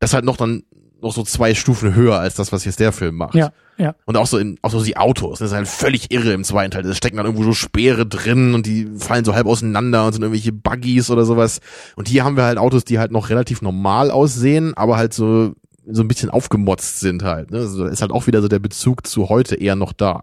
das 0.00 0.12
halt 0.12 0.26
noch 0.26 0.36
dann 0.36 0.64
noch 1.04 1.12
so 1.12 1.22
zwei 1.22 1.54
Stufen 1.54 1.94
höher 1.94 2.18
als 2.18 2.34
das 2.34 2.52
was 2.52 2.64
jetzt 2.64 2.80
der 2.80 2.92
Film 2.92 3.16
macht 3.16 3.34
ja 3.34 3.52
ja 3.78 3.94
und 4.04 4.16
auch 4.16 4.26
so 4.26 4.38
in 4.38 4.58
auch 4.62 4.70
so 4.70 4.82
die 4.82 4.96
Autos 4.96 5.38
das 5.38 5.50
ist 5.50 5.54
halt 5.54 5.68
völlig 5.68 6.10
irre 6.10 6.32
im 6.32 6.44
zweiten 6.44 6.70
Teil 6.70 6.82
da 6.82 6.94
stecken 6.94 7.16
dann 7.16 7.26
irgendwo 7.26 7.44
so 7.44 7.54
Speere 7.54 8.06
drin 8.06 8.54
und 8.54 8.66
die 8.66 8.88
fallen 8.98 9.24
so 9.24 9.34
halb 9.34 9.46
auseinander 9.46 10.06
und 10.06 10.12
sind 10.12 10.22
irgendwelche 10.22 10.52
Buggies 10.52 11.10
oder 11.10 11.24
sowas 11.24 11.60
und 11.96 12.08
hier 12.08 12.24
haben 12.24 12.36
wir 12.36 12.44
halt 12.44 12.58
Autos 12.58 12.84
die 12.84 12.98
halt 12.98 13.12
noch 13.12 13.30
relativ 13.30 13.62
normal 13.62 14.10
aussehen 14.10 14.74
aber 14.76 14.96
halt 14.96 15.14
so 15.14 15.54
so 15.86 16.02
ein 16.02 16.08
bisschen 16.08 16.30
aufgemotzt 16.30 17.00
sind 17.00 17.22
halt. 17.22 17.50
Ne? 17.50 17.58
Also 17.58 17.84
ist 17.86 18.00
halt 18.00 18.12
auch 18.12 18.26
wieder 18.26 18.40
so 18.42 18.48
der 18.48 18.58
Bezug 18.58 19.06
zu 19.06 19.28
heute 19.28 19.54
eher 19.56 19.76
noch 19.76 19.92
da. 19.92 20.22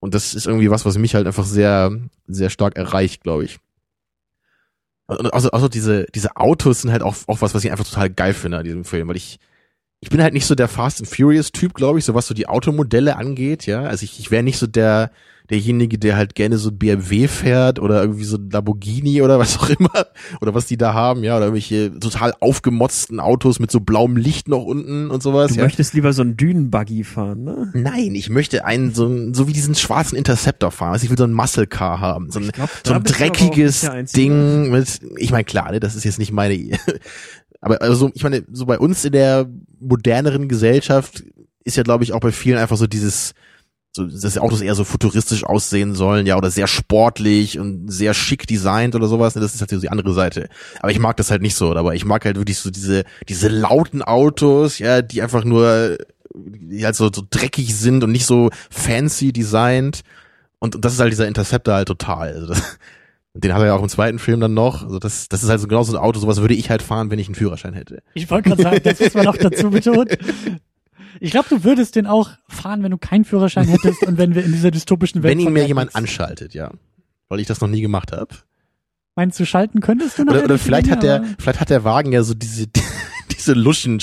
Und 0.00 0.14
das 0.14 0.34
ist 0.34 0.46
irgendwie 0.46 0.70
was, 0.70 0.84
was 0.84 0.98
mich 0.98 1.14
halt 1.14 1.26
einfach 1.26 1.44
sehr, 1.44 1.92
sehr 2.26 2.50
stark 2.50 2.76
erreicht, 2.76 3.22
glaube 3.22 3.44
ich. 3.44 3.58
Also, 5.06 5.50
also 5.50 5.68
diese, 5.68 6.06
diese 6.14 6.36
Autos 6.36 6.82
sind 6.82 6.90
halt 6.90 7.02
auch, 7.02 7.14
auch 7.26 7.40
was, 7.40 7.54
was 7.54 7.64
ich 7.64 7.70
einfach 7.70 7.86
total 7.86 8.10
geil 8.10 8.34
finde 8.34 8.58
an 8.58 8.64
diesem 8.64 8.84
Film, 8.84 9.08
weil 9.08 9.16
ich, 9.16 9.38
ich 10.02 10.10
bin 10.10 10.20
halt 10.20 10.34
nicht 10.34 10.46
so 10.46 10.56
der 10.56 10.66
Fast 10.66 11.00
and 11.00 11.08
Furious 11.08 11.52
Typ, 11.52 11.74
glaube 11.74 12.00
ich, 12.00 12.04
so 12.04 12.12
was 12.12 12.26
so 12.26 12.34
die 12.34 12.48
Automodelle 12.48 13.16
angeht, 13.16 13.66
ja. 13.66 13.82
Also 13.82 14.02
ich, 14.02 14.18
ich 14.18 14.32
wäre 14.32 14.42
nicht 14.42 14.58
so 14.58 14.66
der, 14.66 15.12
derjenige, 15.48 15.96
der 15.96 16.16
halt 16.16 16.34
gerne 16.34 16.58
so 16.58 16.72
BMW 16.72 17.28
fährt 17.28 17.78
oder 17.78 18.00
irgendwie 18.00 18.24
so 18.24 18.36
Lamborghini 18.36 19.22
oder 19.22 19.38
was 19.38 19.58
auch 19.58 19.68
immer 19.70 20.06
oder 20.40 20.54
was 20.54 20.66
die 20.66 20.76
da 20.76 20.92
haben, 20.92 21.22
ja, 21.22 21.36
oder 21.36 21.46
irgendwelche 21.46 21.96
total 22.00 22.34
aufgemotzten 22.40 23.20
Autos 23.20 23.60
mit 23.60 23.70
so 23.70 23.78
blauem 23.78 24.16
Licht 24.16 24.48
noch 24.48 24.64
unten 24.64 25.08
und 25.08 25.22
sowas. 25.22 25.52
Du 25.52 25.58
ja. 25.58 25.62
möchtest 25.62 25.94
lieber 25.94 26.12
so 26.12 26.22
einen 26.22 26.36
Dünenbuggy 26.36 27.04
fahren, 27.04 27.44
ne? 27.44 27.70
Nein, 27.72 28.16
ich 28.16 28.28
möchte 28.28 28.64
einen 28.64 28.92
so, 28.92 29.32
so 29.32 29.46
wie 29.46 29.52
diesen 29.52 29.76
schwarzen 29.76 30.16
Interceptor 30.16 30.72
fahren. 30.72 30.94
Also 30.94 31.04
ich 31.04 31.10
will 31.10 31.18
so 31.18 31.24
einen 31.24 31.34
Muscle 31.34 31.68
Car 31.68 32.00
haben, 32.00 32.32
so 32.32 32.40
ein, 32.40 32.48
glaub, 32.50 32.70
so 32.84 32.94
ein 32.94 33.04
dreckiges 33.04 33.88
Ding 34.16 34.70
mit, 34.70 35.00
ich 35.16 35.30
meine 35.30 35.44
klar, 35.44 35.70
ne, 35.70 35.78
das 35.78 35.94
ist 35.94 36.02
jetzt 36.02 36.18
nicht 36.18 36.32
meine, 36.32 36.54
aber 37.62 37.80
also 37.80 38.10
ich 38.12 38.22
meine, 38.22 38.44
so 38.52 38.66
bei 38.66 38.78
uns 38.78 39.04
in 39.04 39.12
der 39.12 39.48
moderneren 39.80 40.48
Gesellschaft 40.48 41.24
ist 41.64 41.76
ja 41.76 41.82
glaube 41.82 42.04
ich 42.04 42.12
auch 42.12 42.20
bei 42.20 42.32
vielen 42.32 42.58
einfach 42.58 42.76
so 42.76 42.86
dieses 42.86 43.32
so, 43.94 44.06
dass 44.06 44.38
Autos 44.38 44.62
eher 44.62 44.74
so 44.74 44.84
futuristisch 44.84 45.44
aussehen 45.44 45.94
sollen, 45.94 46.26
ja, 46.26 46.38
oder 46.38 46.50
sehr 46.50 46.66
sportlich 46.66 47.58
und 47.58 47.92
sehr 47.92 48.14
schick 48.14 48.46
designt 48.46 48.94
oder 48.94 49.06
sowas. 49.06 49.34
Ne, 49.34 49.42
das 49.42 49.54
ist 49.54 49.60
halt 49.60 49.70
so 49.70 49.80
die 49.80 49.90
andere 49.90 50.14
Seite. 50.14 50.48
Aber 50.80 50.90
ich 50.90 50.98
mag 50.98 51.18
das 51.18 51.30
halt 51.30 51.42
nicht 51.42 51.54
so. 51.54 51.76
Aber 51.76 51.94
ich 51.94 52.06
mag 52.06 52.24
halt 52.24 52.36
wirklich 52.36 52.58
so 52.58 52.70
diese, 52.70 53.04
diese 53.28 53.48
lauten 53.48 54.00
Autos, 54.00 54.78
ja, 54.78 55.02
die 55.02 55.20
einfach 55.20 55.44
nur, 55.44 55.98
die 56.34 56.86
halt 56.86 56.96
so, 56.96 57.10
so 57.12 57.22
dreckig 57.28 57.76
sind 57.76 58.02
und 58.02 58.12
nicht 58.12 58.24
so 58.24 58.48
fancy 58.70 59.30
designt. 59.30 60.00
Und, 60.58 60.74
und 60.74 60.84
das 60.86 60.94
ist 60.94 61.00
halt 61.00 61.12
dieser 61.12 61.28
Interceptor 61.28 61.74
halt 61.74 61.88
total. 61.88 62.32
Also 62.32 62.46
das, 62.46 62.78
den 63.34 63.54
hat 63.54 63.60
er 63.60 63.66
ja 63.66 63.74
auch 63.74 63.82
im 63.82 63.88
zweiten 63.88 64.18
Film 64.18 64.40
dann 64.40 64.54
noch. 64.54 64.82
Also 64.82 64.98
das, 64.98 65.28
das 65.28 65.42
ist 65.42 65.48
halt 65.48 65.60
so 65.60 65.66
genau 65.66 65.82
so 65.82 65.96
ein 65.96 66.02
Auto, 66.02 66.20
sowas 66.20 66.40
würde 66.40 66.54
ich 66.54 66.70
halt 66.70 66.82
fahren, 66.82 67.10
wenn 67.10 67.18
ich 67.18 67.28
einen 67.28 67.34
Führerschein 67.34 67.74
hätte. 67.74 68.02
Ich 68.14 68.30
wollte 68.30 68.50
gerade 68.50 68.62
sagen, 68.62 68.80
das 68.84 69.00
muss 69.00 69.14
man 69.14 69.24
noch 69.24 69.36
dazu 69.36 69.70
betonen. 69.70 70.08
Ich 71.20 71.30
glaube, 71.30 71.48
du 71.48 71.64
würdest 71.64 71.96
den 71.96 72.06
auch 72.06 72.30
fahren, 72.48 72.82
wenn 72.82 72.90
du 72.90 72.98
keinen 72.98 73.24
Führerschein 73.24 73.68
hättest 73.68 74.02
und 74.06 74.18
wenn 74.18 74.34
wir 74.34 74.44
in 74.44 74.52
dieser 74.52 74.70
dystopischen 74.70 75.22
Welt. 75.22 75.30
Wenn 75.30 75.40
ihn 75.40 75.52
mir 75.52 75.66
jemand 75.66 75.94
anschaltet, 75.94 76.54
ja. 76.54 76.70
Weil 77.28 77.40
ich 77.40 77.46
das 77.46 77.60
noch 77.60 77.68
nie 77.68 77.80
gemacht 77.80 78.12
habe. 78.12 78.34
Meinst 79.14 79.38
du, 79.38 79.44
schalten 79.46 79.80
könntest 79.80 80.18
du 80.18 80.24
noch? 80.24 80.34
Oder, 80.34 80.44
oder 80.44 80.58
vielleicht 80.58 80.90
hat 80.90 81.02
der, 81.02 81.24
vielleicht 81.38 81.60
hat 81.60 81.70
der 81.70 81.84
Wagen 81.84 82.12
ja 82.12 82.22
so 82.22 82.34
diese, 82.34 82.66
diese 83.42 83.54
Luschen, 83.54 84.02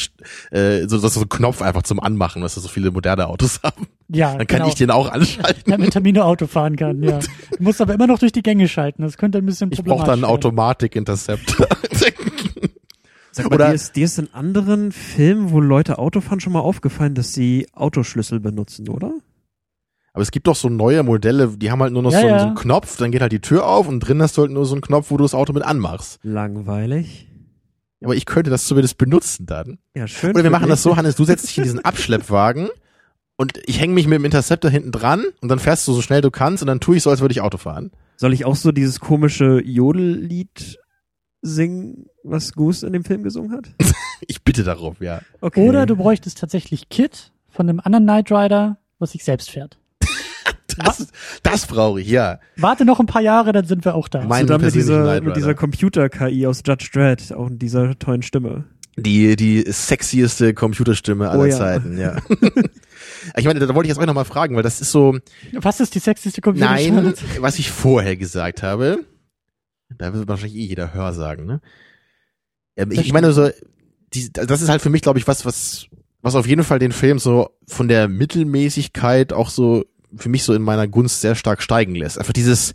äh, 0.52 0.88
so, 0.88 0.98
so, 0.98 1.08
so 1.08 1.22
ein 1.22 1.30
Knopf 1.30 1.62
einfach 1.62 1.84
zum 1.84 2.00
Anmachen, 2.00 2.42
was 2.42 2.56
so 2.56 2.68
viele 2.68 2.92
moderne 2.92 3.28
Autos 3.28 3.62
haben. 3.64 3.88
Ja. 4.10 4.36
Dann 4.36 4.48
kann 4.48 4.60
genau. 4.60 4.70
ich 4.70 4.76
den 4.76 4.92
auch 4.92 5.10
anschalten. 5.10 5.64
Damit 5.66 5.92
Termino 5.92 6.22
Auto 6.22 6.48
fahren 6.48 6.76
kann, 6.76 7.02
ja. 7.04 7.20
Du 7.58 7.64
musst 7.64 7.82
aber 7.82 7.94
immer 7.94 8.08
noch 8.08 8.20
durch 8.20 8.32
die 8.32 8.44
Gänge 8.44 8.68
schalten. 8.68 9.04
Das 9.04 9.18
könnte 9.18 9.38
ein 9.38 9.46
bisschen 9.46 9.70
problematisch 9.70 9.94
Ich 9.94 9.98
brauche 9.98 10.06
dann 10.06 10.24
einen 10.24 10.34
Automatik-Interceptor. 10.34 11.68
Sag 13.32 13.50
mal, 13.50 13.56
Oder 13.56 13.68
dir 13.70 13.76
ist, 13.76 13.96
dir 13.96 14.06
ist 14.06 14.18
in 14.18 14.34
anderen 14.34 14.92
Filmen, 14.92 15.52
wo 15.52 15.60
Leute 15.60 16.00
Auto 16.00 16.22
fahren, 16.22 16.40
schon 16.40 16.54
mal 16.54 16.62
aufgefallen, 16.62 17.14
dass 17.14 17.34
sie 17.34 17.68
Autoschlüssel 17.74 18.40
benutzen, 18.40 18.90
oder? 18.90 19.14
Aber 20.14 20.24
es 20.24 20.32
gibt 20.32 20.48
doch 20.48 20.56
so 20.56 20.70
neue 20.70 21.04
Modelle, 21.04 21.50
die 21.56 21.70
haben 21.72 21.82
halt 21.82 21.94
nur 21.94 22.02
noch 22.02 22.12
ja, 22.12 22.22
so, 22.22 22.28
ja. 22.28 22.40
so, 22.40 22.46
einen 22.48 22.56
Knopf, 22.56 22.98
dann 22.98 23.12
geht 23.12 23.22
halt 23.22 23.32
die 23.32 23.40
Tür 23.40 23.68
auf 23.68 23.88
und 23.88 24.00
drin 24.00 24.22
hast 24.22 24.38
du 24.38 24.42
halt 24.42 24.52
nur 24.52 24.66
so 24.66 24.74
einen 24.74 24.82
Knopf, 24.82 25.12
wo 25.12 25.18
du 25.18 25.24
das 25.24 25.36
Auto 25.36 25.54
mit 25.54 25.64
anmachst. 25.64 26.20
Langweilig. 26.24 27.29
Aber 28.02 28.16
ich 28.16 28.26
könnte 28.26 28.50
das 28.50 28.66
zumindest 28.66 28.98
benutzen 28.98 29.46
dann. 29.46 29.80
Ja, 29.94 30.08
schön. 30.08 30.32
Oder 30.32 30.44
wir 30.44 30.52
machen 30.52 30.70
das 30.70 30.84
so, 30.84 30.96
Hannes, 30.96 31.16
du 31.16 31.26
setzt 31.26 31.50
dich 31.50 31.58
in 31.58 31.64
diesen 31.66 31.84
Abschleppwagen 31.84 32.70
und 33.36 33.60
ich 33.66 33.80
hänge 33.80 33.94
mich 33.94 34.08
mit 34.08 34.16
dem 34.16 34.26
Interceptor 34.26 34.72
hinten 34.72 34.92
dran 34.92 35.26
und 35.42 35.50
dann 35.50 35.60
fährst 35.60 35.88
du 35.88 35.94
so 35.94 36.02
schnell 36.02 36.22
du 36.22 36.32
kannst 36.32 36.64
und 36.64 36.68
dann 36.68 36.80
tue 36.80 36.98
ich 36.98 37.04
so, 37.04 37.10
als 37.10 37.22
würde 37.22 37.34
ich 37.34 37.42
Auto 37.42 37.58
fahren. 37.58 37.92
Soll 38.16 38.34
ich 38.34 38.46
auch 38.46 38.56
so 38.56 38.72
dieses 38.72 39.00
komische 39.00 39.62
Jodellied 39.64 40.78
singen, 41.42 42.08
was 42.24 42.54
Goose 42.54 42.86
in 42.86 42.94
dem 42.94 43.04
Film 43.04 43.24
gesungen 43.24 43.52
hat? 43.52 43.70
ich 44.28 44.44
bitte 44.44 44.64
darauf, 44.64 45.02
ja. 45.02 45.22
Okay. 45.42 45.68
Oder 45.68 45.86
du 45.86 45.96
bräuchtest 45.96 46.38
tatsächlich 46.38 46.90
Kit 46.90 47.32
von 47.50 47.70
einem 47.70 47.80
anderen 47.80 48.04
Knight 48.04 48.32
Rider, 48.32 48.78
was 48.98 49.12
sich 49.12 49.24
selbst 49.24 49.52
fährt. 49.52 49.80
Das, 50.86 51.08
das 51.44 51.68
brauche 51.68 52.02
ich, 52.02 52.08
ja. 52.08 52.40
Warte 52.58 52.86
noch 52.86 53.00
ein 53.00 53.06
paar 53.06 53.22
Jahre, 53.22 53.52
dann 53.52 53.66
sind 53.66 53.86
wir 53.86 53.96
auch 53.96 54.08
da. 54.08 54.24
Mein 54.24 54.48
dann 54.48 54.62
mit 54.62 54.74
dieser, 54.74 55.22
mit 55.22 55.36
dieser 55.36 55.54
Computer-KI 55.54 56.48
aus 56.48 56.64
Judge 56.66 56.90
Dredd, 56.92 57.32
auch 57.32 57.48
in 57.48 57.60
dieser 57.60 57.98
tollen 57.98 58.22
Stimme. 58.22 58.66
Die, 58.98 59.36
die 59.36 59.64
sexieste 59.68 60.54
Computerstimme 60.54 61.30
aller 61.30 61.44
oh, 61.44 61.46
ja. 61.46 61.58
Zeiten, 61.58 61.98
ja. 61.98 62.18
ich 63.38 63.46
meine, 63.46 63.60
da 63.60 63.74
wollte 63.74 63.88
ich 63.88 63.90
jetzt 63.90 64.00
euch 64.00 64.08
nochmal 64.08 64.26
fragen, 64.26 64.56
weil 64.56 64.64
das 64.64 64.82
ist 64.82 64.92
so. 64.92 65.18
Was 65.54 65.80
ist 65.80 65.96
die 65.96 66.00
sexieste 66.00 66.42
Computerstimme? 66.42 67.02
Nein, 67.02 67.14
was 67.40 67.60
ich 67.60 67.72
vorher 67.72 68.18
gesagt 68.18 68.62
habe. 68.62 69.06
Da 69.98 70.14
wird 70.14 70.28
wahrscheinlich 70.28 70.58
eh 70.58 70.66
jeder 70.66 70.94
Hör 70.94 71.14
sagen, 71.14 71.46
ne? 71.46 71.62
Ähm, 72.76 72.92
ich, 72.92 73.00
ich 73.00 73.14
meine 73.14 73.32
so, 73.32 73.50
die, 74.14 74.32
das 74.32 74.62
ist 74.62 74.70
halt 74.70 74.82
für 74.82 74.90
mich, 74.90 75.02
glaube 75.02 75.20
ich, 75.20 75.28
was, 75.28 75.46
was, 75.46 75.88
was 76.22 76.36
auf 76.36 76.48
jeden 76.48 76.64
Fall 76.64 76.80
den 76.80 76.92
Film 76.92 77.20
so 77.20 77.50
von 77.68 77.88
der 77.88 78.08
Mittelmäßigkeit 78.08 79.34
auch 79.34 79.50
so 79.50 79.86
für 80.16 80.30
mich 80.30 80.44
so 80.44 80.54
in 80.54 80.62
meiner 80.62 80.88
Gunst 80.88 81.22
sehr 81.22 81.36
stark 81.36 81.62
steigen 81.62 81.96
lässt. 81.96 82.18
Einfach 82.18 82.34
dieses, 82.34 82.74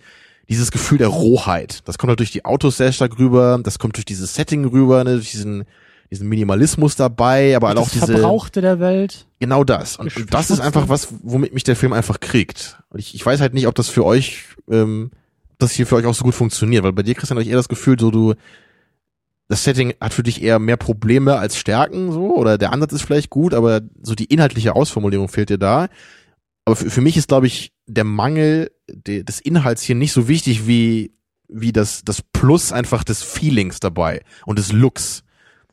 dieses 0.49 0.71
Gefühl 0.71 0.99
der 0.99 1.09
Rohheit. 1.09 1.81
Das 1.87 1.99
kommt 1.99 2.09
halt 2.09 2.21
durch 2.21 2.33
die 2.33 2.45
Autos 2.45 2.77
sehr 2.77 2.93
stark 2.93 3.19
rüber, 3.19 3.61
das 3.63 3.79
kommt 3.79 3.97
durch 3.97 4.05
dieses 4.05 4.35
Setting 4.35 4.65
rüber, 4.67 5.05
ne, 5.05 5.15
durch 5.15 5.31
diesen, 5.31 5.65
diesen 6.11 6.29
Minimalismus 6.29 6.97
dabei, 6.97 7.57
aber 7.57 7.69
halt 7.69 7.79
auch 7.79 7.89
diese 7.89 8.07
Verbrauchte 8.07 8.61
der 8.61 8.81
Welt. 8.81 9.27
Genau 9.41 9.65
das. 9.65 9.97
Und, 9.97 10.17
und 10.17 10.33
das 10.33 10.51
ist 10.51 10.61
einfach 10.61 10.89
was, 10.89 11.09
womit 11.23 11.55
mich 11.55 11.65
der 11.65 11.77
Film 11.77 11.93
einfach 11.93 12.21
kriegt. 12.21 12.79
Und 12.91 12.99
ich, 12.99 13.15
ich 13.15 13.25
weiß 13.25 13.41
halt 13.41 13.55
nicht, 13.55 13.67
ob 13.67 13.75
das 13.75 13.89
für 13.89 14.05
euch, 14.05 14.45
ähm, 14.71 15.11
das 15.59 15.73
hier 15.73 15.87
für 15.87 15.97
euch 15.97 16.07
auch 16.07 16.15
so 16.15 16.25
gut 16.25 16.35
funktioniert, 16.35 16.85
weil 16.85 16.93
bei 16.93 17.03
dir, 17.03 17.15
Christian, 17.15 17.37
habe 17.37 17.43
ich 17.43 17.51
eher 17.51 17.57
das 17.57 17.69
Gefühl, 17.69 17.99
so 17.99 18.11
du, 18.11 18.35
das 19.49 19.65
Setting 19.65 19.95
hat 20.01 20.15
für 20.15 20.23
dich 20.23 20.43
eher 20.43 20.59
mehr 20.59 20.77
Probleme 20.77 21.37
als 21.37 21.57
Stärken, 21.57 22.13
so, 22.13 22.35
oder 22.35 22.59
der 22.59 22.73
Ansatz 22.73 22.93
ist 22.93 23.03
vielleicht 23.03 23.31
gut, 23.31 23.55
aber 23.55 23.83
so 24.03 24.15
die 24.15 24.27
inhaltliche 24.27 24.75
Ausformulierung 24.75 25.29
fehlt 25.29 25.51
dir 25.51 25.59
da. 25.59 25.89
Aber 26.65 26.77
für, 26.77 26.91
für 26.91 27.01
mich 27.01 27.17
ist, 27.17 27.29
glaube 27.29 27.47
ich, 27.47 27.73
der 27.87 28.05
Mangel 28.05 28.71
de, 28.89 29.23
des 29.23 29.41
Inhalts 29.41 29.83
hier 29.83 29.95
nicht 29.95 30.13
so 30.13 30.29
wichtig 30.29 30.67
wie, 30.67 31.13
wie 31.49 31.73
das, 31.73 32.03
das 32.05 32.23
Plus 32.23 32.73
einfach 32.73 33.05
des 33.05 33.23
Feelings 33.23 33.81
dabei 33.81 34.23
und 34.47 34.59
des 34.59 34.73
Looks. 34.73 35.25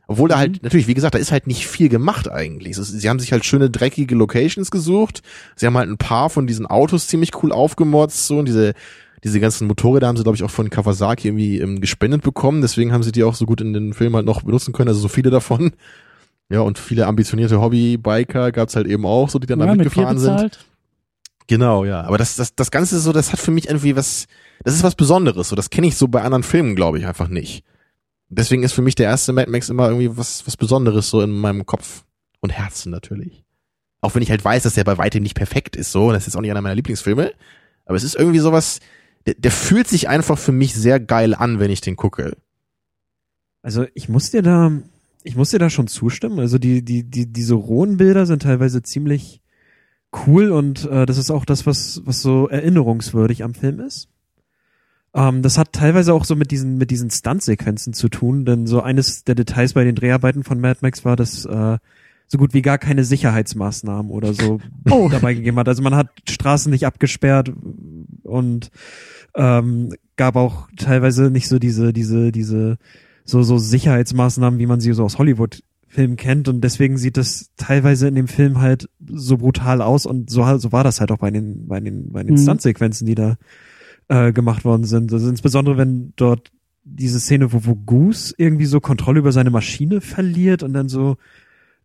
Obwohl 0.07 0.27
da 0.27 0.37
halt, 0.37 0.53
mhm. 0.53 0.59
natürlich, 0.63 0.87
wie 0.87 0.93
gesagt, 0.93 1.15
da 1.15 1.19
ist 1.19 1.31
halt 1.31 1.47
nicht 1.47 1.65
viel 1.67 1.87
gemacht 1.87 2.29
eigentlich. 2.29 2.75
Sie 2.75 3.09
haben 3.09 3.19
sich 3.19 3.31
halt 3.31 3.45
schöne, 3.45 3.69
dreckige 3.69 4.13
Locations 4.15 4.69
gesucht. 4.69 5.21
Sie 5.55 5.65
haben 5.65 5.77
halt 5.77 5.89
ein 5.89 5.97
paar 5.97 6.29
von 6.29 6.47
diesen 6.47 6.65
Autos 6.65 7.07
ziemlich 7.07 7.31
cool 7.41 7.53
aufgemotzt, 7.53 8.27
so, 8.27 8.39
und 8.39 8.45
diese, 8.45 8.73
diese 9.23 9.39
ganzen 9.39 9.67
Motorräder 9.67 10.07
haben 10.07 10.17
sie, 10.17 10.23
glaube 10.23 10.35
ich, 10.35 10.43
auch 10.43 10.51
von 10.51 10.69
Kawasaki 10.69 11.29
irgendwie 11.29 11.59
ähm, 11.59 11.79
gespendet 11.79 12.23
bekommen. 12.23 12.61
Deswegen 12.61 12.91
haben 12.91 13.03
sie 13.03 13.13
die 13.13 13.23
auch 13.23 13.35
so 13.35 13.45
gut 13.45 13.61
in 13.61 13.71
den 13.71 13.93
Film 13.93 14.15
halt 14.15 14.25
noch 14.25 14.41
benutzen 14.41 14.73
können, 14.73 14.89
also 14.89 14.99
so 14.99 15.07
viele 15.07 15.29
davon. 15.29 15.71
Ja, 16.49 16.59
und 16.59 16.77
viele 16.77 17.07
ambitionierte 17.07 17.61
Hobby-Biker 17.61 18.51
gab's 18.51 18.75
halt 18.75 18.85
eben 18.85 19.05
auch, 19.05 19.29
so 19.29 19.39
die 19.39 19.47
dann 19.47 19.61
ja, 19.61 19.67
damit 19.67 19.85
mit 19.85 19.93
gefahren 19.93 20.19
sind. 20.19 20.59
Genau, 21.51 21.83
ja. 21.83 22.05
Aber 22.05 22.17
das, 22.17 22.37
das, 22.37 22.55
das 22.55 22.71
Ganze 22.71 22.97
so, 23.01 23.11
das 23.11 23.33
hat 23.33 23.39
für 23.41 23.51
mich 23.51 23.67
irgendwie 23.67 23.97
was, 23.97 24.27
das 24.63 24.73
ist 24.73 24.83
was 24.83 24.95
Besonderes. 24.95 25.49
So, 25.49 25.57
das 25.57 25.69
kenne 25.69 25.87
ich 25.87 25.97
so 25.97 26.07
bei 26.07 26.21
anderen 26.21 26.43
Filmen, 26.43 26.77
glaube 26.77 26.97
ich, 26.97 27.05
einfach 27.05 27.27
nicht. 27.27 27.65
Deswegen 28.29 28.63
ist 28.63 28.71
für 28.71 28.81
mich 28.81 28.95
der 28.95 29.07
erste 29.07 29.33
Mad 29.33 29.51
Max 29.51 29.67
immer 29.67 29.89
irgendwie 29.89 30.15
was, 30.15 30.47
was 30.47 30.55
Besonderes 30.55 31.09
so 31.09 31.19
in 31.19 31.31
meinem 31.31 31.65
Kopf 31.65 32.05
und 32.39 32.51
Herzen 32.51 32.89
natürlich. 32.89 33.43
Auch 33.99 34.15
wenn 34.15 34.23
ich 34.23 34.29
halt 34.31 34.45
weiß, 34.45 34.63
dass 34.63 34.75
der 34.75 34.85
bei 34.85 34.97
weitem 34.97 35.23
nicht 35.23 35.35
perfekt 35.35 35.75
ist, 35.75 35.91
so. 35.91 36.07
Und 36.07 36.13
das 36.13 36.25
ist 36.25 36.37
auch 36.37 36.41
nicht 36.41 36.51
einer 36.51 36.61
meiner 36.61 36.75
Lieblingsfilme. 36.75 37.33
Aber 37.83 37.97
es 37.97 38.05
ist 38.05 38.15
irgendwie 38.15 38.39
sowas, 38.39 38.79
der, 39.25 39.33
der 39.33 39.51
fühlt 39.51 39.89
sich 39.89 40.07
einfach 40.07 40.37
für 40.37 40.53
mich 40.53 40.73
sehr 40.73 41.01
geil 41.01 41.35
an, 41.35 41.59
wenn 41.59 41.69
ich 41.69 41.81
den 41.81 41.97
gucke. 41.97 42.37
Also 43.61 43.87
ich 43.93 44.07
muss 44.07 44.31
dir 44.31 44.41
da, 44.41 44.71
ich 45.23 45.35
muss 45.35 45.49
dir 45.49 45.59
da 45.59 45.69
schon 45.69 45.87
zustimmen. 45.87 46.39
Also 46.39 46.57
die, 46.57 46.81
die, 46.81 47.03
die, 47.03 47.25
diese 47.25 47.55
rohen 47.55 47.97
Bilder 47.97 48.25
sind 48.25 48.43
teilweise 48.43 48.81
ziemlich 48.83 49.41
cool 50.25 50.51
und 50.51 50.85
äh, 50.89 51.05
das 51.05 51.17
ist 51.17 51.31
auch 51.31 51.45
das, 51.45 51.65
was, 51.65 52.01
was 52.05 52.21
so 52.21 52.47
erinnerungswürdig 52.47 53.43
am 53.43 53.53
Film 53.53 53.79
ist. 53.79 54.09
Ähm, 55.13 55.41
das 55.41 55.57
hat 55.57 55.73
teilweise 55.73 56.13
auch 56.13 56.25
so 56.25 56.35
mit 56.35 56.51
diesen, 56.51 56.77
mit 56.77 56.91
diesen 56.91 57.09
Stunt-Sequenzen 57.09 57.93
zu 57.93 58.09
tun, 58.09 58.45
denn 58.45 58.67
so 58.67 58.81
eines 58.81 59.23
der 59.23 59.35
Details 59.35 59.73
bei 59.73 59.83
den 59.83 59.95
Dreharbeiten 59.95 60.43
von 60.43 60.59
Mad 60.59 60.79
Max 60.81 61.05
war, 61.05 61.15
dass 61.15 61.45
äh, 61.45 61.77
so 62.27 62.37
gut 62.37 62.53
wie 62.53 62.61
gar 62.61 62.77
keine 62.77 63.03
Sicherheitsmaßnahmen 63.03 64.09
oder 64.09 64.33
so 64.33 64.59
oh. 64.89 65.09
dabei 65.11 65.33
gegeben 65.33 65.57
hat. 65.59 65.67
Also 65.67 65.83
man 65.83 65.95
hat 65.95 66.07
Straßen 66.29 66.71
nicht 66.71 66.85
abgesperrt 66.85 67.51
und 68.23 68.71
ähm, 69.35 69.93
gab 70.15 70.37
auch 70.37 70.69
teilweise 70.77 71.29
nicht 71.29 71.49
so 71.49 71.59
diese, 71.59 71.91
diese, 71.91 72.31
diese 72.31 72.77
so, 73.25 73.43
so 73.43 73.57
Sicherheitsmaßnahmen, 73.57 74.59
wie 74.59 74.65
man 74.65 74.79
sie 74.79 74.93
so 74.93 75.03
aus 75.03 75.17
Hollywood 75.17 75.61
Film 75.91 76.15
kennt 76.15 76.47
und 76.47 76.61
deswegen 76.61 76.97
sieht 76.97 77.17
das 77.17 77.51
teilweise 77.57 78.07
in 78.07 78.15
dem 78.15 78.27
Film 78.27 78.59
halt 78.61 78.89
so 79.05 79.37
brutal 79.37 79.81
aus 79.81 80.05
und 80.05 80.29
so, 80.29 80.57
so 80.57 80.71
war 80.71 80.83
das 80.83 80.99
halt 80.99 81.11
auch 81.11 81.17
bei 81.17 81.31
den, 81.31 81.67
bei 81.67 81.79
den, 81.79 82.11
bei 82.11 82.23
den 82.23 82.35
mhm. 82.35 82.41
Stuntsequenzen, 82.41 83.05
die 83.05 83.15
da 83.15 83.37
äh, 84.07 84.31
gemacht 84.31 84.65
worden 84.65 84.85
sind. 84.85 85.11
Also 85.11 85.29
insbesondere 85.29 85.77
wenn 85.77 86.13
dort 86.15 86.51
diese 86.83 87.19
Szene, 87.19 87.53
wo, 87.53 87.65
wo 87.65 87.75
Goose 87.75 88.33
irgendwie 88.37 88.65
so 88.65 88.79
Kontrolle 88.79 89.19
über 89.19 89.31
seine 89.31 89.51
Maschine 89.51 90.01
verliert 90.01 90.63
und 90.63 90.73
dann 90.73 90.89
so 90.89 91.17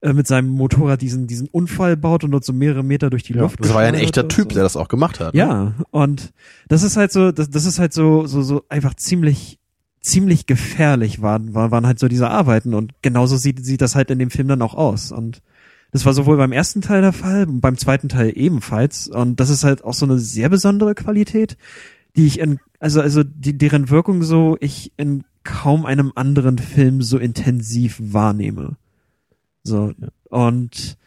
äh, 0.00 0.12
mit 0.12 0.26
seinem 0.26 0.48
Motorrad 0.48 1.02
diesen, 1.02 1.26
diesen 1.26 1.48
Unfall 1.48 1.96
baut 1.96 2.22
und 2.22 2.30
dort 2.30 2.44
so 2.44 2.52
mehrere 2.52 2.82
Meter 2.82 3.10
durch 3.10 3.22
die 3.22 3.34
ja, 3.34 3.42
Luft. 3.42 3.60
Das 3.60 3.74
war 3.74 3.82
ja 3.82 3.88
ein 3.88 3.94
echter 3.94 4.28
Typ, 4.28 4.52
so. 4.52 4.54
der 4.54 4.62
das 4.62 4.76
auch 4.76 4.88
gemacht 4.88 5.20
hat. 5.20 5.34
Ne? 5.34 5.40
Ja, 5.40 5.74
und 5.90 6.32
das 6.68 6.82
ist 6.82 6.96
halt 6.96 7.12
so, 7.12 7.32
das, 7.32 7.50
das 7.50 7.64
ist 7.64 7.78
halt 7.78 7.92
so, 7.92 8.26
so, 8.26 8.42
so 8.42 8.64
einfach 8.68 8.94
ziemlich 8.94 9.58
ziemlich 10.06 10.46
gefährlich 10.46 11.20
waren, 11.20 11.52
waren 11.54 11.86
halt 11.86 11.98
so 11.98 12.06
diese 12.06 12.30
Arbeiten 12.30 12.74
und 12.74 12.92
genauso 13.02 13.36
sieht, 13.36 13.64
sieht 13.64 13.80
das 13.80 13.96
halt 13.96 14.10
in 14.10 14.20
dem 14.20 14.30
Film 14.30 14.46
dann 14.46 14.62
auch 14.62 14.74
aus. 14.74 15.10
Und 15.10 15.42
das 15.90 16.04
war 16.04 16.14
sowohl 16.14 16.36
beim 16.36 16.52
ersten 16.52 16.80
Teil 16.80 17.00
der 17.00 17.12
Fall, 17.12 17.46
beim 17.46 17.76
zweiten 17.76 18.08
Teil 18.08 18.32
ebenfalls. 18.34 19.08
Und 19.08 19.40
das 19.40 19.50
ist 19.50 19.64
halt 19.64 19.82
auch 19.82 19.94
so 19.94 20.06
eine 20.06 20.18
sehr 20.18 20.48
besondere 20.48 20.94
Qualität, 20.94 21.56
die 22.16 22.26
ich 22.26 22.38
in, 22.38 22.60
also, 22.78 23.00
also 23.00 23.24
die, 23.24 23.58
deren 23.58 23.90
Wirkung 23.90 24.22
so 24.22 24.56
ich 24.60 24.92
in 24.96 25.24
kaum 25.42 25.84
einem 25.84 26.12
anderen 26.14 26.58
Film 26.58 27.02
so 27.02 27.18
intensiv 27.18 27.96
wahrnehme. 28.00 28.76
So, 29.64 29.92
und 30.30 30.98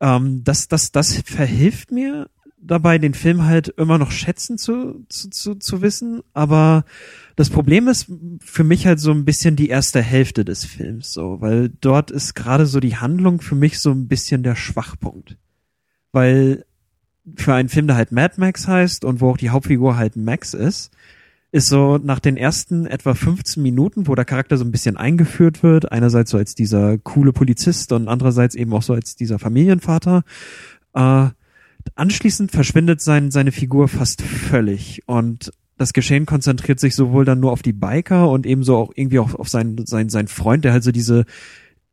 ähm, 0.00 0.42
das, 0.42 0.66
das, 0.66 0.90
das 0.90 1.22
verhilft 1.22 1.92
mir 1.92 2.28
dabei, 2.60 2.98
den 2.98 3.14
Film 3.14 3.44
halt 3.44 3.68
immer 3.68 3.98
noch 3.98 4.10
schätzen 4.10 4.58
zu, 4.58 5.04
zu, 5.08 5.30
zu, 5.30 5.54
zu 5.54 5.82
wissen, 5.82 6.22
aber 6.34 6.84
das 7.36 7.50
Problem 7.50 7.88
ist 7.88 8.10
für 8.40 8.64
mich 8.64 8.86
halt 8.86 9.00
so 9.00 9.10
ein 9.12 9.24
bisschen 9.24 9.56
die 9.56 9.68
erste 9.68 10.02
Hälfte 10.02 10.44
des 10.44 10.64
Films, 10.64 11.12
so, 11.12 11.40
weil 11.40 11.70
dort 11.80 12.10
ist 12.10 12.34
gerade 12.34 12.66
so 12.66 12.80
die 12.80 12.96
Handlung 12.96 13.40
für 13.40 13.54
mich 13.54 13.80
so 13.80 13.90
ein 13.90 14.08
bisschen 14.08 14.42
der 14.42 14.56
Schwachpunkt. 14.56 15.36
Weil 16.12 16.64
für 17.36 17.54
einen 17.54 17.68
Film, 17.68 17.86
der 17.86 17.96
halt 17.96 18.12
Mad 18.12 18.34
Max 18.38 18.66
heißt 18.66 19.04
und 19.04 19.20
wo 19.20 19.30
auch 19.30 19.36
die 19.36 19.50
Hauptfigur 19.50 19.96
halt 19.96 20.16
Max 20.16 20.54
ist, 20.54 20.90
ist 21.52 21.68
so 21.68 21.98
nach 21.98 22.20
den 22.20 22.36
ersten 22.36 22.86
etwa 22.86 23.14
15 23.14 23.62
Minuten, 23.62 24.06
wo 24.06 24.14
der 24.14 24.24
Charakter 24.24 24.56
so 24.56 24.64
ein 24.64 24.70
bisschen 24.70 24.96
eingeführt 24.96 25.62
wird, 25.62 25.90
einerseits 25.90 26.30
so 26.30 26.38
als 26.38 26.54
dieser 26.54 26.98
coole 26.98 27.32
Polizist 27.32 27.92
und 27.92 28.08
andererseits 28.08 28.54
eben 28.54 28.72
auch 28.72 28.82
so 28.82 28.94
als 28.94 29.16
dieser 29.16 29.38
Familienvater, 29.38 30.22
äh, 30.94 31.28
Anschließend 31.94 32.50
verschwindet 32.50 33.00
sein, 33.00 33.30
seine 33.30 33.52
Figur 33.52 33.88
fast 33.88 34.22
völlig 34.22 35.02
und 35.06 35.52
das 35.80 35.94
Geschehen 35.94 36.26
konzentriert 36.26 36.78
sich 36.78 36.94
sowohl 36.94 37.24
dann 37.24 37.40
nur 37.40 37.52
auf 37.52 37.62
die 37.62 37.72
Biker 37.72 38.28
und 38.28 38.44
ebenso 38.44 38.76
auch 38.76 38.92
irgendwie 38.94 39.18
auch 39.18 39.34
auf 39.34 39.48
seinen, 39.48 39.86
seinen, 39.86 40.10
seinen 40.10 40.28
Freund, 40.28 40.62
der 40.62 40.74
halt 40.74 40.84
so 40.84 40.92
diese 40.92 41.24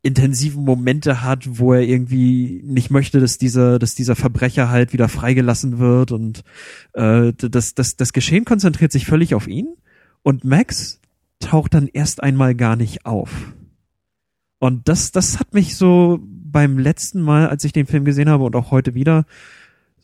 intensiven 0.01 0.65
Momente 0.65 1.21
hat, 1.21 1.47
wo 1.57 1.71
er 1.71 1.83
irgendwie 1.83 2.61
nicht 2.65 2.91
möchte, 2.91 3.21
dass 3.21 3.37
dieser, 3.37 3.79
dass 3.79 3.95
dieser 3.95 4.17
Verbrecher 4.17 4.69
halt 4.69 4.91
wieder 4.91 5.07
freigelassen 5.07 5.79
wird 5.79 6.11
und 6.11 6.43
äh, 6.95 7.31
das, 7.37 7.75
das, 7.75 7.95
das 7.95 8.11
Geschehen 8.11 8.43
konzentriert 8.43 8.91
sich 8.91 9.05
völlig 9.05 9.33
auf 9.33 9.47
ihn 9.47 9.69
und 10.21 10.43
Max 10.43 10.99
taucht 11.39 11.73
dann 11.73 11.87
erst 11.87 12.21
einmal 12.21 12.55
gar 12.55 12.75
nicht 12.75 13.05
auf. 13.05 13.53
Und 14.59 14.89
das, 14.89 15.13
das 15.13 15.39
hat 15.39 15.53
mich 15.53 15.77
so 15.77 16.19
beim 16.21 16.77
letzten 16.77 17.21
Mal, 17.21 17.47
als 17.47 17.63
ich 17.63 17.71
den 17.71 17.85
Film 17.85 18.03
gesehen 18.03 18.27
habe 18.27 18.43
und 18.43 18.55
auch 18.57 18.69
heute 18.69 18.95
wieder, 18.95 19.25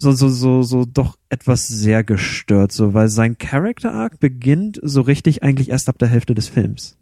so, 0.04 0.12
so, 0.12 0.30
so, 0.30 0.64
so 0.64 0.86
doch 0.86 1.18
etwas 1.30 1.68
sehr 1.68 2.04
gestört, 2.04 2.72
so, 2.72 2.94
weil 2.94 3.08
sein 3.08 3.38
Character 3.38 3.94
Arc 3.94 4.20
beginnt 4.20 4.80
so 4.84 5.02
richtig 5.02 5.44
eigentlich 5.44 5.70
erst 5.70 5.88
ab 5.90 5.98
der 5.98 6.10
Hälfte 6.10 6.36
des 6.36 6.50
Films. 6.50 6.98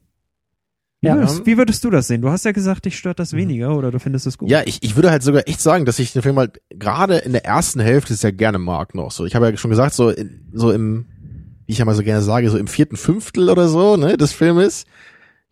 Wie, 1.01 1.07
ja. 1.07 1.15
würdest, 1.15 1.45
wie 1.47 1.57
würdest 1.57 1.83
du 1.83 1.89
das 1.89 2.07
sehen? 2.07 2.21
Du 2.21 2.29
hast 2.29 2.45
ja 2.45 2.51
gesagt, 2.51 2.85
dich 2.85 2.95
stört 2.95 3.17
das 3.17 3.33
mhm. 3.33 3.37
weniger 3.37 3.75
oder 3.75 3.89
du 3.89 3.99
findest 3.99 4.27
es 4.27 4.37
gut. 4.37 4.49
Ja, 4.49 4.61
ich, 4.63 4.83
ich 4.83 4.95
würde 4.95 5.09
halt 5.09 5.23
sogar 5.23 5.47
echt 5.47 5.59
sagen, 5.59 5.85
dass 5.85 5.97
ich 5.97 6.13
den 6.13 6.21
Film 6.21 6.37
halt 6.37 6.61
gerade 6.69 7.17
in 7.17 7.31
der 7.31 7.43
ersten 7.43 7.79
Hälfte 7.79 8.13
sehr 8.13 8.31
gerne 8.31 8.59
mag 8.59 8.93
noch. 8.93 9.11
So, 9.11 9.25
ich 9.25 9.33
habe 9.33 9.49
ja 9.49 9.57
schon 9.57 9.71
gesagt, 9.71 9.95
so, 9.95 10.09
in, 10.09 10.41
so 10.53 10.71
im, 10.71 11.07
wie 11.65 11.71
ich 11.71 11.79
ja 11.79 11.85
mal 11.85 11.95
so 11.95 12.03
gerne 12.03 12.21
sage, 12.21 12.49
so 12.51 12.57
im 12.57 12.67
vierten 12.67 12.97
Fünftel 12.97 13.49
oder 13.49 13.67
so, 13.67 13.97
ne, 13.97 14.15
des 14.15 14.31
Filmes. 14.31 14.85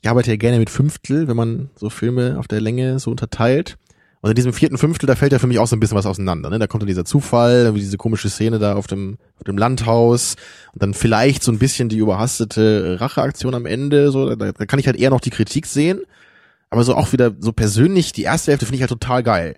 Ich 0.02 0.10
arbeite 0.10 0.30
ja 0.30 0.38
gerne 0.38 0.60
mit 0.60 0.70
Fünftel, 0.70 1.28
wenn 1.28 1.36
man 1.36 1.72
so 1.76 1.90
Filme 1.90 2.38
auf 2.38 2.48
der 2.48 2.62
Länge 2.62 3.00
so 3.00 3.10
unterteilt. 3.10 3.78
Und 4.22 4.30
in 4.32 4.36
diesem 4.36 4.52
vierten 4.52 4.78
Fünftel, 4.78 5.08
da 5.08 5.16
fällt 5.16 5.32
ja 5.32 5.40
für 5.40 5.48
mich 5.48 5.60
auch 5.60 5.68
so 5.68 5.76
ein 5.76 5.80
bisschen 5.80 5.98
was 5.98 6.06
auseinander. 6.06 6.50
Ne? 6.50 6.60
Da 6.60 6.68
kommt 6.68 6.84
dann 6.84 6.88
dieser 6.88 7.06
Zufall, 7.06 7.74
wie 7.74 7.80
diese 7.80 7.96
komische 7.96 8.30
Szene 8.30 8.60
da 8.60 8.76
auf 8.76 8.86
dem, 8.86 9.18
auf 9.38 9.46
dem 9.46 9.58
Landhaus 9.58 10.36
und 10.74 10.84
dann 10.84 10.94
vielleicht 10.94 11.42
so 11.42 11.52
ein 11.54 11.60
bisschen 11.60 11.88
die 11.88 11.98
überhastete 11.98 12.98
Racheaktion 13.00 13.56
am 13.56 13.66
Ende. 13.66 14.12
So, 14.12 14.36
da, 14.36 14.52
da 14.52 14.66
kann 14.66 14.80
ich 14.80 14.88
halt 14.88 14.98
eher 14.98 15.10
noch 15.10 15.22
die 15.22 15.30
Kritik 15.30 15.66
sehen. 15.66 16.02
Aber 16.70 16.84
so 16.84 16.96
auch 16.96 17.14
wieder 17.14 17.32
so 17.40 17.54
persönlich, 17.54 18.12
die 18.12 18.24
erste 18.24 18.52
Hälfte 18.52 18.66
finde 18.66 18.76
ich 18.76 18.82
halt 18.82 18.92
total 18.92 19.24
geil. 19.24 19.56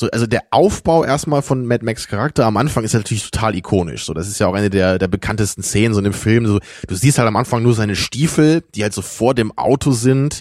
So, 0.00 0.08
also 0.10 0.26
der 0.26 0.44
Aufbau 0.50 1.04
erstmal 1.04 1.42
von 1.42 1.64
Mad 1.64 1.84
Max 1.84 2.08
Charakter 2.08 2.46
am 2.46 2.56
Anfang 2.56 2.84
ist 2.84 2.94
natürlich 2.94 3.30
total 3.30 3.54
ikonisch. 3.54 4.06
So, 4.06 4.14
das 4.14 4.28
ist 4.28 4.40
ja 4.40 4.48
auch 4.48 4.54
eine 4.54 4.70
der, 4.70 4.98
der 4.98 5.08
bekanntesten 5.08 5.62
Szenen 5.62 5.94
so 5.94 6.00
in 6.00 6.04
dem 6.04 6.14
Film. 6.14 6.46
So, 6.46 6.58
du 6.88 6.94
siehst 6.94 7.18
halt 7.18 7.28
am 7.28 7.36
Anfang 7.36 7.62
nur 7.62 7.74
seine 7.74 7.94
Stiefel, 7.94 8.64
die 8.74 8.82
halt 8.82 8.92
so 8.92 9.02
vor 9.02 9.34
dem 9.34 9.56
Auto 9.56 9.92
sind 9.92 10.40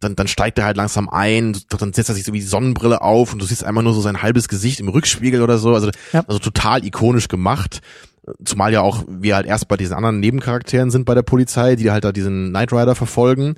dann, 0.00 0.16
dann 0.16 0.28
steigt 0.28 0.58
er 0.58 0.64
halt 0.64 0.76
langsam 0.76 1.08
ein, 1.08 1.56
dann 1.68 1.92
setzt 1.92 2.08
er 2.08 2.14
sich 2.14 2.24
so 2.24 2.32
wie 2.32 2.40
die 2.40 2.46
Sonnenbrille 2.46 3.02
auf 3.02 3.32
und 3.32 3.40
du 3.40 3.46
siehst 3.46 3.64
einmal 3.64 3.82
nur 3.82 3.92
so 3.92 4.00
sein 4.00 4.22
halbes 4.22 4.48
Gesicht 4.48 4.80
im 4.80 4.88
Rückspiegel 4.88 5.42
oder 5.42 5.58
so. 5.58 5.74
Also, 5.74 5.90
ja. 6.12 6.22
also 6.26 6.38
total 6.38 6.84
ikonisch 6.84 7.28
gemacht. 7.28 7.80
Zumal 8.44 8.72
ja 8.72 8.82
auch 8.82 9.04
wir 9.08 9.36
halt 9.36 9.46
erst 9.46 9.68
bei 9.68 9.76
diesen 9.76 9.94
anderen 9.94 10.20
Nebencharakteren 10.20 10.90
sind 10.90 11.04
bei 11.04 11.14
der 11.14 11.22
Polizei, 11.22 11.76
die 11.76 11.90
halt 11.90 12.04
da 12.04 12.12
diesen 12.12 12.50
Knight 12.50 12.72
Rider 12.72 12.94
verfolgen. 12.94 13.56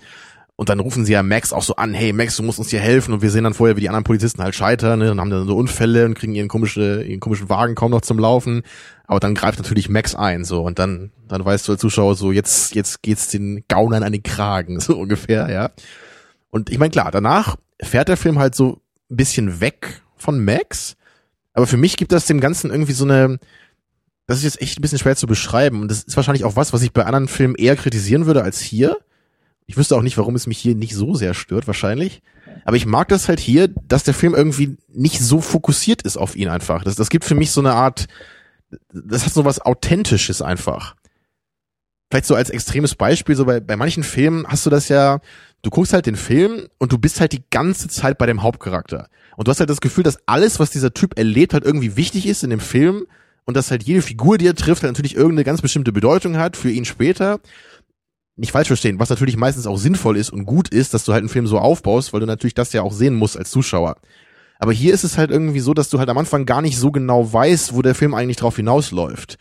Und 0.60 0.68
dann 0.68 0.78
rufen 0.78 1.06
sie 1.06 1.14
ja 1.14 1.22
Max 1.22 1.54
auch 1.54 1.62
so 1.62 1.76
an, 1.76 1.94
hey 1.94 2.12
Max, 2.12 2.36
du 2.36 2.42
musst 2.42 2.58
uns 2.58 2.68
hier 2.68 2.80
helfen. 2.80 3.14
Und 3.14 3.22
wir 3.22 3.30
sehen 3.30 3.44
dann 3.44 3.54
vorher, 3.54 3.76
wie 3.76 3.80
die 3.80 3.88
anderen 3.88 4.04
Polizisten 4.04 4.42
halt 4.42 4.54
scheitern, 4.54 4.98
ne? 4.98 5.06
Dann 5.06 5.18
haben 5.18 5.30
dann 5.30 5.46
so 5.46 5.56
Unfälle 5.56 6.04
und 6.04 6.12
kriegen 6.12 6.34
ihren, 6.34 6.48
komische, 6.48 7.02
ihren 7.02 7.18
komischen 7.18 7.48
Wagen 7.48 7.74
kaum 7.74 7.90
noch 7.90 8.02
zum 8.02 8.18
Laufen. 8.18 8.62
Aber 9.06 9.20
dann 9.20 9.34
greift 9.34 9.58
natürlich 9.58 9.88
Max 9.88 10.14
ein, 10.14 10.44
so. 10.44 10.60
Und 10.62 10.78
dann, 10.78 11.12
dann 11.28 11.42
weißt 11.42 11.66
du 11.66 11.72
als 11.72 11.80
Zuschauer 11.80 12.14
so, 12.14 12.30
jetzt, 12.30 12.74
jetzt 12.74 13.00
geht's 13.00 13.28
den 13.28 13.64
Gaunern 13.68 14.02
an 14.02 14.12
den 14.12 14.22
Kragen, 14.22 14.80
so 14.80 14.98
ungefähr, 14.98 15.50
ja. 15.50 15.70
Und 16.50 16.70
ich 16.70 16.78
meine, 16.78 16.90
klar, 16.90 17.10
danach 17.10 17.56
fährt 17.82 18.08
der 18.08 18.16
Film 18.16 18.38
halt 18.38 18.54
so 18.54 18.80
ein 19.10 19.16
bisschen 19.16 19.60
weg 19.60 20.02
von 20.16 20.44
Max. 20.44 20.96
Aber 21.52 21.66
für 21.66 21.76
mich 21.76 21.96
gibt 21.96 22.12
das 22.12 22.26
dem 22.26 22.40
Ganzen 22.40 22.70
irgendwie 22.70 22.92
so 22.92 23.04
eine, 23.04 23.38
das 24.26 24.38
ist 24.38 24.44
jetzt 24.44 24.62
echt 24.62 24.78
ein 24.78 24.82
bisschen 24.82 24.98
schwer 24.98 25.16
zu 25.16 25.26
beschreiben. 25.26 25.80
Und 25.80 25.90
das 25.90 26.02
ist 26.02 26.16
wahrscheinlich 26.16 26.44
auch 26.44 26.56
was, 26.56 26.72
was 26.72 26.82
ich 26.82 26.92
bei 26.92 27.04
anderen 27.04 27.28
Filmen 27.28 27.54
eher 27.54 27.76
kritisieren 27.76 28.26
würde 28.26 28.42
als 28.42 28.60
hier 28.60 28.98
ich 29.70 29.76
wüsste 29.76 29.94
auch 29.94 30.02
nicht, 30.02 30.18
warum 30.18 30.34
es 30.34 30.48
mich 30.48 30.58
hier 30.58 30.74
nicht 30.74 30.96
so 30.96 31.14
sehr 31.14 31.32
stört, 31.32 31.68
wahrscheinlich. 31.68 32.22
Aber 32.64 32.76
ich 32.76 32.86
mag 32.86 33.06
das 33.06 33.28
halt 33.28 33.38
hier, 33.38 33.68
dass 33.68 34.02
der 34.02 34.14
Film 34.14 34.34
irgendwie 34.34 34.76
nicht 34.88 35.20
so 35.20 35.40
fokussiert 35.40 36.02
ist 36.02 36.16
auf 36.16 36.34
ihn 36.34 36.48
einfach. 36.48 36.82
Das, 36.82 36.96
das 36.96 37.08
gibt 37.08 37.24
für 37.24 37.36
mich 37.36 37.52
so 37.52 37.60
eine 37.60 37.74
Art, 37.74 38.08
das 38.92 39.24
hat 39.24 39.32
so 39.32 39.44
was 39.44 39.60
Authentisches 39.60 40.42
einfach. 40.42 40.96
Vielleicht 42.10 42.26
so 42.26 42.34
als 42.34 42.50
extremes 42.50 42.96
Beispiel, 42.96 43.36
so 43.36 43.44
bei, 43.44 43.60
bei 43.60 43.76
manchen 43.76 44.02
Filmen 44.02 44.44
hast 44.48 44.66
du 44.66 44.70
das 44.70 44.88
ja, 44.88 45.20
du 45.62 45.70
guckst 45.70 45.92
halt 45.92 46.06
den 46.06 46.16
Film 46.16 46.68
und 46.78 46.92
du 46.92 46.98
bist 46.98 47.20
halt 47.20 47.32
die 47.32 47.44
ganze 47.50 47.88
Zeit 47.88 48.18
bei 48.18 48.26
dem 48.26 48.42
Hauptcharakter. 48.42 49.08
Und 49.36 49.46
du 49.46 49.50
hast 49.50 49.60
halt 49.60 49.70
das 49.70 49.80
Gefühl, 49.80 50.04
dass 50.04 50.18
alles, 50.26 50.60
was 50.60 50.70
dieser 50.70 50.92
Typ 50.92 51.18
erlebt, 51.18 51.52
halt 51.54 51.64
irgendwie 51.64 51.96
wichtig 51.96 52.26
ist 52.26 52.44
in 52.44 52.50
dem 52.50 52.60
Film 52.60 53.06
und 53.44 53.56
dass 53.56 53.70
halt 53.70 53.82
jede 53.82 54.02
Figur, 54.02 54.38
die 54.38 54.46
er 54.46 54.54
trifft, 54.54 54.82
halt 54.82 54.92
natürlich 54.92 55.16
irgendeine 55.16 55.44
ganz 55.44 55.62
bestimmte 55.62 55.92
Bedeutung 55.92 56.36
hat 56.36 56.56
für 56.56 56.70
ihn 56.70 56.84
später 56.84 57.40
nicht 58.36 58.52
falsch 58.52 58.68
verstehen, 58.68 58.98
was 58.98 59.10
natürlich 59.10 59.36
meistens 59.36 59.66
auch 59.66 59.76
sinnvoll 59.76 60.16
ist 60.16 60.30
und 60.30 60.46
gut 60.46 60.68
ist, 60.68 60.94
dass 60.94 61.04
du 61.04 61.12
halt 61.12 61.20
einen 61.20 61.28
Film 61.28 61.46
so 61.46 61.58
aufbaust, 61.58 62.12
weil 62.12 62.20
du 62.20 62.26
natürlich 62.26 62.54
das 62.54 62.72
ja 62.72 62.82
auch 62.82 62.92
sehen 62.92 63.14
musst 63.14 63.36
als 63.36 63.50
Zuschauer. 63.50 63.96
Aber 64.58 64.72
hier 64.72 64.94
ist 64.94 65.04
es 65.04 65.18
halt 65.18 65.30
irgendwie 65.30 65.60
so, 65.60 65.74
dass 65.74 65.90
du 65.90 65.98
halt 65.98 66.08
am 66.08 66.18
Anfang 66.18 66.46
gar 66.46 66.62
nicht 66.62 66.78
so 66.78 66.90
genau 66.90 67.32
weißt, 67.32 67.74
wo 67.74 67.82
der 67.82 67.94
Film 67.94 68.14
eigentlich 68.14 68.36
drauf 68.36 68.56
hinausläuft. 68.56 69.36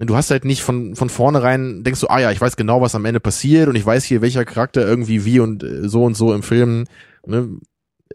Du 0.00 0.14
hast 0.14 0.30
halt 0.30 0.44
nicht 0.44 0.62
von, 0.62 0.94
von 0.94 1.08
vornherein, 1.08 1.82
denkst 1.82 2.00
du, 2.00 2.08
ah 2.08 2.20
ja, 2.20 2.30
ich 2.30 2.40
weiß 2.40 2.54
genau, 2.56 2.80
was 2.80 2.94
am 2.94 3.04
Ende 3.04 3.18
passiert 3.18 3.68
und 3.68 3.74
ich 3.74 3.84
weiß 3.84 4.04
hier, 4.04 4.22
welcher 4.22 4.44
Charakter 4.44 4.86
irgendwie 4.86 5.24
wie 5.24 5.40
und 5.40 5.64
äh, 5.64 5.88
so 5.88 6.04
und 6.04 6.16
so 6.16 6.32
im 6.32 6.44
Film, 6.44 6.84
ne, 7.26 7.58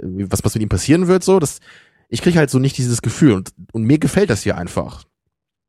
was, 0.02 0.46
was 0.46 0.56
mit 0.56 0.64
ihm 0.64 0.70
passieren 0.70 1.08
wird, 1.08 1.24
so, 1.26 1.40
das, 1.40 1.60
ich 2.08 2.22
krieg 2.22 2.38
halt 2.38 2.50
so 2.50 2.60
nicht 2.60 2.78
dieses 2.78 3.02
Gefühl 3.02 3.34
und, 3.34 3.52
und 3.74 3.84
mir 3.84 4.00
gefällt 4.00 4.30
das 4.30 4.44
hier 4.44 4.58
einfach. 4.58 5.04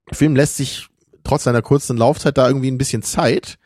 Der 0.09 0.17
Film 0.17 0.37
lässt 0.37 0.57
sich 0.57 0.87
trotz 1.25 1.45
seiner 1.45 1.62
kurzen 1.62 1.97
Laufzeit 1.97 2.39
da 2.39 2.47
irgendwie 2.47 2.71
ein 2.71 2.79
bisschen 2.79 3.03
Zeit 3.03 3.59
Ne, 3.59 3.64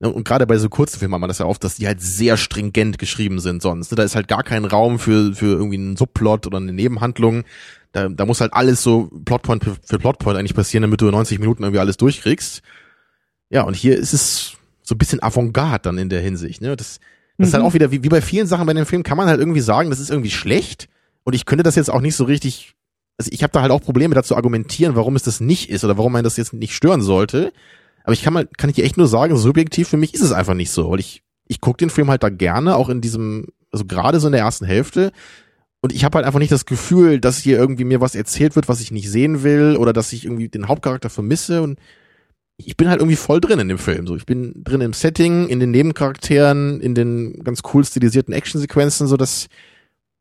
und 0.00 0.24
gerade 0.24 0.46
bei 0.46 0.58
so 0.58 0.68
kurzen 0.68 0.98
Filmen 0.98 1.14
hat 1.14 1.20
man 1.20 1.28
das 1.28 1.38
ja 1.38 1.46
oft, 1.46 1.64
dass 1.64 1.74
die 1.74 1.86
halt 1.86 2.00
sehr 2.00 2.36
stringent 2.36 2.98
geschrieben 2.98 3.40
sind 3.40 3.62
sonst. 3.62 3.90
Ne? 3.90 3.96
Da 3.96 4.04
ist 4.04 4.14
halt 4.14 4.28
gar 4.28 4.44
kein 4.44 4.64
Raum 4.64 4.98
für, 4.98 5.34
für 5.34 5.56
irgendwie 5.56 5.76
einen 5.76 5.96
Subplot 5.96 6.46
oder 6.46 6.58
eine 6.58 6.72
Nebenhandlung. 6.72 7.44
Da, 7.92 8.08
da 8.08 8.24
muss 8.24 8.40
halt 8.40 8.52
alles 8.52 8.82
so 8.82 9.10
Plotpoint 9.24 9.64
für 9.64 9.98
Plotpoint 9.98 10.38
eigentlich 10.38 10.54
passieren, 10.54 10.82
damit 10.82 11.00
du 11.00 11.06
in 11.06 11.12
90 11.12 11.40
Minuten 11.40 11.64
irgendwie 11.64 11.80
alles 11.80 11.96
durchkriegst. 11.96 12.62
Ja, 13.50 13.62
und 13.62 13.74
hier 13.74 13.96
ist 13.96 14.12
es 14.12 14.52
so 14.82 14.94
ein 14.94 14.98
bisschen 14.98 15.22
Avantgarde 15.22 15.82
dann 15.82 15.98
in 15.98 16.08
der 16.08 16.20
Hinsicht. 16.20 16.60
Ne? 16.60 16.76
Das, 16.76 17.00
das 17.36 17.48
ist 17.48 17.54
halt 17.54 17.62
mhm. 17.62 17.68
auch 17.68 17.74
wieder, 17.74 17.90
wie, 17.90 18.04
wie 18.04 18.08
bei 18.08 18.20
vielen 18.20 18.46
Sachen 18.46 18.66
bei 18.66 18.74
dem 18.74 18.86
Film, 18.86 19.02
kann 19.02 19.16
man 19.16 19.26
halt 19.26 19.40
irgendwie 19.40 19.60
sagen, 19.60 19.90
das 19.90 20.00
ist 20.00 20.10
irgendwie 20.10 20.30
schlecht. 20.30 20.88
Und 21.24 21.34
ich 21.34 21.44
könnte 21.44 21.64
das 21.64 21.74
jetzt 21.74 21.90
auch 21.90 22.00
nicht 22.00 22.14
so 22.14 22.24
richtig, 22.24 22.74
also 23.16 23.30
ich 23.32 23.42
habe 23.42 23.52
da 23.52 23.62
halt 23.62 23.72
auch 23.72 23.80
Probleme 23.80 24.14
dazu 24.14 24.36
argumentieren, 24.36 24.94
warum 24.94 25.16
es 25.16 25.24
das 25.24 25.40
nicht 25.40 25.70
ist 25.70 25.84
oder 25.84 25.98
warum 25.98 26.12
man 26.12 26.24
das 26.24 26.36
jetzt 26.36 26.52
nicht 26.52 26.74
stören 26.74 27.02
sollte. 27.02 27.52
Aber 28.08 28.14
ich 28.14 28.22
kann 28.22 28.32
mal, 28.32 28.48
kann 28.56 28.70
ich 28.70 28.76
dir 28.76 28.86
echt 28.86 28.96
nur 28.96 29.06
sagen, 29.06 29.36
subjektiv 29.36 29.86
für 29.86 29.98
mich 29.98 30.14
ist 30.14 30.22
es 30.22 30.32
einfach 30.32 30.54
nicht 30.54 30.70
so, 30.70 30.90
weil 30.90 30.98
ich, 30.98 31.22
ich 31.46 31.60
gucke 31.60 31.76
den 31.76 31.90
Film 31.90 32.08
halt 32.08 32.22
da 32.22 32.30
gerne, 32.30 32.74
auch 32.74 32.88
in 32.88 33.02
diesem, 33.02 33.48
also 33.70 33.84
gerade 33.84 34.18
so 34.18 34.28
in 34.28 34.32
der 34.32 34.40
ersten 34.40 34.64
Hälfte. 34.64 35.12
Und 35.82 35.92
ich 35.92 36.04
habe 36.04 36.16
halt 36.16 36.24
einfach 36.24 36.38
nicht 36.38 36.50
das 36.50 36.64
Gefühl, 36.64 37.20
dass 37.20 37.36
hier 37.36 37.58
irgendwie 37.58 37.84
mir 37.84 38.00
was 38.00 38.14
erzählt 38.14 38.56
wird, 38.56 38.66
was 38.66 38.80
ich 38.80 38.92
nicht 38.92 39.10
sehen 39.10 39.42
will, 39.42 39.76
oder 39.76 39.92
dass 39.92 40.14
ich 40.14 40.24
irgendwie 40.24 40.48
den 40.48 40.68
Hauptcharakter 40.68 41.10
vermisse. 41.10 41.60
Und 41.60 41.78
ich 42.56 42.78
bin 42.78 42.88
halt 42.88 43.00
irgendwie 43.00 43.16
voll 43.16 43.42
drin 43.42 43.58
in 43.58 43.68
dem 43.68 43.76
Film. 43.76 44.06
So, 44.06 44.16
ich 44.16 44.24
bin 44.24 44.54
drin 44.64 44.80
im 44.80 44.94
Setting, 44.94 45.46
in 45.48 45.60
den 45.60 45.70
Nebencharakteren, 45.70 46.80
in 46.80 46.94
den 46.94 47.44
ganz 47.44 47.60
cool 47.74 47.84
stilisierten 47.84 48.32
Actionsequenzen, 48.32 49.06
so 49.06 49.18
dass 49.18 49.48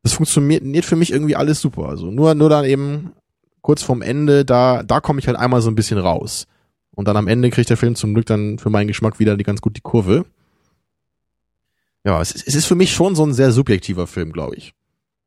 das 0.03 0.11
funktioniert 0.11 0.83
für 0.83 0.97
mich 0.97 1.13
irgendwie 1.13 1.37
alles 1.37 1.61
super. 1.61 1.87
Also 1.87 2.11
nur, 2.11 2.35
nur 2.35 2.49
dann 2.49 2.65
eben 2.65 3.13
kurz 3.61 3.81
vorm 3.81 4.01
Ende, 4.01 4.43
da, 4.43 4.83
da 4.83 4.99
komme 4.99 5.21
ich 5.21 5.27
halt 5.27 5.37
einmal 5.37 5.61
so 5.61 5.71
ein 5.71 5.75
bisschen 5.75 5.99
raus. 5.99 6.47
Und 6.97 7.07
dann 7.07 7.15
am 7.15 7.27
Ende 7.27 7.51
kriegt 7.51 7.69
der 7.69 7.77
Film 7.77 7.93
zum 7.93 8.15
Glück 8.15 8.25
dann 8.25 8.57
für 8.57 8.71
meinen 8.71 8.87
Geschmack 8.87 9.19
wieder 9.19 9.37
die 9.37 9.43
ganz 9.43 9.61
gut 9.61 9.77
die 9.77 9.81
Kurve. 9.81 10.25
Ja, 12.03 12.19
es 12.19 12.31
ist, 12.31 12.47
es 12.47 12.55
ist 12.55 12.65
für 12.65 12.73
mich 12.73 12.91
schon 12.91 13.13
so 13.13 13.23
ein 13.23 13.35
sehr 13.35 13.51
subjektiver 13.51 14.07
Film, 14.07 14.31
glaube 14.31 14.55
ich. 14.55 14.73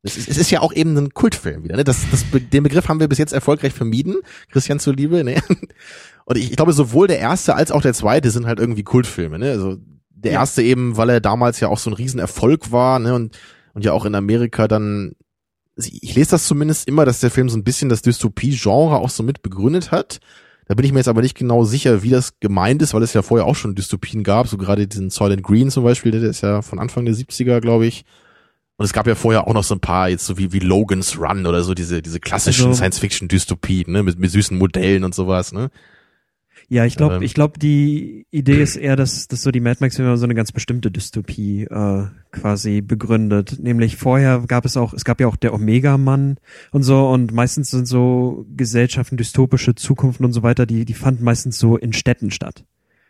Es 0.03 0.16
ist, 0.16 0.29
es 0.29 0.37
ist 0.37 0.51
ja 0.51 0.62
auch 0.62 0.73
eben 0.73 0.97
ein 0.97 1.14
Kultfilm 1.14 1.62
wieder. 1.62 1.77
Ne? 1.77 1.85
Das, 1.85 2.11
das, 2.11 2.25
den 2.33 2.64
Begriff 2.64 2.89
haben 2.89 2.99
wir 2.99 3.07
bis 3.07 3.18
jetzt 3.18 3.33
erfolgreich 3.33 3.73
vermieden, 3.73 4.16
Christian 4.51 4.81
zuliebe. 4.81 5.23
Ne? 5.23 5.41
Und 6.25 6.39
ich, 6.39 6.51
ich 6.51 6.57
glaube, 6.57 6.73
sowohl 6.73 7.07
der 7.07 7.21
erste 7.21 7.55
als 7.55 7.71
auch 7.71 7.83
der 7.83 7.95
zweite 7.95 8.33
sind 8.33 8.47
halt 8.47 8.59
irgendwie 8.59 8.83
Kultfilme. 8.83 9.39
Ne? 9.39 9.51
Also 9.53 9.77
der 10.11 10.33
ja. 10.33 10.41
erste 10.41 10.64
eben, 10.64 10.97
weil 10.97 11.11
er 11.11 11.21
damals 11.21 11.61
ja 11.61 11.68
auch 11.68 11.79
so 11.79 11.89
ein 11.91 11.95
Riesenerfolg 11.95 12.73
war 12.73 12.99
ne? 12.99 13.14
und, 13.14 13.39
und 13.75 13.85
ja 13.85 13.93
auch 13.93 14.07
in 14.07 14.16
Amerika 14.16 14.66
dann, 14.66 15.12
ich 15.77 16.16
lese 16.16 16.33
das 16.33 16.49
zumindest 16.49 16.89
immer, 16.89 17.05
dass 17.05 17.21
der 17.21 17.31
Film 17.31 17.49
so 17.49 17.57
ein 17.57 17.64
bisschen 17.64 17.89
das 17.89 18.03
Dystopie-Genre 18.03 18.97
auch 18.97 19.11
so 19.11 19.23
mit 19.23 19.43
begründet 19.43 19.93
hat. 19.93 20.18
Da 20.71 20.77
bin 20.77 20.87
ich 20.87 20.93
mir 20.93 21.01
jetzt 21.01 21.09
aber 21.09 21.21
nicht 21.21 21.37
genau 21.37 21.64
sicher, 21.64 22.05
wie 22.05 22.11
das 22.11 22.39
gemeint 22.39 22.81
ist, 22.81 22.95
weil 22.95 23.03
es 23.03 23.12
ja 23.12 23.23
vorher 23.23 23.45
auch 23.45 23.57
schon 23.57 23.75
Dystopien 23.75 24.23
gab, 24.23 24.47
so 24.47 24.57
gerade 24.57 24.87
diesen 24.87 25.11
Soylent 25.11 25.43
Green 25.43 25.68
zum 25.68 25.83
Beispiel, 25.83 26.12
der 26.12 26.23
ist 26.23 26.43
ja 26.43 26.62
von 26.62 26.79
Anfang 26.79 27.05
der 27.05 27.12
70er, 27.12 27.61
glaube 27.61 27.87
ich. 27.87 28.05
Und 28.77 28.85
es 28.85 28.93
gab 28.93 29.09
ja 29.09 29.16
vorher 29.16 29.49
auch 29.49 29.53
noch 29.53 29.64
so 29.64 29.75
ein 29.75 29.81
paar, 29.81 30.09
jetzt 30.09 30.25
so 30.27 30.39
wie, 30.39 30.53
wie 30.53 30.61
Logan's 30.61 31.18
Run 31.18 31.45
oder 31.47 31.64
so, 31.64 31.75
diese, 31.75 32.03
diese 32.03 32.21
klassischen 32.21 32.68
also, 32.68 32.77
Science-Fiction-Dystopien, 32.77 33.91
ne, 33.91 34.05
mit, 34.05 34.21
mit 34.21 34.31
süßen 34.31 34.57
Modellen 34.57 35.03
und 35.03 35.12
sowas, 35.12 35.51
ne. 35.51 35.73
Ja, 36.73 36.85
ich 36.85 36.95
glaube, 36.95 37.16
ähm, 37.16 37.23
ich 37.23 37.35
glaube, 37.35 37.59
die 37.59 38.27
Idee 38.31 38.62
ist 38.62 38.77
eher, 38.77 38.95
dass, 38.95 39.27
dass 39.27 39.43
so 39.43 39.51
die 39.51 39.59
Mad 39.59 39.79
Max 39.81 39.97
Filme 39.97 40.16
so 40.16 40.25
eine 40.25 40.37
ganz 40.37 40.53
bestimmte 40.53 40.93
Dystopie 40.93 41.64
äh, 41.64 42.05
quasi 42.31 42.81
begründet. 42.81 43.59
Nämlich 43.61 43.97
vorher 43.97 44.45
gab 44.47 44.64
es 44.64 44.77
auch, 44.77 44.95
es 44.95 45.05
gab 45.05 45.21
ja 45.21 45.27
auch 45.27 45.35
der 45.35 45.53
Omega-Mann 45.53 46.37
und 46.71 46.83
so 46.85 47.09
und 47.09 47.33
meistens 47.33 47.73
sind 47.73 47.89
so 47.89 48.47
Gesellschaften, 48.57 49.16
dystopische 49.16 49.75
Zukunften 49.75 50.25
und 50.25 50.33
so 50.33 50.45
weiter, 50.45 50.64
die, 50.64 50.85
die 50.85 50.95
fanden 50.95 51.25
meistens 51.25 51.59
so 51.59 51.77
in 51.77 51.93
Städten 51.93 52.31
statt 52.31 52.64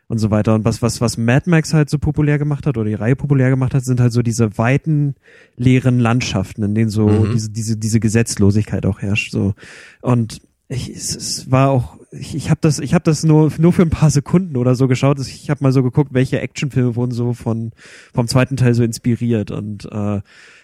und 0.08 0.16
so 0.16 0.30
weiter. 0.30 0.54
Und 0.54 0.64
was, 0.64 0.80
was, 0.80 1.02
was 1.02 1.18
Mad 1.18 1.50
Max 1.50 1.74
halt 1.74 1.90
so 1.90 1.98
populär 1.98 2.38
gemacht 2.38 2.66
hat 2.66 2.78
oder 2.78 2.88
die 2.88 2.94
Reihe 2.94 3.14
populär 3.14 3.50
gemacht 3.50 3.74
hat, 3.74 3.84
sind 3.84 4.00
halt 4.00 4.14
so 4.14 4.22
diese 4.22 4.56
weiten, 4.56 5.16
leeren 5.56 6.00
Landschaften, 6.00 6.62
in 6.62 6.74
denen 6.74 6.90
so 6.90 7.08
mhm. 7.08 7.32
diese, 7.32 7.50
diese, 7.50 7.76
diese 7.76 8.00
Gesetzlosigkeit 8.00 8.86
auch 8.86 9.02
herrscht. 9.02 9.32
So. 9.32 9.52
Und 10.00 10.40
ich, 10.70 10.88
es, 10.88 11.16
es 11.16 11.50
war 11.50 11.70
auch 11.70 11.96
ich, 12.12 12.34
ich 12.36 12.48
habe 12.48 12.60
das 12.60 12.78
ich 12.78 12.94
habe 12.94 13.02
das 13.02 13.24
nur 13.24 13.52
nur 13.58 13.72
für 13.72 13.82
ein 13.82 13.90
paar 13.90 14.10
Sekunden 14.10 14.56
oder 14.56 14.76
so 14.76 14.86
geschaut. 14.86 15.18
Ich 15.18 15.50
habe 15.50 15.64
mal 15.64 15.72
so 15.72 15.82
geguckt 15.82 16.14
welche 16.14 16.40
Actionfilme 16.40 16.94
wurden 16.94 17.10
so 17.10 17.32
von 17.34 17.72
vom 18.14 18.28
zweiten 18.28 18.56
Teil 18.56 18.74
so 18.74 18.84
inspiriert. 18.84 19.50
Und 19.50 19.86
äh, 19.86 20.20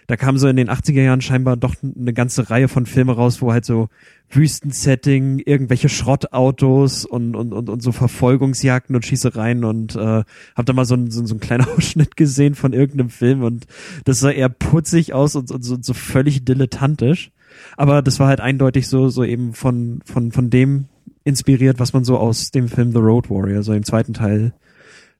da 0.07 0.15
kam 0.15 0.37
so 0.37 0.47
in 0.47 0.55
den 0.55 0.69
80er 0.69 1.01
Jahren 1.01 1.19
scheinbar 1.19 1.57
doch 1.57 1.75
eine 1.83 2.13
ganze 2.13 2.49
Reihe 2.49 2.69
von 2.69 2.85
Filme 2.85 3.13
raus 3.13 3.41
wo 3.41 3.51
halt 3.51 3.65
so 3.65 3.89
Wüstensetting 4.29 5.39
irgendwelche 5.39 5.89
Schrottautos 5.89 7.03
und 7.03 7.35
und 7.35 7.51
und, 7.51 7.69
und 7.69 7.83
so 7.83 7.91
Verfolgungsjagden 7.91 8.95
und 8.95 9.05
Schießereien. 9.05 9.65
Und 9.65 9.95
äh, 9.95 9.99
habe 9.99 10.65
da 10.65 10.71
mal 10.71 10.85
so 10.85 10.95
ein, 10.95 11.11
so, 11.11 11.25
so 11.25 11.35
ein 11.35 11.41
kleiner 11.41 11.67
Ausschnitt 11.77 12.15
gesehen 12.15 12.55
von 12.55 12.71
irgendeinem 12.71 13.09
Film. 13.09 13.43
Und 13.43 13.67
das 14.05 14.19
sah 14.19 14.31
eher 14.31 14.49
putzig 14.49 15.13
aus 15.13 15.35
und, 15.35 15.51
und 15.51 15.63
so, 15.63 15.77
so 15.81 15.93
völlig 15.93 16.45
dilettantisch 16.45 17.31
aber 17.77 18.01
das 18.01 18.19
war 18.19 18.27
halt 18.27 18.41
eindeutig 18.41 18.87
so, 18.87 19.07
so 19.09 19.23
eben 19.23 19.53
von, 19.53 20.01
von, 20.03 20.31
von 20.31 20.49
dem 20.49 20.85
inspiriert, 21.23 21.79
was 21.79 21.93
man 21.93 22.03
so 22.03 22.17
aus 22.17 22.51
dem 22.51 22.67
Film 22.67 22.91
The 22.91 22.99
Road 22.99 23.29
Warrior, 23.29 23.63
so 23.63 23.73
im 23.73 23.83
zweiten 23.83 24.13
Teil, 24.13 24.53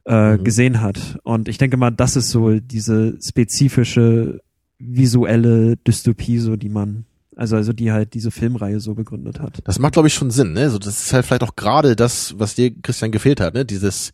äh, 0.05 0.33
mhm. 0.33 0.43
gesehen 0.43 0.81
hat. 0.81 1.19
Und 1.23 1.47
ich 1.47 1.57
denke 1.57 1.77
mal, 1.77 1.91
das 1.91 2.15
ist 2.15 2.29
so 2.29 2.59
diese 2.59 3.17
spezifische 3.21 4.41
visuelle 4.79 5.77
Dystopie, 5.77 6.39
so 6.39 6.55
die 6.55 6.69
man 6.69 7.05
also, 7.37 7.55
also 7.55 7.71
die 7.71 7.91
halt 7.91 8.15
diese 8.15 8.31
Filmreihe 8.31 8.79
so 8.79 8.95
begründet 8.95 9.39
hat. 9.39 9.59
Das 9.63 9.77
macht, 9.77 9.93
glaube 9.93 10.07
ich, 10.07 10.15
schon 10.15 10.31
Sinn, 10.31 10.53
ne? 10.53 10.71
So, 10.71 10.79
das 10.79 11.05
ist 11.05 11.13
halt 11.13 11.23
vielleicht 11.23 11.43
auch 11.43 11.55
gerade 11.55 11.95
das, 11.95 12.33
was 12.39 12.55
dir, 12.55 12.73
Christian, 12.81 13.11
gefehlt 13.11 13.39
hat, 13.39 13.53
ne? 13.53 13.63
Dieses, 13.63 14.11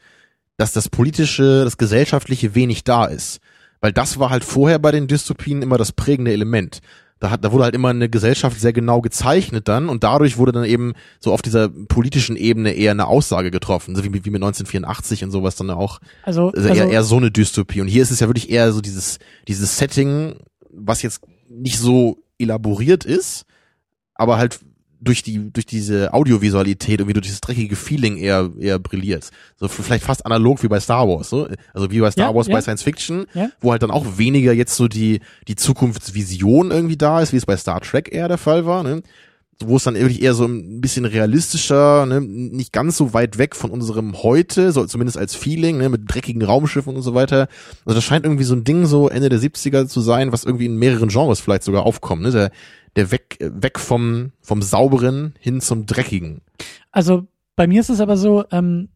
dass 0.57 0.73
das 0.73 0.89
politische, 0.89 1.63
das 1.63 1.77
gesellschaftliche 1.77 2.53
wenig 2.53 2.83
da 2.83 3.05
ist. 3.05 3.39
Weil 3.79 3.93
das 3.93 4.19
war 4.19 4.29
halt 4.29 4.43
vorher 4.43 4.77
bei 4.77 4.91
den 4.91 5.07
Dystopien 5.07 5.61
immer 5.61 5.77
das 5.77 5.93
prägende 5.93 6.33
Element 6.33 6.81
da 7.23 7.29
hat, 7.29 7.45
da 7.45 7.53
wurde 7.53 7.63
halt 7.63 7.73
immer 7.73 7.87
eine 7.87 8.09
Gesellschaft 8.09 8.59
sehr 8.59 8.73
genau 8.73 8.99
gezeichnet 8.99 9.69
dann 9.69 9.87
und 9.87 10.03
dadurch 10.03 10.37
wurde 10.37 10.51
dann 10.51 10.65
eben 10.65 10.91
so 11.21 11.31
auf 11.31 11.41
dieser 11.41 11.69
politischen 11.69 12.35
Ebene 12.35 12.73
eher 12.73 12.91
eine 12.91 13.07
Aussage 13.07 13.49
getroffen, 13.49 13.95
so 13.95 14.03
wie, 14.03 14.13
wie 14.13 14.29
mit 14.29 14.43
1984 14.43 15.23
und 15.23 15.31
sowas 15.31 15.55
dann 15.55 15.69
auch. 15.69 15.99
Also, 16.23 16.51
also 16.53 16.67
eher, 16.67 16.89
eher 16.89 17.03
so 17.03 17.15
eine 17.15 17.31
Dystopie. 17.31 17.79
Und 17.79 17.87
hier 17.87 18.03
ist 18.03 18.11
es 18.11 18.19
ja 18.19 18.27
wirklich 18.27 18.49
eher 18.49 18.73
so 18.73 18.81
dieses, 18.81 19.19
dieses 19.47 19.77
Setting, 19.77 20.35
was 20.69 21.01
jetzt 21.01 21.21
nicht 21.47 21.79
so 21.79 22.17
elaboriert 22.37 23.05
ist, 23.05 23.45
aber 24.15 24.37
halt 24.37 24.59
durch 25.03 25.23
die 25.23 25.51
durch 25.51 25.65
diese 25.65 26.13
Audiovisualität 26.13 27.01
und 27.01 27.07
wie 27.07 27.13
durch 27.13 27.25
dieses 27.25 27.41
dreckige 27.41 27.75
Feeling 27.75 28.17
eher 28.17 28.51
eher 28.59 28.79
brilliert. 28.79 29.29
So 29.59 29.67
vielleicht 29.67 30.03
fast 30.03 30.25
analog 30.25 30.63
wie 30.63 30.67
bei 30.67 30.79
Star 30.79 31.07
Wars, 31.07 31.29
so 31.29 31.47
also 31.73 31.91
wie 31.91 31.99
bei 31.99 32.11
Star 32.11 32.29
Ja, 32.29 32.35
Wars 32.35 32.47
ja. 32.47 32.53
bei 32.55 32.61
Science 32.61 32.83
Fiction, 32.83 33.25
Ja. 33.33 33.49
wo 33.61 33.71
halt 33.71 33.83
dann 33.83 33.91
auch 33.91 34.17
weniger 34.17 34.53
jetzt 34.53 34.75
so 34.75 34.87
die 34.87 35.19
die 35.47 35.55
Zukunftsvision 35.55 36.71
irgendwie 36.71 36.97
da 36.97 37.21
ist, 37.21 37.33
wie 37.33 37.37
es 37.37 37.45
bei 37.45 37.57
Star 37.57 37.81
Trek 37.81 38.09
eher 38.13 38.27
der 38.27 38.37
Fall 38.37 38.65
war, 38.65 38.83
ne? 38.83 39.01
Wo 39.59 39.77
es 39.77 39.83
dann 39.83 39.95
wirklich 39.95 40.21
eher 40.21 40.33
so 40.33 40.45
ein 40.45 40.81
bisschen 40.81 41.05
realistischer, 41.05 42.05
ne, 42.05 42.21
nicht 42.21 42.73
ganz 42.73 42.97
so 42.97 43.13
weit 43.13 43.37
weg 43.37 43.55
von 43.55 43.71
unserem 43.71 44.23
Heute, 44.23 44.71
so 44.71 44.85
zumindest 44.85 45.17
als 45.17 45.35
Feeling, 45.35 45.77
ne, 45.77 45.89
mit 45.89 46.01
dreckigen 46.07 46.41
Raumschiffen 46.41 46.95
und 46.95 47.01
so 47.01 47.13
weiter. 47.13 47.47
Also 47.85 47.95
das 47.95 48.03
scheint 48.03 48.25
irgendwie 48.25 48.43
so 48.43 48.55
ein 48.55 48.63
Ding 48.63 48.85
so 48.85 49.09
Ende 49.09 49.29
der 49.29 49.39
70er 49.39 49.87
zu 49.87 50.01
sein, 50.01 50.31
was 50.31 50.43
irgendwie 50.43 50.65
in 50.65 50.77
mehreren 50.77 51.09
Genres 51.09 51.39
vielleicht 51.39 51.63
sogar 51.63 51.85
aufkommt, 51.85 52.23
ne, 52.23 52.31
der, 52.31 52.51
der 52.95 53.11
weg, 53.11 53.37
weg 53.39 53.79
vom, 53.79 54.31
vom 54.41 54.61
sauberen 54.61 55.33
hin 55.39 55.61
zum 55.61 55.85
dreckigen. 55.85 56.41
Also 56.91 57.27
bei 57.55 57.67
mir 57.67 57.81
ist 57.81 57.89
es 57.89 57.99
aber 57.99 58.17
so, 58.17 58.45
ähm, 58.51 58.89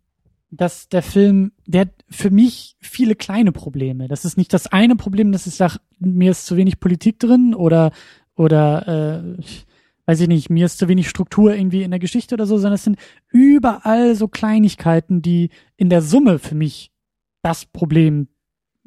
dass 0.49 0.87
der 0.87 1.03
Film, 1.03 1.51
der 1.65 1.81
hat 1.81 1.89
für 2.09 2.29
mich 2.29 2.77
viele 2.79 3.15
kleine 3.15 3.51
Probleme. 3.51 4.07
Das 4.07 4.23
ist 4.23 4.37
nicht 4.37 4.53
das 4.53 4.67
eine 4.67 4.95
Problem, 4.95 5.31
dass 5.31 5.45
ich 5.45 5.55
sage, 5.55 5.79
mir 5.99 6.31
ist 6.31 6.45
zu 6.45 6.55
wenig 6.55 6.79
Politik 6.79 7.19
drin 7.19 7.53
oder 7.53 7.91
oder 8.35 8.87
äh, 9.37 9.41
weiß 10.07 10.21
ich 10.21 10.27
nicht, 10.27 10.49
mir 10.49 10.65
ist 10.65 10.79
zu 10.79 10.87
wenig 10.87 11.09
Struktur 11.09 11.53
irgendwie 11.53 11.83
in 11.83 11.91
der 11.91 11.99
Geschichte 11.99 12.33
oder 12.35 12.45
so, 12.45 12.57
sondern 12.57 12.75
es 12.75 12.83
sind 12.83 12.97
überall 13.29 14.15
so 14.15 14.27
Kleinigkeiten, 14.27 15.21
die 15.21 15.49
in 15.75 15.89
der 15.89 16.01
Summe 16.01 16.39
für 16.39 16.55
mich 16.55 16.91
das 17.43 17.65
Problem 17.65 18.27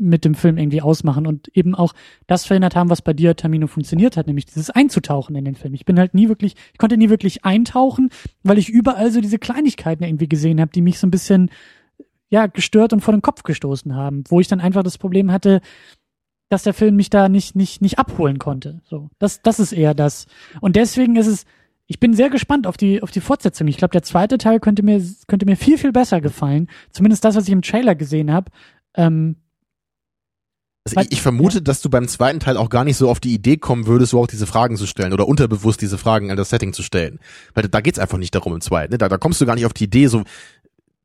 mit 0.00 0.24
dem 0.24 0.34
Film 0.34 0.56
irgendwie 0.56 0.80
ausmachen 0.80 1.26
und 1.26 1.48
eben 1.48 1.74
auch 1.74 1.92
das 2.26 2.46
verhindert 2.46 2.74
haben, 2.74 2.88
was 2.88 3.02
bei 3.02 3.12
dir, 3.12 3.36
Tamino, 3.36 3.66
funktioniert 3.66 4.16
hat, 4.16 4.26
nämlich 4.26 4.46
dieses 4.46 4.70
Einzutauchen 4.70 5.36
in 5.36 5.44
den 5.44 5.54
Film. 5.54 5.74
Ich 5.74 5.84
bin 5.84 5.98
halt 5.98 6.14
nie 6.14 6.28
wirklich, 6.28 6.56
ich 6.72 6.78
konnte 6.78 6.96
nie 6.96 7.10
wirklich 7.10 7.44
eintauchen, 7.44 8.08
weil 8.42 8.56
ich 8.56 8.70
überall 8.70 9.10
so 9.10 9.20
diese 9.20 9.38
Kleinigkeiten 9.38 10.02
irgendwie 10.02 10.28
gesehen 10.28 10.58
habe, 10.58 10.72
die 10.72 10.80
mich 10.80 10.98
so 10.98 11.06
ein 11.06 11.10
bisschen 11.10 11.50
ja 12.30 12.46
gestört 12.46 12.94
und 12.94 13.00
vor 13.00 13.12
den 13.12 13.22
Kopf 13.22 13.42
gestoßen 13.42 13.94
haben, 13.94 14.24
wo 14.28 14.40
ich 14.40 14.48
dann 14.48 14.60
einfach 14.60 14.82
das 14.82 14.96
Problem 14.96 15.30
hatte, 15.30 15.60
dass 16.50 16.64
der 16.64 16.74
Film 16.74 16.96
mich 16.96 17.08
da 17.08 17.28
nicht 17.30 17.56
nicht 17.56 17.80
nicht 17.80 17.98
abholen 17.98 18.38
konnte. 18.38 18.82
So, 18.84 19.08
das 19.18 19.40
das 19.40 19.58
ist 19.58 19.72
eher 19.72 19.94
das. 19.94 20.26
Und 20.60 20.76
deswegen 20.76 21.16
ist 21.16 21.26
es 21.28 21.44
ich 21.86 21.98
bin 21.98 22.12
sehr 22.14 22.28
gespannt 22.30 22.66
auf 22.66 22.76
die 22.76 23.02
auf 23.02 23.10
die 23.10 23.20
Fortsetzung. 23.20 23.66
Ich 23.68 23.78
glaube, 23.78 23.92
der 23.92 24.02
zweite 24.02 24.36
Teil 24.36 24.60
könnte 24.60 24.82
mir 24.82 25.02
könnte 25.26 25.46
mir 25.46 25.56
viel 25.56 25.78
viel 25.78 25.92
besser 25.92 26.20
gefallen. 26.20 26.68
Zumindest 26.90 27.24
das, 27.24 27.36
was 27.36 27.44
ich 27.44 27.52
im 27.52 27.62
Trailer 27.62 27.94
gesehen 27.94 28.32
habe. 28.32 28.50
Ähm, 28.94 29.36
Also 30.84 31.00
ich, 31.00 31.12
ich 31.12 31.22
vermute, 31.22 31.62
dass 31.62 31.82
du 31.82 31.90
beim 31.90 32.08
zweiten 32.08 32.40
Teil 32.40 32.56
auch 32.56 32.70
gar 32.70 32.84
nicht 32.84 32.96
so 32.96 33.10
auf 33.10 33.20
die 33.20 33.34
Idee 33.34 33.56
kommen 33.58 33.86
würdest, 33.86 34.10
so 34.10 34.20
auch 34.20 34.26
diese 34.26 34.46
Fragen 34.46 34.76
zu 34.76 34.86
stellen 34.86 35.12
oder 35.12 35.28
unterbewusst 35.28 35.80
diese 35.82 35.98
Fragen 35.98 36.30
an 36.30 36.36
das 36.36 36.50
Setting 36.50 36.72
zu 36.72 36.82
stellen. 36.82 37.18
Weil 37.54 37.68
da 37.68 37.80
geht's 37.80 37.98
einfach 37.98 38.18
nicht 38.18 38.34
darum 38.34 38.54
im 38.54 38.60
zweiten. 38.60 38.92
Ne? 38.92 38.98
Da, 38.98 39.08
da 39.08 39.18
kommst 39.18 39.40
du 39.40 39.46
gar 39.46 39.54
nicht 39.56 39.66
auf 39.66 39.74
die 39.74 39.84
Idee, 39.84 40.06
so 40.08 40.24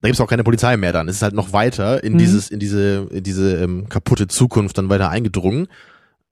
da 0.06 0.10
gibt's 0.10 0.22
auch 0.22 0.28
keine 0.30 0.44
Polizei 0.44 0.78
mehr 0.78 0.94
dann. 0.94 1.08
Es 1.10 1.18
ist 1.18 1.22
halt 1.24 1.34
noch 1.34 1.52
weiter 1.52 2.04
in 2.04 2.14
Mhm. 2.14 2.18
dieses, 2.20 2.50
in 2.50 2.60
diese, 2.60 3.08
in 3.12 3.24
diese 3.24 3.58
ähm, 3.58 3.90
kaputte 3.90 4.28
Zukunft 4.28 4.78
dann 4.78 4.90
weiter 4.90 5.10
eingedrungen. 5.10 5.68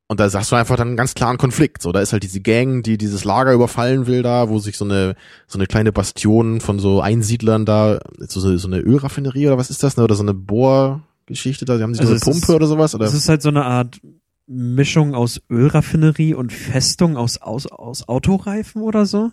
Und 0.07 0.19
da 0.19 0.29
sagst 0.29 0.51
du 0.51 0.55
einfach 0.55 0.75
dann 0.75 0.89
einen 0.89 0.97
ganz 0.97 1.15
klaren 1.15 1.37
Konflikt. 1.37 1.81
So, 1.81 1.91
da 1.91 2.01
ist 2.01 2.13
halt 2.13 2.23
diese 2.23 2.41
Gang, 2.41 2.83
die 2.83 2.97
dieses 2.97 3.23
Lager 3.23 3.53
überfallen 3.53 4.05
will 4.05 4.21
da, 4.21 4.47
wo 4.49 4.59
sich 4.59 4.77
so 4.77 4.85
eine, 4.85 5.15
so 5.47 5.57
eine 5.57 5.65
kleine 5.65 5.91
Bastion 5.91 6.61
von 6.61 6.77
so 6.77 7.01
Einsiedlern 7.01 7.65
da, 7.65 7.99
so, 8.19 8.39
so 8.39 8.55
so 8.57 8.67
eine 8.67 8.79
Ölraffinerie 8.79 9.47
oder 9.47 9.57
was 9.57 9.69
ist 9.71 9.81
das, 9.81 9.97
ne? 9.97 10.03
Oder 10.03 10.13
so 10.15 10.21
eine 10.23 10.33
Bohrgeschichte 10.35 11.65
da, 11.65 11.77
sie 11.77 11.83
haben 11.83 11.93
sich 11.93 12.01
Also 12.01 12.15
so 12.17 12.25
eine 12.25 12.31
Pumpe 12.33 12.45
ist- 12.51 12.55
oder 12.55 12.67
sowas, 12.67 12.93
oder? 12.93 13.05
Es 13.05 13.13
ist 13.13 13.29
halt 13.29 13.41
so 13.41 13.49
eine 13.49 13.65
Art 13.65 14.01
Mischung 14.45 15.15
aus 15.15 15.41
Ölraffinerie 15.49 16.33
und 16.33 16.51
Festung 16.51 17.15
aus, 17.17 17.41
aus, 17.41 17.65
aus 17.65 18.07
Autoreifen 18.07 18.81
oder 18.81 19.05
so. 19.05 19.31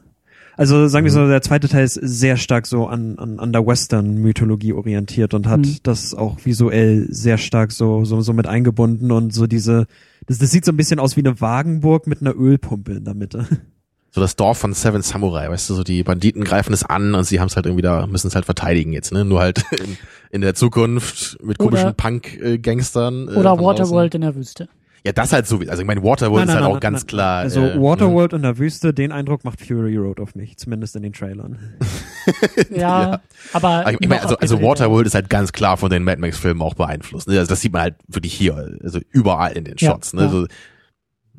Also 0.56 0.88
sagen 0.88 1.04
wir 1.04 1.12
so, 1.12 1.26
der 1.26 1.40
zweite 1.42 1.68
Teil 1.68 1.84
ist 1.84 1.94
sehr 1.94 2.36
stark 2.36 2.66
so 2.66 2.86
an, 2.86 3.18
an, 3.18 3.38
an 3.38 3.52
der 3.52 3.66
Western-Mythologie 3.66 4.72
orientiert 4.74 5.32
und 5.34 5.46
hat 5.46 5.60
Mhm. 5.60 5.76
das 5.82 6.12
auch 6.14 6.36
visuell 6.44 7.06
sehr 7.10 7.38
stark 7.38 7.72
so, 7.72 8.04
so, 8.04 8.20
so 8.20 8.32
mit 8.32 8.46
eingebunden 8.46 9.10
und 9.12 9.32
so 9.32 9.46
diese, 9.46 9.86
das, 10.26 10.38
das 10.38 10.50
sieht 10.50 10.64
so 10.64 10.72
ein 10.72 10.76
bisschen 10.76 10.98
aus 11.00 11.16
wie 11.16 11.20
eine 11.20 11.40
Wagenburg 11.40 12.06
mit 12.06 12.20
einer 12.20 12.34
Ölpumpe 12.36 12.92
in 12.92 13.04
der 13.04 13.14
Mitte. 13.14 13.46
so 14.10 14.20
das 14.20 14.36
Dorf 14.36 14.58
von 14.58 14.74
Seven 14.74 15.02
Samurai, 15.02 15.48
weißt 15.48 15.70
du, 15.70 15.74
so 15.74 15.84
die 15.84 16.02
Banditen 16.02 16.44
greifen 16.44 16.72
es 16.72 16.82
an 16.84 17.14
und 17.14 17.24
sie 17.24 17.40
haben 17.40 17.46
es 17.46 17.56
halt 17.56 17.66
irgendwie 17.66 17.82
da, 17.82 18.06
müssen 18.06 18.26
es 18.26 18.34
halt 18.34 18.44
verteidigen 18.44 18.92
jetzt, 18.92 19.12
ne? 19.12 19.24
Nur 19.24 19.40
halt 19.40 19.64
in, 19.72 19.96
in 20.30 20.40
der 20.42 20.54
Zukunft 20.54 21.38
mit 21.42 21.58
komischen 21.58 21.86
Oder- 21.86 21.94
Punk-Gangstern. 21.94 23.28
Äh, 23.28 23.32
oder 23.36 23.56
von 23.56 23.64
Waterworld 23.64 24.14
in 24.14 24.22
der 24.22 24.34
Wüste. 24.34 24.68
Ja, 25.04 25.12
das 25.12 25.32
halt 25.32 25.46
so, 25.46 25.60
also 25.60 25.80
ich 25.80 25.86
meine, 25.86 26.02
Waterworld 26.02 26.46
Nein, 26.46 26.48
ist 26.48 26.54
nein, 26.54 26.56
halt 26.56 26.64
nein, 26.64 26.76
auch 26.76 26.80
ganz 26.80 27.00
nein, 27.00 27.06
klar. 27.06 27.38
Also 27.38 27.60
äh, 27.62 27.80
Waterworld 27.80 28.34
in 28.34 28.42
der 28.42 28.58
Wüste, 28.58 28.92
den 28.92 29.12
Eindruck 29.12 29.44
macht 29.44 29.60
Fury 29.64 29.96
Road 29.96 30.20
auf 30.20 30.34
mich, 30.34 30.58
zumindest 30.58 30.94
in 30.96 31.02
den 31.02 31.12
Trailern. 31.14 31.58
Ja, 32.70 33.02
Ja. 33.12 33.20
aber 33.54 33.90
Ich 33.98 34.06
meine, 34.08 34.22
also, 34.22 34.36
also. 34.36 34.60
Waterworld 34.60 35.06
ist 35.06 35.14
halt 35.14 35.30
ganz 35.30 35.52
klar 35.52 35.78
von 35.78 35.88
den 35.90 36.04
Mad 36.04 36.20
Max-Filmen 36.20 36.60
auch 36.62 36.74
beeinflusst. 36.74 37.28
Ne? 37.28 37.38
Also 37.38 37.48
das 37.48 37.62
sieht 37.62 37.72
man 37.72 37.80
halt 37.82 37.94
wirklich 38.08 38.34
hier, 38.34 38.76
also 38.82 39.00
überall 39.10 39.52
in 39.52 39.64
den 39.64 39.76
Ja, 39.78 39.92
Shots. 39.92 40.12
ne? 40.12 40.20
ja. 40.22 40.26
Also, 40.26 40.46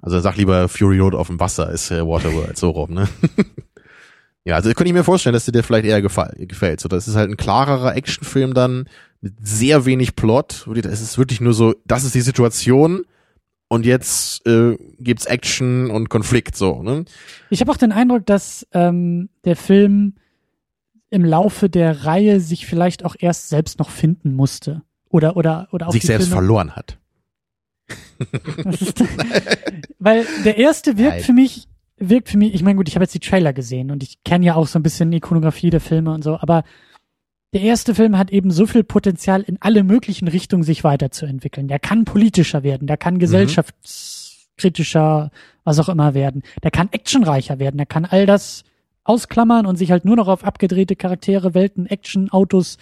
also 0.01 0.19
sag 0.19 0.37
lieber 0.37 0.67
Fury 0.67 0.97
Road 0.97 1.13
auf 1.13 1.27
dem 1.27 1.39
Wasser 1.39 1.69
ist 1.69 1.91
äh, 1.91 2.05
Waterworld 2.05 2.57
so 2.57 2.71
rum. 2.71 2.95
Ne? 2.95 3.07
ja, 4.43 4.55
also 4.55 4.69
könnte 4.73 4.87
ich 4.87 4.93
mir 4.93 5.03
vorstellen, 5.03 5.33
dass 5.33 5.45
dir 5.45 5.51
der 5.51 5.63
vielleicht 5.63 5.85
eher 5.85 6.01
gefall, 6.01 6.33
gefällt. 6.39 6.79
So, 6.79 6.89
das 6.89 7.07
ist 7.07 7.15
halt 7.15 7.29
ein 7.29 7.37
klarerer 7.37 7.95
Actionfilm 7.95 8.55
dann 8.55 8.85
mit 9.21 9.35
sehr 9.43 9.85
wenig 9.85 10.15
Plot. 10.15 10.63
wo 10.65 10.73
die- 10.73 10.81
Es 10.81 11.01
ist 11.01 11.19
wirklich 11.19 11.41
nur 11.41 11.53
so, 11.53 11.75
das 11.85 12.03
ist 12.03 12.15
die 12.15 12.21
Situation 12.21 13.03
und 13.71 13.85
jetzt 13.85 14.45
äh, 14.45 14.77
gibt's 14.99 15.25
Action 15.25 15.91
und 15.91 16.09
Konflikt 16.09 16.57
so. 16.57 16.83
Ne? 16.83 17.05
Ich 17.49 17.61
habe 17.61 17.71
auch 17.71 17.77
den 17.77 17.93
Eindruck, 17.93 18.25
dass 18.25 18.67
ähm, 18.73 19.29
der 19.45 19.55
Film 19.55 20.15
im 21.09 21.23
Laufe 21.23 21.69
der 21.69 22.03
Reihe 22.03 22.41
sich 22.41 22.65
vielleicht 22.65 23.05
auch 23.05 23.15
erst 23.17 23.47
selbst 23.47 23.79
noch 23.79 23.89
finden 23.89 24.35
musste. 24.35 24.81
Oder, 25.07 25.37
oder, 25.37 25.69
oder 25.71 25.87
auch 25.87 25.93
Sich 25.93 26.03
selbst 26.03 26.25
Filme, 26.25 26.35
verloren 26.35 26.75
hat. 26.75 26.97
Weil 29.99 30.25
der 30.43 30.57
erste 30.57 30.97
wirkt 30.97 31.15
Nein. 31.15 31.23
für 31.23 31.33
mich, 31.33 31.69
wirkt 31.95 32.27
für 32.27 32.37
mich, 32.37 32.53
ich 32.53 32.63
meine 32.63 32.75
gut, 32.75 32.89
ich 32.89 32.95
habe 32.95 33.05
jetzt 33.05 33.15
die 33.15 33.19
Trailer 33.19 33.53
gesehen 33.53 33.89
und 33.91 34.03
ich 34.03 34.21
kenne 34.25 34.45
ja 34.45 34.55
auch 34.55 34.67
so 34.67 34.79
ein 34.79 34.83
bisschen 34.83 35.11
die 35.11 35.17
Ikonografie 35.19 35.69
der 35.69 35.79
Filme 35.79 36.13
und 36.13 36.25
so, 36.25 36.37
aber 36.37 36.65
der 37.53 37.61
erste 37.61 37.95
Film 37.95 38.17
hat 38.17 38.31
eben 38.31 38.51
so 38.51 38.65
viel 38.65 38.83
Potenzial 38.83 39.41
in 39.41 39.57
alle 39.59 39.83
möglichen 39.83 40.27
Richtungen 40.27 40.63
sich 40.63 40.83
weiterzuentwickeln. 40.83 41.67
Der 41.67 41.79
kann 41.79 42.05
politischer 42.05 42.63
werden, 42.63 42.87
der 42.87 42.97
kann 42.97 43.19
gesellschaftskritischer, 43.19 45.29
was 45.63 45.79
auch 45.79 45.89
immer 45.89 46.13
werden. 46.13 46.43
Der 46.63 46.71
kann 46.71 46.89
actionreicher 46.91 47.59
werden, 47.59 47.77
der 47.77 47.85
kann 47.85 48.05
all 48.05 48.25
das 48.25 48.63
ausklammern 49.03 49.65
und 49.65 49.75
sich 49.77 49.91
halt 49.91 50.05
nur 50.05 50.15
noch 50.15 50.29
auf 50.29 50.45
abgedrehte 50.45 50.95
Charaktere, 50.95 51.53
Welten, 51.53 51.87
Action, 51.87 52.29
Autos, 52.29 52.77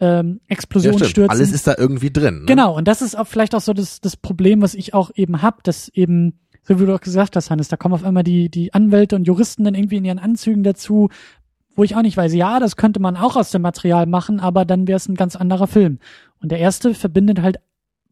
ähm, 0.00 0.40
Ja, 0.42 0.54
Explosionen 0.54 0.98
stimmt. 0.98 1.10
stürzen. 1.10 1.30
Alles 1.30 1.52
ist 1.52 1.66
da 1.66 1.74
irgendwie 1.76 2.12
drin. 2.12 2.40
Ne? 2.40 2.46
Genau, 2.46 2.76
und 2.76 2.86
das 2.86 3.02
ist 3.02 3.16
auch 3.16 3.26
vielleicht 3.26 3.54
auch 3.54 3.60
so 3.60 3.72
das, 3.72 4.00
das 4.00 4.16
Problem, 4.16 4.62
was 4.62 4.74
ich 4.74 4.94
auch 4.94 5.10
eben 5.14 5.42
hab, 5.42 5.64
dass 5.64 5.88
eben, 5.88 6.38
so 6.62 6.78
wie 6.78 6.86
du 6.86 6.94
auch 6.94 7.00
gesagt 7.00 7.34
hast, 7.36 7.50
Hannes, 7.50 7.68
da 7.68 7.76
kommen 7.76 7.94
auf 7.94 8.04
einmal 8.04 8.22
die, 8.22 8.50
die 8.50 8.72
Anwälte 8.74 9.16
und 9.16 9.26
Juristen 9.26 9.64
dann 9.64 9.74
irgendwie 9.74 9.96
in 9.96 10.04
ihren 10.04 10.18
Anzügen 10.18 10.62
dazu, 10.62 11.08
wo 11.74 11.84
ich 11.84 11.96
auch 11.96 12.02
nicht 12.02 12.16
weiß, 12.16 12.34
ja, 12.34 12.60
das 12.60 12.76
könnte 12.76 13.00
man 13.00 13.16
auch 13.16 13.36
aus 13.36 13.50
dem 13.50 13.62
Material 13.62 14.06
machen, 14.06 14.40
aber 14.40 14.64
dann 14.64 14.86
wäre 14.86 14.96
es 14.96 15.08
ein 15.08 15.14
ganz 15.14 15.36
anderer 15.36 15.66
Film. 15.66 15.98
Und 16.40 16.52
der 16.52 16.58
erste 16.58 16.94
verbindet 16.94 17.40
halt 17.40 17.58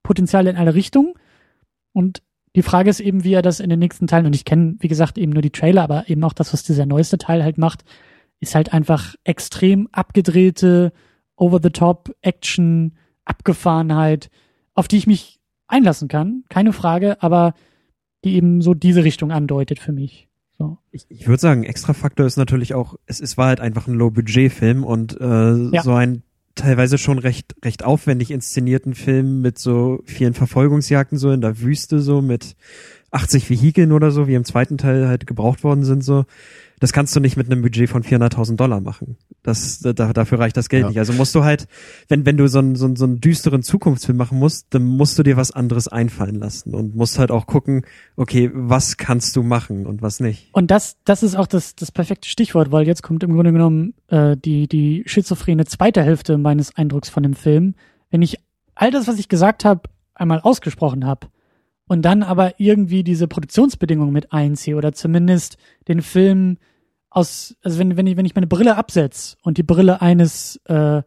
Potenzial 0.02 0.46
in 0.46 0.56
alle 0.56 0.74
Richtungen. 0.74 1.14
Und 1.92 2.22
die 2.56 2.62
Frage 2.62 2.90
ist 2.90 3.00
eben, 3.00 3.24
wie 3.24 3.34
er 3.34 3.42
das 3.42 3.60
in 3.60 3.70
den 3.70 3.78
nächsten 3.78 4.06
Teilen, 4.06 4.26
und 4.26 4.34
ich 4.34 4.44
kenne, 4.44 4.76
wie 4.80 4.88
gesagt, 4.88 5.18
eben 5.18 5.32
nur 5.32 5.42
die 5.42 5.50
Trailer, 5.50 5.82
aber 5.82 6.08
eben 6.08 6.24
auch 6.24 6.32
das, 6.32 6.52
was 6.52 6.62
dieser 6.62 6.86
neueste 6.86 7.18
Teil 7.18 7.44
halt 7.44 7.58
macht, 7.58 7.84
ist 8.40 8.54
halt 8.54 8.72
einfach 8.72 9.14
extrem 9.24 9.88
abgedrehte, 9.92 10.92
over-the-top 11.36 12.14
Action, 12.22 12.96
Abgefahrenheit, 13.24 14.30
auf 14.74 14.88
die 14.88 14.96
ich 14.96 15.06
mich 15.06 15.40
einlassen 15.68 16.08
kann, 16.08 16.44
keine 16.48 16.72
Frage, 16.72 17.22
aber 17.22 17.54
die 18.24 18.34
eben 18.34 18.60
so 18.62 18.74
diese 18.74 19.04
Richtung 19.04 19.30
andeutet 19.30 19.78
für 19.78 19.92
mich. 19.92 20.29
So. 20.60 20.76
Ich, 20.92 21.06
ich 21.08 21.26
würde 21.26 21.40
sagen, 21.40 21.64
extra 21.64 21.94
Faktor 21.94 22.26
ist 22.26 22.36
natürlich 22.36 22.74
auch, 22.74 22.96
es, 23.06 23.18
es 23.18 23.38
war 23.38 23.46
halt 23.46 23.60
einfach 23.60 23.86
ein 23.86 23.94
Low-Budget-Film 23.94 24.84
und 24.84 25.18
äh, 25.18 25.24
Ja. 25.74 25.82
so 25.82 25.94
ein 25.94 26.22
teilweise 26.54 26.98
schon 26.98 27.18
recht 27.18 27.54
recht 27.64 27.82
aufwendig 27.82 28.30
inszenierten 28.30 28.94
Film 28.94 29.40
mit 29.40 29.58
so 29.58 30.02
vielen 30.04 30.34
Verfolgungsjagden 30.34 31.16
so 31.16 31.30
in 31.30 31.40
der 31.40 31.60
Wüste 31.60 32.00
so 32.00 32.20
mit 32.20 32.56
80 33.10 33.48
Vehikeln 33.48 33.90
oder 33.92 34.10
so, 34.10 34.28
wie 34.28 34.34
im 34.34 34.44
zweiten 34.44 34.76
Teil 34.76 35.08
halt 35.08 35.26
gebraucht 35.26 35.64
worden 35.64 35.84
sind 35.84 36.04
so. 36.04 36.26
Das 36.80 36.92
kannst 36.92 37.14
du 37.14 37.20
nicht 37.20 37.36
mit 37.36 37.46
einem 37.46 37.60
Budget 37.62 37.88
von 37.90 38.02
400.000 38.02 38.56
Dollar 38.56 38.80
machen. 38.80 39.16
Das, 39.42 39.80
da, 39.80 39.92
dafür 39.92 40.38
reicht 40.38 40.56
das 40.56 40.68
Geld 40.70 40.82
Ja. 40.82 40.88
nicht. 40.88 40.98
Also 40.98 41.12
musst 41.12 41.34
du 41.34 41.44
halt, 41.44 41.68
wenn, 42.08 42.24
wenn 42.26 42.36
du 42.38 42.48
so 42.48 42.58
einen, 42.58 42.74
so, 42.74 42.86
einen, 42.86 42.96
so 42.96 43.04
einen 43.04 43.20
düsteren 43.20 43.62
Zukunftsfilm 43.62 44.16
machen 44.16 44.38
musst, 44.38 44.68
dann 44.70 44.84
musst 44.84 45.18
du 45.18 45.22
dir 45.22 45.36
was 45.36 45.50
anderes 45.52 45.88
einfallen 45.88 46.36
lassen 46.36 46.74
und 46.74 46.96
musst 46.96 47.18
halt 47.18 47.30
auch 47.30 47.46
gucken, 47.46 47.82
okay, 48.16 48.50
was 48.54 48.96
kannst 48.96 49.36
du 49.36 49.42
machen 49.42 49.86
und 49.86 50.00
was 50.00 50.20
nicht. 50.20 50.48
Und 50.52 50.70
das, 50.70 50.96
das 51.04 51.22
ist 51.22 51.36
auch 51.36 51.46
das, 51.46 51.74
das 51.76 51.92
perfekte 51.92 52.28
Stichwort, 52.28 52.72
weil 52.72 52.86
jetzt 52.86 53.02
kommt 53.02 53.22
im 53.22 53.34
Grunde 53.34 53.52
genommen 53.52 53.94
äh, 54.08 54.36
die, 54.36 54.66
die 54.66 55.02
schizophrene 55.06 55.66
zweite 55.66 56.02
Hälfte 56.02 56.38
meines 56.38 56.74
Eindrucks 56.76 57.10
von 57.10 57.22
dem 57.22 57.34
Film. 57.34 57.74
Wenn 58.10 58.22
ich 58.22 58.38
all 58.74 58.90
das, 58.90 59.06
was 59.06 59.18
ich 59.18 59.28
gesagt 59.28 59.66
habe, 59.66 59.82
einmal 60.14 60.40
ausgesprochen 60.40 61.04
habe 61.06 61.26
und 61.86 62.02
dann 62.02 62.22
aber 62.22 62.54
irgendwie 62.58 63.04
diese 63.04 63.28
Produktionsbedingungen 63.28 64.12
mit 64.12 64.32
einziehe 64.32 64.76
oder 64.76 64.92
zumindest 64.92 65.58
den 65.88 66.02
Film 66.02 66.56
aus, 67.10 67.56
also 67.62 67.78
wenn, 67.78 67.96
wenn 67.96 68.06
ich, 68.06 68.16
wenn 68.16 68.26
ich 68.26 68.34
meine 68.34 68.46
Brille 68.46 68.76
absetz 68.76 69.36
und 69.42 69.58
die 69.58 69.62
Brille 69.62 70.00
eines 70.00 70.60
äh, 70.66 71.02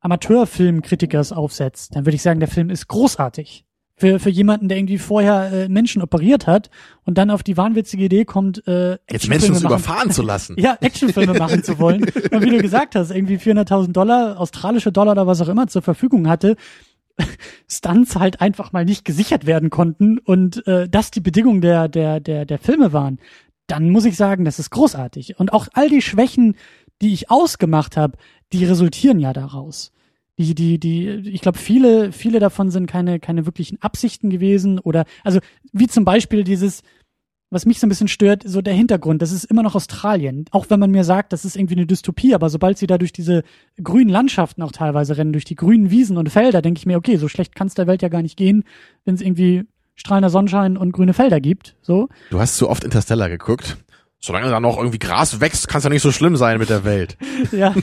Amateurfilmkritikers 0.00 1.32
aufsetzt, 1.32 1.96
dann 1.96 2.06
würde 2.06 2.16
ich 2.16 2.22
sagen, 2.22 2.40
der 2.40 2.48
Film 2.48 2.70
ist 2.70 2.88
großartig. 2.88 3.64
Für, 3.96 4.18
für 4.18 4.30
jemanden, 4.30 4.66
der 4.66 4.76
irgendwie 4.76 4.98
vorher 4.98 5.52
äh, 5.52 5.68
Menschen 5.68 6.02
operiert 6.02 6.48
hat 6.48 6.68
und 7.04 7.16
dann 7.16 7.30
auf 7.30 7.44
die 7.44 7.56
wahnwitzige 7.56 8.06
Idee 8.06 8.24
kommt, 8.24 8.66
äh, 8.66 8.98
Jetzt 9.08 9.28
Menschen 9.28 9.54
zu 9.54 9.66
überfahren 9.66 10.10
zu 10.10 10.22
lassen. 10.22 10.56
ja, 10.58 10.76
Actionfilme 10.80 11.34
machen 11.34 11.62
zu 11.62 11.78
wollen. 11.78 12.02
Und 12.02 12.42
wie 12.42 12.50
du 12.50 12.58
gesagt 12.58 12.96
hast, 12.96 13.12
irgendwie 13.12 13.36
400.000 13.36 13.92
Dollar, 13.92 14.40
australische 14.40 14.90
Dollar 14.90 15.12
oder 15.12 15.28
was 15.28 15.40
auch 15.40 15.48
immer 15.48 15.68
zur 15.68 15.82
Verfügung 15.82 16.28
hatte, 16.28 16.56
Stunts 17.68 18.16
halt 18.16 18.40
einfach 18.40 18.72
mal 18.72 18.84
nicht 18.84 19.04
gesichert 19.04 19.46
werden 19.46 19.70
konnten 19.70 20.18
und 20.18 20.66
äh, 20.66 20.88
das 20.88 21.12
die 21.12 21.20
Bedingungen 21.20 21.60
der, 21.60 21.88
der, 21.88 22.18
der, 22.18 22.44
der 22.46 22.58
Filme 22.58 22.92
waren, 22.92 23.20
dann 23.66 23.90
muss 23.90 24.04
ich 24.04 24.16
sagen, 24.16 24.44
das 24.44 24.58
ist 24.58 24.70
großartig. 24.70 25.38
Und 25.38 25.52
auch 25.52 25.68
all 25.72 25.88
die 25.88 26.02
Schwächen, 26.02 26.56
die 27.00 27.12
ich 27.12 27.30
ausgemacht 27.30 27.96
habe, 27.96 28.18
die 28.52 28.64
resultieren 28.64 29.18
ja 29.18 29.32
daraus. 29.32 29.92
Die, 30.38 30.54
die, 30.54 30.80
die, 30.80 31.08
ich 31.08 31.40
glaube, 31.40 31.58
viele, 31.58 32.10
viele 32.12 32.40
davon 32.40 32.70
sind 32.70 32.86
keine, 32.86 33.20
keine 33.20 33.46
wirklichen 33.46 33.80
Absichten 33.80 34.30
gewesen 34.30 34.80
oder, 34.80 35.04
also, 35.22 35.38
wie 35.72 35.86
zum 35.86 36.04
Beispiel 36.04 36.42
dieses, 36.42 36.82
was 37.50 37.66
mich 37.66 37.78
so 37.78 37.86
ein 37.86 37.88
bisschen 37.88 38.08
stört, 38.08 38.42
so 38.44 38.60
der 38.60 38.74
Hintergrund, 38.74 39.22
das 39.22 39.30
ist 39.30 39.44
immer 39.44 39.62
noch 39.62 39.76
Australien. 39.76 40.46
Auch 40.50 40.70
wenn 40.70 40.80
man 40.80 40.90
mir 40.90 41.04
sagt, 41.04 41.32
das 41.32 41.44
ist 41.44 41.56
irgendwie 41.56 41.76
eine 41.76 41.86
Dystopie, 41.86 42.34
aber 42.34 42.50
sobald 42.50 42.78
sie 42.78 42.88
da 42.88 42.98
durch 42.98 43.12
diese 43.12 43.44
grünen 43.80 44.10
Landschaften 44.10 44.62
auch 44.62 44.72
teilweise 44.72 45.16
rennen, 45.16 45.32
durch 45.32 45.44
die 45.44 45.54
grünen 45.54 45.90
Wiesen 45.90 46.16
und 46.16 46.30
Felder, 46.30 46.62
denke 46.62 46.78
ich 46.78 46.86
mir, 46.86 46.98
okay, 46.98 47.16
so 47.16 47.28
schlecht 47.28 47.54
kann 47.54 47.68
es 47.68 47.74
der 47.74 47.86
Welt 47.86 48.02
ja 48.02 48.08
gar 48.08 48.22
nicht 48.22 48.36
gehen, 48.36 48.64
wenn 49.04 49.14
es 49.14 49.20
irgendwie 49.20 49.64
strahlender 49.94 50.30
Sonnenschein 50.30 50.76
und 50.76 50.92
grüne 50.92 51.14
Felder 51.14 51.40
gibt. 51.40 51.76
So. 51.82 52.08
Du 52.30 52.40
hast 52.40 52.56
zu 52.56 52.68
oft 52.68 52.84
Interstellar 52.84 53.28
geguckt. 53.28 53.76
Solange 54.20 54.48
da 54.48 54.58
noch 54.58 54.78
irgendwie 54.78 54.98
Gras 54.98 55.40
wächst, 55.40 55.68
kann 55.68 55.78
es 55.78 55.84
ja 55.84 55.90
nicht 55.90 56.00
so 56.00 56.10
schlimm 56.10 56.36
sein 56.36 56.58
mit 56.58 56.70
der 56.70 56.84
Welt. 56.84 57.18
ja, 57.52 57.74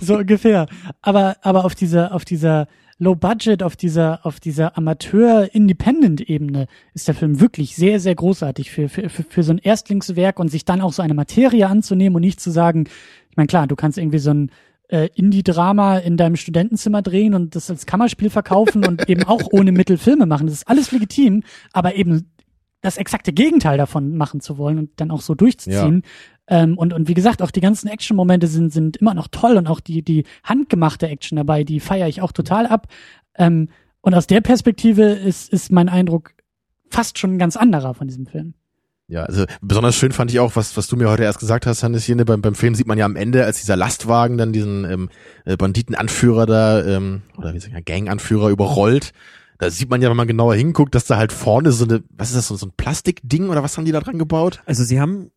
so 0.00 0.16
ungefähr. 0.16 0.66
Aber, 1.02 1.36
aber 1.42 1.64
auf 1.64 1.76
dieser, 1.76 2.12
auf 2.12 2.24
dieser 2.24 2.66
Low 2.98 3.14
Budget, 3.14 3.62
auf 3.62 3.76
dieser, 3.76 4.24
auf 4.26 4.40
dieser 4.40 4.76
Amateur-Independent-Ebene 4.76 6.66
ist 6.94 7.06
der 7.06 7.14
Film 7.14 7.40
wirklich 7.40 7.76
sehr, 7.76 8.00
sehr 8.00 8.14
großartig 8.14 8.70
für, 8.70 8.88
für, 8.88 9.08
für, 9.08 9.22
für 9.22 9.42
so 9.42 9.52
ein 9.52 9.58
Erstlingswerk 9.58 10.40
und 10.40 10.48
sich 10.48 10.64
dann 10.64 10.80
auch 10.80 10.92
so 10.92 11.02
eine 11.02 11.14
Materie 11.14 11.68
anzunehmen 11.68 12.16
und 12.16 12.22
nicht 12.22 12.40
zu 12.40 12.50
sagen, 12.50 12.86
ich 13.30 13.36
meine, 13.36 13.48
klar, 13.48 13.66
du 13.66 13.76
kannst 13.76 13.98
irgendwie 13.98 14.18
so 14.18 14.30
ein 14.30 14.50
äh, 14.94 15.08
Indie-Drama 15.14 15.98
in 15.98 16.16
deinem 16.16 16.36
Studentenzimmer 16.36 17.02
drehen 17.02 17.34
und 17.34 17.56
das 17.56 17.68
als 17.68 17.84
Kammerspiel 17.84 18.30
verkaufen 18.30 18.86
und 18.86 19.08
eben 19.08 19.24
auch 19.24 19.42
ohne 19.50 19.72
Mittel 19.72 19.98
Filme 19.98 20.24
machen. 20.24 20.46
Das 20.46 20.54
ist 20.54 20.68
alles 20.68 20.92
legitim, 20.92 21.42
aber 21.72 21.96
eben 21.96 22.30
das 22.80 22.96
exakte 22.96 23.32
Gegenteil 23.32 23.76
davon 23.76 24.16
machen 24.16 24.40
zu 24.40 24.56
wollen 24.56 24.78
und 24.78 24.90
dann 24.96 25.10
auch 25.10 25.20
so 25.20 25.34
durchzuziehen. 25.34 26.02
Ähm, 26.46 26.78
und, 26.78 26.92
und 26.92 27.08
wie 27.08 27.14
gesagt, 27.14 27.42
auch 27.42 27.50
die 27.50 27.60
ganzen 27.60 27.88
Action-Momente 27.88 28.46
sind, 28.46 28.72
sind 28.72 28.98
immer 28.98 29.14
noch 29.14 29.26
toll 29.28 29.56
und 29.56 29.66
auch 29.66 29.80
die, 29.80 30.02
die 30.02 30.24
handgemachte 30.44 31.08
Action 31.08 31.36
dabei, 31.36 31.64
die 31.64 31.80
feiere 31.80 32.06
ich 32.06 32.22
auch 32.22 32.30
total 32.30 32.66
ab. 32.66 32.86
Ähm, 33.36 33.70
und 34.00 34.14
aus 34.14 34.28
der 34.28 34.42
Perspektive 34.42 35.02
ist, 35.02 35.52
ist 35.52 35.72
mein 35.72 35.88
Eindruck 35.88 36.34
fast 36.88 37.18
schon 37.18 37.34
ein 37.34 37.38
ganz 37.38 37.56
anderer 37.56 37.94
von 37.94 38.06
diesem 38.06 38.26
Film. 38.26 38.54
Ja, 39.06 39.24
also 39.24 39.44
besonders 39.60 39.96
schön 39.96 40.12
fand 40.12 40.30
ich 40.30 40.40
auch, 40.40 40.56
was, 40.56 40.76
was 40.78 40.86
du 40.86 40.96
mir 40.96 41.10
heute 41.10 41.24
erst 41.24 41.38
gesagt 41.38 41.66
hast, 41.66 41.82
Hannes, 41.82 42.04
hier 42.04 42.16
ne, 42.16 42.24
beim, 42.24 42.40
beim 42.40 42.54
Film 42.54 42.74
sieht 42.74 42.86
man 42.86 42.96
ja 42.96 43.04
am 43.04 43.16
Ende, 43.16 43.44
als 43.44 43.60
dieser 43.60 43.76
Lastwagen 43.76 44.38
dann 44.38 44.52
diesen 44.52 44.84
ähm, 44.90 45.10
äh, 45.44 45.56
Banditenanführer 45.56 46.46
da, 46.46 46.84
ähm, 46.84 47.22
oder 47.36 47.52
wie 47.52 47.60
sagt 47.60 47.74
man, 47.74 47.84
Ganganführer 47.84 48.48
überrollt. 48.48 49.12
Da 49.58 49.70
sieht 49.70 49.90
man 49.90 50.00
ja, 50.00 50.08
wenn 50.08 50.16
man 50.16 50.26
genauer 50.26 50.54
hinguckt, 50.54 50.94
dass 50.94 51.04
da 51.04 51.16
halt 51.16 51.32
vorne 51.32 51.70
so 51.70 51.84
eine, 51.84 52.02
was 52.10 52.30
ist 52.30 52.36
das, 52.36 52.48
so, 52.48 52.56
so 52.56 52.66
ein 52.66 52.72
Plastikding 52.76 53.50
oder 53.50 53.62
was 53.62 53.76
haben 53.76 53.84
die 53.84 53.92
da 53.92 54.00
dran 54.00 54.18
gebaut? 54.18 54.62
Also 54.64 54.84
sie 54.84 54.98
haben, 54.98 55.30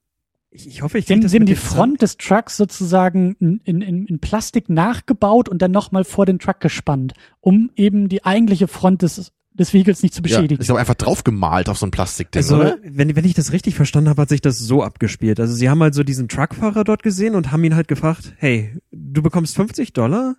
ich, 0.50 0.66
ich 0.66 0.82
hoffe, 0.82 0.98
ich 0.98 1.06
Sie 1.06 1.14
haben, 1.14 1.20
krieg 1.20 1.26
das 1.26 1.32
sie 1.32 1.38
haben 1.38 1.46
die 1.46 1.56
Front 1.56 2.02
des 2.02 2.16
Trucks 2.18 2.56
sozusagen 2.56 3.36
in, 3.40 3.62
in, 3.66 3.82
in 3.82 4.06
in 4.06 4.20
Plastik 4.20 4.70
nachgebaut 4.70 5.50
und 5.50 5.62
dann 5.62 5.72
nochmal 5.72 6.06
vor 6.06 6.26
den 6.26 6.40
Truck 6.40 6.62
gespannt, 6.62 7.14
um 7.42 7.70
eben 7.76 8.08
die 8.08 8.24
eigentliche 8.24 8.68
Front 8.70 9.02
des, 9.02 9.34
des 9.60 9.74
Vehicles 9.74 10.04
nicht 10.04 10.14
zu 10.14 10.20
Ja, 10.20 10.24
beschädigen. 10.24 10.62
ist 10.62 10.70
aber 10.70 10.80
einfach 10.80 10.96
draufgemalt 10.96 11.70
auf 11.70 11.78
so 11.78 11.86
ein 11.86 11.92
Plastikding, 11.92 12.42
Also, 12.42 12.58
oder? 12.58 12.78
wenn, 12.84 13.16
wenn 13.16 13.26
ich 13.26 13.34
das 13.34 13.52
richtig 13.52 13.76
verstanden 13.76 14.10
habe, 14.10 14.22
hat 14.22 14.30
sich 14.30 14.42
das 14.42 14.60
so 14.60 14.84
abgespielt. 14.84 15.40
Also, 15.40 15.54
sie 15.54 15.70
haben 15.70 15.82
halt 15.82 15.94
so 15.96 16.04
diesen 16.04 16.28
Truckfahrer 16.28 16.84
dort 16.84 17.04
gesehen 17.04 17.36
und 17.36 17.52
haben 17.52 17.64
ihn 17.64 17.76
halt 17.76 17.88
gefragt, 17.88 18.34
hey, 18.38 18.74
du 18.92 19.22
bekommst 19.22 19.56
50 19.56 19.94
Dollar, 19.94 20.36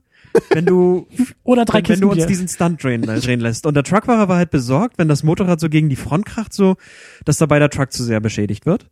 wenn 0.51 0.67
du, 0.67 1.07
Oder 1.45 1.65
drei 1.65 1.79
wenn, 1.79 1.89
wenn 1.89 2.01
du 2.03 2.11
uns 2.11 2.27
diesen 2.27 2.49
Stunt 2.49 2.83
drehen, 2.83 3.03
drehen 3.03 3.41
lässt. 3.41 3.67
Und 3.67 3.75
der 3.75 3.83
Truckfahrer 3.85 4.29
war 4.29 4.37
halt 4.37 4.51
besorgt, 4.51 4.99
wenn 4.99 5.09
das 5.09 5.23
Motorrad 5.23 5.59
so 5.61 5.69
gegen 5.69 5.89
die 5.89 5.97
Front 5.97 6.27
kracht, 6.27 6.53
so, 6.53 6.77
dass 7.25 7.39
dabei 7.39 7.59
der 7.59 7.71
Truck 7.71 7.93
zu 7.93 8.05
sehr 8.05 8.21
beschädigt 8.21 8.67
wird. 8.67 8.87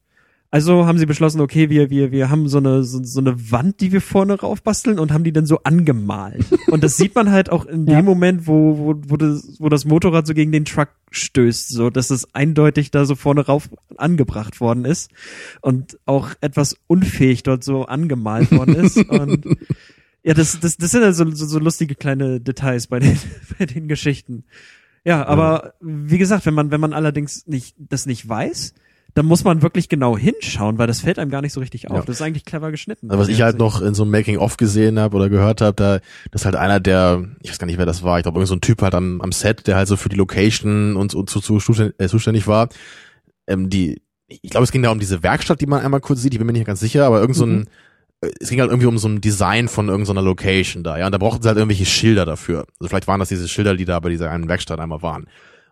Also 0.51 0.87
haben 0.87 0.99
sie 0.99 1.07
beschlossen, 1.07 1.41
okay, 1.41 1.71
wir, 1.71 1.91
wir, 1.91 2.13
wir 2.13 2.31
haben 2.31 2.49
so 2.49 2.59
eine, 2.59 2.85
so, 2.85 3.03
so 3.03 3.21
eine 3.21 3.51
Wand, 3.51 3.81
die 3.81 3.93
wir 3.93 4.01
vorne 4.01 4.39
raufbasteln 4.41 4.99
und 4.99 5.13
haben 5.13 5.25
die 5.25 5.33
dann 5.33 5.45
so 5.45 5.61
angemalt. 5.65 6.45
Und 6.71 6.83
das 6.85 6.97
sieht 6.97 7.15
man 7.15 7.31
halt 7.31 7.51
auch 7.51 7.67
in 7.67 7.87
Ja. 7.87 7.97
dem 7.97 8.05
Moment, 8.05 8.47
wo, 8.47 8.79
wo, 8.79 8.95
wo, 9.09 9.17
das, 9.17 9.57
wo 9.59 9.69
das 9.69 9.85
Motorrad 9.85 10.27
so 10.27 10.35
gegen 10.35 10.53
den 10.53 10.65
Truck 10.65 10.89
stößt, 11.11 11.69
so, 11.69 11.91
dass 11.91 12.11
es 12.11 12.33
eindeutig 12.35 12.91
da 12.91 13.05
so 13.05 13.17
vorne 13.17 13.45
rauf 13.45 13.69
angebracht 13.97 14.61
worden 14.61 14.85
ist 14.85 15.11
und 15.63 15.99
auch 16.07 16.31
etwas 16.41 16.77
unfähig 16.87 17.43
dort 17.43 17.65
so 17.65 17.87
angemalt 17.87 18.53
worden 18.53 18.77
ist. 18.77 18.97
Und 19.09 19.47
ja, 20.23 20.35
das, 20.35 20.59
das, 20.61 20.77
das 20.77 20.91
sind 20.91 21.03
ja 21.03 21.13
so, 21.13 21.29
so, 21.31 21.47
so 21.47 21.59
lustige 21.59 21.95
kleine 21.95 22.41
Details 22.41 22.87
bei 22.87 22.99
den, 23.01 23.19
bei 23.59 23.67
den 23.67 23.89
Geschichten. 23.89 24.45
Ja, 25.05 25.25
aber 25.27 25.75
wie 25.81 26.19
gesagt, 26.19 26.47
wenn 26.47 26.55
man, 26.55 26.71
wenn 26.71 26.81
man 26.81 26.93
allerdings 26.93 27.47
nicht, 27.47 27.77
das 27.79 28.07
nicht 28.07 28.29
weiß, 28.29 28.75
dann 29.17 29.25
muss 29.25 29.45
man 29.45 29.63
wirklich 29.63 29.89
genau 29.89 30.19
hinschauen, 30.19 30.77
weil 30.77 30.87
das 30.87 31.01
fällt 31.01 31.19
einem 31.19 31.31
gar 31.31 31.41
nicht 31.41 31.55
so 31.55 31.61
richtig 31.61 31.91
auf. 31.91 31.97
Ja. 31.97 32.03
Das 32.03 32.17
ist 32.17 32.23
eigentlich 32.23 32.45
clever 32.45 32.71
geschnitten. 32.71 33.11
Also 33.11 33.19
was 33.19 33.29
ich 33.29 33.41
halt 33.41 33.59
noch 33.59 33.81
in 33.81 33.95
so 33.95 34.03
einem 34.03 34.13
Making-of 34.13 34.59
gesehen 34.59 34.99
habe 34.99 35.17
oder 35.17 35.31
gehört 35.31 35.63
habe, 35.63 35.75
da 35.75 36.01
das 36.31 36.43
ist 36.43 36.45
halt 36.45 36.55
einer 36.55 36.81
der, 36.81 37.25
ich 37.41 37.49
weiß 37.49 37.59
gar 37.59 37.67
nicht, 37.67 37.79
wer 37.79 37.87
das 37.87 38.03
war, 38.03 38.19
ich 38.19 38.25
glaube, 38.25 38.39
irgend 38.39 38.49
so 38.49 38.55
ein 38.55 38.61
Typ 38.61 38.83
halt 38.83 38.95
am, 38.95 39.23
am 39.23 39.33
Set, 39.33 39.67
der 39.67 39.77
halt 39.77 39.89
so 39.89 39.97
für 39.97 40.11
die 40.11 40.17
Location 40.17 40.97
und, 40.97 41.15
und 41.15 41.31
zu, 41.31 41.41
zu 41.41 41.59
zuständig, 41.59 41.95
äh, 41.99 42.09
zuständig 42.09 42.47
war. 42.47 42.69
Ähm, 43.47 43.71
die, 43.71 44.03
ich 44.29 44.51
glaube, 44.51 44.65
es 44.65 44.71
ging 44.71 44.83
da 44.83 44.91
um 44.91 45.01
diese 45.01 45.23
Werkstatt, 45.23 45.63
die 45.63 45.67
man 45.67 45.81
einmal 45.81 46.01
kurz 46.01 46.21
sieht, 46.21 46.35
ich 46.35 46.39
bin 46.39 46.47
mir 46.47 46.53
nicht 46.53 46.67
ganz 46.67 46.81
sicher, 46.81 47.07
aber 47.07 47.19
irgend 47.19 47.37
so 47.37 47.47
ein, 47.47 47.69
äh, 48.21 48.29
es 48.39 48.51
ging 48.51 48.61
halt 48.61 48.69
irgendwie 48.69 48.87
um 48.87 48.99
so 48.99 49.09
ein 49.09 49.23
Design 49.23 49.69
von 49.69 49.89
irgendeiner 49.89 50.21
Location 50.21 50.85
da, 50.85 50.99
ja, 50.99 51.07
und 51.07 51.13
da 51.13 51.17
brauchten 51.17 51.43
sie 51.43 51.49
halt 51.49 51.57
irgendwelche 51.57 51.87
Schilder 51.87 52.27
dafür. 52.27 52.67
Also 52.81 52.91
vielleicht 52.91 53.09
waren 53.09 53.21
das 53.21 53.31
diese 53.31 53.49
Schilder, 53.49 53.79
die 53.79 53.87
da 53.87 53.99
bei 53.99 54.11
dieser 54.11 54.31
einen 54.31 54.47
Werkstatt 54.47 54.79
einmal 54.79 55.01
waren. 55.01 55.27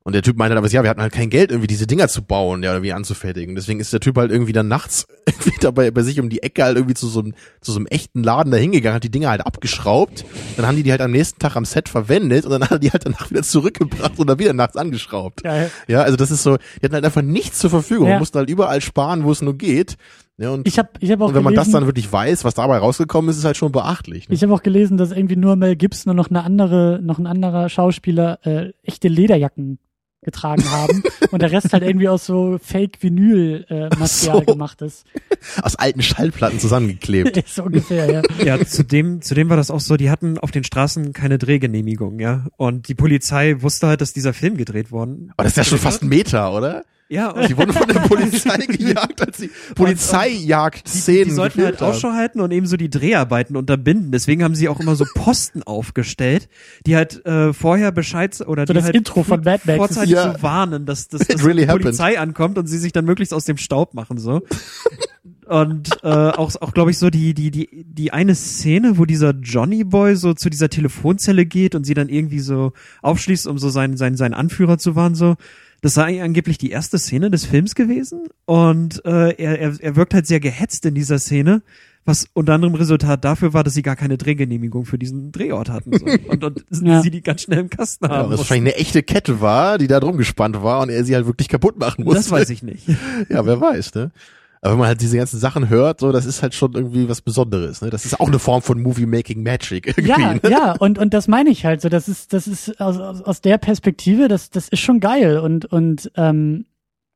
Und 0.07 0.13
der 0.13 0.21
Typ 0.21 0.37
meinte 0.37 0.55
dann, 0.55 0.63
aber 0.63 0.71
ja, 0.71 0.83
wir 0.83 0.91
hatten 0.91 1.01
halt 1.01 1.15
kein 1.15 1.31
Geld, 1.31 1.51
irgendwie 1.51 1.67
diese 1.67 1.87
Dinger 1.87 2.09
zu 2.09 2.23
bauen, 2.23 2.63
ja, 2.63 2.73
oder 2.73 2.83
wie 2.83 2.93
anzufertigen. 2.93 3.55
Deswegen 3.55 3.81
ist 3.81 3.91
der 3.91 4.01
Typ 4.01 4.19
halt 4.19 4.31
irgendwie 4.31 4.53
dann 4.53 4.69
nachts 4.69 5.07
irgendwie 5.27 5.53
dabei 5.63 5.91
bei 5.91 6.03
sich 6.03 6.21
um 6.21 6.29
die 6.29 6.43
Ecke 6.43 6.63
halt 6.63 6.77
irgendwie 6.77 6.95
zu 6.95 7.09
so 7.09 7.21
einem, 7.21 7.33
zu 7.63 7.73
so 7.73 7.79
einem 7.79 7.87
echten 7.87 8.23
Laden 8.23 8.51
da 8.53 8.59
hingegangen, 8.59 8.95
hat 8.97 9.05
die 9.05 9.11
Dinger 9.11 9.31
halt 9.31 9.47
abgeschraubt. 9.47 10.27
Dann 10.59 10.67
haben 10.67 10.77
die 10.77 10.83
die 10.83 10.91
halt 10.91 11.01
am 11.01 11.11
nächsten 11.11 11.39
Tag 11.39 11.57
am 11.57 11.65
Set 11.65 11.89
verwendet 11.89 12.45
und 12.45 12.51
dann 12.51 12.63
hat 12.65 12.73
er 12.73 12.79
die 12.81 12.91
halt 12.91 13.07
danach 13.07 13.31
wieder 13.31 13.43
zurückgebracht 13.43 14.19
und 14.19 14.27
dann 14.27 14.39
wieder 14.39 14.53
nachts 14.53 14.77
angeschraubt. 14.77 15.43
Geil. 15.43 15.71
Ja, 15.89 16.03
also 16.03 16.17
das 16.19 16.31
ist 16.31 16.43
so, 16.43 16.59
die 16.59 16.85
hatten 16.85 16.95
halt 16.95 17.05
einfach 17.07 17.23
nichts 17.23 17.59
zur 17.59 17.71
Verfügung, 17.71 18.09
Ja. 18.09 18.19
mussten 18.19 18.37
halt 18.37 18.51
überall 18.51 18.83
sparen, 18.83 19.25
wo 19.25 19.33
es 19.33 19.41
nur 19.41 19.57
geht. 19.57 19.97
Ja, 20.37 20.51
und, 20.51 20.69
Ich 20.69 20.79
habe 20.79 20.91
ich 21.01 21.11
hab 21.13 21.23
auch 21.23 21.29
und 21.29 21.35
wenn 21.35 21.45
man 21.45 21.55
gelesen, 21.55 21.73
das 21.73 21.81
dann 21.81 21.87
wirklich 21.89 22.13
weiß, 22.13 22.45
was 22.45 22.55
dabei 22.55 22.77
rausgekommen 22.77 23.31
ist, 23.31 23.39
ist 23.39 23.45
halt 23.45 23.57
schon 23.57 23.73
beachtlich. 23.73 24.29
Ne? 24.29 24.35
ich 24.35 24.43
habe 24.43 24.53
auch 24.53 24.63
gelesen, 24.63 24.99
dass 24.99 25.13
irgendwie 25.13 25.37
nur 25.37 25.57
Mel 25.57 25.77
Gibson 25.77 26.11
und 26.11 26.17
noch 26.17 26.29
eine 26.29 26.43
andere, 26.43 27.01
noch 27.03 27.19
ein 27.19 27.27
anderer 27.27 27.71
Schauspieler 27.71 28.45
äh, 28.45 28.73
echte 28.83 29.09
Lederjacken 29.09 29.79
getragen 30.25 30.71
haben 30.71 31.03
und 31.31 31.43
der 31.43 31.53
Rest 31.53 31.73
halt 31.73 31.83
irgendwie 31.83 32.09
aus 32.09 32.27
so 32.27 32.59
Fake-Vinyl-Material 32.63 33.89
äh, 33.93 33.97
Material 33.97 34.39
so. 34.39 34.53
gemacht 34.53 34.83
ist. 34.83 35.05
Aus 35.63 35.77
alten 35.77 36.03
Schallplatten 36.03 36.59
zusammengeklebt. 36.59 37.45
so 37.47 37.65
ungefähr, 37.65 38.11
ja. 38.11 38.23
Ja, 38.45 38.65
zudem, 38.65 39.23
zudem 39.23 39.49
war 39.49 39.57
das 39.57 39.71
auch 39.71 39.81
so, 39.81 39.97
die 39.97 40.11
hatten 40.11 40.39
auf 40.39 40.51
den 40.51 40.65
Straßen 40.65 41.13
keine 41.13 41.39
Drehgenehmigung, 41.39 42.19
ja. 42.21 42.47
Und 42.57 42.89
die 42.89 42.95
Polizei 42.95 43.57
wusste 43.61 43.87
halt, 43.87 44.01
dass 44.01 44.13
dieser 44.13 44.33
Film 44.33 44.57
gedreht 44.57 44.91
worden. 44.91 45.33
Aber 45.37 45.45
das 45.45 45.53
ist 45.53 45.57
ja 45.57 45.65
schon 45.65 45.79
fast 45.79 46.03
ein 46.03 46.09
Meter, 46.09 46.53
oder? 46.53 46.85
Ja, 47.09 47.31
und 47.33 47.49
Die 47.49 47.57
wurden 47.57 47.73
von 47.73 47.87
der 47.87 48.01
Polizei 48.09 48.57
gejagt, 48.59 49.21
als 49.21 49.39
sie 49.39 49.51
Polizeijagd-Szenen 49.75 51.25
die 51.29 51.31
sollten 51.35 51.63
halt. 51.63 51.83
Ausschau 51.83 52.13
halten 52.13 52.41
und 52.41 52.51
ebenso 52.51 52.77
die 52.77 52.91
Dreharbeiten 52.91 53.57
unterbinden. 53.57 54.11
Deswegen 54.11 54.43
haben 54.43 54.55
sie 54.55 54.69
auch 54.69 54.81
immer 54.81 54.97
so 54.97 55.05
Posten 55.15 55.63
aufgestellt, 55.65 56.49
die 56.87 56.97
halt 56.97 57.25
äh, 57.27 57.53
vorher 57.53 57.93
Bescheid 57.93 58.41
oder 58.47 58.67
So 58.67 58.73
die 58.73 58.79
das 58.79 58.85
halt 58.87 58.97
Intro 58.97 59.23
von 59.23 59.43
Mad 59.43 59.63
Max. 59.65 59.77
vorzeitig 59.77 60.15
Ja. 60.15 60.33
so 60.35 60.43
warnen, 60.43 60.87
dass, 60.87 61.09
dass, 61.09 61.27
dass 61.27 61.45
really 61.45 61.63
die 61.63 61.69
happened. 61.69 61.83
Polizei 61.85 62.19
ankommt 62.19 62.59
und 62.59 62.67
sie 62.67 62.79
sich 62.79 62.93
dann 62.93 63.05
möglichst 63.05 63.35
aus 63.35 63.45
dem 63.45 63.57
Staub 63.59 63.95
machen 63.95 64.19
so. 64.19 64.43
Und 65.47 65.91
äh, 66.03 66.09
auch, 66.09 66.55
auch 66.63 66.73
glaube 66.73 66.91
ich, 66.91 66.99
so 66.99 67.11
die, 67.11 67.35
die, 67.35 67.51
die, 67.51 67.85
die 67.87 68.13
eine 68.13 68.35
Szene, 68.35 68.97
wo 68.97 69.05
dieser 69.05 69.33
Johnny 69.33 69.85
Boy 69.85 70.17
so 70.17 70.33
zu 70.33 70.49
dieser 70.49 70.71
Telefonzelle 70.71 71.45
geht 71.45 71.75
und 71.75 71.85
sie 71.85 71.93
dann 71.93 72.09
irgendwie 72.09 72.41
so 72.41 72.73
aufschließt, 73.03 73.47
um 73.47 73.59
so 73.59 73.69
seinen, 73.69 73.99
seinen, 73.99 74.17
seinen 74.17 74.33
Anführer 74.35 74.79
zu 74.79 74.97
warnen, 74.97 75.15
so. 75.15 75.37
Das 75.85 75.93
sei 75.95 76.23
angeblich 76.23 76.57
die 76.57 76.71
erste 76.71 76.99
Szene 76.99 77.31
des 77.31 77.45
Films 77.45 77.75
gewesen. 77.75 78.21
Und 78.47 79.05
äh, 79.05 79.35
er, 79.37 79.59
er, 79.61 79.77
er 79.79 79.97
wirkt 79.97 80.15
halt 80.15 80.27
sehr 80.27 80.41
gehetzt 80.41 80.87
in 80.87 80.95
dieser 80.95 81.19
Szene, 81.19 81.61
was 82.07 82.27
unter 82.33 82.55
anderem 82.55 82.75
Resultat 82.75 83.23
dafür 83.23 83.53
war, 83.53 83.65
dass 83.65 83.75
sie 83.75 83.83
gar 83.83 83.95
keine 83.95 84.17
Drehgenehmigung 84.17 84.87
für 84.87 84.99
diesen 84.99 85.31
Drehort 85.31 85.69
hatten. 85.69 85.93
So. 85.99 86.07
Und, 86.29 86.43
und 86.43 86.65
Ja. 86.83 87.03
sie 87.03 87.11
die 87.11 87.21
ganz 87.23 87.43
schnell 87.43 87.59
im 87.59 87.69
Kasten 87.69 88.07
Ja, 88.07 88.11
haben. 88.13 88.25
und 88.25 88.31
das 88.31 88.39
mussten. 88.39 88.51
wahrscheinlich 88.55 88.75
eine 88.75 88.81
echte 88.83 89.03
Kette 89.03 89.43
war, 89.43 89.77
die 89.77 89.87
da 89.87 90.01
drum 90.01 90.17
gespannt 90.17 90.63
war 90.63 90.81
und 90.81 90.89
er 90.89 91.05
sie 91.05 91.15
halt 91.15 91.27
wirklich 91.27 91.49
kaputt 91.49 91.79
machen 91.79 92.05
musste. 92.05 92.19
das 92.21 92.31
weiß 92.31 92.49
ich 92.49 92.63
nicht. 92.63 92.89
Ja, 93.29 93.45
wer 93.45 93.61
weiß, 93.61 93.95
ne? 93.95 94.11
Aber 94.65 94.73
wenn 94.73 94.79
man 94.79 94.89
halt 94.89 95.03
diese 95.03 95.19
ganzen 95.19 95.39
Sachen 95.39 95.69
hört, 95.69 96.01
so, 96.01 96.11
das 96.11 96.25
ist 96.25 96.43
halt 96.43 96.55
schon 96.55 96.73
irgendwie 96.73 97.07
was 97.07 97.21
Besonderes. 97.21 97.83
Ne? 97.83 97.91
Das 97.91 98.07
ist 98.07 98.19
auch 98.19 98.29
eine 98.29 98.39
Form 98.39 98.63
von 98.63 98.81
Movie-Making 98.83 99.43
Magic. 99.43 99.87
Irgendwie, 99.99 100.09
Ja, 100.09 100.33
ne? 100.33 100.41
ja, 100.49 100.73
und, 100.79 100.99
und 100.99 101.13
das 101.13 101.29
meine 101.29 101.51
ich 101.51 101.67
halt 101.67 101.83
so. 101.83 101.91
Das 101.91 102.09
ist, 102.09 102.33
das 102.33 102.47
ist 102.47 102.81
aus, 102.81 102.97
aus, 102.97 103.21
aus 103.21 103.41
der 103.43 103.59
Perspektive, 103.59 104.27
das, 104.27 104.49
das 104.49 104.71
ist 104.71 104.81
schon 104.81 105.01
geil. 105.01 105.37
Und, 105.39 105.67
und 105.67 106.11
ähm, 106.17 106.65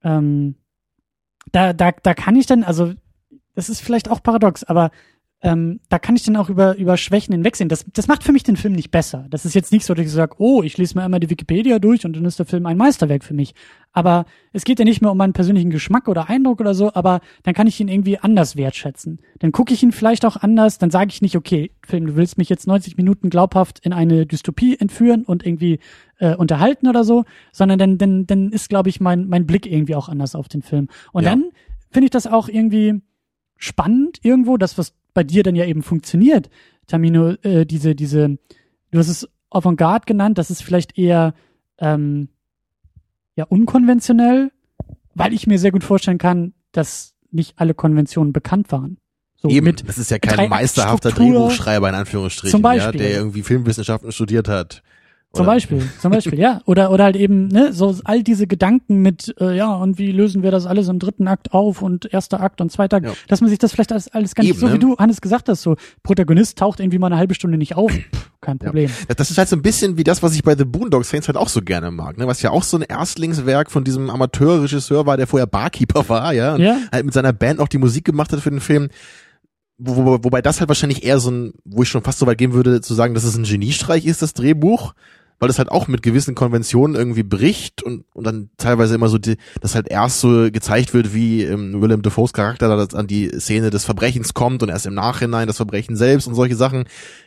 ähm, 0.04 0.56
da, 1.50 1.72
da, 1.72 1.92
da 1.92 2.12
kann 2.12 2.36
ich 2.36 2.44
dann, 2.44 2.64
also 2.64 2.92
das 3.54 3.70
ist 3.70 3.80
vielleicht 3.80 4.10
auch 4.10 4.22
paradox, 4.22 4.62
aber 4.64 4.90
ähm, 5.40 5.78
da 5.88 6.00
kann 6.00 6.16
ich 6.16 6.24
dann 6.24 6.34
auch 6.36 6.48
über, 6.48 6.76
über 6.76 6.96
Schwächen 6.96 7.32
hinwegsehen. 7.32 7.68
Das, 7.68 7.86
das 7.92 8.08
macht 8.08 8.24
für 8.24 8.32
mich 8.32 8.42
den 8.42 8.56
Film 8.56 8.74
nicht 8.74 8.90
besser. 8.90 9.26
Das 9.30 9.44
ist 9.44 9.54
jetzt 9.54 9.70
nicht 9.70 9.84
so, 9.84 9.94
dass 9.94 10.04
ich 10.04 10.10
sage, 10.10 10.34
oh, 10.38 10.64
ich 10.64 10.76
lese 10.78 10.98
mir 10.98 11.04
einmal 11.04 11.20
die 11.20 11.30
Wikipedia 11.30 11.78
durch 11.78 12.04
und 12.04 12.16
dann 12.16 12.24
ist 12.24 12.40
der 12.40 12.46
Film 12.46 12.66
ein 12.66 12.76
Meisterwerk 12.76 13.22
für 13.22 13.34
mich. 13.34 13.54
Aber 13.92 14.24
es 14.52 14.64
geht 14.64 14.80
ja 14.80 14.84
nicht 14.84 15.00
mehr 15.00 15.12
um 15.12 15.16
meinen 15.18 15.32
persönlichen 15.34 15.70
Geschmack 15.70 16.08
oder 16.08 16.28
Eindruck 16.28 16.60
oder 16.60 16.74
so, 16.74 16.92
aber 16.92 17.20
dann 17.44 17.54
kann 17.54 17.68
ich 17.68 17.78
ihn 17.80 17.86
irgendwie 17.86 18.18
anders 18.18 18.56
wertschätzen. 18.56 19.20
Dann 19.38 19.52
gucke 19.52 19.72
ich 19.72 19.82
ihn 19.82 19.92
vielleicht 19.92 20.24
auch 20.24 20.36
anders, 20.36 20.78
dann 20.78 20.90
sage 20.90 21.10
ich 21.12 21.22
nicht, 21.22 21.36
okay, 21.36 21.70
Film, 21.86 22.06
du 22.06 22.16
willst 22.16 22.36
mich 22.36 22.48
jetzt 22.48 22.66
90 22.66 22.96
Minuten 22.96 23.30
glaubhaft 23.30 23.78
in 23.84 23.92
eine 23.92 24.26
Dystopie 24.26 24.76
entführen 24.76 25.24
und 25.24 25.46
irgendwie 25.46 25.78
äh, 26.18 26.34
unterhalten 26.34 26.88
oder 26.88 27.04
so, 27.04 27.24
sondern 27.52 27.78
dann, 27.78 27.96
dann, 27.96 28.26
dann 28.26 28.50
ist, 28.50 28.68
glaube 28.68 28.88
ich, 28.88 29.00
mein, 29.00 29.28
mein 29.28 29.46
Blick 29.46 29.66
irgendwie 29.66 29.94
auch 29.94 30.08
anders 30.08 30.34
auf 30.34 30.48
den 30.48 30.62
Film. 30.62 30.88
Und 31.12 31.22
Ja. 31.22 31.30
dann 31.30 31.50
finde 31.90 32.06
ich 32.06 32.10
das 32.10 32.26
auch 32.26 32.48
irgendwie 32.48 33.00
spannend 33.58 34.18
irgendwo, 34.22 34.56
das, 34.56 34.78
was 34.78 34.94
bei 35.12 35.24
dir 35.24 35.42
dann 35.42 35.56
ja 35.56 35.66
eben 35.66 35.82
funktioniert, 35.82 36.48
Tamino, 36.86 37.32
äh, 37.42 37.66
diese, 37.66 37.94
diese, 37.94 38.38
du 38.90 38.98
hast 38.98 39.08
es 39.08 39.28
Avantgarde 39.50 40.06
genannt, 40.06 40.38
das 40.38 40.50
ist 40.50 40.62
vielleicht 40.62 40.96
eher 40.96 41.34
ähm, 41.78 42.28
ja 43.36 43.44
unkonventionell, 43.44 44.50
weil 45.14 45.34
ich 45.34 45.46
mir 45.46 45.58
sehr 45.58 45.72
gut 45.72 45.84
vorstellen 45.84 46.18
kann, 46.18 46.54
dass 46.72 47.14
nicht 47.30 47.58
alle 47.58 47.74
Konventionen 47.74 48.32
bekannt 48.32 48.72
waren. 48.72 48.98
So 49.36 49.48
Eben, 49.48 49.66
mit 49.66 49.88
das 49.88 49.98
ist 49.98 50.10
ja 50.10 50.18
kein 50.18 50.48
meisterhafter. 50.48 51.10
Drehbuchschreiber 51.10 51.88
in 51.88 51.94
Anführungsstrichen, 51.94 52.50
Zum 52.50 52.62
Beispiel. 52.62 53.00
Ja, 53.00 53.06
der 53.06 53.16
irgendwie 53.18 53.42
Filmwissenschaften 53.42 54.10
studiert 54.10 54.48
hat. 54.48 54.82
Zum 55.34 55.44
Beispiel, 55.44 55.82
zum 56.00 56.10
Beispiel, 56.10 56.38
ja. 56.38 56.62
Oder, 56.64 56.90
oder 56.90 57.04
halt 57.04 57.14
eben, 57.14 57.48
ne, 57.48 57.72
so 57.74 57.94
all 58.04 58.22
diese 58.22 58.46
Gedanken 58.46 59.02
mit, 59.02 59.34
äh, 59.38 59.54
ja, 59.56 59.74
und 59.74 59.98
wie 59.98 60.10
lösen 60.10 60.42
wir 60.42 60.50
das 60.50 60.64
alles 60.64 60.88
im 60.88 60.98
dritten 60.98 61.28
Akt 61.28 61.52
auf 61.52 61.82
und 61.82 62.10
erster 62.12 62.40
Akt 62.40 62.62
und 62.62 62.72
zweiter 62.72 62.96
Akt, 62.96 63.06
Ja. 63.06 63.12
dass 63.28 63.42
man 63.42 63.50
sich 63.50 63.58
das 63.58 63.72
vielleicht 63.72 63.92
alles, 63.92 64.08
alles 64.08 64.34
Eben, 64.38 64.58
so 64.58 64.68
ne? 64.68 64.74
wie 64.74 64.78
du, 64.78 64.96
Hannes, 64.96 65.20
gesagt 65.20 65.50
hast, 65.50 65.60
so, 65.62 65.76
Protagonist 66.02 66.56
taucht 66.58 66.80
irgendwie 66.80 66.98
mal 66.98 67.08
eine 67.08 67.18
halbe 67.18 67.34
Stunde 67.34 67.58
nicht 67.58 67.76
auf, 67.76 67.92
Pff, 67.92 68.30
kein 68.40 68.58
Problem. 68.58 68.90
Ja, 69.06 69.14
Das 69.16 69.30
ist 69.30 69.36
halt 69.36 69.50
so 69.50 69.56
ein 69.56 69.62
bisschen 69.62 69.98
wie 69.98 70.04
das, 70.04 70.22
was 70.22 70.34
ich 70.34 70.42
bei 70.42 70.56
The 70.56 70.64
Boondock 70.64 71.04
Saints 71.04 71.28
halt 71.28 71.36
auch 71.36 71.50
so 71.50 71.60
gerne 71.60 71.90
mag, 71.90 72.16
ne? 72.16 72.26
Was 72.26 72.40
ja 72.40 72.50
auch 72.50 72.62
so 72.62 72.78
ein 72.78 72.82
Erstlingswerk 72.82 73.70
von 73.70 73.84
diesem 73.84 74.08
Amateurregisseur 74.08 75.04
war, 75.04 75.18
der 75.18 75.26
vorher 75.26 75.46
Barkeeper 75.46 76.08
war, 76.08 76.32
ja, 76.32 76.54
und 76.54 76.62
Ja. 76.62 76.78
halt 76.90 77.04
mit 77.04 77.12
seiner 77.12 77.34
Band 77.34 77.60
auch 77.60 77.68
die 77.68 77.78
Musik 77.78 78.06
gemacht 78.06 78.32
hat 78.32 78.40
für 78.40 78.50
den 78.50 78.60
Film. 78.60 78.88
Wo, 79.80 79.94
wo, 79.94 80.18
wobei 80.24 80.42
das 80.42 80.58
halt 80.58 80.68
wahrscheinlich 80.68 81.04
eher 81.04 81.20
so 81.20 81.30
ein, 81.30 81.52
wo 81.64 81.82
ich 81.84 81.88
schon 81.88 82.02
fast 82.02 82.18
so 82.18 82.26
weit 82.26 82.38
gehen 82.38 82.52
würde, 82.52 82.80
zu 82.80 82.94
sagen, 82.94 83.14
dass 83.14 83.22
es 83.22 83.36
ein 83.36 83.44
Geniestreich 83.44 84.06
ist, 84.06 84.22
das 84.22 84.34
Drehbuch, 84.34 84.92
weil 85.38 85.48
das 85.48 85.58
halt 85.58 85.70
auch 85.70 85.86
mit 85.86 86.02
gewissen 86.02 86.34
Konventionen 86.34 86.96
irgendwie 86.96 87.22
bricht 87.22 87.82
und, 87.82 88.04
und 88.12 88.26
dann 88.26 88.50
teilweise 88.56 88.94
immer 88.94 89.08
so, 89.08 89.18
die, 89.18 89.36
dass 89.60 89.74
halt 89.74 89.88
erst 89.88 90.20
so 90.20 90.50
gezeigt 90.50 90.94
wird, 90.94 91.14
wie 91.14 91.44
ähm, 91.44 91.80
Willem 91.80 92.02
Dafoes 92.02 92.32
Charakter 92.32 92.68
da 92.68 92.98
an 92.98 93.06
die 93.06 93.28
Szene 93.28 93.70
des 93.70 93.84
Verbrechens 93.84 94.34
kommt 94.34 94.62
und 94.62 94.68
erst 94.68 94.86
im 94.86 94.94
Nachhinein 94.94 95.46
das 95.46 95.56
Verbrechen 95.56 95.96
selbst 95.96 96.26
und 96.26 96.34
solche 96.34 96.56
Sachen. 96.56 96.84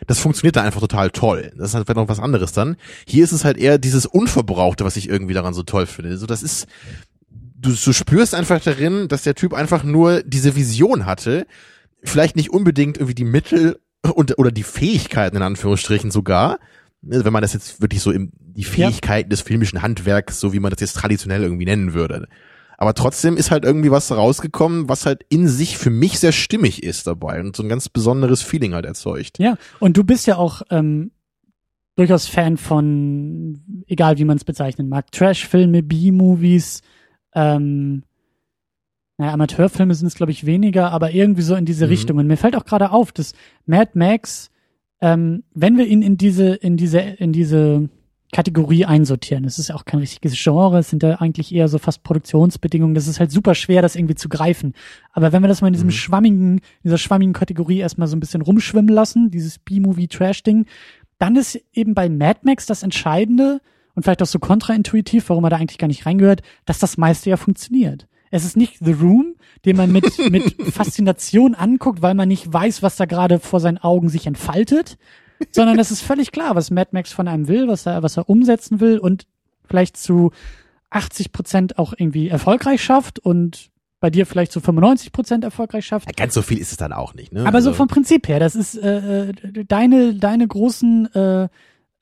Das 0.07 0.19
funktioniert 0.19 0.57
da 0.57 0.63
einfach 0.63 0.81
total 0.81 1.09
toll. 1.11 1.51
Das 1.57 1.69
ist 1.69 1.75
halt 1.75 1.95
noch 1.95 2.09
was 2.09 2.19
anderes 2.19 2.51
dann. 2.51 2.75
Hier 3.05 3.23
ist 3.23 3.31
es 3.31 3.45
halt 3.45 3.57
eher 3.57 3.77
dieses 3.77 4.05
Unverbrauchte, 4.05 4.83
was 4.83 4.97
ich 4.97 5.07
irgendwie 5.07 5.33
daran 5.33 5.53
so 5.53 5.63
toll 5.63 5.85
finde. 5.85 6.17
So, 6.17 6.25
das 6.25 6.43
ist, 6.43 6.67
du, 7.29 7.71
du 7.71 7.93
spürst 7.93 8.35
einfach 8.35 8.61
darin, 8.61 9.07
dass 9.07 9.23
der 9.23 9.35
Typ 9.35 9.53
einfach 9.53 9.83
nur 9.83 10.21
diese 10.23 10.55
Vision 10.55 11.05
hatte, 11.05 11.47
vielleicht 12.03 12.35
nicht 12.35 12.49
unbedingt 12.49 12.97
irgendwie 12.97 13.15
die 13.15 13.23
Mittel 13.23 13.79
und 14.01 14.37
oder 14.37 14.51
die 14.51 14.63
Fähigkeiten 14.63 15.37
in 15.37 15.43
Anführungsstrichen 15.43 16.11
sogar, 16.11 16.59
wenn 17.01 17.33
man 17.33 17.41
das 17.41 17.53
jetzt 17.53 17.81
wirklich 17.81 18.01
so 18.01 18.11
im 18.11 18.31
die 18.39 18.63
Fähigkeiten 18.63 19.29
des 19.29 19.41
filmischen 19.41 19.81
Handwerks, 19.81 20.39
so 20.39 20.53
wie 20.53 20.59
man 20.59 20.71
das 20.71 20.81
jetzt 20.81 20.93
traditionell 20.93 21.41
irgendwie 21.43 21.65
nennen 21.65 21.93
würde. 21.93 22.27
Aber 22.77 22.93
trotzdem 22.93 23.37
ist 23.37 23.51
halt 23.51 23.63
irgendwie 23.63 23.91
was 23.91 24.11
rausgekommen, 24.11 24.89
was 24.89 25.05
halt 25.05 25.23
in 25.29 25.47
sich 25.47 25.77
für 25.77 25.89
mich 25.89 26.19
sehr 26.19 26.31
stimmig 26.31 26.83
ist 26.83 27.07
dabei 27.07 27.39
und 27.39 27.55
so 27.55 27.63
ein 27.63 27.69
ganz 27.69 27.89
besonderes 27.89 28.41
Feeling 28.41 28.73
halt 28.73 28.85
erzeugt. 28.85 29.39
Ja, 29.39 29.57
und 29.79 29.97
du 29.97 30.03
bist 30.03 30.27
ja 30.27 30.35
auch 30.37 30.63
ähm, 30.69 31.11
durchaus 31.95 32.27
Fan 32.27 32.57
von, 32.57 33.83
egal 33.87 34.17
wie 34.17 34.25
man 34.25 34.37
es 34.37 34.43
bezeichnen 34.43 34.89
mag, 34.89 35.11
Trash-Filme, 35.11 35.83
B-Movies, 35.83 36.81
ähm, 37.33 38.03
naja, 39.17 39.33
Amateurfilme 39.33 39.93
sind 39.95 40.07
es, 40.07 40.15
glaube 40.15 40.31
ich, 40.31 40.45
weniger, 40.45 40.91
aber 40.91 41.11
irgendwie 41.11 41.43
so 41.43 41.55
in 41.55 41.65
diese 41.65 41.85
Mhm. 41.85 41.91
Richtung. 41.91 42.17
Und 42.17 42.27
mir 42.27 42.37
fällt 42.37 42.55
auch 42.55 42.65
gerade 42.65 42.91
auf, 42.91 43.11
dass 43.11 43.33
Mad 43.65 43.91
Max, 43.93 44.49
ähm, 45.01 45.43
wenn 45.53 45.77
wir 45.77 45.87
ihn 45.87 46.01
in 46.01 46.17
diese, 46.17 46.53
in 46.55 46.77
diese, 46.77 46.99
in 46.99 47.33
diese 47.33 47.89
Kategorie 48.31 48.85
einsortieren, 48.85 49.43
es 49.43 49.59
ist 49.59 49.69
ja 49.69 49.75
auch 49.75 49.83
kein 49.83 49.99
richtiges 49.99 50.41
Genre, 50.41 50.79
es 50.79 50.89
sind 50.89 51.03
ja 51.03 51.15
eigentlich 51.15 51.53
eher 51.53 51.67
so 51.67 51.79
fast 51.79 52.03
Produktionsbedingungen, 52.03 52.95
das 52.95 53.07
ist 53.07 53.19
halt 53.19 53.31
super 53.31 53.55
schwer, 53.55 53.81
das 53.81 53.95
irgendwie 53.95 54.15
zu 54.15 54.29
greifen. 54.29 54.73
Aber 55.11 55.33
wenn 55.33 55.41
wir 55.41 55.49
das 55.49 55.61
mal 55.61 55.67
in 55.67 55.73
diesem 55.73 55.87
Mhm. 55.87 55.91
schwammigen, 55.91 56.53
in 56.57 56.61
dieser 56.85 56.97
schwammigen 56.97 57.33
Kategorie 57.33 57.79
erstmal 57.79 58.07
so 58.07 58.15
ein 58.15 58.21
bisschen 58.21 58.41
rumschwimmen 58.41 58.93
lassen, 58.93 59.31
dieses 59.31 59.59
B-Movie-Trash-Ding, 59.59 60.65
dann 61.17 61.35
ist 61.35 61.59
eben 61.73 61.93
bei 61.93 62.07
Mad 62.09 62.39
Max 62.43 62.65
das 62.65 62.83
Entscheidende 62.83 63.59
und 63.95 64.03
vielleicht 64.03 64.21
auch 64.23 64.27
so 64.27 64.39
kontraintuitiv, 64.39 65.27
warum 65.29 65.43
er 65.43 65.49
da 65.49 65.57
eigentlich 65.57 65.77
gar 65.77 65.87
nicht 65.87 66.05
reingehört, 66.05 66.41
dass 66.65 66.79
das 66.79 66.97
meiste 66.97 67.29
ja 67.29 67.37
funktioniert. 67.37 68.07
Es 68.31 68.45
ist 68.45 68.57
nicht 68.57 68.77
The 68.79 68.93
Room, 68.93 69.35
den 69.65 69.77
man 69.77 69.91
mit, 69.91 70.05
mit 70.31 70.55
Faszination 70.73 71.53
anguckt, 71.53 72.01
weil 72.01 72.15
man 72.15 72.27
nicht 72.27 72.51
weiß, 72.51 72.81
was 72.81 72.95
da 72.95 73.05
gerade 73.05 73.39
vor 73.39 73.59
seinen 73.59 73.77
Augen 73.77 74.09
sich 74.09 74.25
entfaltet, 74.25 74.97
sondern 75.51 75.77
es 75.79 75.91
ist 75.91 76.01
völlig 76.01 76.31
klar, 76.31 76.55
was 76.55 76.71
Mad 76.71 76.89
Max 76.93 77.11
von 77.13 77.27
einem 77.27 77.47
will, 77.47 77.67
was 77.67 77.85
er, 77.85 78.01
was 78.03 78.17
er 78.17 78.29
umsetzen 78.29 78.79
will 78.79 78.97
und 78.97 79.27
vielleicht 79.65 79.97
zu 79.97 80.31
80 80.89 81.31
Prozent 81.31 81.77
auch 81.77 81.93
irgendwie 81.97 82.29
erfolgreich 82.29 82.83
schafft 82.83 83.19
und 83.19 83.69
bei 83.99 84.09
dir 84.09 84.25
vielleicht 84.25 84.51
zu 84.51 84.59
95 84.61 85.11
Prozent 85.11 85.43
erfolgreich 85.43 85.85
schafft. 85.85 86.07
Ja, 86.07 86.13
ganz 86.15 86.33
so 86.33 86.41
viel 86.41 86.57
ist 86.57 86.71
es 86.71 86.77
dann 86.77 86.91
auch 86.91 87.13
nicht, 87.13 87.31
ne? 87.31 87.45
Aber 87.45 87.61
so 87.61 87.69
Also- 87.69 87.77
vom 87.77 87.87
Prinzip 87.87 88.27
her, 88.27 88.39
das 88.39 88.55
ist 88.55 88.75
äh, 88.75 89.29
äh, 89.29 89.33
deine 89.67 90.15
deine 90.15 90.47
großen 90.47 91.13
äh, 91.13 91.47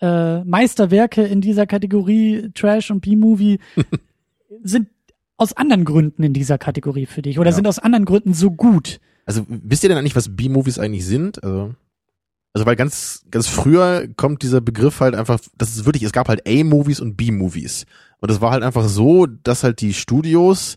äh, 0.01 0.43
Meisterwerke 0.45 1.23
in 1.23 1.41
dieser 1.41 1.67
Kategorie 1.67 2.51
Trash 2.55 2.89
und 2.89 3.01
B-Movie 3.01 3.59
sind 4.63 4.87
aus 5.39 5.53
anderen 5.53 5.85
Gründen 5.85 6.23
in 6.23 6.33
dieser 6.33 6.57
Kategorie 6.57 7.05
für 7.05 7.21
dich 7.21 7.39
oder 7.39 7.49
Ja. 7.49 7.55
sind 7.55 7.67
aus 7.67 7.79
anderen 7.79 8.05
Gründen 8.05 8.33
so 8.33 8.51
gut. 8.51 8.99
Also 9.25 9.45
wisst 9.47 9.83
ihr 9.83 9.89
denn 9.89 9.97
eigentlich, 9.97 10.15
was 10.15 10.35
B-Movies 10.35 10.79
eigentlich 10.79 11.05
sind? 11.05 11.43
Also, 11.43 11.73
also 12.53 12.65
weil 12.65 12.75
ganz, 12.75 13.25
ganz 13.31 13.47
früher 13.47 14.07
kommt 14.15 14.41
dieser 14.43 14.59
Begriff 14.61 14.99
halt 14.99 15.15
einfach, 15.15 15.39
das 15.57 15.75
ist 15.75 15.85
wirklich, 15.85 16.03
es 16.03 16.11
gab 16.11 16.27
halt 16.29 16.47
A-Movies 16.47 16.99
und 16.99 17.15
B-Movies. 17.15 17.85
Und 18.21 18.31
es 18.31 18.41
war 18.41 18.51
halt 18.51 18.63
einfach 18.63 18.87
so, 18.87 19.27
dass 19.27 19.63
halt 19.63 19.81
die 19.81 19.93
Studios 19.93 20.75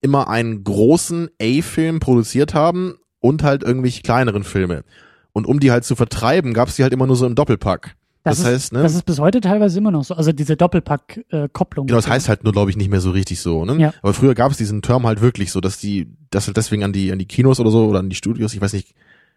immer 0.00 0.28
einen 0.28 0.64
großen 0.64 1.30
A-Film 1.40 2.00
produziert 2.00 2.52
haben 2.52 2.94
und 3.20 3.42
halt 3.42 3.62
irgendwelche 3.62 4.02
kleineren 4.02 4.44
Filme. 4.44 4.84
Und 5.32 5.46
um 5.46 5.60
die 5.60 5.70
halt 5.70 5.84
zu 5.84 5.96
vertreiben, 5.96 6.52
gab 6.52 6.68
es 6.68 6.76
die 6.76 6.82
halt 6.82 6.92
immer 6.92 7.06
nur 7.06 7.16
so 7.16 7.26
im 7.26 7.34
Doppelpack. 7.34 7.96
Das, 8.24 8.38
ist, 8.38 8.44
heißt, 8.46 8.72
ne? 8.72 8.82
das 8.82 8.94
ist 8.94 9.04
bis 9.04 9.18
heute 9.18 9.42
teilweise 9.42 9.78
immer 9.78 9.90
noch 9.90 10.02
so. 10.02 10.14
Also 10.14 10.32
diese 10.32 10.56
Doppelpack-Kopplung. 10.56 11.86
Genau, 11.86 11.98
das 11.98 12.08
heißt 12.08 12.30
halt 12.30 12.42
nur, 12.42 12.54
glaube 12.54 12.70
ich, 12.70 12.76
nicht 12.76 12.90
mehr 12.90 13.02
so 13.02 13.10
richtig 13.10 13.40
so. 13.40 13.66
Ne? 13.66 13.76
Ja. 13.80 13.92
Aber 14.00 14.14
früher 14.14 14.34
gab 14.34 14.50
es 14.50 14.56
diesen 14.56 14.80
Term 14.80 15.06
halt 15.06 15.20
wirklich 15.20 15.52
so, 15.52 15.60
dass 15.60 15.78
die, 15.78 16.08
das 16.30 16.46
halt 16.46 16.56
deswegen 16.56 16.84
an 16.84 16.94
die, 16.94 17.12
an 17.12 17.18
die 17.18 17.26
Kinos 17.26 17.60
oder 17.60 17.70
so 17.70 17.84
oder 17.86 17.98
an 17.98 18.08
die 18.08 18.16
Studios, 18.16 18.54
ich 18.54 18.62
weiß 18.62 18.72
nicht, 18.72 18.94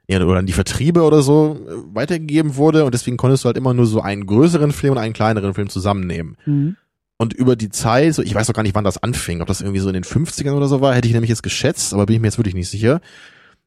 ja, 0.08 0.24
oder 0.24 0.40
an 0.40 0.46
die 0.46 0.54
Vertriebe 0.54 1.04
oder 1.04 1.22
so 1.22 1.60
äh, 1.68 1.96
weitergegeben 1.96 2.56
wurde 2.56 2.86
und 2.86 2.94
deswegen 2.94 3.18
konntest 3.18 3.44
du 3.44 3.48
halt 3.48 3.58
immer 3.58 3.74
nur 3.74 3.86
so 3.86 4.02
einen 4.02 4.26
größeren 4.26 4.72
Film 4.72 4.94
und 4.94 5.00
einen 5.00 5.14
kleineren 5.14 5.54
Film 5.54 5.70
zusammennehmen. 5.70 6.38
Mhm. 6.46 6.78
Und 7.18 7.34
über 7.34 7.56
die 7.56 7.70
Zeit, 7.70 8.14
so 8.14 8.22
ich 8.22 8.34
weiß 8.34 8.50
auch 8.50 8.54
gar 8.54 8.64
nicht, 8.64 8.76
wann 8.76 8.86
das 8.86 9.02
anfing, 9.04 9.42
ob 9.42 9.48
das 9.48 9.60
irgendwie 9.60 9.80
so 9.80 9.90
in 9.90 9.96
den 9.96 10.04
50ern 10.06 10.54
oder 10.54 10.68
so 10.68 10.80
war, 10.80 10.96
hätte 10.96 11.08
ich 11.08 11.14
nämlich 11.14 11.30
jetzt 11.30 11.44
geschätzt, 11.44 11.94
aber 11.94 12.06
bin 12.06 12.16
ich 12.16 12.22
mir 12.22 12.28
jetzt 12.28 12.38
wirklich 12.38 12.56
nicht 12.56 12.70
sicher. 12.70 13.02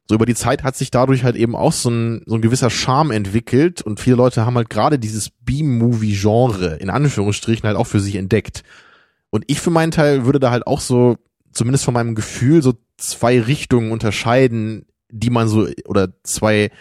So 0.07 0.15
über 0.15 0.25
die 0.25 0.35
Zeit 0.35 0.63
hat 0.63 0.75
sich 0.75 0.91
dadurch 0.91 1.23
halt 1.23 1.35
eben 1.35 1.55
auch 1.55 1.71
so 1.71 1.89
ein, 1.89 2.21
so 2.25 2.35
ein 2.35 2.41
gewisser 2.41 2.69
Charme 2.69 3.11
entwickelt 3.11 3.81
und 3.81 3.99
viele 3.99 4.17
Leute 4.17 4.45
haben 4.45 4.55
halt 4.55 4.69
gerade 4.69 4.99
dieses 4.99 5.29
B-Movie-Genre 5.29 6.75
in 6.75 6.89
Anführungsstrichen 6.89 7.65
halt 7.67 7.77
auch 7.77 7.87
für 7.87 7.99
sich 7.99 8.15
entdeckt. 8.15 8.63
Und 9.29 9.45
ich 9.47 9.61
für 9.61 9.69
meinen 9.69 9.91
Teil 9.91 10.25
würde 10.25 10.39
da 10.39 10.51
halt 10.51 10.67
auch 10.67 10.81
so, 10.81 11.17
zumindest 11.53 11.85
von 11.85 11.93
meinem 11.93 12.15
Gefühl, 12.15 12.61
so 12.61 12.73
zwei 12.97 13.39
Richtungen 13.39 13.91
unterscheiden, 13.91 14.85
die 15.09 15.29
man 15.29 15.47
so, 15.47 15.67
oder 15.85 16.09
zwei, 16.23 16.71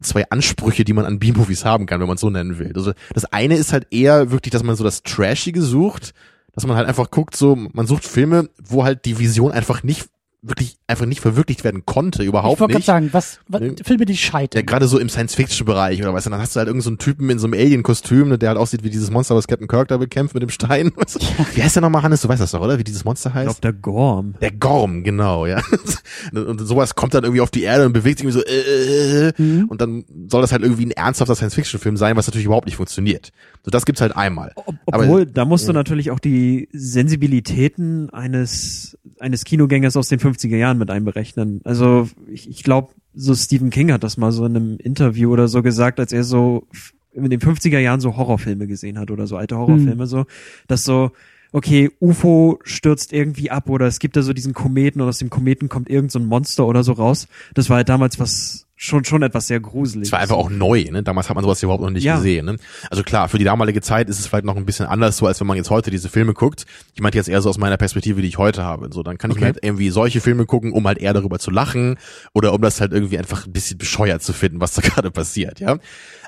zwei 0.00 0.30
Ansprüche, 0.30 0.84
die 0.84 0.92
man 0.92 1.04
an 1.04 1.18
B-Movies 1.18 1.64
haben 1.64 1.86
kann, 1.86 2.00
wenn 2.00 2.06
man 2.06 2.14
es 2.14 2.20
so 2.20 2.30
nennen 2.30 2.58
will. 2.58 2.72
Also 2.74 2.92
das 3.14 3.24
eine 3.26 3.56
ist 3.56 3.72
halt 3.72 3.88
eher 3.90 4.30
wirklich, 4.30 4.52
dass 4.52 4.62
man 4.62 4.76
so 4.76 4.84
das 4.84 5.02
Trashige 5.02 5.62
sucht, 5.62 6.14
dass 6.52 6.66
man 6.66 6.76
halt 6.76 6.88
einfach 6.88 7.10
guckt, 7.10 7.36
so, 7.36 7.56
man 7.56 7.86
sucht 7.86 8.04
Filme, 8.04 8.48
wo 8.62 8.84
halt 8.84 9.04
die 9.04 9.18
Vision 9.18 9.52
einfach 9.52 9.82
nicht 9.82 10.08
wirklich 10.42 10.76
einfach 10.86 11.06
nicht 11.06 11.20
verwirklicht 11.20 11.64
werden 11.64 11.84
konnte, 11.84 12.22
Ich 12.22 12.28
überhaupt 12.28 12.60
wollte 12.60 12.72
gerade 12.72 12.78
nicht. 12.78 12.86
sagen, 12.86 13.08
was, 13.12 13.40
was 13.48 13.60
Nee. 13.60 13.74
Filme, 13.84 14.06
die 14.06 14.14
Ja, 14.14 14.18
scheitern. 14.18 14.64
gerade 14.66 14.88
so 14.88 14.98
im 14.98 15.08
Science-Fiction-Bereich 15.10 16.00
oder 16.00 16.14
was. 16.14 16.24
Dann 16.24 16.32
hast 16.34 16.56
du 16.56 16.58
halt 16.58 16.68
irgendeinen 16.68 16.82
so 16.82 16.90
einen 16.90 16.98
Typen 16.98 17.28
in 17.30 17.38
so 17.38 17.46
einem 17.46 17.54
Alien-Kostüm, 17.60 18.28
ne, 18.28 18.38
der 18.38 18.48
halt 18.50 18.58
aussieht 18.58 18.82
wie 18.82 18.90
dieses 18.90 19.10
Monster, 19.10 19.36
was 19.36 19.46
Captain 19.46 19.68
Kirk 19.68 19.88
da 19.88 19.98
bekämpft 19.98 20.32
mit 20.34 20.42
dem 20.42 20.48
Stein. 20.50 20.92
Wie 21.54 21.62
heißt 21.62 21.76
der 21.76 21.82
nochmal, 21.82 22.02
Hannes? 22.02 22.22
Du 22.22 22.28
weißt 22.28 22.40
das 22.40 22.52
doch, 22.52 22.60
oder? 22.62 22.78
Wie 22.78 22.84
dieses 22.84 23.04
Monster 23.04 23.30
Ich 23.30 23.34
heißt? 23.34 23.46
glaube, 23.46 23.60
der 23.60 23.72
Gorm. 23.74 24.34
Der 24.40 24.52
Gorm, 24.52 25.04
genau, 25.04 25.44
ja. 25.46 25.60
Und 26.32 26.58
sowas 26.60 26.94
kommt 26.94 27.12
dann 27.14 27.24
irgendwie 27.24 27.40
auf 27.42 27.50
die 27.50 27.62
Erde 27.62 27.84
und 27.86 27.92
bewegt 27.92 28.18
sich 28.20 28.26
irgendwie 28.26 28.40
so, 28.40 28.46
äh, 28.46 29.28
äh, 29.28 29.32
Mhm. 29.36 29.66
und 29.68 29.80
dann 29.80 30.04
soll 30.28 30.40
das 30.42 30.52
halt 30.52 30.62
irgendwie 30.62 30.86
ein 30.86 30.90
ernsthafter 30.90 31.34
Science-Fiction-Film 31.34 31.96
sein, 31.96 32.16
was 32.16 32.26
natürlich 32.26 32.46
überhaupt 32.46 32.66
nicht 32.66 32.76
funktioniert. 32.76 33.30
So, 33.64 33.70
das 33.70 33.84
gibt's 33.84 34.00
halt 34.00 34.16
einmal. 34.16 34.52
Ob, 34.56 34.74
Aber- 34.86 35.02
obwohl, 35.04 35.26
da 35.26 35.44
musst 35.44 35.68
du 35.68 35.72
natürlich 35.72 36.10
auch 36.10 36.18
die 36.18 36.68
Sensibilitäten 36.72 38.10
eines, 38.10 38.96
eines 39.20 39.44
Kinogängers 39.44 39.96
aus 39.96 40.08
den 40.08 40.18
50er 40.18 40.56
Jahren 40.56 40.78
mit 40.78 40.90
einberechnen. 40.90 41.60
Also 41.64 42.08
ich, 42.30 42.48
ich 42.48 42.62
glaube, 42.62 42.90
so 43.14 43.34
Stephen 43.34 43.70
King 43.70 43.92
hat 43.92 44.02
das 44.02 44.16
mal 44.16 44.32
so 44.32 44.44
in 44.46 44.56
einem 44.56 44.76
Interview 44.78 45.30
oder 45.32 45.48
so 45.48 45.62
gesagt, 45.62 46.00
als 46.00 46.12
er 46.12 46.24
so 46.24 46.66
in 47.12 47.28
den 47.28 47.40
50er 47.40 47.78
Jahren 47.78 48.00
so 48.00 48.16
Horrorfilme 48.16 48.66
gesehen 48.66 48.98
hat 48.98 49.10
oder 49.10 49.26
so 49.26 49.36
alte 49.36 49.56
Horrorfilme, 49.56 50.06
so, 50.06 50.26
dass 50.68 50.84
so, 50.84 51.10
okay, 51.52 51.90
UFO 52.00 52.60
stürzt 52.62 53.12
irgendwie 53.12 53.50
ab 53.50 53.68
oder 53.68 53.86
es 53.86 53.98
gibt 53.98 54.16
da 54.16 54.22
so 54.22 54.32
diesen 54.32 54.54
Kometen 54.54 55.00
und 55.00 55.08
aus 55.08 55.18
dem 55.18 55.30
Kometen 55.30 55.68
kommt 55.68 55.90
irgend 55.90 56.12
so 56.12 56.18
ein 56.18 56.26
Monster 56.26 56.66
oder 56.66 56.84
so 56.84 56.92
raus. 56.92 57.26
Das 57.54 57.68
war 57.68 57.78
halt 57.78 57.88
damals 57.88 58.20
was, 58.20 58.66
schon, 58.82 59.04
schon 59.04 59.22
etwas 59.22 59.46
sehr 59.46 59.60
gruseliges. 59.60 60.08
Es 60.08 60.12
war 60.12 60.20
einfach 60.20 60.36
auch 60.36 60.48
neu, 60.48 60.84
ne? 60.90 61.02
Damals 61.02 61.28
hat 61.28 61.34
man 61.34 61.44
sowas 61.44 61.62
überhaupt 61.62 61.82
noch 61.82 61.90
nicht 61.90 62.02
Ja. 62.04 62.16
gesehen, 62.16 62.46
ne? 62.46 62.56
Also 62.90 63.02
klar, 63.02 63.28
für 63.28 63.36
die 63.36 63.44
damalige 63.44 63.82
Zeit 63.82 64.08
ist 64.08 64.18
es 64.18 64.26
vielleicht 64.26 64.46
noch 64.46 64.56
ein 64.56 64.64
bisschen 64.64 64.86
anders 64.86 65.18
so, 65.18 65.26
als 65.26 65.38
wenn 65.38 65.46
man 65.46 65.58
jetzt 65.58 65.68
heute 65.68 65.90
diese 65.90 66.08
Filme 66.08 66.32
guckt. 66.32 66.64
Ich 66.94 67.02
meinte 67.02 67.18
jetzt 67.18 67.28
eher 67.28 67.42
so 67.42 67.50
aus 67.50 67.58
meiner 67.58 67.76
Perspektive, 67.76 68.22
die 68.22 68.28
ich 68.28 68.38
heute 68.38 68.64
habe. 68.64 68.88
So, 68.90 69.02
dann 69.02 69.18
kann 69.18 69.30
ich 69.30 69.36
Okay. 69.36 69.40
mir 69.44 69.46
halt 69.52 69.58
irgendwie 69.62 69.90
solche 69.90 70.22
Filme 70.22 70.46
gucken, 70.46 70.72
um 70.72 70.86
halt 70.86 70.96
eher 70.96 71.12
darüber 71.12 71.38
zu 71.38 71.50
lachen 71.50 71.98
oder 72.32 72.54
um 72.54 72.62
das 72.62 72.80
halt 72.80 72.92
irgendwie 72.94 73.18
einfach 73.18 73.46
ein 73.46 73.52
bisschen 73.52 73.76
bescheuert 73.76 74.22
zu 74.22 74.32
finden, 74.32 74.62
was 74.62 74.72
da 74.72 74.80
gerade 74.82 75.10
passiert, 75.10 75.60
ja? 75.60 75.76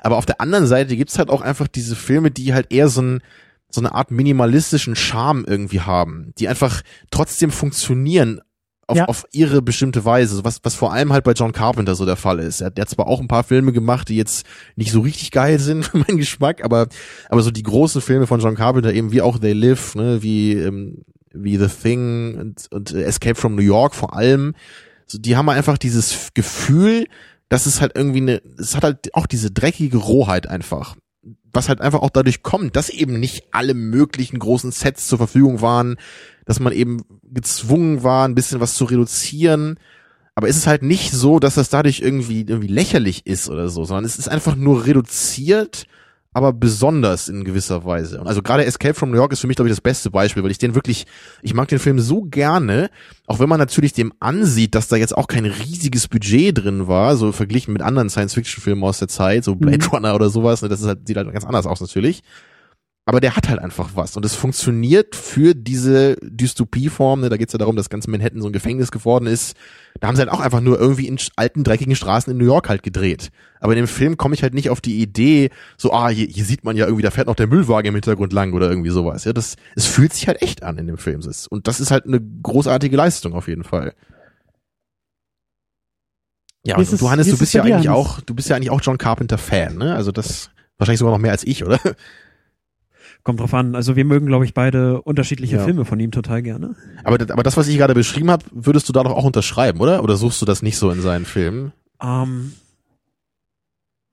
Aber 0.03 0.17
auf 0.17 0.27
der 0.27 0.39
anderen 0.39 0.67
Seite 0.67 0.95
gibt's 0.95 1.17
halt 1.17 1.29
auch 1.31 1.41
einfach 1.41 1.67
diese 1.67 1.95
Filme, 1.95 2.29
die 2.29 2.53
halt 2.53 2.71
eher 2.71 2.87
so 2.87 3.01
ein 3.01 3.21
so 3.71 3.81
eine 3.81 3.95
Art 3.95 4.11
minimalistischen 4.11 4.95
Charme 4.95 5.45
irgendwie 5.47 5.79
haben, 5.81 6.31
die 6.37 6.47
einfach 6.47 6.83
trotzdem 7.09 7.49
funktionieren 7.49 8.39
auf, 8.87 8.97
Ja. 8.97 9.05
auf 9.05 9.25
ihre 9.31 9.61
bestimmte 9.61 10.03
Weise, 10.05 10.43
was, 10.43 10.59
was 10.63 10.75
vor 10.75 10.93
allem 10.93 11.13
halt 11.13 11.23
bei 11.23 11.31
John 11.33 11.51
Carpenter 11.53 11.95
so 11.95 12.05
der 12.05 12.15
Fall 12.15 12.39
ist. 12.39 12.61
Er, 12.61 12.69
der 12.71 12.83
hat 12.83 12.89
zwar 12.89 13.07
auch 13.07 13.21
ein 13.21 13.27
paar 13.27 13.43
Filme 13.43 13.71
gemacht, 13.71 14.09
die 14.09 14.15
jetzt 14.15 14.45
nicht 14.75 14.91
so 14.91 15.01
richtig 15.01 15.31
geil 15.31 15.59
sind 15.59 15.85
für 15.87 15.97
meinen 15.97 16.17
Geschmack, 16.17 16.63
aber, 16.63 16.87
aber 17.29 17.41
so 17.41 17.51
die 17.51 17.63
großen 17.63 18.01
Filme 18.01 18.27
von 18.27 18.39
John 18.39 18.55
Carpenter 18.55 18.93
eben 18.93 19.11
wie 19.11 19.21
auch 19.21 19.39
They 19.39 19.53
Live, 19.53 19.95
ne, 19.95 20.21
wie, 20.21 20.53
ähm, 20.53 21.03
wie 21.33 21.57
The 21.57 21.67
Thing 21.67 22.37
und, 22.37 22.67
und 22.71 22.91
Escape 22.93 23.35
from 23.35 23.55
New 23.55 23.61
York 23.61 23.95
vor 23.95 24.15
allem, 24.15 24.53
so, 25.07 25.17
die 25.17 25.35
haben 25.35 25.49
einfach 25.49 25.77
dieses 25.77 26.29
Gefühl, 26.33 27.05
dass 27.49 27.65
es 27.65 27.81
halt 27.81 27.93
irgendwie 27.95 28.21
eine, 28.21 28.41
es 28.57 28.75
hat 28.75 28.83
halt 28.83 29.13
auch 29.13 29.27
diese 29.27 29.51
dreckige 29.51 29.97
Rohheit 29.97 30.47
einfach 30.47 30.95
was 31.55 31.69
halt 31.69 31.81
einfach 31.81 32.01
auch 32.01 32.09
dadurch 32.09 32.41
kommt, 32.41 32.75
dass 32.75 32.89
eben 32.89 33.19
nicht 33.19 33.43
alle 33.51 33.75
möglichen 33.75 34.39
großen 34.39 34.71
Sets 34.71 35.07
zur 35.07 35.19
Verfügung 35.19 35.61
waren, 35.61 35.97
dass 36.45 36.59
man 36.59 36.73
eben 36.73 37.01
gezwungen 37.23 38.03
war, 38.03 38.27
ein 38.27 38.35
bisschen 38.35 38.59
was 38.59 38.75
zu 38.75 38.85
reduzieren. 38.85 39.77
Aber 40.35 40.47
es 40.49 40.57
ist 40.57 40.67
halt 40.67 40.81
nicht 40.81 41.11
so, 41.11 41.39
dass 41.39 41.55
das 41.55 41.69
dadurch 41.69 41.99
irgendwie, 41.99 42.41
irgendwie 42.41 42.67
lächerlich 42.67 43.25
ist 43.25 43.49
oder 43.49 43.69
so, 43.69 43.83
sondern 43.85 44.05
es 44.05 44.17
ist 44.17 44.29
einfach 44.29 44.55
nur 44.55 44.85
reduziert, 44.85 45.85
aber 46.33 46.51
besonders 46.51 47.29
in 47.29 47.43
gewisser 47.43 47.85
Weise. 47.85 48.19
Also 48.25 48.41
gerade 48.41 48.65
Escape 48.65 48.95
from 48.95 49.11
New 49.11 49.17
York 49.17 49.31
ist 49.31 49.41
für 49.41 49.47
mich, 49.47 49.55
glaube 49.55 49.69
ich, 49.69 49.75
das 49.75 49.81
beste 49.81 50.09
Beispiel, 50.09 50.43
weil 50.43 50.49
ich 50.49 50.57
den 50.57 50.73
wirklich, 50.73 51.05
ich 51.43 51.53
mag 51.53 51.67
den 51.67 51.77
Film 51.77 51.99
so 51.99 52.23
gerne, 52.23 52.89
auch 53.27 53.37
wenn 53.37 53.49
man 53.49 53.59
natürlich 53.59 53.93
dem 53.93 54.11
ansieht, 54.19 54.73
dass 54.73 54.87
da 54.87 54.95
jetzt 54.95 55.15
auch 55.15 55.27
kein 55.27 55.45
riesiges 55.45 56.07
Budget 56.07 56.57
drin 56.57 56.87
war, 56.87 57.15
so 57.15 57.31
verglichen 57.31 57.71
mit 57.71 57.83
anderen 57.83 58.09
Science-Fiction-Filmen 58.09 58.83
aus 58.83 58.97
der 58.97 59.09
Zeit, 59.09 59.43
so 59.43 59.53
Blade 59.55 59.85
Mhm. 59.85 59.91
Runner 59.91 60.15
oder 60.15 60.29
sowas, 60.31 60.63
ne, 60.63 60.69
das 60.69 60.81
ist 60.81 60.87
halt, 60.87 61.07
sieht 61.07 61.17
halt 61.17 61.31
ganz 61.31 61.45
anders 61.45 61.67
aus 61.67 61.79
natürlich. 61.79 62.23
Aber 63.05 63.19
der 63.19 63.35
hat 63.35 63.49
halt 63.49 63.59
einfach 63.59 63.91
was 63.95 64.15
und 64.15 64.23
es 64.23 64.33
funktioniert 64.33 65.13
für 65.13 65.53
diese 65.55 66.15
Dystopieform, 66.21 67.19
ne, 67.19 67.27
da 67.29 67.35
geht's 67.35 67.51
ja 67.51 67.59
darum, 67.59 67.75
dass 67.75 67.89
ganz 67.89 68.07
Manhattan 68.07 68.41
so 68.41 68.47
ein 68.47 68.53
Gefängnis 68.53 68.91
geworden 68.91 69.25
ist. 69.27 69.57
Da 69.99 70.07
haben 70.07 70.15
sie 70.15 70.21
halt 70.21 70.31
auch 70.31 70.39
einfach 70.39 70.61
nur 70.61 70.79
irgendwie 70.79 71.07
in 71.07 71.17
alten, 71.35 71.65
dreckigen 71.65 71.97
Straßen 71.97 72.31
in 72.31 72.37
New 72.37 72.45
York 72.45 72.69
halt 72.69 72.81
gedreht. 72.81 73.29
Aber 73.59 73.73
in 73.73 73.77
dem 73.77 73.87
Film 73.89 74.15
komme 74.15 74.35
ich 74.35 74.41
halt 74.43 74.53
nicht 74.53 74.69
auf 74.69 74.79
die 74.79 75.01
Idee, 75.01 75.49
so, 75.77 75.91
ah, 75.91 76.07
hier, 76.07 76.27
hier 76.27 76.45
sieht 76.45 76.63
man 76.63 76.77
ja 76.77 76.85
irgendwie, 76.85 77.03
da 77.03 77.11
fährt 77.11 77.27
noch 77.27 77.35
der 77.35 77.47
Müllwagen 77.47 77.89
im 77.89 77.95
Hintergrund 77.95 78.31
lang 78.31 78.53
oder 78.53 78.69
irgendwie 78.69 78.89
sowas. 78.89 79.25
Ja, 79.25 79.33
das, 79.33 79.57
es 79.75 79.85
fühlt 79.85 80.13
sich 80.13 80.27
halt 80.29 80.41
echt 80.41 80.63
an 80.63 80.77
in 80.77 80.87
dem 80.87 80.97
Film. 80.97 81.19
Und 81.49 81.67
das 81.67 81.81
ist 81.81 81.91
halt 81.91 82.05
eine 82.05 82.21
großartige 82.21 82.95
Leistung 82.95 83.33
auf 83.33 83.49
jeden 83.49 83.65
Fall. 83.65 83.95
Ja, 86.65 86.77
und 86.77 86.83
es- 86.83 86.97
du 86.97 87.09
Hannes, 87.09 87.27
du 87.27 87.33
ist 87.33 87.39
bist 87.39 87.53
ja 87.53 87.63
eigentlich 87.63 87.87
Hannes? 87.89 87.89
auch, 87.89 88.21
du 88.21 88.33
bist 88.33 88.47
ja 88.47 88.55
eigentlich 88.55 88.71
auch 88.71 88.81
John 88.81 88.97
Carpenter 88.97 89.37
Fan, 89.37 89.77
ne? 89.77 89.93
Also 89.93 90.13
das 90.13 90.49
wahrscheinlich 90.77 90.99
sogar 90.99 91.13
noch 91.13 91.21
mehr 91.21 91.31
als 91.31 91.43
ich, 91.45 91.65
oder? 91.65 91.79
Kommt 93.23 93.39
drauf 93.39 93.53
an. 93.53 93.73
Also 93.75 93.95
wir 93.95 94.03
mögen, 94.03 94.25
glaube 94.27 94.43
ich, 94.45 94.53
beide 94.53 95.01
unterschiedliche 95.01 95.55
Ja. 95.55 95.63
Filme 95.63 95.85
von 95.85 95.99
ihm 95.99 96.11
total 96.11 96.41
gerne. 96.41 96.75
Aber, 97.05 97.17
das- 97.17 97.31
aber 97.31 97.43
das, 97.43 97.55
was 97.55 97.67
ich 97.69 97.77
gerade 97.77 97.93
beschrieben 97.93 98.29
habe, 98.29 98.43
würdest 98.51 98.89
du 98.89 98.93
da 98.93 99.01
doch 99.03 99.11
auch 99.15 99.23
unterschreiben, 99.23 99.79
oder? 99.79 100.03
Oder 100.03 100.17
suchst 100.17 100.41
du 100.41 100.45
das 100.45 100.61
nicht 100.61 100.77
so 100.77 100.89
in 100.91 101.01
seinen 101.01 101.23
Filmen? 101.25 101.71
Ähm, 102.01 102.51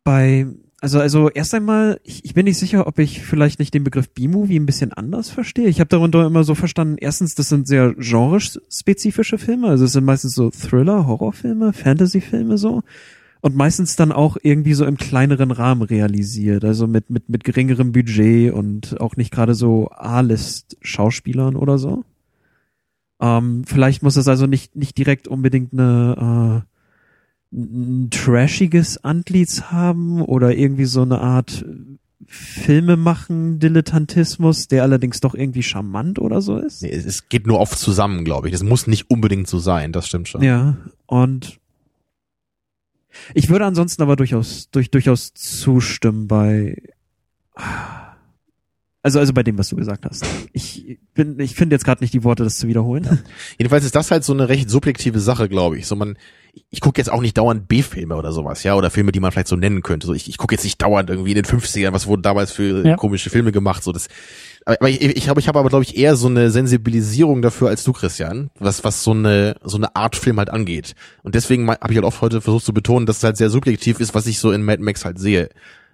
bei, 0.05 0.47
also, 0.81 1.01
also 1.01 1.29
erst 1.29 1.55
einmal, 1.55 2.01
ich, 2.05 2.25
ich 2.25 2.35
bin 2.35 2.45
nicht 2.45 2.59
sicher, 2.59 2.87
ob 2.87 2.99
ich 3.01 3.21
vielleicht 3.23 3.59
nicht 3.59 3.75
den 3.75 3.85
Begriff 3.85 4.09
B-Movie 4.11 4.59
ein 4.59 4.67
bisschen 4.67 4.93
anders 4.93 5.29
verstehe. 5.29 5.69
Ich 5.69 5.81
habe 5.81 5.89
darunter 5.89 6.25
immer 6.27 6.45
so 6.45 6.55
verstanden, 6.55 6.97
erstens, 6.99 7.35
das 7.35 7.49
sind 7.49 7.67
sehr 7.67 7.95
genrespezifische 7.95 9.39
Filme, 9.39 9.69
also 9.69 9.85
es 9.85 9.93
sind 9.93 10.05
meistens 10.05 10.35
so 10.35 10.51
Thriller, 10.51 11.07
Horrorfilme, 11.07 11.73
Fantasyfilme 11.73 12.59
so. 12.59 12.83
Und 13.43 13.57
meistens 13.57 13.97
dann 13.97 14.13
auch 14.13 14.37
irgendwie 14.43 14.75
so 14.75 14.85
im 14.85 14.99
kleineren 14.99 15.51
Rahmen 15.51 15.83
realisiert, 15.83 16.65
also 16.65 16.87
mit, 16.87 17.09
mit, 17.09 17.29
mit 17.29 17.43
geringerem 17.45 17.93
Budget 17.93 18.53
und 18.53 19.01
auch 19.01 19.17
nicht 19.17 19.33
gerade 19.33 19.55
so 19.55 19.89
A-List-Schauspielern 19.91 21.57
oder 21.57 21.79
so. 21.79 22.05
Ähm, 23.21 23.65
vielleicht 23.67 24.03
muss 24.03 24.17
es 24.17 24.29
also 24.29 24.47
nicht, 24.47 24.77
nicht 24.77 24.97
direkt 24.99 25.27
unbedingt 25.27 25.73
eine, 25.73 26.65
äh, 27.53 27.57
ein 27.57 28.11
trashiges 28.11 29.03
Antlitz 29.05 29.63
haben 29.63 30.23
oder 30.23 30.57
irgendwie 30.57 30.85
so 30.85 31.03
eine 31.03 31.21
Art 31.21 31.65
Filme 32.27 32.97
machen 32.97 33.59
Dilettantismus, 33.59 34.69
der 34.69 34.83
allerdings 34.85 35.21
doch 35.21 35.35
irgendwie 35.35 35.63
charmant 35.63 36.19
oder 36.19 36.41
so 36.41 36.59
ist. 36.59 36.83
Nee, 36.83 36.91
es, 36.91 37.05
es 37.05 37.29
geht 37.29 37.47
nur 37.47 37.59
oft 37.59 37.79
zusammen, 37.79 38.25
glaube 38.25 38.49
ich. 38.49 38.53
Das 38.53 38.63
muss 38.63 38.87
nicht 38.87 39.11
unbedingt 39.11 39.49
so 39.49 39.59
sein, 39.59 39.93
das 39.93 40.07
stimmt 40.07 40.29
schon. 40.29 40.43
Ja, 40.43 40.77
und 41.07 41.59
ich 43.35 43.49
würde 43.49 43.65
ansonsten 43.67 44.03
aber 44.03 44.17
durchaus 44.17 44.71
durch, 44.71 44.91
durchaus 44.91 45.33
zustimmen 45.35 46.29
bei 46.29 46.77
also 49.03 49.19
also 49.19 49.33
bei 49.33 49.43
dem, 49.43 49.57
was 49.57 49.69
du 49.71 49.77
gesagt 49.77 50.05
hast. 50.05 50.25
Ich 50.53 50.99
bin 51.15 51.39
ich 51.41 51.55
finde 51.55 51.75
jetzt 51.75 51.85
gerade 51.85 52.03
nicht 52.05 52.13
die 52.13 52.23
Worte, 52.23 52.45
das 52.45 52.59
zu 52.59 52.69
wiederholen. 52.69 53.23
Jedenfalls 53.59 53.85
ist 53.85 53.95
das 53.95 54.11
halt 54.11 54.25
so 54.25 54.33
eine 54.35 54.49
recht 54.49 54.69
subjektive 54.69 55.21
Sache, 55.21 55.49
glaube 55.49 55.79
ich. 55.79 55.87
So 55.87 55.97
man, 55.97 56.19
ich 56.71 56.81
gucke 56.81 57.01
jetzt 57.01 57.11
auch 57.11 57.23
nicht 57.23 57.39
dauernd 57.39 57.67
B-Filme 57.67 58.15
oder 58.15 58.33
sowas, 58.33 58.63
ja, 58.63 58.75
oder 58.75 58.91
Filme, 58.91 59.13
die 59.13 59.21
man 59.21 59.33
vielleicht 59.33 59.49
so 59.49 59.57
nennen 59.57 59.83
könnte. 59.83 60.07
So 60.07 60.13
ich, 60.13 60.29
ich 60.29 60.37
gucke 60.37 60.55
jetzt 60.55 60.65
nicht 60.65 60.83
dauernd 60.83 61.09
irgendwie 61.09 61.31
in 61.33 61.37
den 61.43 61.47
50ern, 61.47 61.93
was 61.93 62.07
wurden 62.07 62.23
damals 62.23 62.53
für 62.53 62.87
Ja. 62.87 62.97
komische 62.97 63.31
Filme 63.31 63.53
gemacht. 63.53 63.83
So 63.83 63.93
das, 63.93 64.09
aber 64.67 64.89
ich, 64.89 65.01
ich 65.01 65.29
habe, 65.29 65.41
ich 65.41 65.49
habe 65.49 65.59
aber 65.59 65.69
glaube 65.69 65.85
ich 65.85 65.97
eher 65.97 66.17
so 66.17 66.29
eine 66.29 66.51
Sensibilisierung 66.51 67.43
dafür 67.43 67.69
als 67.69 67.85
du, 67.85 67.93
Christian, 67.93 68.51
was 68.59 68.85
was 68.85 69.03
so 69.03 69.13
eine 69.13 69.57
so 69.63 69.77
eine 69.77 69.97
Art 69.97 70.17
Film 70.17 70.39
halt 70.39 70.51
angeht. 70.51 70.95
Und 71.23 71.35
deswegen 71.35 71.69
habe 71.69 71.91
ich 71.91 71.97
halt 71.97 72.05
oft 72.05 72.21
heute 72.21 72.41
versucht 72.41 72.65
zu 72.65 72.75
betonen, 72.75 73.07
dass 73.07 73.19
es 73.19 73.25
halt 73.25 73.37
sehr 73.37 73.51
subjektiv 73.51 74.01
ist, 74.01 74.15
was 74.15 74.27
ich 74.27 74.39
so 74.39 74.53
in 74.53 74.63
Mad 74.63 74.83
Max 74.83 75.05
halt 75.05 75.19
sehe. 75.19 75.49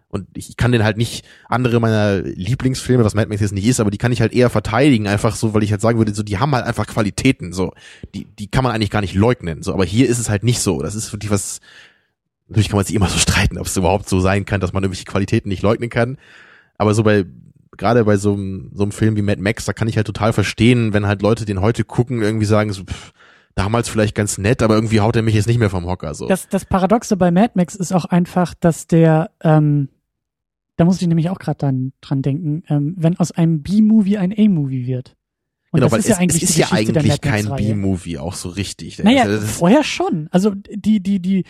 Und 0.09 0.29
ich 0.35 0.51
ich 0.51 0.57
kann 0.57 0.73
den 0.73 0.85
halt 0.85 0.97
nicht 0.97 1.25
andere 1.49 1.81
meiner 1.81 2.23
Lieblingsfilme, 2.23 3.05
was 3.05 3.15
Mad 3.15 3.29
Max 3.29 3.41
jetzt 3.41 3.53
nicht 3.53 3.67
ist, 3.67 3.81
aber 3.81 3.91
die 3.91 3.99
kann 3.99 4.13
ich 4.13 4.21
halt 4.21 4.33
eher 4.33 4.51
verteidigen, 4.51 5.07
einfach 5.09 5.37
so, 5.37 5.53
weil 5.53 5.63
ich 5.63 5.73
halt 5.73 5.81
sagen 5.81 5.99
würde, 5.99 6.15
so, 6.15 6.23
die 6.23 6.39
haben 6.39 6.55
halt 6.55 6.65
einfach 6.65 6.87
Qualitäten, 6.87 7.53
so. 7.53 7.73
Die, 8.15 8.25
die 8.25 8.49
kann 8.49 8.65
man 8.65 8.73
eigentlich 8.73 8.91
gar 8.91 9.01
nicht 9.01 9.15
leugnen, 9.15 9.63
so. 9.63 9.73
Aber 9.73 9.85
hier 9.85 10.09
ist 10.09 10.19
es 10.19 10.29
halt 10.29 10.45
nicht 10.45 10.61
so. 10.61 10.81
Das 10.81 10.95
ist 10.95 11.13
wirklich 11.13 11.31
was, 11.31 11.61
natürlich 12.49 12.69
kann 12.69 12.77
man 12.77 12.87
sich 12.87 12.95
immer 12.95 13.09
so 13.09 13.19
streiten, 13.19 13.59
ob 13.59 13.67
es 13.67 13.77
überhaupt 13.77 14.09
so 14.09 14.21
sein 14.21 14.45
kann, 14.45 14.61
dass 14.61 14.73
man 14.73 14.83
irgendwelche 14.83 15.05
Qualitäten 15.05 15.49
nicht 15.49 15.63
leugnen 15.63 15.91
kann. 15.91 16.19
Aber 16.79 16.95
so 16.95 17.03
bei, 17.03 17.25
gerade 17.77 18.05
bei 18.05 18.17
so 18.17 18.35
einem, 18.35 18.71
so 18.75 18.83
einem 18.83 18.93
Film 18.93 19.17
wie 19.17 19.23
Mad 19.23 19.41
Max, 19.41 19.65
da 19.65 19.73
kann 19.73 19.89
ich 19.89 19.97
halt 19.97 20.07
total 20.07 20.33
verstehen, 20.33 20.93
wenn 20.93 21.07
halt 21.07 21.23
Leute 21.23 21.45
den 21.45 21.61
heute 21.61 21.85
gucken, 21.85 22.23
irgendwie 22.23 22.47
sagen 22.47 22.73
so, 22.73 22.85
pff, 22.85 23.13
damals 23.55 23.89
vielleicht 23.89 24.15
ganz 24.15 24.39
nett, 24.39 24.63
aber 24.63 24.75
irgendwie 24.75 25.01
haut 25.01 25.17
er 25.17 25.23
mich 25.23 25.35
jetzt 25.35 25.47
nicht 25.47 25.59
mehr 25.59 25.71
vom 25.71 25.87
Hocker, 25.87 26.15
so. 26.15 26.27
Das, 26.29 26.49
das 26.49 26.65
Paradoxe 26.65 27.17
bei 27.17 27.31
Mad 27.31 27.53
Max 27.55 27.75
ist 27.75 27.93
auch 27.93 28.05
einfach, 28.05 28.55
dass 28.55 28.87
der, 28.87 29.31
ähm, 29.43 29.89
da 30.77 30.85
muss 30.85 31.01
ich 31.01 31.09
nämlich 31.09 31.31
auch 31.31 31.39
gerade 31.39 31.59
dann 31.59 31.93
dran 32.03 32.21
denken, 32.23 32.63
ähm, 32.69 32.95
wenn 32.99 33.19
aus 33.19 33.33
einem 33.33 33.63
B-Movie 33.63 34.19
ein 34.19 34.33
A-Movie 34.37 34.87
wird. 34.87 35.17
Und 35.73 35.81
genau, 35.81 35.87
das 35.87 35.93
weil 35.93 36.01
ist 36.01 36.09
ja 36.09 36.15
es, 36.15 36.21
eigentlich 36.21 36.43
es 36.43 36.51
ist 36.51 36.57
ja 36.59 36.73
eigentlich 36.73 37.21
kein. 37.21 37.49
B-Movie 37.57 38.19
auch 38.19 38.35
so 38.35 38.51
richtig. 38.51 38.99
Naja, 39.03 39.25
Das 39.27 39.43
ist- 39.43 39.51
vorher 39.53 39.83
schon. 39.85 40.29
Also 40.31 40.53
die, 40.55 41.01
die, 41.01 41.21
die, 41.21 41.45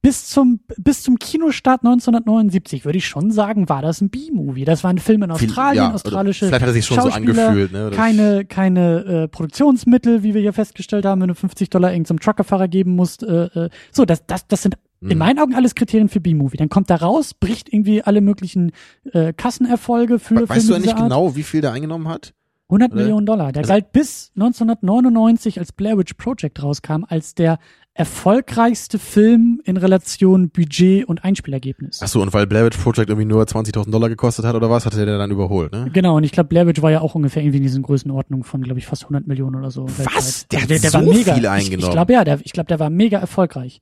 bis 0.00 0.28
zum, 0.28 0.60
bis 0.76 1.02
zum 1.02 1.18
Kinostart 1.18 1.80
1979 1.84 2.84
würde 2.84 2.98
ich 2.98 3.06
schon 3.06 3.30
sagen, 3.30 3.68
war 3.68 3.82
das 3.82 4.00
ein 4.00 4.10
B-Movie. 4.10 4.64
Das 4.64 4.84
war 4.84 4.90
ein 4.90 4.98
Film 4.98 5.22
in 5.24 5.30
Australien, 5.30 5.76
ja, 5.82 5.86
oder 5.88 5.94
australische 5.96 6.46
Vielleicht 6.46 6.62
hat 6.62 6.68
er 6.70 6.72
sich 6.72 6.86
schon 6.86 7.00
so 7.00 7.08
angefühlt, 7.10 7.72
ne? 7.72 7.90
Keine, 7.92 8.44
keine 8.44 9.04
äh, 9.04 9.28
Produktionsmittel, 9.28 10.22
wie 10.22 10.34
wir 10.34 10.40
hier 10.40 10.52
festgestellt 10.52 11.04
haben, 11.04 11.20
wenn 11.20 11.28
du 11.28 11.34
50 11.34 11.70
Dollar 11.70 11.92
irgendeinem 11.92 12.20
Truckerfahrer 12.20 12.68
geben 12.68 12.94
musst. 12.94 13.22
Äh, 13.22 13.44
äh. 13.46 13.70
So, 13.92 14.04
das, 14.04 14.24
das, 14.26 14.46
das 14.46 14.62
sind 14.62 14.76
in 15.00 15.08
Mhm. 15.10 15.18
meinen 15.18 15.38
Augen 15.38 15.54
alles 15.54 15.74
Kriterien 15.76 16.08
für 16.08 16.20
B-Movie. 16.20 16.56
Dann 16.56 16.68
kommt 16.68 16.90
da 16.90 16.96
raus, 16.96 17.32
bricht 17.34 17.72
irgendwie 17.72 18.02
alle 18.02 18.20
möglichen 18.20 18.72
äh, 19.12 19.32
Kassenerfolge 19.32 20.18
für 20.18 20.34
Weißt 20.36 20.42
du 20.42 20.46
Filme 20.46 20.56
ja 20.56 20.78
dieser 20.78 20.78
nicht 20.80 20.94
Art. 20.94 21.02
genau, 21.04 21.36
wie 21.36 21.42
viel 21.44 21.60
der 21.60 21.72
eingenommen 21.72 22.08
hat? 22.08 22.34
100 22.68 22.92
Oder? 22.92 23.00
Millionen 23.02 23.24
Dollar. 23.26 23.52
Der 23.52 23.60
Also- 23.60 23.68
galt 23.72 23.92
bis 23.92 24.30
1999, 24.34 25.58
als 25.58 25.72
Blair 25.72 25.96
Witch 25.98 26.14
Project 26.14 26.62
rauskam, 26.62 27.04
als 27.08 27.34
der 27.34 27.58
erfolgreichste 27.98 28.98
Film 28.98 29.60
in 29.64 29.76
Relation 29.76 30.50
Budget 30.50 31.06
und 31.08 31.24
Einspielergebnis. 31.24 32.00
Ach 32.02 32.08
so, 32.08 32.22
und 32.22 32.32
weil 32.32 32.46
Blair 32.46 32.64
Witch 32.66 32.76
Project 32.78 33.10
irgendwie 33.10 33.26
nur 33.26 33.42
20.000 33.42 33.90
Dollar 33.90 34.08
gekostet 34.08 34.44
hat 34.44 34.54
oder 34.54 34.70
was, 34.70 34.86
hat 34.86 34.94
er 34.94 35.04
den 35.06 35.18
dann 35.18 35.30
überholt, 35.30 35.72
ne? 35.72 35.90
Genau, 35.92 36.16
und 36.16 36.24
ich 36.24 36.32
glaube, 36.32 36.48
Blair 36.48 36.66
Witch 36.66 36.80
war 36.82 36.90
ja 36.90 37.00
auch 37.00 37.14
ungefähr 37.14 37.42
irgendwie 37.42 37.58
in 37.58 37.62
diesen 37.64 37.82
Größenordnungen 37.82 38.44
von, 38.44 38.62
glaube 38.62 38.78
ich, 38.78 38.86
fast 38.86 39.02
100 39.04 39.26
Millionen 39.26 39.56
oder 39.56 39.70
so. 39.70 39.86
Was? 40.14 40.46
Der 40.48 40.60
Also 40.60 40.74
hat 40.74 40.82
der, 40.82 40.90
so 40.90 40.98
war 40.98 41.02
mega, 41.02 41.34
viel 41.34 41.44
Ich, 41.44 41.48
ich 41.48 41.48
eingenommen. 41.48 41.92
glaube, 41.92 42.12
ja, 42.12 42.24
der, 42.24 42.38
ich 42.42 42.52
glaube, 42.52 42.68
der 42.68 42.78
war 42.78 42.90
mega 42.90 43.18
erfolgreich. 43.18 43.80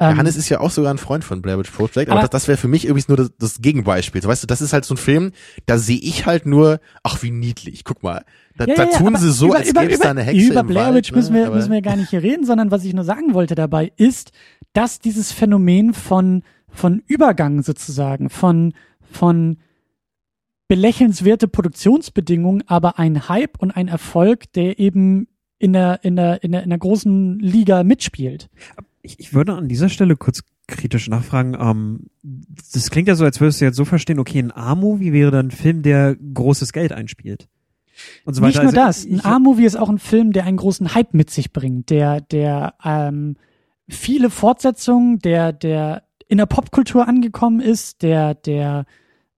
Ähm, 0.00 0.16
Hannes 0.16 0.36
ist 0.36 0.48
ja 0.48 0.58
auch 0.60 0.70
sogar 0.70 0.92
ein 0.92 0.98
Freund 0.98 1.22
von 1.22 1.42
Blair 1.42 1.58
Witch 1.58 1.70
Project, 1.70 2.08
aber, 2.08 2.12
Aber- 2.12 2.20
das, 2.22 2.30
das 2.30 2.48
wäre 2.48 2.56
für 2.58 2.66
mich 2.66 2.86
übrigens 2.86 3.08
nur 3.08 3.16
das, 3.18 3.30
das 3.38 3.60
Gegenbeispiel. 3.60 4.22
So, 4.22 4.28
weißt 4.28 4.42
du, 4.42 4.46
das 4.46 4.60
ist 4.62 4.72
halt 4.72 4.84
so 4.84 4.94
ein 4.94 4.96
Film, 4.96 5.32
da 5.66 5.78
sehe 5.78 5.98
ich 5.98 6.24
halt 6.26 6.46
nur, 6.46 6.80
ach 7.02 7.22
wie 7.22 7.30
niedlich, 7.30 7.84
guck 7.84 8.02
mal, 8.02 8.24
da, 8.56 8.64
Ja, 8.64 8.74
ja, 8.74 8.86
tun 8.86 9.14
sie 9.16 9.30
so, 9.30 9.48
über, 9.48 9.56
als 9.56 9.72
gäbe 9.72 9.92
es 9.92 10.00
da 10.00 10.10
eine 10.10 10.22
Hexe 10.22 10.50
Über 10.50 10.64
Blair 10.64 10.94
Witch 10.94 11.12
müssen, 11.12 11.34
ne? 11.34 11.40
wir, 11.40 11.46
Aber- 11.48 11.56
müssen 11.56 11.72
wir 11.72 11.82
gar 11.82 11.96
nicht 11.96 12.10
hier 12.10 12.22
reden, 12.22 12.44
sondern 12.46 12.70
was 12.70 12.84
ich 12.84 12.94
nur 12.94 13.04
sagen 13.04 13.34
wollte 13.34 13.54
dabei 13.54 13.92
ist, 13.96 14.32
dass 14.72 14.98
dieses 14.98 15.30
Phänomen 15.32 15.92
von, 15.94 16.42
von 16.68 17.02
Übergang 17.06 17.62
sozusagen, 17.62 18.30
von, 18.30 18.72
von 19.02 19.58
belächelnswerte 20.68 21.48
Produktionsbedingungen, 21.48 22.62
aber 22.66 22.98
ein 22.98 23.28
Hype 23.28 23.58
und 23.58 23.70
ein 23.72 23.88
Erfolg, 23.88 24.52
der 24.54 24.78
eben 24.78 25.28
in 25.58 25.74
der, 25.74 26.00
in 26.02 26.16
der, 26.16 26.42
in 26.42 26.52
der, 26.52 26.62
in 26.62 26.70
der 26.70 26.78
großen 26.78 27.38
Liga 27.38 27.84
mitspielt. 27.84 28.48
Ich, 29.02 29.18
ich 29.18 29.34
würde 29.34 29.54
an 29.54 29.68
dieser 29.68 29.88
Stelle 29.88 30.16
kurz 30.16 30.42
kritisch 30.68 31.08
nachfragen. 31.08 31.56
Ähm, 31.58 32.06
das 32.72 32.90
klingt 32.90 33.08
ja 33.08 33.16
so, 33.16 33.24
als 33.24 33.40
würdest 33.40 33.60
du 33.60 33.64
jetzt 33.64 33.76
so 33.76 33.84
verstehen, 33.84 34.18
okay, 34.18 34.38
ein 34.38 34.52
A-Movie 34.52 35.12
wäre 35.12 35.30
dann 35.30 35.48
ein 35.48 35.50
Film, 35.50 35.82
der 35.82 36.16
großes 36.16 36.72
Geld 36.72 36.92
einspielt. 36.92 37.48
Und 38.24 38.34
so 38.34 38.42
Nicht 38.42 38.56
weiter. 38.56 38.72
nur 38.72 38.84
Also 38.84 39.08
das, 39.08 39.24
ein 39.24 39.24
A-Movie 39.24 39.64
ist 39.64 39.76
auch 39.76 39.88
ein 39.88 39.98
Film, 39.98 40.32
der 40.32 40.44
einen 40.44 40.56
großen 40.56 40.94
Hype 40.94 41.14
mit 41.14 41.30
sich 41.30 41.52
bringt, 41.52 41.90
der, 41.90 42.20
der 42.20 42.74
ähm, 42.84 43.36
viele 43.88 44.30
Fortsetzungen, 44.30 45.18
der, 45.18 45.52
der 45.52 46.04
in 46.28 46.38
der 46.38 46.46
Popkultur 46.46 47.06
angekommen 47.06 47.60
ist, 47.60 48.02
der, 48.02 48.34
der 48.34 48.86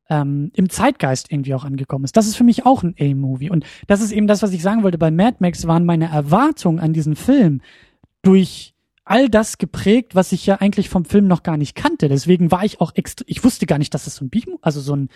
ähm, 0.08 0.50
im 0.54 0.68
Zeitgeist 0.68 1.32
irgendwie 1.32 1.54
auch 1.54 1.64
angekommen 1.64 2.04
ist. 2.04 2.16
Das 2.16 2.26
ist 2.26 2.36
für 2.36 2.44
mich 2.44 2.66
auch 2.66 2.82
ein 2.82 2.94
A-Movie. 2.98 3.50
Und 3.50 3.64
das 3.86 4.00
ist 4.00 4.12
eben 4.12 4.26
das, 4.26 4.42
was 4.42 4.52
ich 4.52 4.62
sagen 4.62 4.82
wollte. 4.82 4.98
Bei 4.98 5.10
Mad 5.10 5.38
Max 5.40 5.66
waren 5.66 5.84
meine 5.84 6.10
Erwartungen 6.10 6.78
an 6.78 6.92
diesen 6.92 7.16
Film 7.16 7.62
durch 8.22 8.73
all 9.04 9.28
das 9.28 9.58
geprägt, 9.58 10.14
was 10.14 10.32
ich 10.32 10.46
ja 10.46 10.56
eigentlich 10.56 10.88
vom 10.88 11.04
Film 11.04 11.26
noch 11.26 11.42
gar 11.42 11.56
nicht 11.56 11.74
kannte. 11.74 12.08
Deswegen 12.08 12.50
war 12.50 12.64
ich 12.64 12.80
auch 12.80 12.92
extra, 12.94 13.24
ich 13.28 13.44
wusste 13.44 13.66
gar 13.66 13.78
nicht, 13.78 13.92
dass 13.94 14.06
es 14.06 14.16
so 14.16 14.24
ein 14.24 14.30
B, 14.30 14.42
also 14.62 14.80
so 14.80 14.96
ein, 14.96 15.08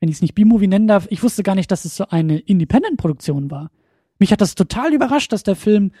wenn 0.00 0.08
ich 0.08 0.16
es 0.16 0.22
nicht 0.22 0.34
B-Movie 0.34 0.68
nennen 0.68 0.88
darf, 0.88 1.06
ich 1.10 1.22
wusste 1.22 1.42
gar 1.42 1.54
nicht, 1.54 1.70
dass 1.70 1.84
es 1.84 1.96
so 1.96 2.06
eine 2.08 2.38
Independent-Produktion 2.38 3.50
war. 3.50 3.70
Mich 4.18 4.32
hat 4.32 4.40
das 4.40 4.54
total 4.54 4.92
überrascht, 4.92 5.32
dass 5.32 5.42
der 5.42 5.56
Film 5.56 5.92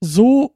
so 0.00 0.54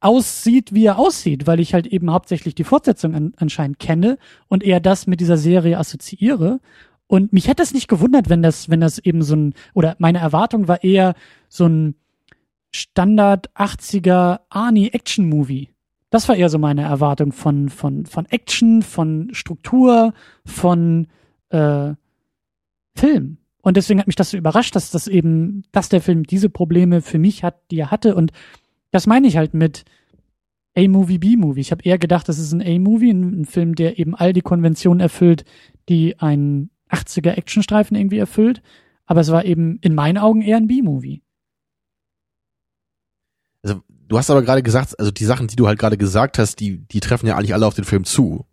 aussieht, 0.00 0.72
wie 0.72 0.86
er 0.86 0.98
aussieht, 0.98 1.46
weil 1.46 1.60
ich 1.60 1.74
halt 1.74 1.86
eben 1.86 2.10
hauptsächlich 2.10 2.54
die 2.54 2.64
Fortsetzung 2.64 3.14
an, 3.14 3.32
anscheinend 3.36 3.78
kenne 3.78 4.18
und 4.48 4.62
eher 4.62 4.80
das 4.80 5.06
mit 5.06 5.20
dieser 5.20 5.36
Serie 5.36 5.78
assoziiere. 5.78 6.60
Und 7.06 7.32
mich 7.32 7.48
hätte 7.48 7.62
es 7.62 7.74
nicht 7.74 7.88
gewundert, 7.88 8.28
wenn 8.28 8.42
das, 8.42 8.70
wenn 8.70 8.80
das 8.80 8.98
eben 8.98 9.22
so 9.22 9.36
ein, 9.36 9.54
oder 9.74 9.96
meine 9.98 10.18
Erwartung 10.18 10.68
war 10.68 10.84
eher 10.84 11.14
so 11.48 11.66
ein 11.66 11.94
Standard 12.70 13.50
80er 13.54 14.40
Arnie-Action-Movie. 14.48 15.70
Das 16.10 16.28
war 16.28 16.36
eher 16.36 16.48
so 16.48 16.58
meine 16.58 16.82
Erwartung 16.82 17.32
von, 17.32 17.68
von, 17.68 18.06
von 18.06 18.26
Action, 18.26 18.82
von 18.82 19.30
Struktur, 19.32 20.12
von 20.44 21.06
äh, 21.50 21.94
Film. 22.96 23.38
Und 23.62 23.76
deswegen 23.76 24.00
hat 24.00 24.06
mich 24.06 24.16
das 24.16 24.30
so 24.30 24.36
überrascht, 24.36 24.74
dass 24.74 24.90
das 24.90 25.06
eben, 25.06 25.62
dass 25.72 25.88
der 25.88 26.00
Film 26.00 26.24
diese 26.24 26.48
Probleme 26.48 27.02
für 27.02 27.18
mich 27.18 27.44
hat, 27.44 27.60
die 27.70 27.78
er 27.78 27.90
hatte. 27.90 28.14
Und 28.14 28.32
das 28.90 29.06
meine 29.06 29.26
ich 29.26 29.36
halt 29.36 29.54
mit 29.54 29.84
A-Movie, 30.76 31.18
B-Movie. 31.18 31.60
Ich 31.60 31.70
habe 31.70 31.84
eher 31.84 31.98
gedacht, 31.98 32.28
das 32.28 32.38
ist 32.38 32.52
ein 32.52 32.62
A-Movie, 32.62 33.10
ein, 33.10 33.42
ein 33.42 33.44
Film, 33.44 33.74
der 33.74 33.98
eben 33.98 34.14
all 34.14 34.32
die 34.32 34.40
Konventionen 34.40 35.00
erfüllt, 35.00 35.44
die 35.88 36.18
ein 36.18 36.70
80er 36.90 37.32
Actionstreifen 37.32 37.96
irgendwie 37.96 38.18
erfüllt. 38.18 38.62
Aber 39.06 39.20
es 39.20 39.30
war 39.30 39.44
eben 39.44 39.78
in 39.82 39.94
meinen 39.94 40.18
Augen 40.18 40.42
eher 40.42 40.56
ein 40.56 40.68
B-Movie. 40.68 41.22
Also, 43.62 43.82
du 44.08 44.18
hast 44.18 44.30
aber 44.30 44.42
gerade 44.42 44.62
gesagt, 44.62 44.98
also 44.98 45.10
die 45.10 45.24
Sachen, 45.24 45.46
die 45.46 45.56
du 45.56 45.66
halt 45.66 45.78
gerade 45.78 45.96
gesagt 45.96 46.38
hast, 46.38 46.56
die, 46.60 46.78
die 46.78 47.00
treffen 47.00 47.26
ja 47.26 47.36
eigentlich 47.36 47.54
alle 47.54 47.66
auf 47.66 47.74
den 47.74 47.84
Film 47.84 48.04
zu. 48.04 48.46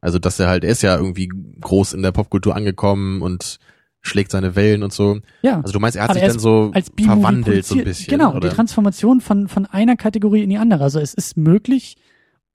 Also, 0.00 0.18
dass 0.18 0.38
er 0.38 0.48
halt, 0.48 0.64
er 0.64 0.70
ist 0.70 0.82
ja 0.82 0.96
irgendwie 0.96 1.28
groß 1.60 1.92
in 1.92 2.02
der 2.02 2.12
Popkultur 2.12 2.54
angekommen 2.54 3.22
und 3.22 3.58
schlägt 4.00 4.30
seine 4.30 4.56
Wellen 4.56 4.82
und 4.82 4.92
so. 4.92 5.20
Ja. 5.42 5.60
Also 5.60 5.72
du 5.72 5.80
meinst, 5.80 5.96
er 5.96 6.04
hat 6.04 6.10
Aber 6.10 6.14
sich 6.14 6.22
er 6.22 6.28
dann 6.30 6.38
so 6.38 6.72
verwandelt 7.04 7.66
so 7.66 7.76
ein 7.76 7.84
bisschen. 7.84 8.10
Genau, 8.10 8.34
oder? 8.34 8.48
die 8.48 8.54
Transformation 8.54 9.20
von, 9.20 9.48
von 9.48 9.66
einer 9.66 9.96
Kategorie 9.96 10.42
in 10.42 10.50
die 10.50 10.58
andere. 10.58 10.84
Also 10.84 11.00
es 11.00 11.14
ist 11.14 11.36
möglich, 11.36 11.96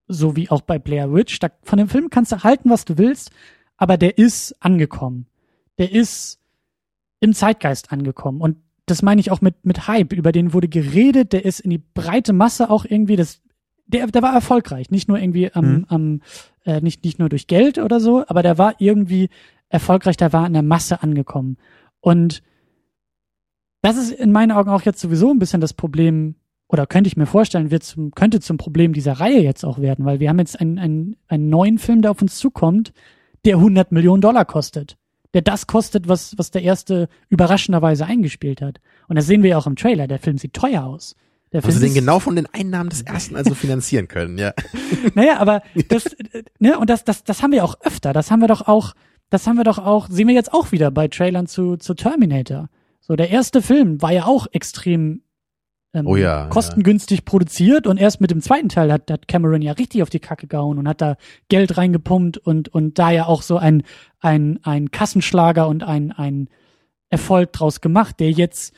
so 0.07 0.35
wie 0.35 0.49
auch 0.49 0.61
bei 0.61 0.79
Blair 0.79 1.13
Witch, 1.13 1.39
da, 1.39 1.49
von 1.63 1.77
dem 1.77 1.89
Film 1.89 2.09
kannst 2.09 2.31
du 2.31 2.43
halten, 2.43 2.69
was 2.69 2.85
du 2.85 2.97
willst, 2.97 3.31
aber 3.77 3.97
der 3.97 4.17
ist 4.17 4.55
angekommen. 4.61 5.27
Der 5.77 5.91
ist 5.91 6.39
im 7.19 7.33
Zeitgeist 7.33 7.91
angekommen. 7.91 8.41
Und 8.41 8.57
das 8.85 9.01
meine 9.01 9.21
ich 9.21 9.31
auch 9.31 9.41
mit, 9.41 9.65
mit 9.65 9.87
Hype. 9.87 10.13
Über 10.13 10.31
den 10.31 10.53
wurde 10.53 10.67
geredet, 10.67 11.33
der 11.33 11.45
ist 11.45 11.59
in 11.59 11.69
die 11.69 11.81
breite 11.93 12.33
Masse 12.33 12.69
auch 12.69 12.85
irgendwie, 12.85 13.15
das, 13.15 13.41
der, 13.85 14.07
der 14.07 14.21
war 14.21 14.33
erfolgreich. 14.33 14.91
Nicht 14.91 15.07
nur 15.07 15.19
irgendwie 15.19 15.53
am, 15.53 15.65
Mhm. 15.65 15.85
am 15.87 16.21
äh, 16.65 16.81
nicht, 16.81 17.03
nicht 17.03 17.19
nur 17.19 17.29
durch 17.29 17.47
Geld 17.47 17.77
oder 17.77 17.99
so, 17.99 18.25
aber 18.27 18.43
der 18.43 18.57
war 18.57 18.75
irgendwie 18.79 19.29
erfolgreich, 19.69 20.17
der 20.17 20.33
war 20.33 20.45
in 20.45 20.53
der 20.53 20.63
Masse 20.63 21.01
angekommen. 21.01 21.57
Und 21.99 22.43
das 23.81 23.97
ist 23.97 24.11
in 24.11 24.31
meinen 24.31 24.51
Augen 24.51 24.69
auch 24.69 24.81
jetzt 24.83 25.01
sowieso 25.01 25.31
ein 25.31 25.39
bisschen 25.39 25.61
das 25.61 25.73
Problem, 25.73 26.35
oder 26.69 26.87
könnte 26.87 27.07
ich 27.07 27.17
mir 27.17 27.25
vorstellen, 27.25 27.71
wird 27.71 27.83
zum, 27.83 28.11
könnte 28.11 28.39
zum 28.39 28.57
Problem 28.57 28.93
dieser 28.93 29.13
Reihe 29.13 29.41
jetzt 29.41 29.65
auch 29.65 29.79
werden, 29.79 30.05
weil 30.05 30.19
wir 30.19 30.29
haben 30.29 30.39
jetzt 30.39 30.59
einen, 30.59 30.79
einen, 30.79 31.15
einen 31.27 31.49
neuen 31.49 31.77
Film, 31.77 32.01
der 32.01 32.11
auf 32.11 32.21
uns 32.21 32.37
zukommt, 32.37 32.93
der 33.45 33.57
100 33.57 33.91
Millionen 33.91 34.21
Dollar 34.21 34.45
kostet. 34.45 34.97
Der 35.33 35.41
das 35.41 35.67
kostet, 35.67 36.07
was, 36.07 36.37
was 36.37 36.51
der 36.51 36.61
erste 36.61 37.09
überraschenderweise 37.29 38.05
eingespielt 38.05 38.61
hat. 38.61 38.79
Und 39.07 39.15
das 39.15 39.25
sehen 39.25 39.43
wir 39.43 39.51
ja 39.51 39.57
auch 39.57 39.67
im 39.67 39.75
Trailer. 39.75 40.07
Der 40.07 40.19
Film 40.19 40.37
sieht 40.37 40.53
teuer 40.53 40.83
aus. 40.83 41.15
Der 41.51 41.61
Film 41.61 41.79
den 41.79 41.89
ist- 41.89 41.93
genau 41.93 42.19
von 42.19 42.35
den 42.35 42.47
Einnahmen 42.47 42.89
des 42.89 43.01
ersten 43.01 43.35
also 43.35 43.53
finanzieren 43.53 44.07
können, 44.07 44.37
ja. 44.37 44.53
naja, 45.13 45.37
aber 45.37 45.61
das, 45.87 46.15
ne, 46.59 46.77
und 46.79 46.89
das, 46.89 47.03
das, 47.03 47.23
das 47.23 47.43
haben 47.43 47.51
wir 47.51 47.63
auch 47.63 47.75
öfter. 47.81 48.11
Das 48.13 48.31
haben 48.31 48.41
wir 48.41 48.47
doch 48.47 48.67
auch, 48.67 48.93
das 49.29 49.45
haben 49.45 49.57
wir 49.57 49.63
doch 49.63 49.77
auch, 49.77 50.07
sehen 50.09 50.27
wir 50.27 50.35
jetzt 50.35 50.51
auch 50.53 50.71
wieder 50.71 50.89
bei 50.91 51.07
Trailern 51.07 51.45
zu, 51.47 51.77
zu 51.77 51.93
Terminator. 51.93 52.69
So, 53.01 53.15
der 53.15 53.29
erste 53.29 53.61
Film 53.61 54.01
war 54.01 54.11
ja 54.11 54.25
auch 54.25 54.47
extrem 54.51 55.21
ähm, 55.93 56.07
Oh 56.07 56.15
ja, 56.15 56.47
kostengünstig 56.47 57.25
produziert 57.25 57.87
und 57.87 57.97
erst 57.97 58.19
mit 58.21 58.31
dem 58.31 58.41
zweiten 58.41 58.69
Teil 58.69 58.91
hat, 58.91 59.09
hat 59.11 59.27
Cameron 59.27 59.61
ja 59.61 59.73
richtig 59.73 60.01
auf 60.03 60.09
die 60.09 60.19
Kacke 60.19 60.47
gehauen 60.47 60.77
und 60.79 60.87
hat 60.87 61.01
da 61.01 61.17
Geld 61.49 61.77
reingepumpt 61.77 62.37
und, 62.37 62.69
und 62.69 62.97
da 62.99 63.11
ja 63.11 63.25
auch 63.25 63.41
so 63.41 63.57
ein, 63.57 63.83
ein, 64.19 64.59
ein 64.63 64.91
Kassenschlager 64.91 65.67
und 65.67 65.83
ein, 65.83 66.11
ein 66.11 66.49
Erfolg 67.09 67.53
draus 67.53 67.79
gemacht, 67.81 68.19
der 68.19 68.31
jetzt 68.31 68.73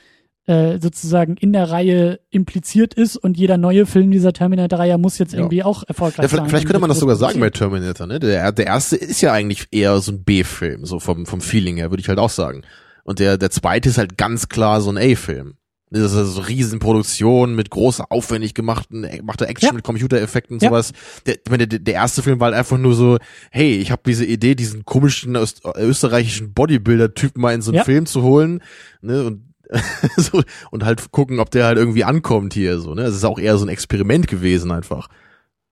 äh, 0.47 0.77
sozusagen 0.79 1.37
in 1.37 1.53
der 1.53 1.71
Reihe 1.71 2.19
impliziert 2.29 2.93
ist 2.93 3.15
und 3.17 3.35
jeder 3.37 3.57
neue 3.57 3.85
Film 3.87 4.11
dieser 4.11 4.31
Terminator-Reihe 4.33 4.97
muss 4.99 5.17
jetzt 5.17 5.33
Ja. 5.33 5.39
irgendwie 5.39 5.63
auch 5.63 5.83
erfolgreich 5.87 6.23
ja 6.23 6.27
sein. 6.27 6.29
vielleicht, 6.29 6.49
vielleicht 6.49 6.65
und 6.65 6.67
könnte 6.67 6.81
man 6.81 6.89
das 6.89 6.99
sogar 6.99 7.15
sagen 7.15 7.39
bei. 7.39 7.49
Terminator, 7.49 8.05
ne? 8.05 8.19
Der, 8.19 8.51
der 8.51 8.67
erste 8.67 8.95
ist 8.95 9.21
ja 9.21 9.31
eigentlich 9.31 9.67
eher 9.71 9.97
so 10.01 10.11
ein 10.11 10.23
B-Film, 10.23 10.85
so 10.85 10.99
vom, 10.99 11.25
vom 11.25 11.41
Feeling 11.41 11.77
her, 11.77 11.89
würde 11.91 12.01
ich 12.01 12.09
halt 12.09 12.19
auch 12.19 12.29
sagen. 12.29 12.61
Und 13.03 13.19
der, 13.19 13.37
der 13.37 13.49
zweite 13.49 13.89
ist 13.89 13.97
halt 13.97 14.17
ganz 14.17 14.47
klar 14.49 14.81
so 14.81 14.91
ein 14.91 14.97
A-Film. 14.97 15.55
Das 15.91 16.11
ist 16.11 16.17
also 16.17 16.31
so 16.31 16.41
Riesenproduktion 16.41 17.55
mit 17.55 17.69
großer, 17.69 18.05
aufwendig 18.11 18.53
gemachten, 18.53 19.03
gemachter 19.03 19.47
Action 19.47 19.67
Ja. 19.69 19.73
mit 19.73 19.83
Computereffekten 19.83 20.55
und 20.57 20.61
Ja. 20.63 20.69
sowas. 20.69 20.91
Der, 21.25 21.35
der, 21.57 21.67
der 21.67 21.93
erste 21.93 22.21
Film 22.23 22.39
war 22.39 22.47
halt 22.47 22.55
einfach 22.57 22.77
nur 22.77 22.95
so, 22.95 23.17
hey, 23.51 23.75
ich 23.77 23.91
habe 23.91 24.01
diese 24.05 24.25
Idee, 24.25 24.55
diesen 24.55 24.83
komischen 24.83 25.35
öst, 25.35 25.61
österreichischen 25.77 26.53
Bodybuilder-Typen 26.53 27.41
mal 27.41 27.53
in 27.53 27.61
so 27.61 27.71
einen 27.71 27.77
Ja. 27.77 27.83
Film 27.83 28.05
zu 28.07 28.23
holen, 28.23 28.61
ne, 29.01 29.23
und 29.25 29.41
so, 30.17 30.43
und 30.71 30.85
halt 30.85 31.11
gucken, 31.11 31.39
ob 31.39 31.49
der 31.49 31.65
halt 31.65 31.77
irgendwie 31.79 32.03
ankommt 32.03 32.53
hier, 32.53 32.79
so, 32.79 32.93
ne. 32.93 33.03
Es 33.03 33.15
ist 33.15 33.23
auch 33.23 33.39
eher 33.39 33.57
so 33.57 33.65
ein 33.65 33.69
Experiment 33.69 34.27
gewesen 34.27 34.71
einfach. 34.71 35.07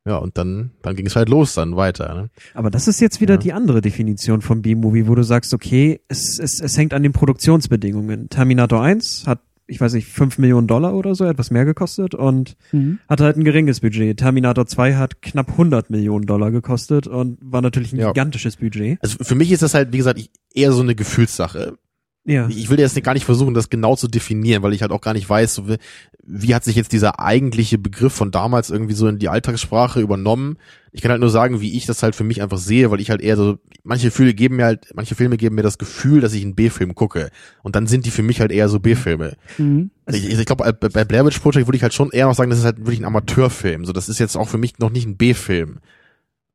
Ja, 0.05 0.17
und 0.17 0.37
dann, 0.37 0.71
dann 0.81 0.95
ging 0.95 1.05
es 1.05 1.15
halt 1.15 1.29
los 1.29 1.53
dann 1.53 1.75
weiter, 1.75 2.13
ne. 2.13 2.29
Aber 2.53 2.69
das 2.69 2.87
ist 2.87 3.01
jetzt 3.01 3.21
wieder 3.21 3.35
Ja. 3.35 3.39
die 3.39 3.53
andere 3.53 3.81
Definition 3.81 4.41
von 4.41 4.61
B-Movie, 4.61 5.07
wo 5.07 5.15
du 5.15 5.23
sagst, 5.23 5.53
okay, 5.53 6.01
es, 6.07 6.39
es, 6.39 6.59
es 6.59 6.77
hängt 6.77 6.93
an 6.93 7.03
den 7.03 7.13
Produktionsbedingungen. 7.13 8.29
Terminator 8.29 8.81
1 8.81 9.25
hat 9.27 9.39
ich 9.67 9.79
weiß 9.79 9.93
nicht, 9.93 10.07
fünf 10.07 10.37
Millionen 10.37 10.67
Dollar 10.67 10.93
oder 10.93 11.15
so, 11.15 11.25
etwas 11.25 11.51
mehr 11.51 11.65
gekostet 11.65 12.15
und 12.15 12.55
Mhm. 12.71 12.99
hatte 13.07 13.23
halt 13.23 13.37
ein 13.37 13.43
geringes 13.43 13.79
Budget. 13.79 14.17
Terminator 14.17 14.65
2 14.65 14.95
hat 14.95 15.21
knapp 15.21 15.57
100 15.57 15.89
Millionen 15.89 16.25
Dollar 16.25 16.51
gekostet 16.51 17.07
und 17.07 17.37
war 17.41 17.61
natürlich 17.61 17.93
ein 17.93 17.99
Ja. 17.99 18.07
gigantisches 18.11 18.57
Budget. 18.57 18.97
Also 19.01 19.17
für 19.23 19.35
mich 19.35 19.51
ist 19.51 19.63
das 19.63 19.73
halt, 19.73 19.93
wie 19.93 19.97
gesagt, 19.97 20.19
ich- 20.19 20.31
eher 20.53 20.71
so 20.71 20.81
eine 20.81 20.95
Gefühlssache. 20.95 21.77
Ja. 22.25 22.47
Ich 22.47 22.69
will 22.69 22.79
jetzt 22.79 23.01
gar 23.03 23.13
nicht 23.13 23.25
versuchen, 23.25 23.53
das 23.53 23.69
genau 23.69 23.95
zu 23.95 24.07
definieren, 24.07 24.63
weil 24.63 24.73
ich 24.73 24.81
halt 24.81 24.91
auch 24.91 25.01
gar 25.01 25.13
nicht 25.13 25.29
weiß, 25.29 25.55
so 25.55 25.67
wie, 25.67 25.77
wie 26.25 26.55
hat 26.55 26.63
sich 26.63 26.77
jetzt 26.77 26.93
dieser 26.93 27.19
eigentliche 27.19 27.77
Begriff 27.77 28.13
von 28.13 28.31
damals 28.31 28.69
irgendwie 28.69 28.93
so 28.93 29.07
in 29.07 29.19
die 29.19 29.27
Alltagssprache 29.27 29.99
übernommen. 29.99 30.57
Ich 30.93 31.01
kann 31.01 31.11
halt 31.11 31.19
nur 31.19 31.29
sagen, 31.29 31.59
wie 31.59 31.75
ich 31.75 31.85
das 31.85 32.01
halt 32.01 32.15
für 32.15 32.23
mich 32.23 32.41
einfach 32.41 32.59
sehe, 32.59 32.91
weil 32.91 33.01
ich 33.01 33.09
halt 33.09 33.19
eher 33.19 33.35
so, 33.35 33.57
manche 33.83 34.09
Filme 34.09 34.33
geben 34.33 34.55
mir 34.55 34.65
halt, 34.65 34.87
manche 34.93 35.15
Filme 35.15 35.35
geben 35.35 35.55
mir 35.55 35.63
das 35.63 35.77
Gefühl, 35.77 36.21
dass 36.21 36.33
ich 36.33 36.43
einen 36.43 36.55
B-Film 36.55 36.95
gucke. 36.95 37.29
Und 37.61 37.75
dann 37.75 37.87
sind 37.87 38.05
die 38.05 38.11
für 38.11 38.23
mich 38.23 38.39
halt 38.39 38.51
eher 38.53 38.69
so 38.69 38.79
B-Filme. 38.79 39.35
Mhm. 39.57 39.91
Ich, 40.07 40.29
ich 40.29 40.45
glaube, 40.45 40.71
bei 40.79 40.89
bei 40.89 41.03
Blair 41.03 41.25
Witch 41.25 41.39
Project 41.39 41.67
würde 41.67 41.75
ich 41.75 41.83
halt 41.83 41.93
schon 41.93 42.11
eher 42.11 42.27
noch 42.27 42.35
sagen, 42.35 42.49
das 42.49 42.59
ist 42.59 42.65
halt 42.65 42.79
wirklich 42.79 42.99
ein 42.99 43.05
Amateurfilm. 43.05 43.83
So, 43.83 43.91
das 43.91 44.07
ist 44.07 44.19
jetzt 44.19 44.37
auch 44.37 44.47
für 44.47 44.57
mich 44.57 44.79
noch 44.79 44.91
nicht 44.91 45.05
ein 45.05 45.17
B-Film. 45.17 45.79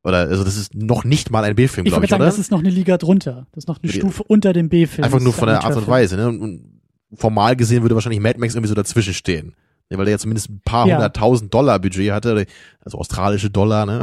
Oder, 0.05 0.19
also 0.19 0.45
das 0.45 0.57
ist 0.57 0.75
noch 0.75 1.05
nicht 1.05 1.31
mal 1.31 1.45
ein 1.45 1.55
B-Film, 1.57 1.87
Ich 1.87 1.91
glaube 1.91 2.03
würde 2.03 2.07
ich, 2.07 2.11
sagen, 2.11 2.23
oder? 2.23 2.31
das 2.31 2.39
ist 2.39 2.51
noch 2.51 2.61
eine 2.61 2.71
Liga 2.71 2.97
drunter. 2.99 3.47
Das 3.53 3.65
ist 3.65 3.69
noch 3.69 3.83
eine 3.83 3.91
Die- 3.93 3.99
Stufe 3.99 4.23
unter 4.23 4.53
dem 4.53 4.69
B-Film. 4.69 5.05
Einfach 5.05 5.21
nur 5.21 5.33
von 5.33 5.49
der 5.49 5.65
Art 5.65 5.77
und. 5.77 5.87
Weise, 5.89 6.17
ne? 6.17 6.29
Und, 6.29 6.41
und 6.41 6.81
formal 7.15 7.57
gesehen 7.57 7.83
würde 7.83 7.95
wahrscheinlich 7.95 8.21
Mad 8.21 8.39
Max 8.39 8.55
irgendwie 8.55 8.69
so 8.69 8.75
dazwischen 8.75 9.15
stehen. 9.15 9.55
Ne, 9.91 9.97
weil 9.97 10.05
der 10.05 10.13
ja 10.13 10.19
zumindest 10.19 10.51
ein 10.51 10.61
paar 10.65 10.87
Ja. 10.87 10.97
hunderttausend 10.97 11.53
Dollar 11.53 11.79
Budget 11.79 12.13
hatte, 12.13 12.45
also 12.81 12.99
australische 12.99 13.49
Dollar, 13.51 13.87
ne? 13.87 14.03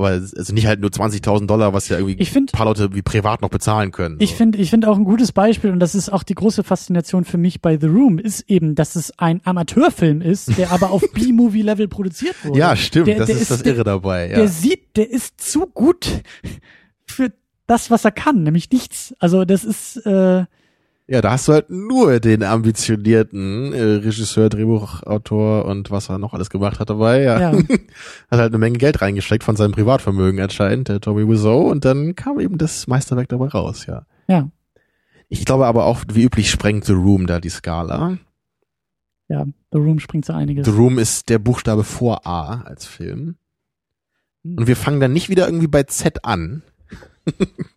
Aber 0.00 0.12
es- 0.12 0.32
also 0.34 0.54
nicht 0.54 0.66
halt 0.66 0.80
nur 0.80 0.90
20.000 0.90 1.46
Dollar, 1.46 1.72
was 1.74 1.88
ja 1.90 1.98
irgendwie 1.98 2.16
Ich 2.22 2.30
find- 2.30 2.54
ein 2.54 2.56
paar 2.56 2.64
Leute 2.66 2.94
wie 2.94 3.02
privat 3.02 3.42
noch 3.42 3.50
bezahlen 3.50 3.92
können. 3.92 4.16
Ich 4.18 4.30
so. 4.30 4.36
finde, 4.36 4.58
ich 4.58 4.70
finde 4.70 4.88
auch 4.88 4.96
ein 4.96 5.04
gutes 5.04 5.32
Beispiel 5.32 5.70
und 5.70 5.78
das 5.80 5.94
ist 5.94 6.08
auch 6.10 6.22
die 6.22 6.34
große 6.34 6.64
Faszination 6.64 7.24
für 7.24 7.36
mich 7.36 7.60
bei 7.60 7.78
The 7.78 7.86
Room 7.86 8.18
ist 8.18 8.48
eben, 8.48 8.74
dass 8.74 8.96
es 8.96 9.12
ein 9.18 9.42
Amateurfilm 9.44 10.22
ist, 10.22 10.56
der 10.56 10.72
aber 10.72 10.90
auf 10.90 11.02
B-Movie-Level 11.14 11.86
produziert 11.88 12.34
wurde. 12.44 12.58
ja, 12.58 12.76
stimmt, 12.76 13.08
Der- 13.08 13.18
das 13.18 13.26
der 13.26 13.36
ist 13.36 13.50
das 13.50 13.62
der- 13.62 13.74
Irre 13.74 13.84
dabei, 13.84 14.30
ja. 14.30 14.36
Der 14.36 14.48
sieht, 14.48 14.96
der 14.96 15.10
ist 15.10 15.40
zu 15.40 15.66
gut 15.66 16.22
für 17.04 17.30
das, 17.66 17.90
was 17.90 18.04
er 18.04 18.12
kann, 18.12 18.42
nämlich 18.42 18.70
nichts. 18.72 19.14
Also 19.18 19.44
das 19.44 19.64
ist, 19.64 19.98
äh, 20.06 20.44
Ja, 21.10 21.20
da 21.20 21.32
hast 21.32 21.48
du 21.48 21.52
halt 21.54 21.70
nur 21.70 22.20
den 22.20 22.44
ambitionierten 22.44 23.72
äh, 23.72 23.82
Regisseur, 23.82 24.48
Drehbuchautor 24.48 25.64
und 25.64 25.90
was 25.90 26.08
er 26.08 26.18
noch 26.18 26.34
alles 26.34 26.50
gemacht 26.50 26.78
hat 26.78 26.88
dabei. 26.88 27.22
Ja. 27.22 27.40
ja, 27.40 27.52
Hat 28.30 28.38
halt 28.38 28.52
eine 28.52 28.58
Menge 28.58 28.78
Geld 28.78 29.02
reingesteckt 29.02 29.42
von 29.42 29.56
seinem 29.56 29.72
Privatvermögen 29.72 30.40
anscheinend, 30.40 30.86
der 30.86 31.00
Tommy 31.00 31.28
Wiseau, 31.28 31.68
und 31.68 31.84
dann 31.84 32.14
kam 32.14 32.38
eben 32.38 32.58
das 32.58 32.86
Meisterwerk 32.86 33.28
dabei 33.28 33.48
raus, 33.48 33.86
ja. 33.86 34.06
ja, 34.28 34.52
Ich 35.28 35.44
glaube 35.44 35.66
aber 35.66 35.84
auch, 35.84 36.04
wie 36.12 36.22
üblich 36.22 36.48
sprengt 36.48 36.84
The 36.84 36.92
Room 36.92 37.26
da 37.26 37.40
die 37.40 37.50
Skala. 37.50 38.18
ja. 39.26 39.46
The 39.72 39.78
Room 39.78 39.98
springt 39.98 40.26
so 40.26 40.32
einiges. 40.32 40.64
The 40.64 40.70
Room 40.70 41.00
ist 41.00 41.28
der 41.28 41.40
Buchstabe 41.40 41.82
vor 41.82 42.24
A 42.24 42.60
als 42.60 42.86
Film. 42.86 43.34
Hm. 44.44 44.58
Und 44.58 44.68
wir 44.68 44.76
fangen 44.76 45.00
dann 45.00 45.12
nicht 45.12 45.28
wieder 45.28 45.46
irgendwie 45.46 45.66
bei 45.66 45.82
Z 45.82 46.24
an. 46.24 46.62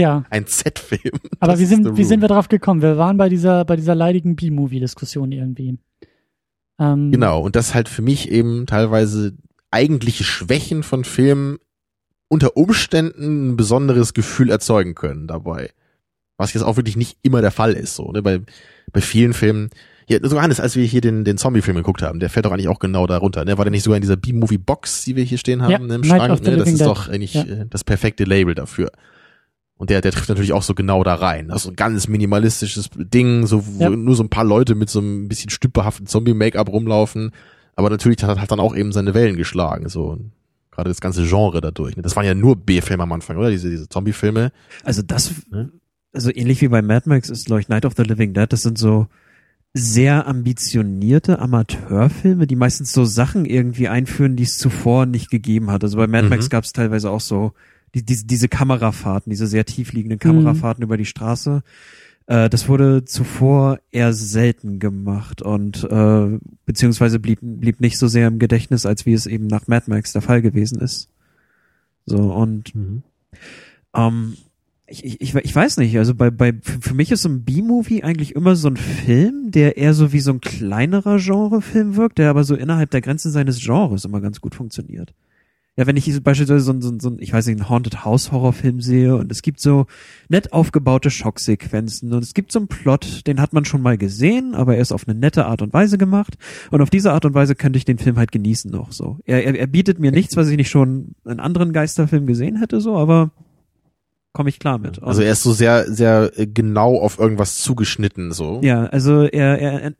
Ja, 0.00 0.24
Ein 0.30 0.46
Z-Film. 0.46 1.18
aber 1.40 1.52
Das 1.52 1.60
wie 1.60 1.66
sind, 1.66 1.96
wie 1.96 2.04
sind 2.04 2.20
wir 2.20 2.28
drauf 2.28 2.48
gekommen? 2.48 2.82
Wir 2.82 2.96
waren 2.96 3.16
bei 3.16 3.28
dieser, 3.28 3.64
bei 3.64 3.76
dieser 3.76 3.94
leidigen 3.94 4.36
B-Movie-Diskussion 4.36 5.32
irgendwie. 5.32 5.78
Ähm, 6.78 7.10
Genau, 7.12 7.40
und 7.42 7.56
das 7.56 7.74
halt 7.74 7.88
für 7.88 8.02
mich 8.02 8.30
eben 8.30 8.66
teilweise 8.66 9.34
eigentliche 9.70 10.24
Schwächen 10.24 10.82
von 10.82 11.04
Filmen 11.04 11.58
unter 12.28 12.56
Umständen 12.56 13.50
ein 13.50 13.56
besonderes 13.56 14.14
Gefühl 14.14 14.50
erzeugen 14.50 14.94
können 14.94 15.26
dabei. 15.26 15.70
Was 16.36 16.54
jetzt 16.54 16.62
auch 16.62 16.76
wirklich 16.76 16.96
nicht 16.96 17.18
immer 17.22 17.40
der 17.42 17.50
Fall 17.50 17.72
ist, 17.74 17.96
so, 17.96 18.10
ne? 18.12 18.22
Bei, 18.22 18.40
bei 18.92 19.00
vielen 19.00 19.34
Filmen, 19.34 19.68
ja, 20.08 20.18
sogar 20.22 20.42
Hannes, 20.42 20.58
als 20.58 20.74
wir 20.74 20.84
hier 20.84 21.00
den, 21.02 21.24
den 21.24 21.36
Zombie-Film 21.36 21.76
geguckt 21.76 22.02
haben, 22.02 22.18
der 22.18 22.30
fällt 22.30 22.46
doch 22.46 22.52
eigentlich 22.52 22.68
auch 22.68 22.78
genau 22.78 23.06
darunter, 23.06 23.44
ne? 23.44 23.58
War 23.58 23.64
der 23.64 23.70
nicht 23.70 23.82
sogar 23.82 23.96
in 23.96 24.00
dieser 24.00 24.16
B-Movie-Box, 24.16 25.04
die 25.04 25.16
wir 25.16 25.24
hier 25.24 25.38
stehen 25.38 25.60
haben, 25.62 25.70
Ja, 25.72 25.78
ne, 25.78 25.94
im 25.96 26.04
Schrank, 26.04 26.42
ne? 26.42 26.56
Das 26.56 26.68
ist 26.68 26.80
doch 26.80 27.08
eigentlich 27.08 27.34
Ja. 27.34 27.42
äh, 27.42 27.66
das 27.68 27.84
perfekte 27.84 28.24
Label 28.24 28.54
dafür. 28.54 28.90
Und 29.80 29.88
der, 29.88 30.02
der 30.02 30.12
trifft 30.12 30.28
natürlich 30.28 30.52
auch 30.52 30.62
so 30.62 30.74
genau 30.74 31.02
da 31.04 31.14
rein. 31.14 31.48
Das 31.48 31.58
ist 31.58 31.62
so 31.62 31.70
ein 31.70 31.76
ganz 31.76 32.06
minimalistisches 32.06 32.90
Ding, 32.96 33.46
so 33.46 33.64
wo 33.66 33.82
Ja. 33.84 33.88
nur 33.88 34.14
so 34.14 34.22
ein 34.22 34.28
paar 34.28 34.44
Leute 34.44 34.74
mit 34.74 34.90
so 34.90 35.00
ein 35.00 35.26
bisschen 35.26 35.48
stümperhaften 35.48 36.06
Zombie-Make-up 36.06 36.68
rumlaufen. 36.68 37.30
Aber 37.76 37.88
natürlich 37.88 38.22
hat 38.22 38.38
hat 38.38 38.50
dann 38.50 38.60
auch 38.60 38.76
eben 38.76 38.92
seine 38.92 39.14
Wellen 39.14 39.36
geschlagen, 39.38 39.88
so. 39.88 40.18
Gerade 40.70 40.90
das 40.90 41.00
ganze 41.00 41.24
Genre 41.26 41.62
dadurch. 41.62 41.96
Ne? 41.96 42.02
Das 42.02 42.14
waren 42.14 42.26
ja 42.26 42.34
nur 42.34 42.56
B-Filme 42.56 43.02
am 43.04 43.12
Anfang, 43.12 43.38
oder? 43.38 43.50
Diese, 43.50 43.70
diese 43.70 43.88
Zombie-Filme. 43.88 44.52
Also 44.84 45.00
das, 45.02 45.32
Ne? 45.50 45.70
also 46.12 46.30
ähnlich 46.30 46.60
wie 46.60 46.68
bei 46.68 46.82
Mad 46.82 47.08
Max 47.08 47.30
ist, 47.30 47.46
glaube 47.46 47.62
ich, 47.62 47.68
Night 47.68 47.86
of 47.86 47.94
the 47.96 48.02
Living 48.02 48.34
Dead, 48.34 48.52
das 48.52 48.60
sind 48.62 48.76
so 48.78 49.06
sehr 49.72 50.26
ambitionierte 50.26 51.38
Amateurfilme, 51.38 52.46
die 52.46 52.56
meistens 52.56 52.92
so 52.92 53.04
Sachen 53.04 53.44
irgendwie 53.46 53.88
einführen, 53.88 54.36
die 54.36 54.42
es 54.42 54.58
zuvor 54.58 55.06
nicht 55.06 55.30
gegeben 55.30 55.70
hat. 55.70 55.82
Also 55.84 55.96
bei 55.96 56.06
Mad 56.06 56.24
Mhm. 56.24 56.28
Max 56.30 56.50
gab 56.50 56.64
es 56.64 56.72
teilweise 56.72 57.10
auch 57.10 57.20
so 57.20 57.52
die, 57.94 58.04
diese, 58.04 58.26
diese 58.26 58.48
Kamerafahrten, 58.48 59.30
diese 59.30 59.46
sehr 59.46 59.64
tiefliegenden 59.64 60.18
Kamerafahrten 60.18 60.82
über 60.84 60.96
die 60.96 61.06
Straße. 61.06 61.62
Äh, 62.26 62.48
das 62.48 62.68
wurde 62.68 63.04
zuvor 63.04 63.80
eher 63.90 64.12
selten 64.12 64.78
gemacht 64.78 65.42
und 65.42 65.84
äh, 65.84 66.38
beziehungsweise 66.64 67.18
blieb, 67.18 67.40
blieb 67.42 67.80
nicht 67.80 67.98
so 67.98 68.06
sehr 68.06 68.28
im 68.28 68.38
Gedächtnis, 68.38 68.86
als 68.86 69.06
wie 69.06 69.12
es 69.12 69.26
eben 69.26 69.48
nach 69.48 69.66
Mad 69.66 69.86
Max 69.88 70.12
der 70.12 70.22
Fall 70.22 70.40
gewesen 70.40 70.80
ist. 70.80 71.08
So 72.06 72.18
und 72.32 72.72
ähm, 73.94 74.36
ich, 74.86 75.20
ich, 75.20 75.34
ich 75.34 75.54
weiß 75.54 75.76
nicht, 75.78 75.96
also 75.98 76.14
bei, 76.14 76.30
bei, 76.30 76.52
für 76.62 76.80
für 76.80 76.94
mich 76.94 77.12
ist 77.12 77.22
so 77.22 77.28
ein 77.28 77.44
B-Movie 77.44 78.02
eigentlich 78.02 78.34
immer 78.34 78.56
so 78.56 78.68
ein 78.68 78.76
Film, 78.76 79.50
der 79.50 79.76
eher 79.76 79.94
so 79.94 80.12
wie 80.12 80.20
so 80.20 80.32
ein 80.32 80.40
kleinerer 80.40 81.18
Genrefilm 81.18 81.96
wirkt, 81.96 82.18
der 82.18 82.30
aber 82.30 82.44
so 82.44 82.54
innerhalb 82.54 82.90
der 82.90 83.00
Grenzen 83.00 83.30
seines 83.30 83.60
Genres 83.60 84.04
immer 84.04 84.20
ganz 84.20 84.40
gut 84.40 84.54
funktioniert. 84.54 85.14
Ja, 85.80 85.86
wenn 85.86 85.96
ich 85.96 86.22
beispielsweise 86.22 86.60
so, 86.60 86.78
so, 86.78 86.92
so 86.98 87.16
ich 87.20 87.32
weiß 87.32 87.46
nicht, 87.46 87.58
einen 87.58 87.70
Haunted 87.70 88.04
House 88.04 88.32
Horrorfilm 88.32 88.82
sehe 88.82 89.16
und 89.16 89.32
es 89.32 89.40
gibt 89.40 89.62
so 89.62 89.86
nett 90.28 90.52
aufgebaute 90.52 91.10
Schocksequenzen 91.10 92.12
und 92.12 92.22
es 92.22 92.34
gibt 92.34 92.52
so 92.52 92.58
einen 92.58 92.68
Plot, 92.68 93.26
den 93.26 93.40
hat 93.40 93.54
man 93.54 93.64
schon 93.64 93.80
mal 93.80 93.96
gesehen, 93.96 94.54
aber 94.54 94.74
er 94.74 94.82
ist 94.82 94.92
auf 94.92 95.08
eine 95.08 95.18
nette 95.18 95.46
Art 95.46 95.62
und 95.62 95.72
Weise 95.72 95.96
gemacht 95.96 96.36
und 96.70 96.82
auf 96.82 96.90
diese 96.90 97.12
Art 97.14 97.24
und 97.24 97.32
Weise 97.32 97.54
könnte 97.54 97.78
ich 97.78 97.86
den 97.86 97.96
Film 97.96 98.18
halt 98.18 98.30
genießen 98.30 98.70
noch 98.70 98.92
so. 98.92 99.20
Er, 99.24 99.42
er, 99.42 99.54
er 99.54 99.66
bietet 99.68 99.98
mir 99.98 100.12
nichts, 100.12 100.36
was 100.36 100.50
ich 100.50 100.58
nicht 100.58 100.68
schon 100.68 101.14
in 101.24 101.40
anderen 101.40 101.72
Geisterfilmen 101.72 102.26
gesehen 102.26 102.56
hätte 102.56 102.82
so, 102.82 102.98
aber 102.98 103.30
komme 104.34 104.50
ich 104.50 104.58
klar 104.58 104.76
mit. 104.76 105.02
Also 105.02 105.22
er 105.22 105.32
ist 105.32 105.42
so 105.42 105.54
sehr, 105.54 105.90
sehr 105.90 106.30
äh, 106.36 106.46
genau 106.46 106.98
auf 106.98 107.18
irgendwas 107.18 107.56
zugeschnitten, 107.56 108.32
so. 108.32 108.60
Ja, 108.62 108.84
also 108.84 109.22
er, 109.22 109.58
er, 109.58 109.94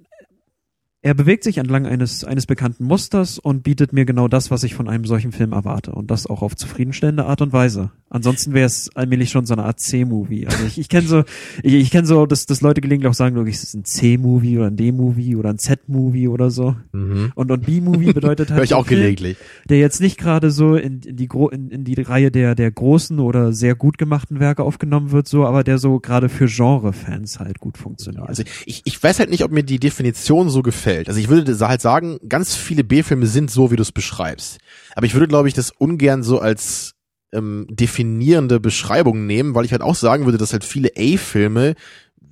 er 1.02 1.14
bewegt 1.14 1.44
sich 1.44 1.56
entlang 1.56 1.86
eines, 1.86 2.24
eines 2.24 2.44
bekannten 2.44 2.84
Musters 2.84 3.38
und 3.38 3.62
bietet 3.62 3.94
mir 3.94 4.04
genau 4.04 4.28
das, 4.28 4.50
was 4.50 4.64
ich 4.64 4.74
von 4.74 4.86
einem 4.86 5.06
solchen 5.06 5.32
Film 5.32 5.52
erwarte. 5.52 5.92
Und 5.92 6.10
das 6.10 6.26
auch 6.26 6.42
auf 6.42 6.56
zufriedenstellende 6.56 7.24
Art 7.24 7.40
und 7.40 7.54
Weise. 7.54 7.90
Ansonsten 8.10 8.52
wäre 8.52 8.66
es 8.66 8.94
allmählich 8.94 9.30
schon 9.30 9.46
so 9.46 9.54
eine 9.54 9.64
Art 9.64 9.80
C-Movie. 9.80 10.46
Also 10.46 10.66
ich, 10.66 10.78
ich 10.78 10.88
kenne 10.90 11.06
so, 11.06 11.24
ich, 11.62 11.74
ich 11.74 11.90
kenne 11.90 12.06
so, 12.06 12.26
dass, 12.26 12.44
dass 12.44 12.60
Leute 12.60 12.82
gelegentlich 12.82 13.08
auch 13.08 13.14
sagen, 13.14 13.38
okay, 13.38 13.48
es 13.48 13.62
ist 13.62 13.74
ein 13.74 13.84
C-Movie 13.84 14.58
oder 14.58 14.66
ein 14.66 14.76
D-Movie 14.76 15.36
oder 15.36 15.50
ein 15.50 15.58
Z-Movie 15.58 16.28
oder 16.28 16.50
so. 16.50 16.76
Mhm. 16.92 17.32
Und, 17.34 17.50
und 17.50 17.64
B-Movie 17.64 18.12
bedeutet 18.12 18.50
halt 18.50 18.58
Hör 18.58 18.64
ich 18.64 18.74
auch 18.74 18.86
Film, 18.86 19.00
gelegentlich. 19.00 19.38
der 19.70 19.78
jetzt 19.78 20.00
nicht 20.02 20.18
gerade 20.18 20.50
so 20.50 20.74
in, 20.74 21.00
in 21.00 21.16
die 21.16 21.28
Gro 21.28 21.48
in, 21.48 21.70
in 21.70 21.84
die 21.84 22.00
Reihe 22.02 22.30
der 22.30 22.54
der 22.54 22.70
großen 22.70 23.20
oder 23.20 23.54
sehr 23.54 23.74
gut 23.74 23.96
gemachten 23.96 24.38
Werke 24.38 24.64
aufgenommen 24.64 25.12
wird, 25.12 25.28
so, 25.28 25.46
aber 25.46 25.64
der 25.64 25.78
so 25.78 25.98
gerade 25.98 26.28
für 26.28 26.46
Genre-Fans 26.46 27.38
halt 27.38 27.58
gut 27.58 27.78
funktioniert. 27.78 28.28
Also 28.28 28.42
ich, 28.66 28.82
ich 28.84 29.02
weiß 29.02 29.20
halt 29.20 29.30
nicht, 29.30 29.44
ob 29.44 29.52
mir 29.52 29.62
die 29.62 29.78
Definition 29.78 30.50
so 30.50 30.60
gefällt. 30.62 30.89
Also 31.08 31.20
ich 31.20 31.28
würde 31.28 31.56
halt 31.66 31.80
sagen, 31.80 32.18
ganz 32.28 32.54
viele 32.54 32.84
B-Filme 32.84 33.26
sind 33.26 33.50
so, 33.50 33.70
wie 33.70 33.76
du 33.76 33.82
es 33.82 33.92
beschreibst. 33.92 34.58
Aber 34.94 35.06
ich 35.06 35.14
würde, 35.14 35.28
glaube 35.28 35.48
ich, 35.48 35.54
das 35.54 35.70
ungern 35.70 36.22
so 36.22 36.40
als 36.40 36.94
ähm, 37.32 37.66
definierende 37.70 38.60
Beschreibung 38.60 39.26
nehmen, 39.26 39.54
weil 39.54 39.64
ich 39.64 39.72
halt 39.72 39.82
auch 39.82 39.94
sagen 39.94 40.24
würde, 40.24 40.38
dass 40.38 40.52
halt 40.52 40.64
viele 40.64 40.90
A-Filme, 40.96 41.74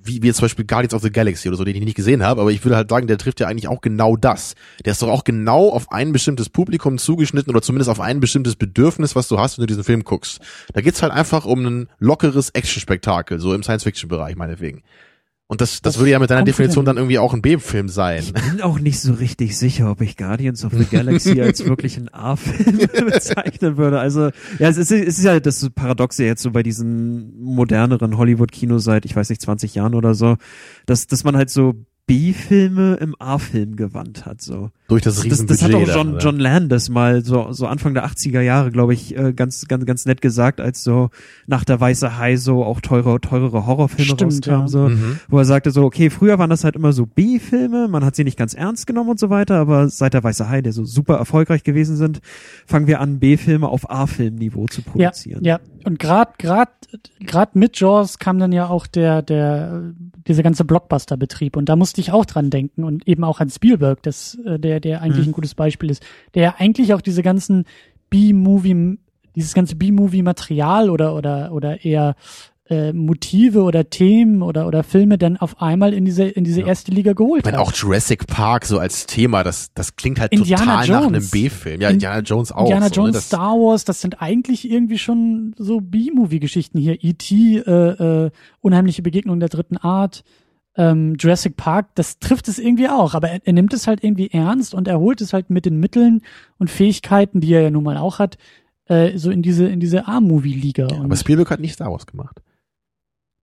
wie, 0.01 0.21
wie 0.21 0.27
jetzt 0.27 0.37
zum 0.37 0.45
Beispiel 0.45 0.65
Guardians 0.65 0.93
of 0.93 1.01
the 1.01 1.11
Galaxy 1.11 1.47
oder 1.47 1.57
so, 1.57 1.63
den 1.63 1.75
ich 1.75 1.83
nicht 1.83 1.95
gesehen 1.95 2.23
habe, 2.23 2.41
aber 2.41 2.51
ich 2.51 2.63
würde 2.63 2.75
halt 2.75 2.89
sagen, 2.89 3.07
der 3.07 3.17
trifft 3.17 3.39
ja 3.39 3.47
eigentlich 3.47 3.67
auch 3.67 3.81
genau 3.81 4.15
das. 4.15 4.55
Der 4.85 4.91
ist 4.91 5.01
doch 5.01 5.09
auch 5.09 5.23
genau 5.23 5.69
auf 5.69 5.91
ein 5.91 6.11
bestimmtes 6.11 6.49
Publikum 6.49 6.97
zugeschnitten 6.97 7.49
oder 7.49 7.61
zumindest 7.61 7.89
auf 7.89 7.99
ein 7.99 8.19
bestimmtes 8.19 8.55
Bedürfnis, 8.55 9.15
was 9.15 9.27
du 9.27 9.39
hast, 9.39 9.57
wenn 9.57 9.63
du 9.63 9.67
diesen 9.67 9.83
Film 9.83 10.03
guckst. 10.03 10.39
Da 10.73 10.81
geht's 10.81 11.01
halt 11.01 11.11
einfach 11.11 11.45
um 11.45 11.65
ein 11.65 11.89
lockeres 11.99 12.49
Action-Spektakel, 12.51 13.39
so 13.39 13.53
im 13.53 13.63
Science-Fiction-Bereich 13.63 14.35
meinetwegen. 14.35 14.83
Und 15.51 15.61
das, 15.61 15.81
das, 15.81 15.93
Das 15.93 15.99
würde 15.99 16.11
ja 16.11 16.19
mit 16.19 16.29
deiner 16.29 16.43
Definition 16.43 16.85
dann 16.85 16.97
irgendwie 16.97 17.17
auch 17.17 17.33
ein 17.33 17.41
B-Film 17.41 17.89
sein. 17.89 18.21
Ich 18.21 18.33
bin 18.33 18.61
auch 18.61 18.77
nicht 18.77 19.01
so 19.01 19.13
richtig 19.13 19.57
sicher, 19.57 19.89
ob 19.89 19.99
ich 19.99 20.15
Guardians 20.15 20.63
of 20.63 20.73
the 20.77 20.85
Galaxy 20.85 21.41
als 21.41 21.65
wirklich 21.65 21.97
einen 21.97 22.09
A-Film 22.09 22.77
bezeichnen 23.07 23.75
würde. 23.75 23.99
Also, 23.99 24.29
ja, 24.59 24.69
es 24.69 24.77
ist, 24.77 24.91
es 24.91 25.17
ist 25.17 25.23
ja 25.23 25.39
das 25.39 25.67
Paradoxe 25.71 26.23
jetzt 26.23 26.43
so 26.43 26.51
bei 26.51 26.61
diesen 26.61 27.41
moderneren 27.41 28.15
Hollywood-Kinos 28.15 28.83
seit, 28.83 29.05
ich 29.05 29.15
weiß 29.15 29.29
nicht, 29.29 29.41
20 29.41 29.73
Jahren 29.73 29.95
oder 29.95 30.13
so, 30.13 30.37
dass, 30.85 31.07
dass 31.07 31.23
man 31.23 31.35
halt 31.35 31.49
so 31.49 31.73
B-Filme 32.09 32.95
im 32.95 33.15
A-Film 33.19 33.75
gewandt 33.75 34.25
hat, 34.25 34.41
so. 34.41 34.71
Durch 34.87 35.03
das 35.03 35.15
Das, 35.17 35.25
Riesenbudget. 35.25 35.49
das 35.61 35.63
hat 35.63 35.75
auch 35.75 35.85
dann, 35.85 35.95
John, 35.95 36.09
oder? 36.15 36.19
John 36.23 36.39
Landis 36.39 36.89
mal 36.89 37.23
so, 37.23 37.51
so 37.51 37.67
Anfang 37.67 37.93
der 37.93 38.07
80er 38.07 38.41
Jahre, 38.41 38.71
glaube 38.71 38.95
ich, 38.95 39.15
äh, 39.15 39.31
ganz, 39.33 39.67
ganz, 39.67 39.85
ganz 39.85 40.05
nett 40.07 40.19
gesagt, 40.21 40.59
als 40.59 40.83
so 40.83 41.11
nach 41.45 41.63
der 41.63 41.79
Weiße 41.79 42.17
Hai 42.17 42.35
so 42.37 42.63
auch 42.63 42.81
teure, 42.81 43.21
teurere 43.21 43.67
Horrorfilme 43.67 44.05
Stimmt, 44.05 44.23
rauskamen, 44.23 44.61
ja. 44.61 44.67
so. 44.67 44.89
Mhm. 44.89 45.19
Wo 45.29 45.37
er 45.37 45.45
sagte 45.45 45.69
so, 45.69 45.83
okay, 45.83 46.09
früher 46.09 46.39
waren 46.39 46.49
das 46.49 46.63
halt 46.63 46.75
immer 46.75 46.91
so 46.93 47.05
B-Filme, 47.05 47.87
man 47.87 48.03
hat 48.03 48.15
sie 48.15 48.23
nicht 48.23 48.37
ganz 48.37 48.55
ernst 48.55 48.87
genommen 48.87 49.11
und 49.11 49.19
so 49.19 49.29
weiter, 49.29 49.55
aber 49.57 49.87
seit 49.89 50.15
der 50.15 50.23
Weiße 50.23 50.49
Hai, 50.49 50.61
der 50.63 50.73
so 50.73 50.83
super 50.85 51.15
erfolgreich 51.17 51.63
gewesen 51.63 51.95
sind, 51.95 52.19
fangen 52.65 52.87
wir 52.87 52.99
an, 52.99 53.19
B-Filme 53.19 53.67
auf 53.67 53.89
A-Film-Niveau 53.89 54.65
zu 54.67 54.81
Ja, 54.81 54.91
produzieren. 54.91 55.43
ja. 55.43 55.59
Und 55.85 55.97
grad, 55.97 56.39
grad, 56.39 56.69
grad 57.25 57.55
mit 57.55 57.79
Jaws 57.79 58.19
kam 58.19 58.37
dann 58.37 58.51
ja 58.51 58.67
auch 58.67 58.85
der, 58.85 59.21
der, 59.21 59.93
dieser 60.27 60.43
ganze 60.43 60.65
Blockbuster-Betrieb. 60.65 61.55
Und 61.55 61.69
da 61.69 61.77
musste 61.77 61.98
ich 61.99 62.11
auch 62.11 62.25
dran 62.25 62.49
denken 62.49 62.83
und 62.83 63.07
eben 63.07 63.23
auch 63.23 63.39
an 63.39 63.49
Spielberg, 63.49 64.01
das, 64.03 64.37
äh, 64.45 64.59
der, 64.59 64.79
der 64.79 65.01
eigentlich 65.01 65.25
Mhm. 65.25 65.31
ein 65.31 65.35
gutes 65.35 65.55
Beispiel 65.55 65.89
ist, 65.91 66.03
der 66.33 66.43
ja 66.43 66.55
eigentlich 66.57 66.93
auch 66.93 67.01
diese 67.01 67.21
ganzen 67.23 67.65
B-Movie, 68.09 68.97
dieses 69.35 69.53
ganze 69.53 69.75
B-Movie-Material 69.75 70.89
oder, 70.89 71.15
oder, 71.15 71.51
oder 71.51 71.83
eher 71.85 72.15
äh, 72.69 72.93
Motive 72.93 73.63
oder 73.63 73.89
Themen 73.89 74.43
oder, 74.43 74.67
oder 74.67 74.83
Filme 74.83 75.17
dann 75.17 75.37
auf 75.37 75.59
einmal 75.59 75.91
in 75.91 76.05
diese, 76.05 76.25
in 76.25 76.43
diese 76.43 76.61
Ja. 76.61 76.67
erste 76.67 76.91
Liga 76.91 77.13
geholt 77.13 77.39
Ich 77.39 77.45
meine, 77.45 77.59
auch 77.59 77.73
Jurassic 77.73 78.27
Park 78.27 78.65
so 78.65 78.77
als 78.77 79.07
Thema, 79.07 79.43
das, 79.43 79.71
das 79.73 79.95
klingt 79.95 80.19
halt 80.19 80.31
Indiana 80.31 80.63
total 80.83 80.87
nach 80.87 81.01
einem 81.01 81.13
Jones. 81.15 81.31
B-Film. 81.31 81.81
Ja, 81.81 81.89
In- 81.89 81.95
Indiana 81.95 82.19
Jones 82.19 82.51
auch. 82.51 82.61
Indiana 82.61 82.89
so, 82.89 83.01
ne? 83.01 83.07
Jones, 83.07 83.25
Star 83.25 83.53
Wars, 83.55 83.85
das 83.85 84.01
sind 84.01 84.21
eigentlich 84.21 84.69
irgendwie 84.69 84.99
schon 84.99 85.55
so 85.57 85.81
B-Movie-Geschichten 85.81 86.77
hier. 86.77 87.03
E.T., 87.03 87.57
äh, 87.57 88.25
äh, 88.25 88.31
Unheimliche 88.61 89.01
Begegnung 89.01 89.39
der 89.39 89.49
dritten 89.49 89.77
Art, 89.77 90.23
ähm, 90.75 91.15
Jurassic 91.19 91.57
Park, 91.57 91.89
das 91.95 92.19
trifft 92.19 92.47
es 92.47 92.59
irgendwie 92.59 92.89
auch. 92.89 93.13
Aber 93.13 93.29
er, 93.29 93.39
er 93.43 93.53
nimmt 93.53 93.73
es 93.73 93.87
halt 93.87 94.03
irgendwie 94.03 94.31
ernst 94.31 94.73
und 94.73 94.87
er 94.87 94.99
holt 94.99 95.21
es 95.21 95.33
halt 95.33 95.49
mit 95.49 95.65
den 95.65 95.79
Mitteln 95.79 96.21
und 96.57 96.69
Fähigkeiten, 96.69 97.41
die 97.41 97.53
er 97.53 97.61
ja 97.61 97.71
nun 97.71 97.83
mal 97.83 97.97
auch 97.97 98.19
hat, 98.19 98.37
äh, 98.85 99.17
so 99.17 99.31
in 99.31 99.41
diese, 99.41 99.67
in 99.67 99.79
diese 99.79 100.07
A-Movie-Liga. 100.07 100.85
aber 100.85 100.99
Und 101.01 101.17
Spielberg 101.17 101.51
hat 101.51 101.59
nicht 101.59 101.73
Star 101.73 101.91
Wars 101.91 102.07
gemacht. 102.07 102.41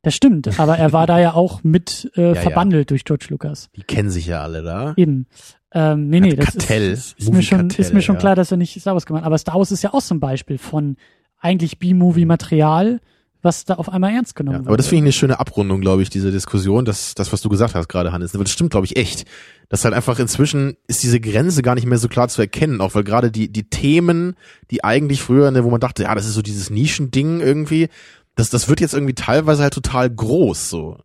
das 0.03 0.15
stimmt, 0.15 0.59
aber 0.59 0.79
er 0.79 0.93
war 0.93 1.07
da 1.07 1.19
ja 1.19 1.35
auch 1.35 1.63
mit 1.63 2.11
äh, 2.17 2.29
ja. 2.35 2.35
verbandelt 2.35 2.91
durch 2.91 3.05
George 3.05 3.27
Lucas. 3.31 3.71
Die 3.77 3.83
kennen 3.83 4.11
sich 4.11 4.27
ja 4.27 4.43
alle 4.43 4.63
da. 4.63 4.95
Eben. 4.97 5.27
Ähm, 5.73 6.09
nee, 6.09 6.21
nee, 6.21 6.35
das 6.35 6.53
Kartell, 6.53 6.91
ist, 6.91 7.19
ist, 7.19 7.33
mir 7.33 7.43
schon, 7.43 7.69
ist 7.69 7.93
mir 7.93 8.03
schon 8.03 8.15
ja. 8.15 8.21
klar, 8.21 8.35
dass 8.35 8.51
er 8.51 8.57
nicht 8.57 8.81
Star 8.81 8.95
Wars 8.95 9.05
gemacht 9.05 9.23
hat. 9.23 9.27
Aber 9.27 9.39
Star 9.39 9.57
Wars 9.57 9.73
ist 9.73 9.83
ja 9.83 9.93
auch 9.93 10.01
so 10.01 10.15
ein 10.15 10.21
Beispiel 10.21 10.59
von 10.59 10.97
eigentlich 11.39 11.79
B-Movie-Material, 11.79 13.01
was 13.47 13.65
da 13.65 13.75
auf 13.75 13.89
einmal 13.89 14.13
ernst 14.13 14.37
genommen 14.37 14.57
Ja, 14.57 14.59
wird. 14.61 14.69
aber 14.69 14.77
das 14.77 14.89
finde 14.89 14.99
ich 14.99 15.05
eine 15.05 15.13
schöne 15.13 15.41
Abrundung, 15.41 15.81
glaube 15.81 16.03
ich, 16.03 16.11
diese 16.11 16.31
Diskussion, 16.31 16.85
das, 16.85 17.15
das, 17.15 17.33
was 17.33 17.41
du 17.41 17.49
gesagt 17.49 17.75
hast 17.75 17.89
gerade, 17.89 18.13
Hannes. 18.13 18.35
Aber 18.35 18.45
das 18.45 18.53
stimmt, 18.53 18.71
glaube 18.73 18.85
ich, 18.85 18.97
echt. 18.97 19.25
Das 19.71 19.85
halt 19.85 19.95
einfach 19.95 20.19
inzwischen 20.19 20.77
ist 20.87 21.03
diese 21.03 21.19
Grenze 21.19 21.63
gar 21.63 21.75
nicht 21.75 21.87
mehr 21.87 21.97
so 21.99 22.09
klar 22.09 22.29
zu 22.29 22.43
erkennen, 22.43 22.83
auch 22.83 22.95
weil 22.95 23.05
gerade 23.05 23.31
die, 23.31 23.51
die 23.51 23.71
Themen, 23.71 24.35
die 24.71 24.85
eigentlich 24.85 25.23
früher, 25.23 25.51
ne, 25.51 25.65
wo 25.65 25.71
man 25.71 25.81
dachte, 25.81 26.03
ja, 26.03 26.15
das 26.15 26.27
ist 26.27 26.35
so 26.35 26.43
dieses 26.43 26.69
Nischending 26.69 27.41
irgendwie, 27.41 27.89
das, 28.35 28.51
das 28.51 28.69
wird 28.69 28.81
jetzt 28.81 28.93
irgendwie 28.93 29.15
teilweise 29.15 29.63
halt 29.63 29.73
total 29.73 30.11
groß, 30.11 30.69
so. 30.69 30.99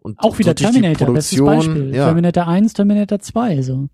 Und 0.00 0.18
auch 0.20 0.38
wieder 0.38 0.54
Terminator, 0.54 1.12
bestes 1.12 1.38
Beispiel. 1.38 1.94
Ja. 1.94 2.06
Terminator 2.06 2.46
1, 2.46 2.72
Terminator 2.72 3.18
2, 3.18 3.62
so. 3.62 3.88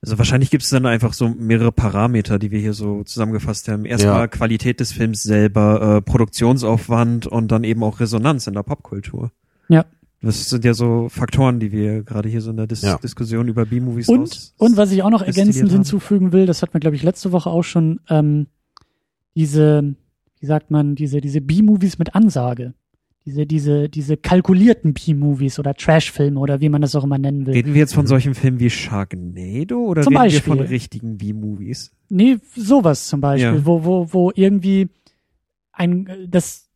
Also 0.00 0.16
wahrscheinlich 0.18 0.50
gibt 0.50 0.62
es 0.62 0.70
dann 0.70 0.86
einfach 0.86 1.12
so 1.12 1.28
mehrere 1.28 1.72
Parameter, 1.72 2.38
die 2.38 2.52
wir 2.52 2.60
hier 2.60 2.72
so 2.72 3.02
zusammengefasst 3.02 3.68
haben. 3.68 3.84
Erstmal 3.84 4.20
Ja. 4.20 4.28
Qualität 4.28 4.78
des 4.78 4.92
Films 4.92 5.22
selber, 5.24 5.96
äh, 5.96 6.02
Produktionsaufwand 6.02 7.26
und 7.26 7.50
dann 7.50 7.64
eben 7.64 7.82
auch 7.82 7.98
Resonanz 7.98 8.46
in 8.46 8.54
der 8.54 8.62
Popkultur. 8.62 9.32
Ja. 9.68 9.84
Das 10.20 10.48
sind 10.48 10.64
ja 10.64 10.74
so 10.74 11.08
Faktoren, 11.08 11.60
die 11.60 11.72
wir 11.72 12.02
gerade 12.02 12.28
hier 12.28 12.40
so 12.40 12.50
in 12.50 12.56
der 12.56 12.66
Dis 12.66 12.82
Ja. 12.82 12.98
Diskussion 12.98 13.48
über 13.48 13.66
B-Movies 13.66 14.08
Und, 14.08 14.52
und 14.56 14.76
was 14.76 14.90
ich 14.92 15.02
auch 15.02 15.10
noch 15.10 15.22
ergänzend 15.22 15.70
hinzufügen 15.70 16.32
will, 16.32 16.46
das 16.46 16.62
hat 16.62 16.74
man, 16.74 16.80
glaube 16.80 16.96
ich, 16.96 17.02
letzte 17.02 17.30
Woche 17.32 17.50
auch 17.50 17.62
schon, 17.62 18.00
ähm, 18.08 18.46
diese, 19.36 19.94
wie 20.40 20.46
sagt 20.46 20.70
man, 20.70 20.94
diese, 20.94 21.20
diese 21.20 21.40
B-Movies 21.40 21.98
mit 21.98 22.14
Ansage. 22.14 22.74
Diese, 23.26 23.46
diese, 23.46 23.88
diese 23.90 24.16
kalkulierten 24.16 24.94
B-Movies 24.94 25.58
oder 25.58 25.74
Trash-Filme 25.74 26.40
oder 26.40 26.60
wie 26.60 26.68
man 26.70 26.80
das 26.80 26.94
auch 26.96 27.04
immer 27.04 27.18
nennen 27.18 27.44
will. 27.46 27.52
Reden 27.54 27.74
wir 27.74 27.80
jetzt 27.80 27.94
von 27.94 28.04
Mhm. 28.04 28.08
solchen 28.08 28.34
Filmen 28.34 28.58
wie 28.58 28.70
Sharknado 28.70 29.78
oder 29.84 30.02
Zum 30.02 30.16
reden 30.16 30.22
Beispiel. 30.24 30.52
wir 30.54 30.58
von 30.60 30.66
richtigen 30.66 31.18
B-Movies? 31.18 31.90
Nee, 32.08 32.38
sowas 32.56 33.06
zum 33.08 33.20
Beispiel, 33.20 33.56
Ja. 33.58 33.66
wo, 33.66 33.84
wo, 33.84 34.12
wo 34.12 34.32
irgendwie 34.34 34.88
ein, 35.72 36.08
das, 36.30 36.70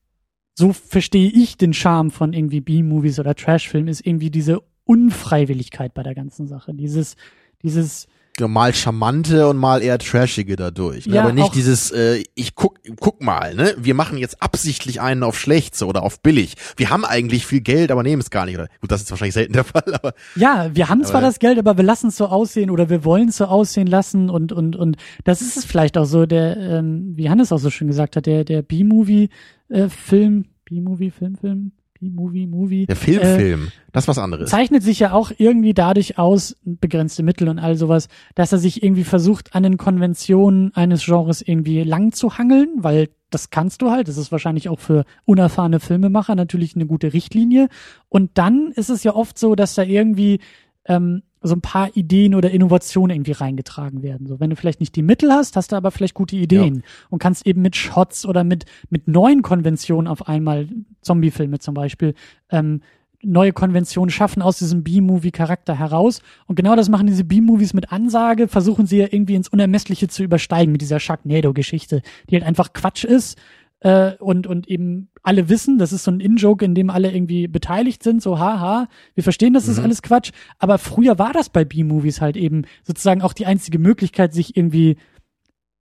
so 0.54 0.72
verstehe 0.74 1.30
ich 1.30 1.56
den 1.56 1.72
Charme 1.72 2.10
von 2.10 2.34
irgendwie 2.34 2.60
B-Movies 2.60 3.18
oder 3.18 3.34
Trash-Filmen, 3.34 3.88
ist 3.88 4.06
irgendwie 4.06 4.30
diese 4.30 4.60
Unfreiwilligkeit 4.84 5.94
bei 5.94 6.02
der 6.02 6.14
ganzen 6.14 6.46
Sache. 6.48 6.74
Dieses, 6.74 7.16
dieses, 7.62 8.08
mal 8.40 8.74
charmante 8.74 9.46
und 9.48 9.58
mal 9.58 9.82
eher 9.82 9.98
trashige 9.98 10.56
dadurch. 10.56 11.06
Ne? 11.06 11.16
Ja, 11.16 11.22
Aber 11.24 11.32
nicht 11.32 11.54
dieses, 11.54 11.90
äh, 11.90 12.22
ich 12.34 12.54
guck, 12.54 12.78
guck 12.98 13.22
mal, 13.22 13.54
ne? 13.54 13.74
Wir 13.78 13.94
machen 13.94 14.16
jetzt 14.18 14.42
absichtlich 14.42 15.00
einen 15.00 15.22
auf 15.22 15.38
schlecht 15.38 15.76
so, 15.76 15.86
oder 15.86 16.02
auf 16.02 16.20
billig. 16.20 16.54
Wir 16.76 16.90
haben 16.90 17.04
eigentlich 17.04 17.46
viel 17.46 17.60
Geld, 17.60 17.90
aber 17.90 18.02
nehmen 18.02 18.22
es 18.22 18.30
gar 18.30 18.46
nicht. 18.46 18.54
Oder 18.56 18.68
gut, 18.80 18.90
das 18.90 19.02
ist 19.02 19.10
wahrscheinlich 19.10 19.34
selten 19.34 19.52
der 19.52 19.64
Fall, 19.64 19.84
aber 19.94 20.14
ja, 20.34 20.70
wir 20.72 20.88
haben 20.88 21.04
zwar 21.04 21.16
Aber- 21.16 21.26
das 21.26 21.38
Geld, 21.38 21.58
aber 21.58 21.76
wir 21.76 21.84
lassen 21.84 22.08
es 22.08 22.16
so 22.16 22.26
aussehen 22.26 22.70
oder 22.70 22.88
wir 22.88 23.04
wollen 23.04 23.28
es 23.28 23.36
so 23.36 23.44
aussehen 23.44 23.86
lassen 23.86 24.30
und, 24.30 24.50
und, 24.52 24.76
und 24.76 24.96
das 25.24 25.42
ist 25.42 25.56
es 25.58 25.64
vielleicht 25.64 25.98
auch 25.98 26.06
so, 26.06 26.24
der, 26.26 26.56
ähm, 26.56 27.12
wie 27.14 27.28
Hannes 27.28 27.52
auch 27.52 27.58
so 27.58 27.68
schön 27.70 27.88
gesagt 27.88 28.16
hat, 28.16 28.26
der, 28.26 28.44
der 28.44 28.62
B-Movie-Film, 28.62 30.46
B-Movie, 30.64 31.10
Film, 31.10 31.36
Film, 31.36 31.72
B-Movie, 32.02 32.46
Movie. 32.48 32.86
der 32.86 32.96
Film, 32.96 33.22
äh, 33.22 33.36
Film, 33.36 33.72
das 33.92 34.04
ist 34.04 34.08
was 34.08 34.18
anderes. 34.18 34.50
zeichnet 34.50 34.82
sich 34.82 34.98
ja 34.98 35.12
auch 35.12 35.30
irgendwie 35.38 35.72
dadurch 35.72 36.18
aus, 36.18 36.56
begrenzte 36.64 37.22
Mittel 37.22 37.48
und 37.48 37.60
all 37.60 37.76
sowas, 37.76 38.08
dass 38.34 38.50
er 38.50 38.58
sich 38.58 38.82
irgendwie 38.82 39.04
versucht, 39.04 39.54
an 39.54 39.62
den 39.62 39.76
Konventionen 39.76 40.74
eines 40.74 41.04
Genres 41.04 41.42
irgendwie 41.42 41.84
lang 41.84 42.12
zu 42.12 42.38
hangeln, 42.38 42.70
weil 42.78 43.10
das 43.30 43.50
kannst 43.50 43.82
du 43.82 43.90
halt. 43.90 44.08
Das 44.08 44.16
ist 44.16 44.32
wahrscheinlich 44.32 44.68
auch 44.68 44.80
für 44.80 45.04
unerfahrene 45.24 45.78
Filmemacher 45.78 46.34
natürlich 46.34 46.74
eine 46.74 46.86
gute 46.86 47.12
Richtlinie. 47.12 47.68
Und 48.08 48.32
dann 48.34 48.72
ist 48.74 48.90
es 48.90 49.04
ja 49.04 49.14
oft 49.14 49.38
so, 49.38 49.54
dass 49.54 49.74
da 49.74 49.82
irgendwie 49.82 50.40
ähm, 50.86 51.22
so 51.42 51.54
ein 51.54 51.60
paar 51.60 51.96
Ideen 51.96 52.34
oder 52.34 52.50
Innovationen 52.50 53.16
irgendwie 53.16 53.32
reingetragen 53.32 54.02
werden. 54.02 54.26
So, 54.26 54.40
wenn 54.40 54.50
du 54.50 54.56
vielleicht 54.56 54.80
nicht 54.80 54.96
die 54.96 55.02
Mittel 55.02 55.32
hast, 55.32 55.56
hast 55.56 55.72
du 55.72 55.76
aber 55.76 55.90
vielleicht 55.90 56.14
gute 56.14 56.36
Ideen 56.36 56.82
und 57.10 57.18
kannst 57.18 57.46
eben 57.46 57.62
mit 57.62 57.76
Shots 57.76 58.26
oder 58.26 58.44
mit 58.44 58.64
mit 58.90 59.08
neuen 59.08 59.42
Konventionen 59.42 60.06
auf 60.06 60.28
einmal 60.28 60.68
Zombiefilme 61.00 61.58
zum 61.58 61.74
Beispiel 61.74 62.14
ähm, 62.50 62.80
neue 63.22 63.52
Konventionen 63.52 64.10
schaffen 64.10 64.42
aus 64.42 64.58
diesem 64.58 64.82
B-Movie-Charakter 64.82 65.78
heraus. 65.78 66.20
Und 66.46 66.56
genau 66.56 66.76
das 66.76 66.88
machen 66.88 67.06
diese 67.06 67.24
B-Movies 67.24 67.72
mit 67.72 67.92
Ansage, 67.92 68.48
versuchen 68.48 68.86
sie 68.86 68.98
ja 68.98 69.06
irgendwie 69.10 69.34
ins 69.34 69.48
Unermessliche 69.48 70.08
zu 70.08 70.22
übersteigen 70.22 70.72
mit 70.72 70.80
dieser 70.80 71.00
Sharknado-Geschichte, 71.00 72.02
die 72.28 72.34
halt 72.34 72.44
einfach 72.44 72.72
Quatsch 72.72 73.04
ist. 73.04 73.38
Äh, 73.84 74.12
und, 74.18 74.46
und 74.46 74.68
eben 74.68 75.08
alle 75.24 75.48
wissen, 75.48 75.76
das 75.78 75.92
ist 75.92 76.04
so 76.04 76.10
ein 76.12 76.20
In-Joke, 76.20 76.64
in 76.64 76.74
dem 76.74 76.88
alle 76.90 77.12
irgendwie 77.12 77.48
beteiligt 77.48 78.02
sind, 78.02 78.22
so 78.22 78.38
haha, 78.38 78.88
wir 79.14 79.24
verstehen, 79.24 79.54
das 79.54 79.66
ist 79.68 79.78
Mhm. 79.78 79.84
alles 79.84 80.02
Quatsch. 80.02 80.30
Aber 80.58 80.78
früher 80.78 81.18
war 81.18 81.32
das 81.32 81.48
bei 81.48 81.64
B-Movies 81.64 82.20
halt 82.20 82.36
eben 82.36 82.62
sozusagen 82.84 83.22
auch 83.22 83.32
die 83.32 83.46
einzige 83.46 83.78
Möglichkeit, 83.80 84.32
sich 84.34 84.56
irgendwie 84.56 84.96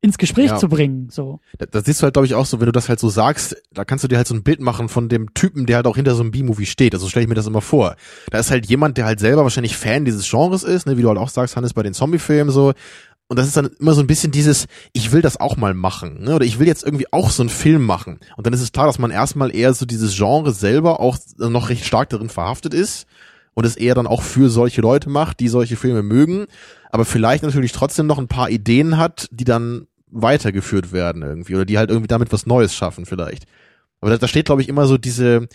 ins 0.03 0.17
Gespräch 0.17 0.47
Ja. 0.49 0.57
zu 0.57 0.67
bringen. 0.67 1.09
So. 1.11 1.41
Da, 1.59 1.67
das 1.67 1.85
siehst 1.85 2.01
du 2.01 2.05
halt, 2.05 2.13
glaube 2.15 2.25
ich, 2.25 2.33
auch 2.33 2.47
so, 2.47 2.59
wenn 2.59 2.65
du 2.65 2.71
das 2.71 2.89
halt 2.89 2.99
so 2.99 3.09
sagst, 3.09 3.55
da 3.71 3.85
kannst 3.85 4.03
du 4.03 4.07
dir 4.07 4.17
halt 4.17 4.25
so 4.27 4.33
ein 4.33 4.41
Bild 4.41 4.59
machen 4.59 4.89
von 4.89 5.07
dem 5.09 5.35
Typen, 5.35 5.67
der 5.67 5.75
halt 5.75 5.85
auch 5.85 5.95
hinter 5.95 6.15
so 6.15 6.21
einem 6.23 6.31
B-Movie 6.31 6.65
steht. 6.65 6.95
Also 6.95 7.07
stelle 7.07 7.23
ich 7.25 7.29
mir 7.29 7.35
das 7.35 7.45
immer 7.45 7.61
vor. 7.61 7.95
Da 8.31 8.39
ist 8.39 8.49
halt 8.49 8.65
jemand, 8.65 8.97
der 8.97 9.05
halt 9.05 9.19
selber 9.19 9.43
wahrscheinlich 9.43 9.77
Fan 9.77 10.03
dieses 10.05 10.27
Genres 10.27 10.63
ist, 10.63 10.87
ne, 10.87 10.97
wie 10.97 11.03
du 11.03 11.09
halt 11.09 11.19
auch 11.19 11.29
sagst, 11.29 11.55
Hannes, 11.55 11.75
bei 11.75 11.83
den 11.83 11.93
Zombie-Filmen 11.93 12.51
so. 12.51 12.73
Und 13.31 13.37
das 13.37 13.47
ist 13.47 13.55
dann 13.55 13.69
immer 13.79 13.93
so 13.93 14.01
ein 14.01 14.07
bisschen 14.07 14.33
dieses, 14.33 14.65
ich 14.91 15.13
will 15.13 15.21
das 15.21 15.39
auch 15.39 15.55
mal 15.55 15.73
machen, 15.73 16.21
ne? 16.21 16.35
Oder 16.35 16.43
ich 16.43 16.59
will 16.59 16.67
jetzt 16.67 16.83
irgendwie 16.83 17.13
auch 17.13 17.29
so 17.29 17.41
einen 17.41 17.49
Film 17.49 17.85
machen. 17.85 18.19
Und 18.35 18.45
dann 18.45 18.51
ist 18.51 18.59
es 18.59 18.73
klar, 18.73 18.87
dass 18.87 18.99
man 18.99 19.09
erstmal 19.09 19.55
eher 19.55 19.73
so 19.73 19.85
dieses 19.85 20.17
Genre 20.17 20.51
selber 20.51 20.99
auch 20.99 21.17
noch 21.37 21.69
recht 21.69 21.85
stark 21.85 22.09
darin 22.09 22.27
verhaftet 22.27 22.73
ist 22.73 23.07
und 23.53 23.65
es 23.65 23.77
eher 23.77 23.95
dann 23.95 24.05
auch 24.05 24.21
für 24.21 24.49
solche 24.49 24.81
Leute 24.81 25.09
macht, 25.09 25.39
die 25.39 25.47
solche 25.47 25.77
Filme 25.77 26.03
mögen, 26.03 26.47
aber 26.91 27.05
vielleicht 27.05 27.43
natürlich 27.43 27.71
trotzdem 27.71 28.05
noch 28.05 28.19
ein 28.19 28.27
paar 28.27 28.49
Ideen 28.49 28.97
hat, 28.97 29.29
die 29.31 29.45
dann 29.45 29.87
weitergeführt 30.07 30.91
werden 30.91 31.21
irgendwie 31.21 31.55
oder 31.55 31.63
die 31.63 31.77
halt 31.77 31.89
irgendwie 31.89 32.09
damit 32.09 32.33
was 32.33 32.45
Neues 32.45 32.75
schaffen 32.75 33.05
vielleicht. 33.05 33.45
Aber 34.01 34.11
da, 34.11 34.17
da 34.17 34.27
steht, 34.27 34.47
glaube 34.47 34.61
ich, 34.61 34.67
immer 34.67 34.87
so 34.87 34.97
diese, 34.97 35.47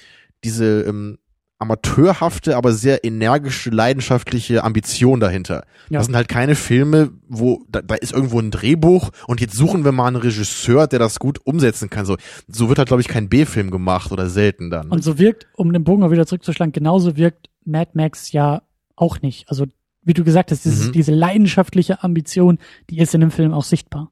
diese 0.44 0.81
ähm, 0.81 1.19
amateurhafte, 1.58 2.56
aber 2.56 2.72
sehr 2.72 3.04
energische, 3.04 3.70
leidenschaftliche 3.70 4.62
Ambition 4.62 5.20
dahinter. 5.20 5.64
Ja. 5.88 5.98
Das 5.98 6.06
sind 6.06 6.14
halt 6.14 6.28
keine 6.28 6.54
Filme, 6.54 7.12
wo 7.28 7.64
da, 7.68 7.80
da 7.82 7.94
ist 7.94 8.12
irgendwo 8.12 8.38
ein 8.40 8.50
Drehbuch 8.50 9.10
und 9.26 9.40
jetzt 9.40 9.54
suchen 9.54 9.84
wir 9.84 9.92
mal 9.92 10.06
einen 10.06 10.16
Regisseur, 10.16 10.86
der 10.86 10.98
das 10.98 11.18
gut 11.18 11.40
umsetzen 11.44 11.88
kann. 11.88 12.04
So, 12.04 12.16
so 12.46 12.68
wird 12.68 12.78
halt, 12.78 12.88
glaube 12.88 13.00
ich, 13.00 13.08
kein 13.08 13.28
B-Film 13.28 13.70
gemacht 13.70 14.12
oder 14.12 14.28
selten 14.28 14.70
dann. 14.70 14.90
Und 14.90 15.02
so 15.02 15.18
wirkt, 15.18 15.46
um 15.54 15.72
den 15.72 15.84
Bogen 15.84 16.02
auch 16.02 16.10
wieder 16.10 16.26
zurückzuschlagen, 16.26 16.72
genauso 16.72 17.16
wirkt 17.16 17.48
Mad 17.64 17.92
Max 17.94 18.32
ja 18.32 18.62
auch 18.94 19.22
nicht. 19.22 19.48
Also, 19.48 19.64
wie 20.02 20.14
du 20.14 20.24
gesagt 20.24 20.50
hast, 20.52 20.64
dieses, 20.64 20.88
Mhm. 20.88 20.92
diese 20.92 21.12
leidenschaftliche 21.12 22.02
Ambition, 22.04 22.58
die 22.90 22.98
ist 22.98 23.14
in 23.14 23.20
dem 23.22 23.30
Film 23.30 23.52
auch 23.52 23.64
sichtbar. 23.64 24.10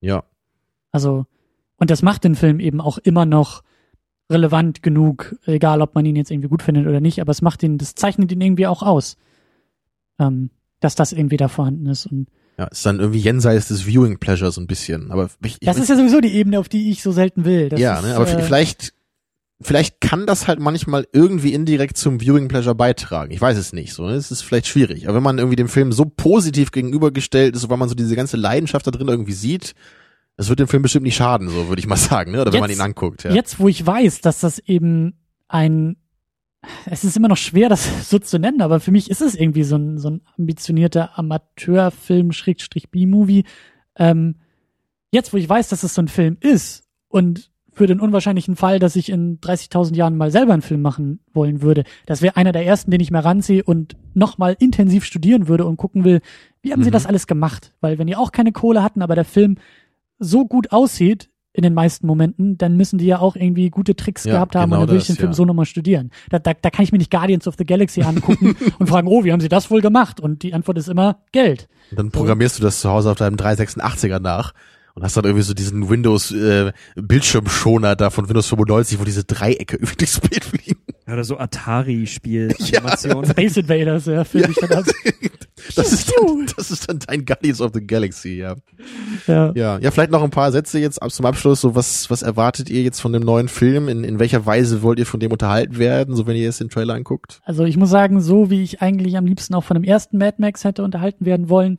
ja. 0.00 0.24
Also, 0.94 1.24
und 1.76 1.88
das 1.90 2.02
macht 2.02 2.22
den 2.24 2.34
Film 2.34 2.60
eben 2.60 2.80
auch 2.80 2.98
immer 2.98 3.24
noch 3.24 3.62
relevant 4.32 4.82
genug, 4.82 5.36
egal 5.46 5.82
ob 5.82 5.94
man 5.94 6.04
ihn 6.04 6.16
jetzt 6.16 6.30
irgendwie 6.30 6.48
gut 6.48 6.62
findet 6.62 6.86
oder 6.86 7.00
nicht, 7.00 7.20
aber 7.20 7.30
es 7.30 7.42
macht 7.42 7.62
ihn, 7.62 7.78
das 7.78 7.94
zeichnet 7.94 8.32
ihn 8.32 8.40
irgendwie 8.40 8.66
auch 8.66 8.82
aus. 8.82 9.16
ähm, 10.18 10.50
dass 10.80 10.94
das 10.94 11.12
irgendwie 11.12 11.36
da 11.36 11.48
vorhanden 11.48 11.86
ist. 11.86 12.06
Und 12.06 12.26
Ja, 12.58 12.66
ist 12.66 12.84
dann 12.84 12.98
irgendwie 13.00 13.20
jenseits 13.20 13.68
des 13.68 13.86
Viewing 13.86 14.18
Pleasure 14.18 14.50
so 14.52 14.60
ein 14.60 14.66
bisschen. 14.66 15.10
Aber 15.10 15.30
ich, 15.44 15.56
ich 15.60 15.66
das 15.66 15.78
ist 15.78 15.88
ja 15.88 15.96
sowieso 15.96 16.20
die 16.20 16.34
Ebene, 16.34 16.58
auf 16.58 16.68
die 16.68 16.90
ich 16.90 17.02
so 17.02 17.12
selten 17.12 17.44
will. 17.44 17.68
Das 17.68 17.80
ja, 17.80 17.98
ist, 17.98 18.04
ne, 18.04 18.16
aber 18.16 18.28
äh, 18.28 18.42
vielleicht, 18.42 18.92
vielleicht 19.60 20.00
kann 20.00 20.26
das 20.26 20.48
halt 20.48 20.58
manchmal 20.58 21.06
irgendwie 21.12 21.54
indirekt 21.54 21.96
zum 21.96 22.20
Viewing 22.20 22.48
Pleasure 22.48 22.74
beitragen. 22.74 23.30
Ich 23.30 23.40
weiß 23.40 23.56
es 23.56 23.72
nicht, 23.72 23.94
so, 23.94 24.06
ne? 24.06 24.14
Es 24.14 24.30
ist 24.30 24.42
vielleicht 24.42 24.66
schwierig. 24.66 25.06
Aber 25.06 25.16
wenn 25.16 25.22
man 25.22 25.38
irgendwie 25.38 25.56
dem 25.56 25.68
Film 25.68 25.92
so 25.92 26.04
positiv 26.04 26.72
gegenübergestellt 26.72 27.54
ist, 27.54 27.70
weil 27.70 27.78
man 27.78 27.88
so 27.88 27.94
diese 27.94 28.16
ganze 28.16 28.36
Leidenschaft 28.36 28.86
da 28.86 28.90
drin 28.90 29.08
irgendwie 29.08 29.32
sieht, 29.32 29.74
das 30.36 30.48
wird 30.48 30.58
dem 30.60 30.68
Film 30.68 30.82
bestimmt 30.82 31.04
nicht 31.04 31.16
schaden, 31.16 31.48
so 31.48 31.68
würde 31.68 31.80
ich 31.80 31.86
mal 31.86 31.96
sagen, 31.96 32.32
ne? 32.32 32.40
Oder 32.40 32.52
wenn 32.52 32.60
man 32.60 32.70
Jetzt- 32.70 32.78
ihn 32.78 32.84
anguckt, 32.84 33.24
ja. 33.24 33.32
Jetzt, 33.32 33.58
wo 33.60 33.68
ich 33.68 33.84
weiß, 33.86 34.20
dass 34.20 34.40
das 34.40 34.58
eben 34.58 35.14
ein, 35.48 35.96
es 36.86 37.04
ist 37.04 37.16
immer 37.16 37.28
noch 37.28 37.36
schwer, 37.36 37.68
das 37.68 38.08
so 38.10 38.18
zu 38.18 38.38
nennen, 38.38 38.62
aber 38.62 38.80
für 38.80 38.90
mich 38.92 39.10
ist 39.10 39.20
es 39.22 39.34
irgendwie 39.34 39.64
so 39.64 39.76
ein, 39.76 39.98
so 39.98 40.10
ein 40.10 40.22
ambitionierter 40.38 41.18
Amateurfilm, 41.18 42.32
Schrägstrich 42.32 42.90
B-Movie. 42.90 43.44
Ähm, 43.96 44.36
jetzt, 45.10 45.32
wo 45.32 45.36
ich 45.36 45.48
weiß, 45.48 45.68
dass 45.68 45.82
es 45.82 45.94
so 45.94 46.02
ein 46.02 46.08
Film 46.08 46.36
ist 46.40 46.84
und 47.08 47.50
für 47.74 47.86
den 47.86 48.00
unwahrscheinlichen 48.00 48.54
Fall, 48.54 48.78
dass 48.78 48.96
ich 48.96 49.08
in 49.08 49.40
30.000 49.40 49.94
Jahren 49.96 50.16
mal 50.18 50.30
selber 50.30 50.52
einen 50.52 50.60
Film 50.60 50.82
machen 50.82 51.20
wollen 51.32 51.62
würde, 51.62 51.84
das 52.04 52.20
wäre 52.20 52.36
einer 52.36 52.52
der 52.52 52.66
ersten, 52.66 52.90
den 52.90 53.00
ich 53.00 53.10
mir 53.10 53.24
ranziehe 53.24 53.64
und 53.64 53.96
nochmal 54.12 54.56
intensiv 54.58 55.04
studieren 55.06 55.48
würde 55.48 55.64
und 55.64 55.78
gucken 55.78 56.04
will, 56.04 56.20
wie 56.60 56.72
haben 56.72 56.82
sie 56.82 56.90
Mhm. 56.90 56.92
das 56.92 57.06
alles 57.06 57.26
gemacht? 57.26 57.72
Weil 57.80 57.98
wenn 57.98 58.06
die 58.06 58.16
auch 58.16 58.30
keine 58.30 58.52
Kohle 58.52 58.82
hatten, 58.82 59.00
aber 59.00 59.14
der 59.14 59.24
Film 59.24 59.56
so 60.22 60.46
gut 60.46 60.72
aussieht 60.72 61.28
in 61.54 61.62
den 61.62 61.74
meisten 61.74 62.06
Momenten, 62.06 62.56
dann 62.56 62.76
müssen 62.76 62.98
die 62.98 63.04
ja 63.04 63.18
auch 63.18 63.36
irgendwie 63.36 63.68
gute 63.68 63.94
Tricks 63.94 64.24
Ja, 64.24 64.34
gehabt 64.34 64.54
haben 64.54 64.70
genau 64.70 64.82
und 64.82 64.86
dann 64.86 64.94
würde 64.94 65.02
ich 65.02 65.06
den 65.06 65.16
Film 65.16 65.30
ja. 65.30 65.34
so 65.34 65.44
nochmal 65.44 65.66
studieren. 65.66 66.10
Da, 66.30 66.38
da, 66.38 66.54
da 66.54 66.70
kann 66.70 66.82
ich 66.82 66.92
mir 66.92 66.98
nicht 66.98 67.10
Guardians 67.10 67.46
of 67.46 67.56
the 67.58 67.64
Galaxy 67.64 68.02
angucken 68.02 68.56
und 68.78 68.88
fragen, 68.88 69.06
oh, 69.06 69.24
wie 69.24 69.32
haben 69.32 69.40
sie 69.40 69.50
das 69.50 69.70
wohl 69.70 69.82
gemacht? 69.82 70.18
Und 70.18 70.42
die 70.42 70.54
Antwort 70.54 70.78
ist 70.78 70.88
immer 70.88 71.18
Geld. 71.32 71.68
Und 71.90 71.98
dann 71.98 72.10
programmierst 72.10 72.58
du 72.58 72.62
das 72.62 72.80
zu 72.80 72.88
Hause 72.88 73.10
auf 73.10 73.18
deinem 73.18 73.36
386er 73.36 74.18
nach 74.18 74.54
und 74.94 75.02
hast 75.02 75.16
dann 75.16 75.24
irgendwie 75.24 75.44
so 75.44 75.54
diesen 75.54 75.88
Windows 75.88 76.32
äh, 76.32 76.72
Bildschirmschoner 76.96 77.96
da 77.96 78.10
von 78.10 78.28
Windows 78.28 78.48
95, 78.48 78.98
wo 78.98 79.04
diese 79.04 79.24
Dreiecke 79.24 79.76
über 79.80 79.92
das 79.98 80.20
Bild 80.20 80.44
fliegen. 80.44 80.80
Ja, 81.06 81.14
Oder 81.14 81.24
so 81.24 81.38
Atari-Spiel-Animationen. 81.38 83.30
Space 83.30 83.56
Invaders, 83.56 84.06
ja, 84.06 84.24
finde 84.24 84.50
ich 84.50 84.56
dann 84.56 84.72
als, 84.72 84.94
Das 85.76 85.92
ist 85.92 86.12
dann, 86.12 86.46
das 86.56 86.70
ist 86.70 86.88
dann 86.88 86.98
dein 86.98 87.24
Guardians 87.24 87.60
of 87.60 87.70
the 87.74 87.86
Galaxy, 87.86 88.36
ja. 88.36 88.56
ja. 89.26 89.52
Ja, 89.54 89.78
ja, 89.78 89.90
vielleicht 89.90 90.10
noch 90.10 90.22
ein 90.22 90.30
paar 90.30 90.52
Sätze 90.52 90.78
jetzt 90.78 91.00
zum 91.08 91.26
Abschluss. 91.26 91.60
So, 91.60 91.74
was, 91.74 92.10
was 92.10 92.22
erwartet 92.22 92.70
ihr 92.70 92.82
jetzt 92.82 93.00
von 93.00 93.12
dem 93.12 93.22
neuen 93.22 93.48
Film? 93.48 93.88
In, 93.88 94.04
in 94.04 94.18
welcher 94.18 94.46
Weise 94.46 94.82
wollt 94.82 94.98
ihr 94.98 95.06
von 95.06 95.20
dem 95.20 95.32
unterhalten 95.32 95.78
werden, 95.78 96.16
so 96.16 96.26
wenn 96.26 96.36
ihr 96.36 96.42
jetzt 96.42 96.60
den 96.60 96.68
Trailer 96.68 96.94
anguckt? 96.94 97.40
Also 97.44 97.64
ich 97.64 97.76
muss 97.76 97.90
sagen, 97.90 98.20
so 98.20 98.50
wie 98.50 98.62
ich 98.62 98.82
eigentlich 98.82 99.16
am 99.16 99.26
liebsten 99.26 99.54
auch 99.54 99.64
von 99.64 99.74
dem 99.74 99.84
ersten 99.84 100.18
Mad 100.18 100.36
Max 100.38 100.64
hätte 100.64 100.82
unterhalten 100.82 101.24
werden 101.24 101.48
wollen, 101.48 101.78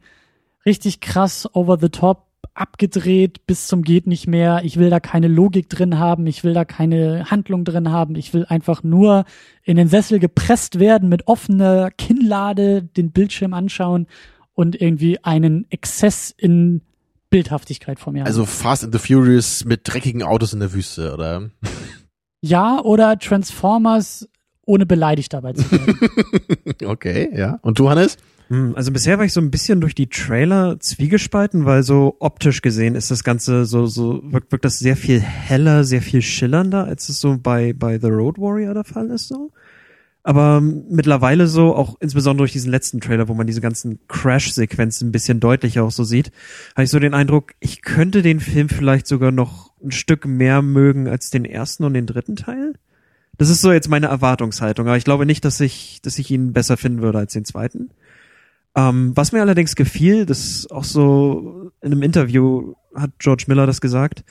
richtig 0.66 1.00
krass 1.00 1.48
over 1.54 1.78
the 1.80 1.90
top, 1.90 2.28
abgedreht 2.54 3.46
bis 3.48 3.68
zum 3.68 3.82
geht 3.82 4.08
nicht 4.08 4.28
mehr. 4.28 4.62
Ich 4.64 4.78
will 4.78 4.90
da 4.90 5.00
keine 5.00 5.28
Logik 5.28 5.70
drin 5.70 5.98
haben, 5.98 6.28
ich 6.28 6.44
will 6.44 6.54
da 6.54 6.66
keine 6.66 7.30
Handlung 7.32 7.66
drin 7.66 7.92
haben. 7.92 8.16
Ich 8.16 8.34
will 8.34 8.46
einfach 8.46 8.84
nur 8.84 9.26
in 9.64 9.78
den 9.78 9.88
Sessel 9.88 10.20
gepresst 10.20 10.80
werden 10.80 11.10
mit 11.10 11.28
offener 11.28 11.90
Kinnlade, 11.92 12.84
den 12.84 13.12
Bildschirm 13.12 13.54
anschauen 13.54 14.08
und 14.54 14.80
irgendwie 14.80 15.24
einen 15.24 15.66
Exzess 15.70 16.34
in 16.36 16.82
Bildhaftigkeit 17.30 18.00
vor 18.00 18.14
mir 18.14 18.20
haben. 18.20 18.28
Also 18.28 18.46
Fast 18.46 18.84
and 18.84 18.94
the 18.94 19.00
Furious 19.00 19.66
mit 19.66 19.82
dreckigen 19.86 20.22
Autos 20.22 20.54
in 20.54 20.60
der 20.60 20.74
Wüste, 20.74 21.14
oder? 21.14 21.50
ja, 22.42 22.80
oder 22.80 23.18
Transformers 23.18 24.30
ohne 24.66 24.86
beleidigt 24.86 25.34
dabei 25.34 25.54
zu 25.54 25.70
werden. 25.72 25.98
okay, 26.86 27.30
ja. 27.36 27.60
Und 27.64 27.80
du, 27.80 27.90
Hannes? 27.90 28.18
Hm, 28.54 28.76
Also 28.76 28.92
bisher 28.92 29.18
war 29.18 29.26
ich 29.26 29.34
so 29.34 29.42
ein 29.42 29.50
bisschen 29.50 29.82
durch 29.82 29.96
die 29.96 30.08
Trailer 30.08 30.80
zwiegespalten, 30.80 31.66
weil 31.66 31.82
so 31.82 32.18
optisch 32.20 32.62
gesehen 32.62 32.94
ist 32.94 33.10
das 33.10 33.24
Ganze 33.24 33.66
so, 33.66 33.88
so 33.88 34.22
wirkt, 34.32 34.52
wirkt 34.52 34.64
das 34.64 34.78
sehr 34.78 34.96
viel 34.96 35.20
heller, 35.20 35.84
sehr 35.84 36.04
viel 36.04 36.22
schillernder, 36.22 36.86
als 36.86 37.10
es 37.10 37.20
so 37.20 37.40
bei, 37.42 37.74
bei 37.74 37.98
The 37.98 38.10
Road 38.10 38.38
Warrior 38.38 38.76
der 38.76 38.84
Fall 38.84 39.10
ist 39.10 39.28
so. 39.28 39.50
Aber 40.22 40.62
mittlerweile 40.62 41.48
so, 41.48 41.76
auch 41.76 41.98
insbesondere 42.00 42.44
durch 42.44 42.52
diesen 42.54 42.70
letzten 42.70 43.02
Trailer, 43.02 43.28
wo 43.28 43.34
man 43.34 43.48
diese 43.48 43.60
ganzen 43.60 44.00
Crash-Sequenzen 44.08 45.10
ein 45.10 45.12
bisschen 45.12 45.40
deutlicher 45.40 45.84
auch 45.84 45.92
so 45.92 46.04
sieht, 46.04 46.32
habe 46.76 46.84
ich 46.84 46.92
so 46.92 47.00
den 47.00 47.16
Eindruck, 47.16 47.54
ich 47.60 47.82
könnte 47.82 48.22
den 48.22 48.40
Film 48.40 48.70
vielleicht 48.70 49.08
sogar 49.08 49.32
noch 49.32 49.74
ein 49.84 49.92
Stück 49.92 50.28
mehr 50.28 50.62
mögen 50.62 51.08
als 51.08 51.32
den 51.32 51.44
ersten 51.44 51.86
und 51.86 51.96
den 51.96 52.06
dritten 52.06 52.36
Teil. 52.36 52.74
Das 53.38 53.50
ist 53.50 53.62
so 53.62 53.74
jetzt 53.74 53.90
meine 53.90 54.08
Erwartungshaltung, 54.08 54.88
aber 54.88 54.96
ich 54.96 55.04
glaube 55.04 55.26
nicht, 55.26 55.44
dass 55.44 55.60
ich, 55.60 56.00
dass 56.04 56.20
ich 56.20 56.30
ihn 56.30 56.54
besser 56.54 56.78
finden 56.78 57.02
würde 57.02 57.18
als 57.18 57.34
den 57.34 57.46
zweiten. 57.46 57.90
Ähm, 58.76 59.12
was 59.16 59.32
mir 59.32 59.42
allerdings 59.42 59.76
gefiel, 59.76 60.26
das 60.26 60.40
ist 60.40 60.72
auch 60.72 60.84
so 60.84 61.72
in 61.82 61.92
einem 61.92 62.02
Interview 62.02 62.74
hat 62.96 63.12
George 63.20 63.46
Miller 63.48 63.66
das 63.66 63.82
gesagt. 63.82 64.24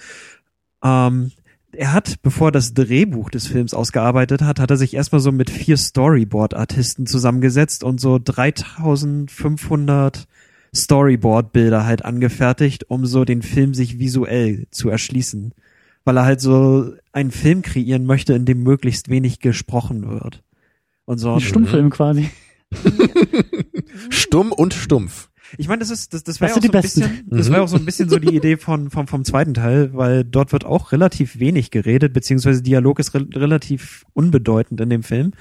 Ähm, 0.82 1.32
er 1.73 1.93
hat, 1.93 2.23
bevor 2.23 2.48
er 2.48 2.52
das 2.52 2.74
Drehbuch 2.74 3.31
des 3.31 3.47
Films 3.47 3.73
ausgearbeitet 3.73 4.43
hat, 4.43 4.60
hat 4.60 4.70
er 4.70 4.77
sich 4.77 4.94
erstmal 4.94 5.20
so 5.20 5.32
mit 5.32 5.48
vier 5.48 5.77
Storyboard-Artisten 5.77 7.06
zusammengesetzt 7.06 7.82
und 7.82 8.01
so 8.01 8.19
3500 8.23 10.27
Storyboard-Bilder 10.74 11.86
halt 11.86 12.05
angefertigt, 12.05 12.90
um 12.90 13.06
so 13.06 13.24
den 13.24 13.43
Film 13.43 13.74
sich 13.74 13.98
visuell 13.98 14.66
zu 14.70 14.90
erschließen. 14.90 15.55
Weil 16.05 16.19
er 16.19 16.24
halt 16.24 16.40
so 16.40 16.93
einen 17.12 17.31
Film 17.31 17.62
kreieren 17.62 18.06
möchte, 18.06 18.35
in 18.35 18.44
dem 18.44 18.62
möglichst 18.62 19.09
wenig 19.09 19.40
gesprochen 19.40 20.10
wird. 20.10 20.43
Und 21.05 21.19
so. 21.19 21.35
Ein 21.35 21.40
Stummfilm 21.40 21.90
quasi. 21.90 22.31
Stumm 24.10 24.52
und 24.52 24.74
stumpf. 24.74 25.28
Ich 25.58 25.68
meine, 25.68 25.80
das 25.80 25.90
ist 25.90 26.14
das, 26.14 26.24
das 26.24 26.40
war 26.40 26.48
Das 26.48 26.56
ja 26.56 26.60
auch 26.60 26.62
so 26.64 26.68
ein 26.68 26.72
Besten. 26.72 27.00
bisschen, 27.00 27.26
das 27.28 27.48
Mhm. 27.48 27.52
war 27.52 27.62
auch 27.62 27.68
so 27.68 27.76
ein 27.76 27.84
bisschen 27.84 28.08
so 28.08 28.18
die 28.18 28.34
Idee 28.36 28.56
von 28.56 28.88
vom 28.88 29.06
vom 29.06 29.22
zweiten 29.24 29.52
Teil, 29.52 29.90
weil 29.92 30.24
dort 30.24 30.50
wird 30.52 30.64
auch 30.64 30.92
relativ 30.92 31.38
wenig 31.38 31.70
geredet, 31.70 32.14
beziehungsweise 32.14 32.62
Dialog 32.62 32.98
ist 32.98 33.12
re 33.14 33.26
relativ 33.34 34.04
unbedeutend 34.14 34.80
in 34.80 34.88
dem 34.88 35.02
Film. 35.02 35.32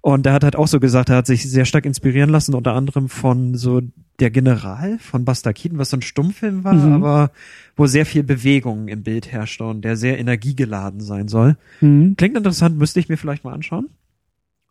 Und 0.00 0.26
er 0.26 0.32
hat 0.32 0.42
halt 0.42 0.56
auch 0.56 0.66
so 0.66 0.80
gesagt, 0.80 1.10
er 1.10 1.16
hat 1.16 1.28
sich 1.28 1.48
sehr 1.48 1.64
stark 1.64 1.86
inspirieren 1.86 2.28
lassen, 2.30 2.56
unter 2.56 2.72
anderem 2.74 3.08
von 3.08 3.54
so 3.54 3.82
der 4.18 4.32
General 4.32 4.98
von 4.98 5.24
Buster 5.24 5.52
Keaton, 5.52 5.78
was 5.78 5.90
so 5.90 5.96
ein 5.96 6.02
Stummfilm 6.02 6.64
war, 6.64 6.74
Mhm. 6.74 6.92
aber 6.94 7.30
wo 7.76 7.86
sehr 7.86 8.04
viel 8.04 8.24
Bewegung 8.24 8.88
im 8.88 9.04
Bild 9.04 9.30
herrschte 9.30 9.62
und 9.62 9.82
der 9.82 9.96
sehr 9.96 10.18
energiegeladen 10.18 11.00
sein 11.00 11.28
soll. 11.28 11.56
Mhm. 11.80 12.16
Klingt 12.16 12.36
interessant, 12.36 12.76
müsste 12.78 12.98
ich 12.98 13.08
mir 13.08 13.16
vielleicht 13.16 13.44
mal 13.44 13.54
anschauen. 13.54 13.90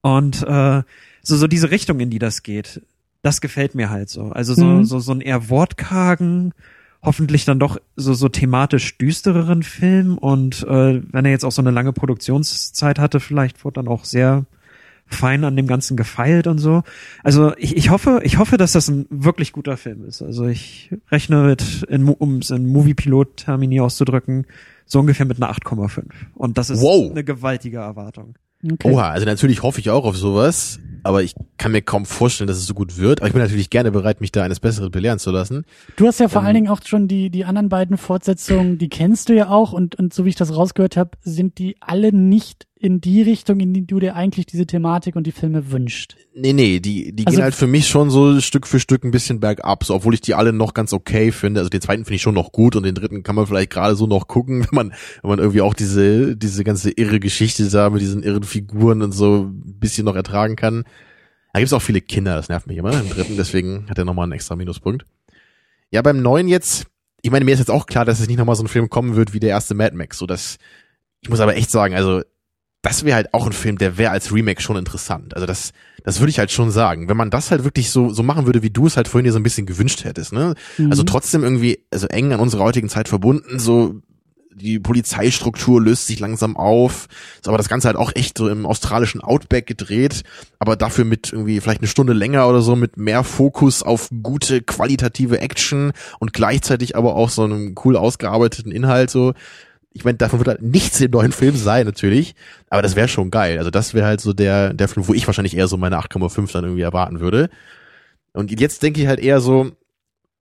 Und 0.01 0.43
äh, 0.43 0.81
so, 1.23 1.35
so 1.37 1.47
diese 1.47 1.71
Richtung, 1.71 1.99
in 1.99 2.09
die 2.09 2.19
das 2.19 2.43
geht, 2.43 2.81
das 3.21 3.41
gefällt 3.41 3.75
mir 3.75 3.89
halt 3.89 4.09
so. 4.09 4.25
Also 4.31 4.53
so, 4.53 4.65
Mhm. 4.65 4.83
so, 4.85 4.99
so 4.99 5.11
ein 5.11 5.21
eher 5.21 5.49
wortkargen, 5.49 6.53
hoffentlich 7.03 7.45
dann 7.45 7.59
doch 7.59 7.77
so, 7.95 8.13
so 8.13 8.29
thematisch 8.29 8.97
düstereren 8.97 9.63
Film. 9.63 10.17
Und 10.17 10.63
äh, 10.63 11.01
wenn 11.11 11.25
er 11.25 11.31
jetzt 11.31 11.45
auch 11.45 11.51
so 11.51 11.61
eine 11.61 11.71
lange 11.71 11.93
Produktionszeit 11.93 12.99
hatte, 12.99 13.19
vielleicht 13.19 13.63
wurde 13.63 13.75
dann 13.75 13.87
auch 13.87 14.05
sehr 14.05 14.45
fein 15.07 15.43
an 15.43 15.57
dem 15.57 15.67
Ganzen 15.67 15.97
gefeilt 15.97 16.47
und 16.47 16.57
so. 16.59 16.83
Also 17.21 17.53
ich, 17.57 17.75
ich 17.75 17.89
hoffe, 17.89 18.21
ich 18.23 18.37
hoffe, 18.37 18.57
dass 18.57 18.71
das 18.71 18.87
ein 18.87 19.07
wirklich 19.09 19.51
guter 19.51 19.75
Film 19.75 20.05
ist. 20.05 20.21
Also 20.21 20.45
ich 20.47 20.89
rechne 21.11 21.43
mit, 21.43 21.83
in, 21.89 22.07
um 22.07 22.37
es 22.37 22.49
in 22.49 22.65
Movie-Pilot-Termini 22.67 23.81
auszudrücken, 23.81 24.45
so 24.85 24.99
ungefähr 25.01 25.25
mit 25.25 25.37
einer 25.37 25.51
8,5. 25.53 26.03
Und 26.33 26.57
das 26.57 26.69
ist 26.69 26.81
Wow. 26.81 27.11
eine 27.11 27.23
gewaltige 27.25 27.77
Erwartung. 27.79 28.35
Okay. 28.63 28.89
Oha, 28.91 29.09
also 29.09 29.25
natürlich 29.25 29.63
hoffe 29.63 29.79
ich 29.81 29.89
auch 29.89 30.05
auf 30.05 30.15
sowas, 30.15 30.79
aber 31.03 31.23
ich 31.23 31.33
kann 31.57 31.71
mir 31.71 31.81
kaum 31.81 32.05
vorstellen, 32.05 32.47
dass 32.47 32.57
es 32.57 32.65
so 32.65 32.73
gut 32.73 32.97
wird. 32.97 33.19
Aber 33.19 33.27
ich 33.27 33.33
bin 33.33 33.41
natürlich 33.41 33.69
gerne 33.69 33.91
bereit, 33.91 34.21
mich 34.21 34.31
da 34.31 34.43
eines 34.43 34.59
Besseren 34.59 34.91
belehren 34.91 35.19
zu 35.19 35.31
lassen. 35.31 35.65
Du 35.95 36.07
hast 36.07 36.19
ja 36.19 36.27
vor 36.27 36.41
Ähm, 36.41 36.47
allen 36.47 36.55
Dingen 36.55 36.67
auch 36.69 36.79
schon 36.85 37.07
die, 37.07 37.29
die 37.29 37.45
anderen 37.45 37.69
beiden 37.69 37.97
Fortsetzungen, 37.97 38.77
die 38.77 38.89
kennst 38.89 39.29
du 39.29 39.33
ja 39.35 39.49
auch 39.49 39.73
und, 39.73 39.95
und 39.95 40.13
so 40.13 40.25
wie 40.25 40.29
ich 40.29 40.35
das 40.35 40.55
rausgehört 40.55 40.97
habe, 40.97 41.11
sind 41.21 41.57
die 41.57 41.77
alle 41.79 42.13
nicht 42.13 42.67
in 42.81 42.99
die 42.99 43.21
Richtung, 43.21 43.59
in 43.59 43.73
die 43.73 43.85
du 43.85 43.99
dir 43.99 44.15
eigentlich 44.15 44.47
diese 44.47 44.65
Thematik 44.65 45.15
und 45.15 45.27
die 45.27 45.31
Filme 45.31 45.71
wünscht. 45.71 46.15
Nee, 46.33 46.53
nee, 46.53 46.79
die, 46.79 47.13
die 47.15 47.27
Also- 47.27 47.37
gehen 47.37 47.43
halt 47.43 47.53
für 47.53 47.67
mich 47.67 47.87
schon 47.87 48.09
so 48.09 48.41
Stück 48.41 48.65
für 48.65 48.79
Stück 48.79 49.03
ein 49.03 49.11
bisschen 49.11 49.39
bergab, 49.39 49.83
so, 49.83 49.93
obwohl 49.93 50.15
ich 50.15 50.21
die 50.21 50.33
alle 50.33 50.51
noch 50.51 50.73
ganz 50.73 50.91
okay 50.91 51.31
finde. 51.31 51.59
Also 51.59 51.69
den 51.69 51.79
zweiten 51.81 52.05
finde 52.05 52.15
ich 52.15 52.21
schon 52.23 52.33
noch 52.33 52.51
gut 52.51 52.75
und 52.75 52.83
den 52.83 52.95
dritten 52.95 53.21
kann 53.21 53.35
man 53.35 53.45
vielleicht 53.45 53.69
gerade 53.69 53.95
so 53.95 54.07
noch 54.07 54.27
gucken, 54.27 54.61
wenn 54.71 54.75
man, 54.75 54.93
wenn 55.21 55.29
man 55.29 55.39
irgendwie 55.39 55.61
auch 55.61 55.75
diese, 55.75 56.35
diese 56.35 56.63
ganze 56.63 56.89
irre 56.91 57.19
Geschichte 57.19 57.69
da 57.69 57.89
mit 57.91 58.01
diesen 58.01 58.23
irren 58.23 58.43
Figuren 58.43 59.03
und 59.03 59.11
so 59.11 59.43
ein 59.43 59.79
bisschen 59.79 60.05
noch 60.05 60.15
ertragen 60.15 60.55
kann. 60.55 60.83
Da 61.53 61.59
gibt's 61.59 61.73
auch 61.73 61.81
viele 61.81 62.01
Kinder, 62.01 62.35
das 62.35 62.49
nervt 62.49 62.65
mich 62.65 62.77
immer 62.77 62.99
im 62.99 63.09
dritten, 63.09 63.37
deswegen 63.37 63.87
hat 63.89 63.97
er 63.97 64.05
nochmal 64.05 64.23
einen 64.23 64.31
extra 64.31 64.55
Minuspunkt. 64.55 65.05
Ja, 65.91 66.01
beim 66.01 66.21
neuen 66.21 66.47
jetzt, 66.47 66.85
ich 67.21 67.29
meine, 67.29 67.45
mir 67.45 67.51
ist 67.51 67.59
jetzt 67.59 67.69
auch 67.69 67.85
klar, 67.85 68.05
dass 68.05 68.19
es 68.21 68.27
nicht 68.27 68.37
nochmal 68.37 68.55
so 68.55 68.63
ein 68.63 68.69
Film 68.69 68.89
kommen 68.89 69.15
wird 69.17 69.33
wie 69.33 69.39
der 69.39 69.49
erste 69.49 69.75
Mad 69.75 69.95
Max, 69.95 70.17
so 70.17 70.25
dass, 70.25 70.57
ich 71.19 71.29
muss 71.29 71.41
aber 71.41 71.55
echt 71.57 71.69
sagen, 71.69 71.93
also, 71.93 72.21
das 72.81 73.05
wäre 73.05 73.15
halt 73.15 73.33
auch 73.33 73.45
ein 73.45 73.53
Film, 73.53 73.77
der 73.77 73.97
wäre 73.97 74.11
als 74.11 74.33
Remake 74.33 74.61
schon 74.61 74.75
interessant. 74.75 75.35
Also 75.35 75.45
das, 75.45 75.71
das 76.03 76.19
würde 76.19 76.31
ich 76.31 76.39
halt 76.39 76.51
schon 76.51 76.71
sagen. 76.71 77.09
Wenn 77.09 77.17
man 77.17 77.29
das 77.29 77.51
halt 77.51 77.63
wirklich 77.63 77.91
so, 77.91 78.09
so 78.09 78.23
machen 78.23 78.45
würde, 78.47 78.63
wie 78.63 78.71
du 78.71 78.87
es 78.87 78.97
halt 78.97 79.07
vorhin 79.07 79.25
dir 79.25 79.31
so 79.31 79.39
ein 79.39 79.43
bisschen 79.43 79.67
gewünscht 79.67 80.03
hättest, 80.03 80.33
ne? 80.33 80.55
Mhm. 80.77 80.89
Also 80.89 81.03
trotzdem 81.03 81.43
irgendwie, 81.43 81.79
also 81.91 82.07
eng 82.07 82.33
an 82.33 82.39
unserer 82.39 82.63
heutigen 82.63 82.89
Zeit 82.89 83.07
verbunden, 83.07 83.59
so 83.59 84.01
die 84.53 84.79
Polizeistruktur 84.79 85.81
löst 85.81 86.07
sich 86.07 86.19
langsam 86.19 86.57
auf. 86.57 87.07
Ist 87.35 87.47
aber 87.47 87.57
das 87.57 87.69
Ganze 87.69 87.87
halt 87.87 87.97
auch 87.97 88.11
echt 88.15 88.37
so 88.37 88.49
im 88.49 88.65
australischen 88.65 89.21
Outback 89.21 89.65
gedreht, 89.67 90.23
aber 90.59 90.75
dafür 90.75 91.05
mit 91.05 91.31
irgendwie 91.31 91.59
vielleicht 91.59 91.81
eine 91.81 91.87
Stunde 91.87 92.13
länger 92.13 92.47
oder 92.47 92.61
so, 92.61 92.75
mit 92.75 92.97
mehr 92.97 93.23
Fokus 93.23 93.83
auf 93.83 94.09
gute, 94.23 94.61
qualitative 94.61 95.39
Action 95.39 95.93
und 96.19 96.33
gleichzeitig 96.33 96.95
aber 96.95 97.15
auch 97.15 97.29
so 97.29 97.43
einem 97.43 97.75
cool 97.83 97.95
ausgearbeiteten 97.95 98.71
Inhalt 98.71 99.09
so. 99.09 99.33
Ich 99.93 100.05
meine, 100.05 100.17
davon 100.17 100.39
wird 100.39 100.47
halt 100.47 100.61
nichts 100.61 101.01
im 101.01 101.11
neuen 101.11 101.31
Film 101.31 101.55
sein, 101.55 101.85
natürlich, 101.85 102.35
aber 102.69 102.81
das 102.81 102.95
wäre 102.95 103.07
schon 103.07 103.29
geil. 103.29 103.57
Also 103.57 103.71
das 103.71 103.93
wäre 103.93 104.05
halt 104.05 104.21
so 104.21 104.31
der, 104.31 104.73
der 104.73 104.87
Film, 104.87 105.07
wo 105.07 105.13
ich 105.13 105.27
wahrscheinlich 105.27 105.57
eher 105.57 105.67
so 105.67 105.77
meine 105.77 105.97
8,5 105.99 106.51
dann 106.53 106.63
irgendwie 106.63 106.81
erwarten 106.81 107.19
würde. 107.19 107.49
Und 108.33 108.57
jetzt 108.57 108.83
denke 108.83 109.01
ich 109.01 109.07
halt 109.07 109.19
eher 109.19 109.41
so, 109.41 109.71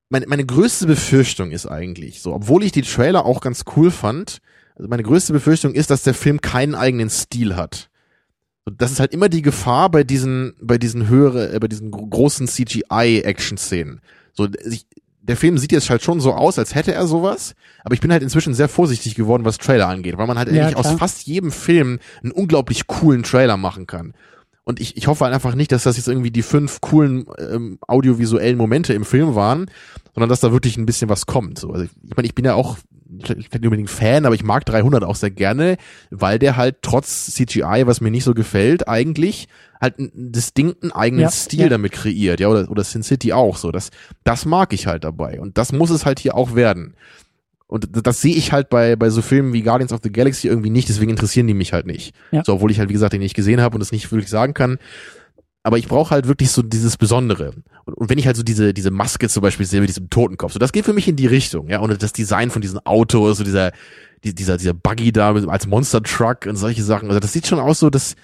meine, 0.08 0.26
meine 0.26 0.44
größte 0.44 0.86
Befürchtung 0.86 1.50
ist 1.50 1.66
eigentlich 1.66 2.20
so, 2.20 2.34
obwohl 2.34 2.62
ich 2.62 2.72
die 2.72 2.82
Trailer 2.82 3.24
auch 3.24 3.40
ganz 3.40 3.64
cool 3.76 3.90
fand, 3.90 4.40
also 4.76 4.88
meine 4.88 5.02
größte 5.02 5.32
Befürchtung 5.32 5.74
ist, 5.74 5.90
dass 5.90 6.02
der 6.02 6.14
Film 6.14 6.40
keinen 6.40 6.74
eigenen 6.74 7.10
Stil 7.10 7.56
hat. 7.56 7.90
Das 8.78 8.92
ist 8.92 9.00
halt 9.00 9.12
immer 9.12 9.28
die 9.28 9.42
Gefahr 9.42 9.90
bei 9.90 10.04
diesen, 10.04 10.54
bei 10.60 10.78
diesen 10.78 11.08
höhere, 11.08 11.52
äh, 11.52 11.58
bei 11.58 11.68
diesen 11.68 11.90
großen 11.90 12.46
CGI-Action-Szenen. 12.46 14.00
So, 14.32 14.48
ich, 14.64 14.86
der 15.22 15.36
Film 15.36 15.58
sieht 15.58 15.72
jetzt 15.72 15.90
halt 15.90 16.02
schon 16.02 16.20
so 16.20 16.32
aus, 16.32 16.58
als 16.58 16.74
hätte 16.74 16.94
er 16.94 17.06
sowas, 17.06 17.54
aber 17.84 17.94
ich 17.94 18.00
bin 18.00 18.10
halt 18.12 18.22
inzwischen 18.22 18.54
sehr 18.54 18.68
vorsichtig 18.68 19.14
geworden, 19.14 19.44
was 19.44 19.58
Trailer 19.58 19.88
angeht, 19.88 20.16
weil 20.18 20.26
man 20.26 20.38
halt 20.38 20.50
Ja, 20.50 20.64
eigentlich 20.64 20.76
aus 20.76 20.86
klar. 20.86 20.98
fast 20.98 21.26
jedem 21.26 21.52
Film 21.52 21.98
einen 22.22 22.32
unglaublich 22.32 22.86
coolen 22.86 23.22
Trailer 23.22 23.56
machen 23.56 23.86
kann. 23.86 24.14
Und 24.64 24.80
ich, 24.80 24.96
ich 24.96 25.06
hoffe 25.08 25.24
halt 25.24 25.34
einfach 25.34 25.54
nicht, 25.54 25.72
dass 25.72 25.82
das 25.84 25.96
jetzt 25.96 26.06
irgendwie 26.06 26.30
die 26.30 26.42
fünf 26.42 26.80
coolen 26.80 27.26
ähm, 27.38 27.78
audiovisuellen 27.86 28.56
Momente 28.56 28.92
im 28.94 29.04
Film 29.04 29.34
waren, 29.34 29.70
sondern 30.14 30.28
dass 30.28 30.40
da 30.40 30.52
wirklich 30.52 30.76
ein 30.76 30.86
bisschen 30.86 31.08
was 31.08 31.26
kommt. 31.26 31.58
So, 31.58 31.70
also 31.70 31.84
ich, 31.84 31.90
ich 32.08 32.16
meine, 32.16 32.26
ich 32.26 32.34
bin 32.34 32.44
ja 32.44 32.54
auch 32.54 32.76
vielleicht 33.22 33.52
nicht 33.52 33.64
unbedingt 33.64 33.90
Fan, 33.90 34.26
aber 34.26 34.34
ich 34.34 34.44
mag 34.44 34.64
300 34.64 35.04
auch 35.04 35.16
sehr 35.16 35.30
gerne, 35.30 35.76
weil 36.10 36.38
der 36.38 36.56
halt 36.56 36.76
trotz 36.82 37.26
CGI, 37.34 37.82
was 37.86 38.00
mir 38.00 38.10
nicht 38.10 38.24
so 38.24 38.34
gefällt, 38.34 38.88
eigentlich 38.88 39.48
halt 39.80 39.98
einen 39.98 40.32
distinkten 40.32 40.92
eigenen 40.92 41.22
Ja, 41.22 41.30
Stil 41.30 41.62
ja. 41.62 41.68
damit 41.68 41.92
kreiert, 41.92 42.40
ja, 42.40 42.48
oder, 42.48 42.70
oder 42.70 42.84
Sin 42.84 43.02
City 43.02 43.32
auch 43.32 43.56
so. 43.56 43.72
Das, 43.72 43.90
das 44.24 44.44
mag 44.44 44.72
ich 44.72 44.86
halt 44.86 45.04
dabei. 45.04 45.40
Und 45.40 45.58
das 45.58 45.72
muss 45.72 45.90
es 45.90 46.04
halt 46.04 46.18
hier 46.18 46.34
auch 46.34 46.54
werden. 46.54 46.94
Und 47.66 47.94
das, 47.94 48.02
das 48.02 48.20
sehe 48.20 48.34
ich 48.34 48.52
halt 48.52 48.68
bei, 48.68 48.96
bei 48.96 49.10
so 49.10 49.22
Filmen 49.22 49.52
wie 49.52 49.62
Guardians 49.62 49.92
of 49.92 50.00
the 50.02 50.10
Galaxy 50.10 50.48
irgendwie 50.48 50.70
nicht, 50.70 50.88
deswegen 50.88 51.10
interessieren 51.10 51.46
die 51.46 51.54
mich 51.54 51.72
halt 51.72 51.86
nicht. 51.86 52.14
Ja. 52.32 52.42
So, 52.44 52.54
obwohl 52.54 52.70
ich 52.70 52.78
halt, 52.78 52.88
wie 52.88 52.94
gesagt, 52.94 53.12
den 53.12 53.20
nicht 53.20 53.36
gesehen 53.36 53.60
habe 53.60 53.76
und 53.76 53.80
es 53.80 53.92
nicht 53.92 54.10
wirklich 54.10 54.30
sagen 54.30 54.54
kann. 54.54 54.78
Aber 55.62 55.76
ich 55.76 55.88
brauche 55.88 56.10
halt 56.10 56.26
wirklich 56.26 56.50
so 56.50 56.62
dieses 56.62 56.96
Besondere. 56.96 57.52
Und, 57.84 57.94
und 57.94 58.08
wenn 58.08 58.18
ich 58.18 58.26
halt 58.26 58.36
so 58.36 58.42
diese, 58.42 58.72
diese 58.72 58.90
Maske 58.90 59.28
zum 59.28 59.42
Beispiel 59.42 59.66
sehe 59.66 59.80
mit 59.80 59.90
diesem 59.90 60.08
Totenkopf, 60.08 60.52
so 60.52 60.58
das 60.58 60.72
geht 60.72 60.86
für 60.86 60.94
mich 60.94 61.06
in 61.06 61.16
die 61.16 61.26
Richtung, 61.26 61.68
ja. 61.68 61.80
Und 61.80 62.02
das 62.02 62.12
Design 62.12 62.50
von 62.50 62.62
diesen 62.62 62.84
Autos, 62.86 63.38
so 63.38 63.44
dieser, 63.44 63.72
die, 64.24 64.34
dieser, 64.34 64.56
dieser 64.56 64.74
Buggy 64.74 65.12
da 65.12 65.34
als 65.34 65.66
Monster 65.66 66.02
Truck 66.02 66.46
und 66.46 66.56
solche 66.56 66.82
Sachen. 66.82 67.08
Also 67.08 67.20
das 67.20 67.32
sieht 67.32 67.46
schon 67.46 67.60
aus 67.60 67.80
so, 67.80 67.90
dass, 67.90 68.16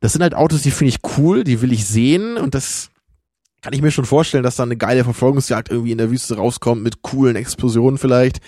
das 0.00 0.12
sind 0.12 0.22
halt 0.22 0.34
Autos, 0.34 0.62
die 0.62 0.70
finde 0.70 0.90
ich 0.90 1.16
cool, 1.16 1.44
die 1.44 1.62
will 1.62 1.72
ich 1.72 1.86
sehen 1.86 2.36
und 2.36 2.54
das 2.54 2.90
kann 3.62 3.72
ich 3.72 3.80
mir 3.80 3.92
schon 3.92 4.04
vorstellen, 4.04 4.42
dass 4.42 4.56
da 4.56 4.64
eine 4.64 4.76
geile 4.76 5.04
Verfolgungsjagd 5.04 5.70
irgendwie 5.70 5.92
in 5.92 5.98
der 5.98 6.10
Wüste 6.10 6.36
rauskommt 6.36 6.82
mit 6.82 7.02
coolen 7.02 7.36
Explosionen 7.36 7.96
vielleicht. 7.96 8.40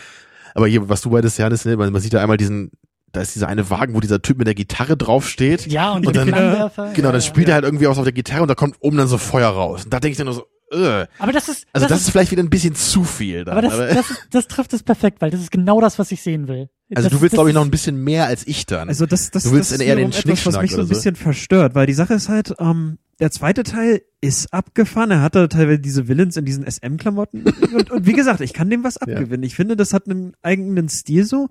Aber 0.55 0.67
hier, 0.67 0.89
was 0.89 1.03
du 1.03 1.11
meintest, 1.11 1.39
Janis, 1.39 1.65
ne, 1.65 1.77
man, 1.77 1.93
man 1.93 2.03
sieht 2.03 2.13
da 2.13 2.21
einmal 2.21 2.37
diesen, 2.37 2.73
da 3.15 3.21
ist 3.21 3.35
dieser 3.35 3.49
eine 3.49 3.71
Wagen, 3.71 3.95
wo 3.95 4.01
dieser 4.01 4.21
Typ 4.21 4.39
mit 4.39 4.47
der 4.47 4.55
Gitarre 4.55 4.97
draufsteht. 4.97 5.67
Ja, 5.67 5.93
und, 5.93 6.07
Und 6.07 6.17
dann-. 6.17 6.27
Genau, 6.27 6.37
ja, 6.37 6.71
dann 6.77 7.15
ja. 7.15 7.21
spielt 7.21 7.49
er 7.49 7.55
halt 7.55 7.65
irgendwie 7.65 7.87
was 7.87 7.97
auf 7.97 8.05
der 8.05 8.13
Gitarre 8.13 8.43
und 8.43 8.49
da 8.49 8.55
kommt 8.55 8.77
oben 8.81 8.97
dann 8.97 9.07
so 9.07 9.19
Feuer 9.19 9.49
raus. 9.49 9.85
Und 9.85 9.93
da 9.93 10.01
denke 10.01 10.13
ich 10.13 10.19
dann 10.19 10.27
nur 10.27 10.35
so, 10.35 10.47
äh. 10.75 11.07
Aber 11.19 11.33
das 11.33 11.49
ist, 11.49 11.67
Also 11.73 11.87
das, 11.87 12.01
ist 12.01 12.07
ist 12.07 12.13
vielleicht 12.13 12.31
wieder 12.33 12.43
ein 12.43 12.51
bisschen 12.51 12.75
zu 12.75 13.05
viel. 13.05 13.45
Dann, 13.45 13.57
Aber 13.57 13.63
das, 13.63 13.77
das, 13.77 14.11
ist, 14.11 14.27
das 14.31 14.49
trifft 14.49 14.73
es 14.73 14.83
perfekt, 14.83 15.21
weil 15.21 15.31
das 15.31 15.41
ist 15.41 15.51
genau 15.51 15.81
das, 15.81 15.99
was 15.99 16.11
ich 16.13 16.23
sehen 16.23 16.49
will. 16.49 16.69
also 16.95 17.09
das, 17.09 17.17
du 17.17 17.21
willst, 17.23 17.33
das 17.33 17.37
glaube 17.39 17.51
ich, 17.51 17.55
noch 17.55 17.65
ein 17.65 17.71
bisschen 17.71 18.03
mehr 18.03 18.27
als 18.27 18.47
ich 18.47 18.67
dann. 18.67 18.89
Also 18.89 19.07
das, 19.07 19.31
das, 19.31 19.45
Du 19.45 19.53
willst 19.53 19.73
das 19.73 19.81
ist 19.81 19.87
eher 19.87 19.97
den 19.97 20.11
etwas, 20.11 20.47
was 20.47 20.61
mich 20.61 20.73
so 20.73 20.81
ein 20.81 20.87
so. 20.87 20.95
bisschen 20.95 21.17
verstört, 21.17 21.75
weil 21.75 21.87
die 21.87 21.95
Sache 21.95 22.15
ist 22.15 22.29
halt, 22.29 22.55
ähm, 22.59 22.99
der 23.21 23.31
zweite 23.31 23.63
Teil 23.63 24.03
ist 24.21 24.53
abgefahren. 24.53 25.11
Er 25.11 25.23
hatte 25.23 25.49
teilweise 25.49 25.79
diese 25.79 26.09
Villains 26.09 26.37
in 26.37 26.45
diesen 26.45 26.65
SM-Klamotten. 26.69 27.45
und, 27.75 27.91
und 27.91 28.07
wie 28.07 28.13
gesagt, 28.13 28.41
ich 28.41 28.53
kann 28.53 28.71
dem 28.71 28.83
was 28.83 28.97
abgewinnen. 28.97 29.45
Ich 29.45 29.55
finde, 29.55 29.77
das 29.77 29.93
hat 29.93 30.09
einen 30.09 30.35
eigenen 30.43 30.89
Stil 30.89 31.25
so. 31.25 31.49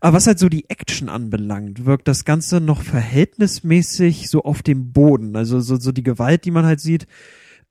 Aber 0.00 0.16
was 0.16 0.26
halt 0.26 0.38
so 0.38 0.48
die 0.48 0.70
Action 0.70 1.08
anbelangt, 1.08 1.84
wirkt 1.84 2.08
das 2.08 2.24
Ganze 2.24 2.60
noch 2.60 2.80
verhältnismäßig 2.82 4.30
so 4.30 4.42
auf 4.42 4.62
dem 4.62 4.92
Boden. 4.92 5.36
Also 5.36 5.60
so, 5.60 5.76
so 5.76 5.92
die 5.92 6.02
Gewalt, 6.02 6.44
die 6.44 6.50
man 6.50 6.64
halt 6.64 6.80
sieht, 6.80 7.06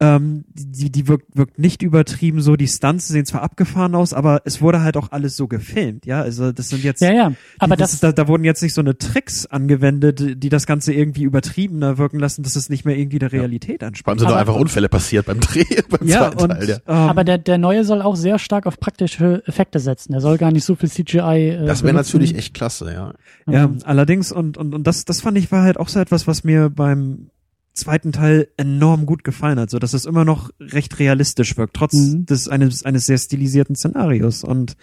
ähm, 0.01 0.45
die, 0.53 0.91
die 0.91 1.07
wirkt, 1.07 1.37
wirkt 1.37 1.59
nicht 1.59 1.83
übertrieben 1.83 2.41
so. 2.41 2.55
Die 2.55 2.67
Stunts 2.67 3.07
sehen 3.07 3.25
zwar 3.25 3.43
abgefahren 3.43 3.93
aus, 3.95 4.13
aber 4.13 4.41
es 4.45 4.59
wurde 4.61 4.81
halt 4.81 4.97
auch 4.97 5.11
alles 5.11 5.37
so 5.37 5.47
gefilmt. 5.47 6.05
Ja, 6.07 6.21
also 6.21 6.51
das 6.51 6.69
sind 6.69 6.83
jetzt 6.83 7.01
Ja, 7.01 7.13
ja. 7.13 7.33
Aber 7.59 7.75
die, 7.75 7.81
das, 7.81 7.93
ist, 7.93 8.03
da, 8.03 8.11
da 8.11 8.27
wurden 8.27 8.43
jetzt 8.43 8.63
nicht 8.63 8.73
so 8.73 8.81
eine 8.81 8.97
Tricks 8.97 9.45
angewendet, 9.45 10.43
die 10.43 10.49
das 10.49 10.65
Ganze 10.65 10.91
irgendwie 10.91 11.21
übertriebener 11.23 11.99
wirken 11.99 12.19
lassen, 12.19 12.41
dass 12.43 12.55
es 12.55 12.67
nicht 12.69 12.83
mehr 12.83 12.97
irgendwie 12.97 13.19
der 13.19 13.31
Realität 13.31 13.79
Vor 13.81 13.85
allem 13.85 13.93
anspricht. 13.93 14.19
sind 14.19 14.27
Aber- 14.29 14.39
einfach 14.39 14.55
Unfälle 14.55 14.89
passiert 14.89 15.27
beim 15.27 15.39
Dreh, 15.39 15.63
beim 15.89 16.07
Ja, 16.07 16.31
zweiten 16.31 16.41
und 16.41 16.49
Teil. 16.49 16.67
Ja. 16.69 16.75
ähm, 16.87 17.09
aber 17.09 17.23
der, 17.23 17.37
der 17.37 17.57
neue 17.59 17.83
soll 17.85 18.01
auch 18.01 18.15
sehr 18.15 18.39
stark 18.39 18.65
auf 18.65 18.79
praktische 18.79 19.43
Effekte 19.45 19.79
setzen. 19.79 20.13
Der 20.13 20.21
soll 20.21 20.37
gar 20.39 20.51
nicht 20.51 20.65
so 20.65 20.75
viel 20.75 20.89
CGI. 20.89 21.19
Äh, 21.49 21.65
Das 21.67 21.83
wäre 21.83 21.93
natürlich 21.93 22.35
echt 22.35 22.53
klasse, 22.55 22.91
ja. 22.91 23.13
ja, 23.47 23.67
Mhm. 23.67 23.77
allerdings 23.83 24.31
und 24.31 24.57
und 24.57 24.73
und 24.73 24.87
das 24.87 25.05
das 25.05 25.21
fand 25.21 25.37
ich 25.37 25.51
war 25.51 25.61
halt 25.63 25.77
auch 25.77 25.89
so 25.89 25.99
etwas, 25.99 26.25
was 26.25 26.43
mir 26.43 26.69
beim 26.71 27.29
zweiten 27.73 28.11
Teil 28.11 28.47
enorm 28.57 29.05
gut 29.05 29.23
gefallen 29.23 29.59
hat, 29.59 29.69
so 29.69 29.79
dass 29.79 29.93
es 29.93 30.05
immer 30.05 30.25
noch 30.25 30.49
recht 30.59 30.99
realistisch 30.99 31.57
wirkt, 31.57 31.75
trotz 31.75 31.93
Mhm. 31.93 32.25
des 32.25 32.47
eines 32.47 32.83
eines 32.83 33.05
sehr 33.05 33.17
stilisierten 33.17 33.75
Szenarios 33.75 34.43
und 34.43 34.75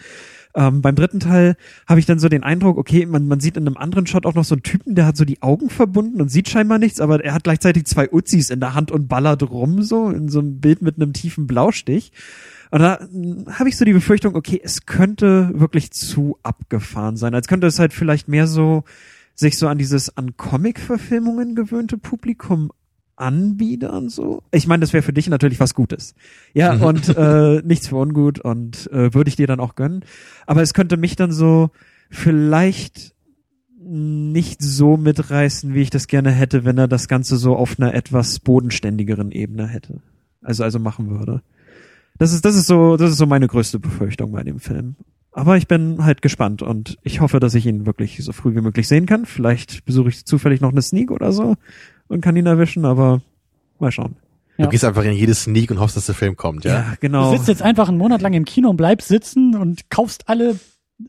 ähm, 0.55 0.81
beim 0.81 0.95
dritten 0.95 1.19
Teil 1.19 1.55
habe 1.87 1.99
ich 1.99 2.07
dann 2.07 2.17
so 2.17 2.27
den 2.27 2.41
Eindruck, 2.43 2.77
okay, 2.77 3.05
man, 3.05 3.27
man 3.27 3.39
sieht 3.39 3.55
in 3.55 3.67
einem 3.67 3.77
anderen 3.77 4.07
Shot 4.07 4.25
auch 4.25 4.33
noch 4.33 4.45
so 4.45 4.55
einen 4.55 4.63
Typen, 4.63 4.95
der 4.95 5.05
hat 5.05 5.15
so 5.15 5.23
die 5.23 5.43
Augen 5.43 5.69
verbunden 5.69 6.19
und 6.21 6.29
sieht 6.29 6.49
scheinbar 6.49 6.79
nichts, 6.79 6.99
aber 6.99 7.23
er 7.23 7.33
hat 7.35 7.43
gleichzeitig 7.43 7.85
zwei 7.85 8.11
Uzis 8.11 8.49
in 8.49 8.59
der 8.59 8.73
Hand 8.73 8.91
und 8.91 9.07
ballert 9.07 9.43
rum, 9.43 9.83
so 9.83 10.09
in 10.09 10.27
so 10.27 10.39
einem 10.39 10.59
Bild 10.59 10.81
mit 10.81 10.95
einem 10.95 11.13
tiefen 11.13 11.45
Blaustich. 11.45 12.11
Und 12.71 12.79
da 12.79 12.99
habe 13.51 13.69
ich 13.69 13.77
so 13.77 13.85
die 13.85 13.93
Befürchtung, 13.93 14.35
okay, 14.35 14.59
es 14.63 14.87
könnte 14.87 15.51
wirklich 15.53 15.91
zu 15.91 16.37
abgefahren 16.41 17.15
sein. 17.15 17.35
Als 17.35 17.47
könnte 17.47 17.67
es 17.67 17.77
halt 17.77 17.93
vielleicht 17.93 18.27
mehr 18.27 18.47
so 18.47 18.83
sich 19.35 19.57
so 19.57 19.67
an 19.67 19.77
dieses 19.77 20.17
an 20.17 20.35
Comic-Verfilmungen 20.35 21.55
gewöhnte 21.55 21.97
Publikum 21.97 22.71
anbiedern 23.19 24.09
so. 24.09 24.41
Ich 24.51 24.67
meine, 24.67 24.81
das 24.81 24.93
wäre 24.93 25.03
für 25.03 25.13
dich 25.13 25.29
natürlich 25.29 25.59
was 25.59 25.73
Gutes. 25.73 26.15
Ja, 26.53 26.75
Mhm. 26.75 26.81
und 26.83 27.09
äh, 27.17 27.61
nichts 27.65 27.87
für 27.87 27.95
ungut 27.97 28.39
und 28.39 28.89
äh, 28.91 29.13
würde 29.13 29.29
ich 29.29 29.35
dir 29.35 29.47
dann 29.47 29.59
auch 29.59 29.75
gönnen. 29.75 30.03
Aber 30.47 30.61
es 30.61 30.73
könnte 30.73 30.97
mich 30.97 31.15
dann 31.15 31.31
so 31.31 31.69
vielleicht 32.09 33.13
nicht 33.81 34.61
so 34.61 34.97
mitreißen, 34.97 35.73
wie 35.73 35.81
ich 35.81 35.89
das 35.89 36.07
gerne 36.07 36.31
hätte, 36.31 36.65
wenn 36.65 36.77
er 36.77 36.87
das 36.87 37.07
Ganze 37.07 37.37
so 37.37 37.55
auf 37.55 37.79
einer 37.79 37.93
etwas 37.93 38.39
bodenständigeren 38.39 39.31
Ebene 39.31 39.67
hätte. 39.67 40.01
Also 40.41 40.63
also 40.63 40.79
machen 40.79 41.09
würde. 41.09 41.41
Das 42.17 42.33
ist 42.33 42.43
das 42.45 42.55
ist 42.55 42.67
so 42.67 42.97
das 42.97 43.11
ist 43.11 43.17
so 43.17 43.25
meine 43.25 43.47
größte 43.47 43.79
Befürchtung 43.79 44.31
bei 44.31 44.43
dem 44.43 44.59
Film. 44.59 44.95
Aber 45.31 45.57
ich 45.57 45.67
bin 45.67 46.03
halt 46.03 46.21
gespannt 46.21 46.61
und 46.61 46.97
ich 47.03 47.21
hoffe, 47.21 47.39
dass 47.39 47.53
ich 47.55 47.65
ihn 47.65 47.85
wirklich 47.85 48.17
so 48.23 48.31
früh 48.33 48.55
wie 48.55 48.61
möglich 48.61 48.87
sehen 48.87 49.05
kann. 49.05 49.25
Vielleicht 49.25 49.85
besuche 49.85 50.09
ich 50.09 50.25
zufällig 50.25 50.59
noch 50.59 50.71
eine 50.71 50.81
Sneak 50.81 51.11
oder 51.11 51.31
so 51.31 51.55
und 52.09 52.21
kann 52.21 52.35
ihn 52.35 52.45
erwischen, 52.45 52.83
aber 52.83 53.21
mal 53.79 53.91
schauen. 53.91 54.17
Ja. 54.57 54.65
Du 54.65 54.71
gehst 54.71 54.83
einfach 54.83 55.03
in 55.05 55.13
jedes 55.13 55.43
Sneak 55.43 55.71
und 55.71 55.79
hoffst, 55.79 55.95
dass 55.95 56.05
der 56.07 56.15
Film 56.15 56.35
kommt, 56.35 56.65
ja. 56.65 56.81
Du 56.81 56.97
genau. 56.99 57.31
sitzt 57.31 57.47
jetzt 57.47 57.61
einfach 57.61 57.87
einen 57.87 57.97
Monat 57.97 58.21
lang 58.21 58.33
im 58.33 58.43
Kino 58.43 58.69
und 58.69 58.75
bleibst 58.75 59.07
sitzen 59.07 59.55
und 59.55 59.89
kaufst 59.89 60.27
alle 60.27 60.59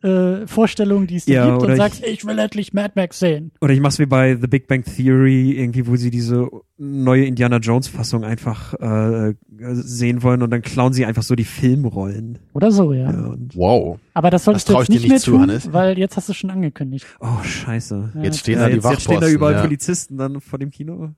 äh, 0.03 0.47
Vorstellungen, 0.47 1.07
die 1.09 1.17
es 1.17 1.25
dir 1.25 1.35
Ja, 1.35 1.51
gibt 1.51 1.63
und 1.65 1.71
ich- 1.73 1.77
sagst, 1.77 2.05
ich 2.07 2.25
will 2.25 2.39
endlich 2.39 2.73
Mad 2.73 2.93
Max 2.95 3.19
sehen. 3.19 3.51
Oder 3.61 3.73
ich 3.75 3.81
mach's 3.81 3.99
wie 3.99 4.07
bei 4.07 4.37
The 4.41 4.47
Big 4.47 4.69
Bang 4.69 4.85
Theory, 4.85 5.53
irgendwie, 5.53 5.87
wo 5.87 5.97
sie 5.97 6.11
diese 6.11 6.49
neue 6.79 7.25
Indiana 7.25 7.57
Jones 7.59 7.89
Fassung 7.89 8.25
einfach 8.25 8.75
äh, 8.75 9.35
sehen 9.73 10.23
wollen 10.23 10.43
und 10.43 10.51
dann 10.51 10.63
klauen 10.63 10.93
sie 10.93 11.05
einfach 11.05 11.23
so 11.25 11.35
die 11.35 11.45
Filmrollen. 11.45 12.39
Oder 12.55 12.71
so, 12.71 12.93
ja. 12.93 13.11
Ja, 13.11 13.27
und, 13.27 13.57
Wow. 13.57 13.99
Aber 14.15 14.31
das 14.31 14.45
solltest 14.45 14.69
Das 14.69 14.75
du 14.75 14.81
jetzt 14.81 14.89
ich 14.89 14.95
nicht 14.95 15.03
nicht 15.03 15.11
mehr 15.11 15.19
zu, 15.21 15.31
tun, 15.33 15.41
Hannes. 15.43 15.73
weil 15.73 15.99
jetzt 15.99 16.17
hast 16.17 16.29
du 16.29 16.35
schon 16.35 16.51
angekündigt. 16.51 17.07
oh, 17.21 17.43
scheiße. 17.43 18.13
Ja, 18.15 18.23
Jetzt 18.23 18.39
stehen 18.39 18.55
Ja, 18.55 18.61
da 18.63 18.69
die 18.69 18.75
jetzt, 18.77 18.85
jetzt 18.85 19.03
stehen 19.03 19.15
da 19.15 19.21
Wachposten. 19.23 19.35
überall 19.37 19.55
ja. 19.55 19.61
Polizisten 19.63 20.17
dann 20.19 20.41
vor 20.41 20.59
dem 20.59 20.71
Kino. 20.71 21.11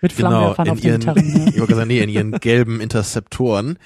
Mit 0.00 0.16
Genau, 0.16 0.28
Flammenwerfern 0.54 0.66
in 0.66 0.72
auf 0.72 0.80
den 0.80 0.86
ihren, 0.90 1.00
Gitarren. 1.00 1.18
ich 1.26 1.34
Ja. 1.34 1.44
wollte 1.44 1.54
gerade 1.58 1.74
sagen, 1.76 1.88
nee, 1.88 1.98
in 2.00 2.08
ihren 2.08 2.32
gelben 2.32 2.80
Interceptoren. 2.80 3.78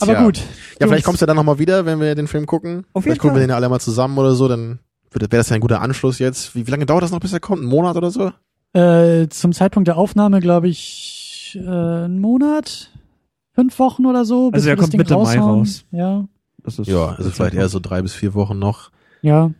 Aber 0.00 0.12
Tja. 0.14 0.24
gut. 0.24 0.38
Ja, 0.80 0.86
vielleicht 0.86 1.04
kommst 1.04 1.22
du 1.22 1.26
dann 1.26 1.36
nochmal 1.36 1.58
wieder, 1.58 1.86
wenn 1.86 2.00
wir 2.00 2.14
den 2.14 2.26
Film 2.28 2.46
gucken. 2.46 2.84
Auf 2.92 3.04
vielleicht 3.04 3.16
jeden 3.16 3.18
gucken 3.20 3.34
wir 3.36 3.40
Fall. 3.40 3.46
den 3.46 3.50
ja 3.50 3.56
alle 3.56 3.68
mal 3.68 3.80
zusammen 3.80 4.16
oder 4.18 4.34
so, 4.34 4.48
dann 4.48 4.78
wäre 5.12 5.28
das 5.28 5.48
ja 5.50 5.54
ein 5.54 5.60
guter 5.60 5.80
Anschluss 5.80 6.18
jetzt. 6.18 6.54
Wie, 6.54 6.66
wie 6.66 6.70
lange 6.70 6.86
dauert 6.86 7.02
das 7.02 7.10
noch, 7.12 7.20
bis 7.20 7.32
er 7.32 7.40
kommt? 7.40 7.62
Ein 7.62 7.66
Monat 7.68 7.96
oder 7.96 8.10
so? 8.10 8.32
Äh, 8.72 9.28
zum 9.28 9.52
Zeitpunkt 9.52 9.86
der 9.86 9.96
Aufnahme, 9.96 10.40
glaube 10.40 10.68
ich, 10.68 11.56
äh, 11.62 11.68
einen 11.68 12.18
Monat, 12.20 12.90
fünf 13.54 13.78
Wochen 13.78 14.06
oder 14.06 14.24
so. 14.24 14.50
bis 14.50 14.58
Also 14.62 14.68
er 14.70 14.72
wir 14.72 14.76
das 14.76 14.82
kommt 14.82 14.92
Ding 14.94 14.98
Mitte 15.00 15.14
Mai 15.14 15.20
raushauen. 15.20 15.58
raus. 15.60 15.84
Ja, 15.92 16.24
Das 16.64 16.78
ist 16.80 16.88
Ja, 16.88 17.10
also 17.16 17.30
vielleicht 17.30 17.54
eher 17.54 17.68
so 17.68 17.78
drei 17.78 18.02
bis 18.02 18.14
vier 18.14 18.34
Wochen 18.34 18.58
noch. 18.58 18.90
ja. 19.22 19.50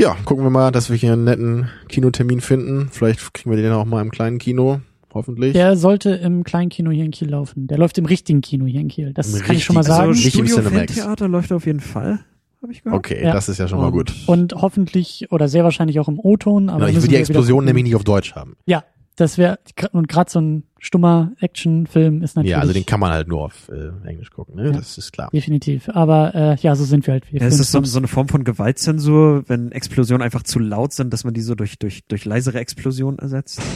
Ja, 0.00 0.14
gucken 0.24 0.44
wir 0.44 0.50
mal, 0.50 0.70
dass 0.70 0.90
wir 0.90 0.96
hier 0.96 1.12
einen 1.14 1.24
netten 1.24 1.70
Kinotermin 1.88 2.40
finden. 2.40 2.88
Vielleicht 2.92 3.34
kriegen 3.34 3.50
wir 3.50 3.60
den 3.60 3.72
auch 3.72 3.84
mal 3.84 4.00
im 4.00 4.12
kleinen 4.12 4.38
Kino. 4.38 4.80
Hoffentlich. 5.14 5.52
Der 5.54 5.76
sollte 5.76 6.10
im 6.10 6.44
kleinen 6.44 6.68
Kino 6.68 6.90
hier 6.90 7.04
in 7.04 7.10
Kiel 7.10 7.30
laufen. 7.30 7.66
Der 7.66 7.78
läuft 7.78 7.96
im 7.98 8.04
richtigen 8.04 8.40
Kino 8.40 8.66
hier 8.66 8.80
in 8.80 8.88
Kiel. 8.88 9.12
Das 9.14 9.32
Im 9.34 9.42
kann 9.42 9.56
ich 9.56 9.64
schon 9.64 9.74
mal 9.74 9.82
sagen. 9.82 10.08
Also 10.10 10.12
Nicht 10.24 10.24
im 10.38 10.46
Studio 10.46 10.56
Cinemax. 10.56 10.92
Filmtheater 10.92 11.28
läuft 11.28 11.52
auf 11.52 11.66
jeden 11.66 11.80
Fall. 11.80 12.20
habe 12.62 12.72
ich 12.72 12.82
gehört. 12.82 12.98
Okay, 12.98 13.22
Ja. 13.24 13.32
das 13.32 13.48
ist 13.48 13.58
ja 13.58 13.68
schon 13.68 13.78
mal 13.78 13.90
gut. 13.90 14.12
Und 14.26 14.52
hoffentlich 14.54 15.26
oder 15.30 15.48
sehr 15.48 15.64
wahrscheinlich 15.64 15.98
auch 16.00 16.08
im 16.08 16.18
O-Ton. 16.18 16.68
Aber 16.68 16.80
Na, 16.80 16.88
ich 16.88 16.94
müssen 16.96 17.04
will 17.04 17.10
die 17.16 17.20
Explosion 17.22 17.64
nämlich 17.64 17.84
nicht 17.84 17.94
auf 17.96 18.04
Deutsch 18.04 18.34
haben. 18.34 18.56
Ja, 18.66 18.84
das 19.18 19.36
wäre 19.36 19.58
und 19.92 20.08
gerade 20.08 20.30
so 20.30 20.40
ein 20.40 20.64
stummer 20.78 21.32
Actionfilm 21.40 22.22
ist 22.22 22.36
natürlich 22.36 22.52
Ja, 22.52 22.60
also 22.60 22.72
den 22.72 22.86
kann 22.86 23.00
man 23.00 23.10
halt 23.10 23.26
nur 23.26 23.44
auf 23.44 23.68
äh, 23.68 23.90
Englisch 24.08 24.30
gucken, 24.30 24.54
ne? 24.54 24.66
Ja. 24.66 24.72
Das 24.72 24.96
ist 24.96 25.12
klar. 25.12 25.28
definitiv. 25.32 25.88
Aber 25.88 26.34
äh, 26.34 26.56
ja, 26.60 26.76
so 26.76 26.84
sind 26.84 27.06
wir 27.06 27.14
halt. 27.14 27.32
Wir 27.32 27.40
Ja, 27.40 27.48
ist 27.48 27.58
das 27.58 27.72
so, 27.72 27.82
so 27.82 27.98
eine 27.98 28.06
Form 28.06 28.28
von 28.28 28.44
Gewaltzensur, 28.44 29.42
wenn 29.48 29.72
Explosionen 29.72 30.22
einfach 30.22 30.44
zu 30.44 30.60
laut 30.60 30.92
sind, 30.92 31.12
dass 31.12 31.24
man 31.24 31.34
die 31.34 31.40
so 31.40 31.56
durch, 31.56 31.78
durch, 31.78 32.04
durch 32.06 32.24
leisere 32.24 32.58
Explosionen 32.60 33.18
ersetzt? 33.18 33.60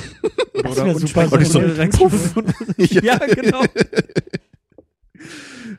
Das 0.63 0.77
wär 0.77 0.95
super, 0.97 1.29
so 1.45 1.59
ein 1.59 1.81
Explosionen. 1.81 2.55
ja, 2.79 3.17
genau. 3.17 3.63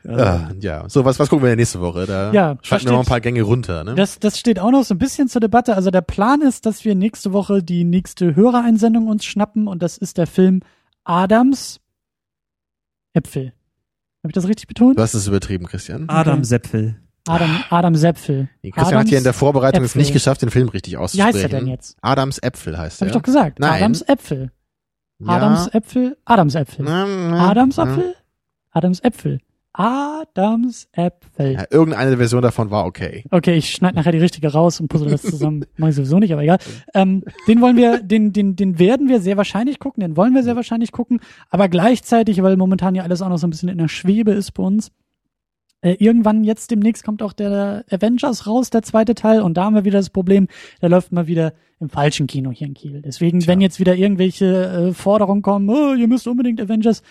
Ah, 0.08 0.50
ja, 0.60 0.88
so 0.88 1.04
was 1.04 1.18
was 1.18 1.28
gucken 1.28 1.44
wir 1.44 1.50
denn 1.50 1.58
nächste 1.58 1.80
Woche? 1.80 2.04
Da 2.06 2.32
Ja, 2.32 2.58
schalten 2.62 2.86
wir 2.86 2.92
noch 2.92 3.00
ein 3.00 3.06
paar 3.06 3.20
Gänge 3.20 3.42
runter, 3.42 3.84
ne? 3.84 3.94
Das, 3.94 4.18
das 4.18 4.38
steht 4.38 4.58
auch 4.58 4.70
noch 4.70 4.84
so 4.84 4.94
ein 4.94 4.98
bisschen 4.98 5.28
zur 5.28 5.40
Debatte. 5.40 5.74
Also 5.76 5.90
der 5.90 6.02
Plan 6.02 6.42
ist, 6.42 6.66
dass 6.66 6.84
wir 6.84 6.94
nächste 6.94 7.32
Woche 7.32 7.62
die 7.62 7.84
nächste 7.84 8.36
Hörereinsendung 8.36 9.06
uns 9.08 9.24
schnappen 9.24 9.66
und 9.68 9.82
das 9.82 9.96
ist 9.96 10.18
der 10.18 10.26
Film 10.26 10.60
Adams 11.04 11.80
Äpfel. 13.14 13.52
Habe 14.22 14.30
ich 14.30 14.34
das 14.34 14.48
richtig 14.48 14.66
betont? 14.66 14.98
Du 14.98 15.02
hast 15.02 15.14
es 15.14 15.26
übertrieben, 15.26 15.66
Christian. 15.66 16.04
Adam 16.08 16.38
Okay. 16.40 16.44
Seppel. 16.44 16.96
Adam, 17.26 17.64
Adam 17.70 17.94
Säpfel. 17.94 18.48
Nee, 18.62 18.70
Christian 18.70 19.00
hat 19.00 19.08
hier 19.08 19.16
in 19.18 19.24
der 19.24 19.32
Vorbereitung 19.32 19.82
es 19.82 19.90
Äpfel. 19.92 20.02
nicht 20.02 20.12
geschafft, 20.12 20.42
den 20.42 20.50
Film 20.50 20.68
richtig 20.68 20.92
Wie 20.94 20.96
auszusprechen. 20.98 21.34
heißt 21.42 21.52
er 21.52 21.58
denn 21.60 21.68
jetzt? 21.68 21.96
Adams 22.02 22.38
Äpfel 22.38 22.76
heißt 22.76 23.00
Habe 23.00 23.06
er. 23.08 23.12
ich 23.12 23.16
doch 23.16 23.22
gesagt. 23.22 23.58
Nein. 23.60 23.72
Adams 23.82 24.02
Äpfel. 24.02 24.50
Ja. 25.20 25.28
Adams 25.28 25.68
Äpfel. 25.68 26.16
Adams 26.26 26.54
Äpfel. 26.54 26.86
Adams 26.88 27.76
na. 27.78 27.98
Adams 28.74 29.00
Äpfel. 29.00 29.40
Adams 29.72 30.88
Äpfel. 30.92 31.52
Ja, 31.54 31.64
irgendeine 31.70 32.16
Version 32.16 32.42
davon 32.42 32.70
war 32.70 32.86
okay. 32.86 33.24
Okay, 33.30 33.54
ich 33.54 33.70
schneide 33.70 33.96
nachher 33.96 34.12
die 34.12 34.18
richtige 34.18 34.52
raus 34.52 34.78
und 34.78 34.88
puzzle 34.88 35.10
das 35.10 35.22
zusammen. 35.22 35.64
Mach 35.76 35.88
ich 35.88 35.96
sowieso 35.96 36.18
nicht, 36.20 36.32
aber 36.32 36.42
egal. 36.42 36.58
Ähm, 36.94 37.24
den 37.48 37.60
wollen 37.60 37.76
wir, 37.76 38.00
den, 38.00 38.32
den, 38.32 38.54
den 38.54 38.78
werden 38.78 39.08
wir 39.08 39.20
sehr 39.20 39.36
wahrscheinlich 39.36 39.80
gucken, 39.80 40.02
den 40.02 40.16
wollen 40.16 40.34
wir 40.34 40.44
sehr 40.44 40.54
wahrscheinlich 40.54 40.92
gucken, 40.92 41.20
aber 41.50 41.68
gleichzeitig, 41.68 42.40
weil 42.42 42.56
momentan 42.56 42.94
ja 42.94 43.02
alles 43.02 43.20
auch 43.20 43.28
noch 43.28 43.38
so 43.38 43.48
ein 43.48 43.50
bisschen 43.50 43.68
in 43.68 43.78
der 43.78 43.88
Schwebe 43.88 44.30
ist 44.30 44.52
bei 44.52 44.62
uns, 44.62 44.92
äh, 45.84 45.96
irgendwann 45.98 46.44
jetzt 46.44 46.70
demnächst 46.70 47.04
kommt 47.04 47.20
auch 47.20 47.32
der 47.32 47.84
Avengers 47.90 48.46
raus, 48.46 48.70
der 48.70 48.82
zweite 48.82 49.14
Teil, 49.14 49.42
und 49.42 49.54
da 49.56 49.64
haben 49.64 49.74
wir 49.74 49.84
wieder 49.84 49.98
das 49.98 50.10
Problem, 50.10 50.46
der 50.80 50.88
läuft 50.88 51.12
mal 51.12 51.26
wieder 51.26 51.52
im 51.80 51.90
falschen 51.90 52.26
Kino 52.26 52.50
hier 52.50 52.68
in 52.68 52.74
Kiel. 52.74 53.02
Deswegen, 53.02 53.40
Tja. 53.40 53.48
wenn 53.48 53.60
jetzt 53.60 53.80
wieder 53.80 53.94
irgendwelche 53.94 54.46
äh, 54.46 54.92
Forderungen 54.94 55.42
kommen, 55.42 55.68
oh, 55.68 55.94
ihr 55.94 56.08
müsst 56.08 56.26
unbedingt 56.26 56.60
Avengers, 56.60 57.02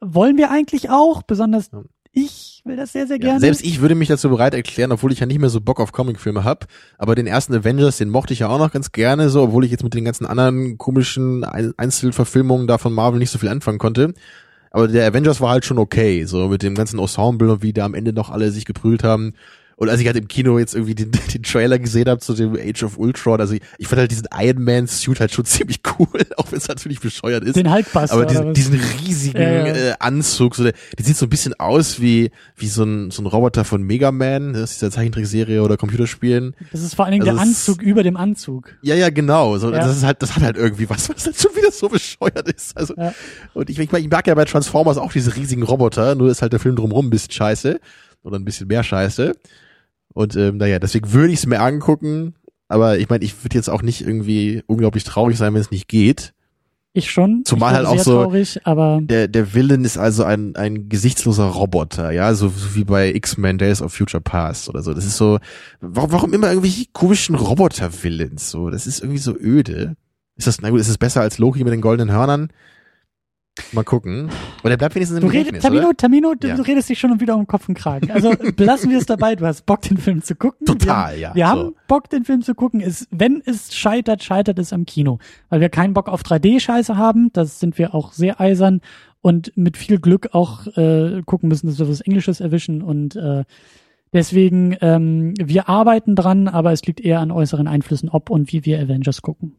wollen 0.00 0.36
wir 0.36 0.50
eigentlich 0.50 0.90
auch, 0.90 1.22
besonders 1.22 1.70
Ja. 1.72 1.82
ich 2.12 2.62
will 2.64 2.76
das 2.76 2.92
sehr, 2.92 3.06
sehr 3.06 3.16
Ja, 3.16 3.22
gerne. 3.26 3.40
selbst 3.40 3.64
ich 3.64 3.80
würde 3.80 3.94
mich 3.94 4.08
dazu 4.08 4.28
bereit 4.28 4.54
erklären, 4.54 4.92
obwohl 4.92 5.12
ich 5.12 5.20
ja 5.20 5.26
nicht 5.26 5.38
mehr 5.38 5.50
so 5.50 5.60
Bock 5.60 5.80
auf 5.80 5.92
Comicfilme 5.92 6.44
hab. 6.44 6.66
Aber 6.98 7.14
den 7.14 7.26
ersten 7.26 7.54
Avengers, 7.54 7.98
den 7.98 8.10
mochte 8.10 8.32
ich 8.32 8.40
ja 8.40 8.48
auch 8.48 8.58
noch 8.58 8.72
ganz 8.72 8.92
gerne, 8.92 9.28
so, 9.30 9.42
obwohl 9.42 9.64
ich 9.64 9.70
jetzt 9.70 9.84
mit 9.84 9.94
den 9.94 10.04
ganzen 10.04 10.26
anderen 10.26 10.78
komischen 10.78 11.44
Ein- 11.44 11.74
Einzelverfilmungen 11.76 12.66
da 12.66 12.78
von 12.78 12.92
Marvel 12.92 13.18
nicht 13.18 13.30
so 13.30 13.38
viel 13.38 13.48
anfangen 13.48 13.78
konnte. 13.78 14.14
Aber 14.70 14.86
der 14.88 15.06
Avengers 15.06 15.40
war 15.40 15.50
halt 15.50 15.64
schon 15.64 15.78
okay, 15.78 16.24
so 16.24 16.48
mit 16.48 16.62
dem 16.62 16.74
ganzen 16.74 16.98
Ensemble 16.98 17.50
und 17.52 17.62
wie 17.62 17.72
da 17.72 17.84
am 17.86 17.94
Ende 17.94 18.12
noch 18.12 18.30
alle 18.30 18.50
sich 18.50 18.66
geprügelt 18.66 19.02
haben. 19.02 19.32
Und 19.80 19.88
als 19.88 20.00
ich 20.00 20.06
halt 20.08 20.16
im 20.16 20.26
Kino 20.26 20.58
jetzt 20.58 20.74
irgendwie 20.74 20.96
den, 20.96 21.12
den 21.32 21.42
Trailer 21.44 21.78
gesehen 21.78 22.08
habe 22.08 22.20
zu 22.20 22.34
dem 22.34 22.56
Age 22.56 22.82
of 22.82 22.98
Ultron, 22.98 23.40
also 23.40 23.54
ich, 23.54 23.60
ich 23.78 23.86
fand 23.86 24.00
halt 24.00 24.10
diesen 24.10 24.26
Iron 24.36 24.64
Man 24.64 24.88
Suit 24.88 25.20
halt 25.20 25.32
schon 25.32 25.44
ziemlich 25.44 25.80
cool, 25.98 26.08
auch 26.36 26.50
wenn 26.50 26.58
es 26.58 26.66
natürlich 26.66 26.98
bescheuert 26.98 27.44
ist. 27.44 27.54
den 27.54 27.72
Hulkbuster. 27.72 28.12
Aber 28.12 28.26
diesen, 28.26 28.54
diesen 28.54 28.80
riesigen 29.04 29.40
Ja, 29.40 29.66
ja. 29.68 29.74
Äh, 29.74 29.94
Anzug, 30.00 30.56
so 30.56 30.64
der, 30.64 30.72
der 30.98 31.04
sieht 31.06 31.16
so 31.16 31.26
ein 31.26 31.28
bisschen 31.28 31.54
aus 31.60 32.00
wie 32.00 32.32
wie 32.56 32.66
so 32.66 32.82
ein 32.82 33.12
so 33.12 33.22
ein 33.22 33.26
Roboter 33.26 33.64
von 33.64 33.82
Mega 33.84 34.10
Man, 34.10 34.52
das 34.52 34.72
ist 34.72 34.80
dieser 34.80 34.90
Zeichentrickserie 34.90 35.62
oder 35.62 35.76
Computerspielen. 35.76 36.56
Das 36.72 36.82
ist 36.82 36.94
vor 36.96 37.04
allen 37.04 37.12
Dingen 37.12 37.28
Also 37.28 37.36
der 37.38 37.42
Anzug 37.46 37.80
über 37.80 38.02
dem 38.02 38.16
Anzug. 38.16 38.74
Ja, 38.82 38.96
ja, 38.96 39.10
genau. 39.10 39.58
So, 39.58 39.70
Ja. 39.70 39.78
das 39.78 39.96
ist 39.96 40.02
halt, 40.02 40.20
das 40.22 40.34
hat 40.34 40.42
halt 40.42 40.56
irgendwie 40.56 40.90
was, 40.90 41.08
was 41.08 41.24
halt 41.24 41.36
schon 41.40 41.54
wieder 41.54 41.70
so 41.70 41.88
bescheuert 41.88 42.48
ist. 42.52 42.76
Also 42.76 42.94
Ja. 42.96 43.14
und 43.54 43.70
ich, 43.70 43.78
ich, 43.78 43.92
mag- 43.92 44.00
ich 44.00 44.10
mag 44.10 44.26
ja 44.26 44.34
bei 44.34 44.44
Transformers 44.44 44.96
auch 44.98 45.12
diese 45.12 45.36
riesigen 45.36 45.62
Roboter, 45.62 46.16
nur 46.16 46.30
ist 46.32 46.42
halt 46.42 46.52
der 46.52 46.58
Film 46.58 46.74
drumherum 46.74 47.06
ein 47.06 47.10
bisschen 47.10 47.30
scheiße 47.30 47.78
oder 48.24 48.36
ein 48.36 48.44
bisschen 48.44 48.66
mehr 48.66 48.82
scheiße. 48.82 49.36
Und 50.14 50.36
ähm, 50.36 50.56
naja, 50.56 50.78
deswegen 50.78 51.12
würde 51.12 51.32
ich 51.32 51.40
es 51.40 51.46
mir 51.46 51.60
angucken. 51.60 52.34
Aber 52.68 52.98
ich 52.98 53.08
meine, 53.08 53.24
ich 53.24 53.44
würde 53.44 53.54
jetzt 53.56 53.70
auch 53.70 53.82
nicht 53.82 54.00
irgendwie 54.02 54.62
unglaublich 54.66 55.04
traurig 55.04 55.38
sein, 55.38 55.54
wenn 55.54 55.60
es 55.60 55.70
nicht 55.70 55.88
geht. 55.88 56.34
Ich 56.92 57.10
schon. 57.10 57.42
Zumal 57.44 57.72
ich 57.72 57.76
halt 57.76 57.86
auch 57.86 57.98
so- 58.02 58.22
Traurig, 58.24 58.60
aber 58.64 58.98
Der, 59.02 59.28
der 59.28 59.54
Villain 59.54 59.84
ist 59.84 59.98
also 59.98 60.24
ein, 60.24 60.56
ein 60.56 60.88
gesichtsloser 60.88 61.44
Roboter, 61.44 62.10
ja, 62.10 62.34
so, 62.34 62.48
so 62.48 62.74
wie 62.74 62.84
bei 62.84 63.14
X-Men 63.14 63.58
Days 63.58 63.80
of 63.82 63.92
Future 63.92 64.20
Past 64.22 64.68
oder 64.68 64.82
so. 64.82 64.94
Das 64.94 65.04
ist 65.04 65.16
so, 65.16 65.38
warum, 65.80 66.12
warum 66.12 66.32
immer 66.32 66.48
irgendwelche 66.48 66.86
komischen 66.92 67.36
Roboter-Villains? 67.36 68.50
So, 68.50 68.70
das 68.70 68.86
ist 68.86 69.00
irgendwie 69.00 69.18
so 69.20 69.36
öde. 69.38 69.96
Ist 70.36 70.46
das, 70.46 70.60
na 70.60 70.70
gut, 70.70 70.80
ist 70.80 70.88
es 70.88 70.98
besser 70.98 71.20
als 71.20 71.38
Loki 71.38 71.62
mit 71.62 71.72
den 71.72 71.80
goldenen 71.80 72.12
Hörnern? 72.14 72.48
Mal 73.72 73.84
gucken. 73.84 74.28
Und 74.62 74.70
der 74.70 74.76
bleibt 74.76 74.94
wenigstens 74.94 75.18
im 75.18 75.28
du 75.28 75.32
redest, 75.32 75.62
Tamino, 75.62 75.88
oder? 75.88 75.96
Tamino, 75.96 76.34
du, 76.34 76.48
Ja. 76.48 76.56
du 76.56 76.62
redest 76.62 76.88
dich 76.88 76.98
schon 76.98 77.20
wieder 77.20 77.36
um 77.36 77.46
Kopf 77.46 77.68
und 77.68 77.74
Kragen. 77.76 78.10
Also 78.10 78.32
belassen 78.56 78.90
wir 78.90 78.98
es 78.98 79.06
dabei. 79.06 79.36
Du 79.36 79.46
hast 79.46 79.66
Bock, 79.66 79.82
den 79.82 79.98
Film 79.98 80.22
zu 80.22 80.34
gucken. 80.34 80.66
wir 80.66 80.78
Total, 80.78 81.12
haben, 81.12 81.20
ja. 81.20 81.34
Wir 81.34 81.44
so. 81.46 81.50
haben 81.50 81.74
Bock, 81.86 82.08
den 82.10 82.24
Film 82.24 82.42
zu 82.42 82.54
gucken. 82.54 82.80
Es, 82.80 83.06
wenn 83.10 83.42
es 83.44 83.74
scheitert, 83.74 84.22
scheitert 84.22 84.58
es 84.58 84.72
am 84.72 84.86
Kino. 84.86 85.18
Weil 85.48 85.60
wir 85.60 85.68
keinen 85.68 85.94
Bock 85.94 86.08
auf 86.08 86.22
3D-Scheiße 86.22 86.96
haben. 86.96 87.30
Das 87.32 87.60
sind 87.60 87.78
wir 87.78 87.94
auch 87.94 88.12
sehr 88.12 88.40
eisern. 88.40 88.80
Und 89.20 89.52
mit 89.56 89.76
viel 89.76 89.98
Glück 89.98 90.30
auch 90.32 90.66
äh, 90.76 91.22
gucken 91.26 91.48
müssen, 91.48 91.66
dass 91.66 91.78
wir 91.78 91.88
was 91.88 92.00
Englisches 92.00 92.40
erwischen. 92.40 92.82
Und 92.82 93.16
äh, 93.16 93.44
deswegen, 94.12 94.76
ähm, 94.80 95.34
wir 95.42 95.68
arbeiten 95.68 96.14
dran, 96.16 96.48
aber 96.48 96.72
es 96.72 96.84
liegt 96.86 97.00
eher 97.00 97.20
an 97.20 97.30
äußeren 97.30 97.66
Einflüssen, 97.66 98.08
ob 98.08 98.30
und 98.30 98.52
wie 98.52 98.64
wir 98.64 98.80
Avengers 98.80 99.22
gucken. 99.22 99.56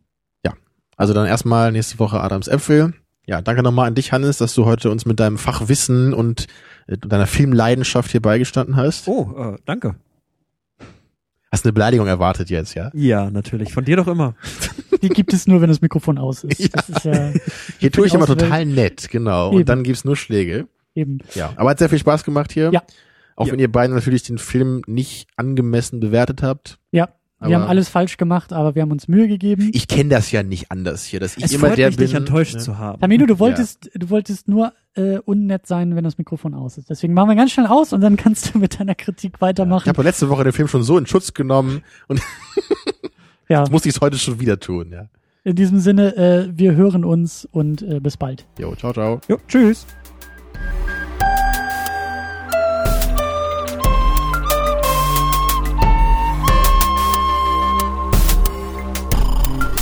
Also 0.98 1.14
dann 1.14 1.28
erstmal 1.28 1.72
nächste 1.72 1.98
Woche 2.00 2.20
Adams 2.20 2.50
Äpfel. 2.50 2.94
Ja, 3.30 3.42
danke 3.44 3.62
nochmal 3.62 3.88
an 3.88 3.94
dich, 3.94 4.12
Hannes, 4.12 4.40
dass 4.40 4.56
du 4.56 4.66
heute 4.66 4.90
uns 4.90 5.06
mit 5.06 5.20
deinem 5.20 5.38
Fachwissen 5.38 6.16
und 6.16 6.48
äh, 6.88 6.98
deiner 6.98 7.28
Filmleidenschaft 7.28 8.10
hier 8.10 8.24
beigestanden 8.24 8.76
hast. 8.76 9.08
Oh, 9.08 9.54
äh, 9.54 9.58
danke. 9.66 9.94
Hast 11.52 11.64
eine 11.64 11.74
Beleidigung 11.74 12.08
erwartet 12.08 12.50
jetzt, 12.50 12.74
ja? 12.74 12.90
Ja, 12.96 13.30
natürlich. 13.30 13.72
Von 13.72 13.86
dir 13.86 13.98
doch 13.98 14.08
immer. 14.08 14.34
Die 15.04 15.10
gibt 15.10 15.32
es 15.34 15.46
nur, 15.46 15.62
wenn 15.62 15.70
das 15.70 15.80
Mikrofon 15.82 16.18
aus 16.18 16.44
ist. 16.44 16.60
Ja. 16.60 16.70
Das 16.74 16.90
ist 16.90 17.06
ja 17.06 17.32
Hier 17.78 17.92
tue 17.92 18.08
ich 18.08 18.16
immer 18.16 18.26
total 18.26 18.66
nett, 18.66 19.10
genau. 19.12 19.50
Eben. 19.50 19.58
Und 19.58 19.70
dann 19.70 19.84
gibt's 19.84 20.04
nur 20.06 20.16
Schläge. 20.16 20.68
eben. 20.96 21.20
Ja, 21.36 21.54
aber 21.56 21.70
hat 21.70 21.78
sehr 21.80 21.90
viel 21.90 22.00
Spaß 22.00 22.24
gemacht 22.24 22.52
hier. 22.52 22.72
Ja. 22.74 22.82
Auch 23.36 23.46
Ja. 23.46 23.54
wenn 23.54 23.60
ihr 23.60 23.72
beiden 23.72 23.96
natürlich 23.96 24.24
den 24.24 24.40
Film 24.40 24.82
nicht 24.88 25.28
angemessen 25.38 26.00
bewertet 26.00 26.42
habt. 26.42 26.80
Ja, 26.92 27.10
Aber 27.40 27.50
wir 27.52 27.60
haben 27.62 27.70
alles 27.70 27.88
falsch 27.90 28.18
gemacht, 28.18 28.52
aber 28.52 28.76
wir 28.76 28.82
haben 28.82 28.92
uns 28.92 29.08
Mühe 29.08 29.28
gegeben. 29.30 29.72
Ich 29.74 29.88
kenne 29.88 30.10
das 30.10 30.30
ja 30.32 30.44
nicht 30.44 30.72
anders 30.72 31.06
hier, 31.06 31.20
dass 31.22 31.38
ich 31.38 31.46
Es 31.46 31.54
immer 31.54 31.68
freut 31.68 31.78
der 31.78 31.88
mich, 31.88 31.98
bin. 31.98 32.06
dich 32.08 32.16
enttäuscht 32.16 32.56
ne? 32.56 32.60
zu 32.60 32.78
haben. 32.78 33.00
Tamino, 33.00 33.26
du 33.26 33.40
wolltest, 33.40 33.90
du 33.94 34.10
wolltest 34.10 34.48
nur 34.50 34.74
äh, 34.96 35.20
unnett 35.20 35.66
sein, 35.66 35.96
wenn 35.96 36.04
das 36.04 36.18
Mikrofon 36.18 36.54
aus 36.54 36.78
ist. 36.78 36.90
Deswegen 36.90 37.14
machen 37.14 37.30
wir 37.30 37.36
ganz 37.36 37.52
schnell 37.52 37.68
aus 37.68 37.94
und 37.94 38.02
dann 38.02 38.18
kannst 38.18 38.54
du 38.54 38.60
mit 38.60 38.80
deiner 38.80 38.96
Kritik 38.96 39.34
Ich 39.36 39.42
weitermachen. 39.42 39.88
habe 39.88 40.04
letzte 40.04 40.28
Woche 40.30 40.44
den 40.44 40.52
Film 40.54 40.68
schon 40.68 40.84
so 40.84 40.98
in 40.98 41.06
Schutz 41.06 41.34
genommen 41.34 41.82
und 42.08 42.22
Ja, 43.50 43.64
muss 43.72 43.86
ich 43.86 43.96
es 43.96 44.02
heute 44.02 44.18
schon 44.18 44.40
wieder 44.40 44.60
tun. 44.60 44.92
Ja. 44.92 45.08
in 45.44 45.56
diesem 45.56 45.80
Sinne, 45.80 46.16
äh, 46.18 46.50
wir 46.54 46.76
hören 46.76 47.04
uns 47.06 47.48
und 47.52 47.82
äh, 47.82 48.00
bis 48.00 48.18
bald. 48.18 48.46
Jo, 48.60 48.76
ciao, 48.76 48.94
ciao. 48.94 49.22
Jo, 49.28 49.38
tschüss. 49.48 49.88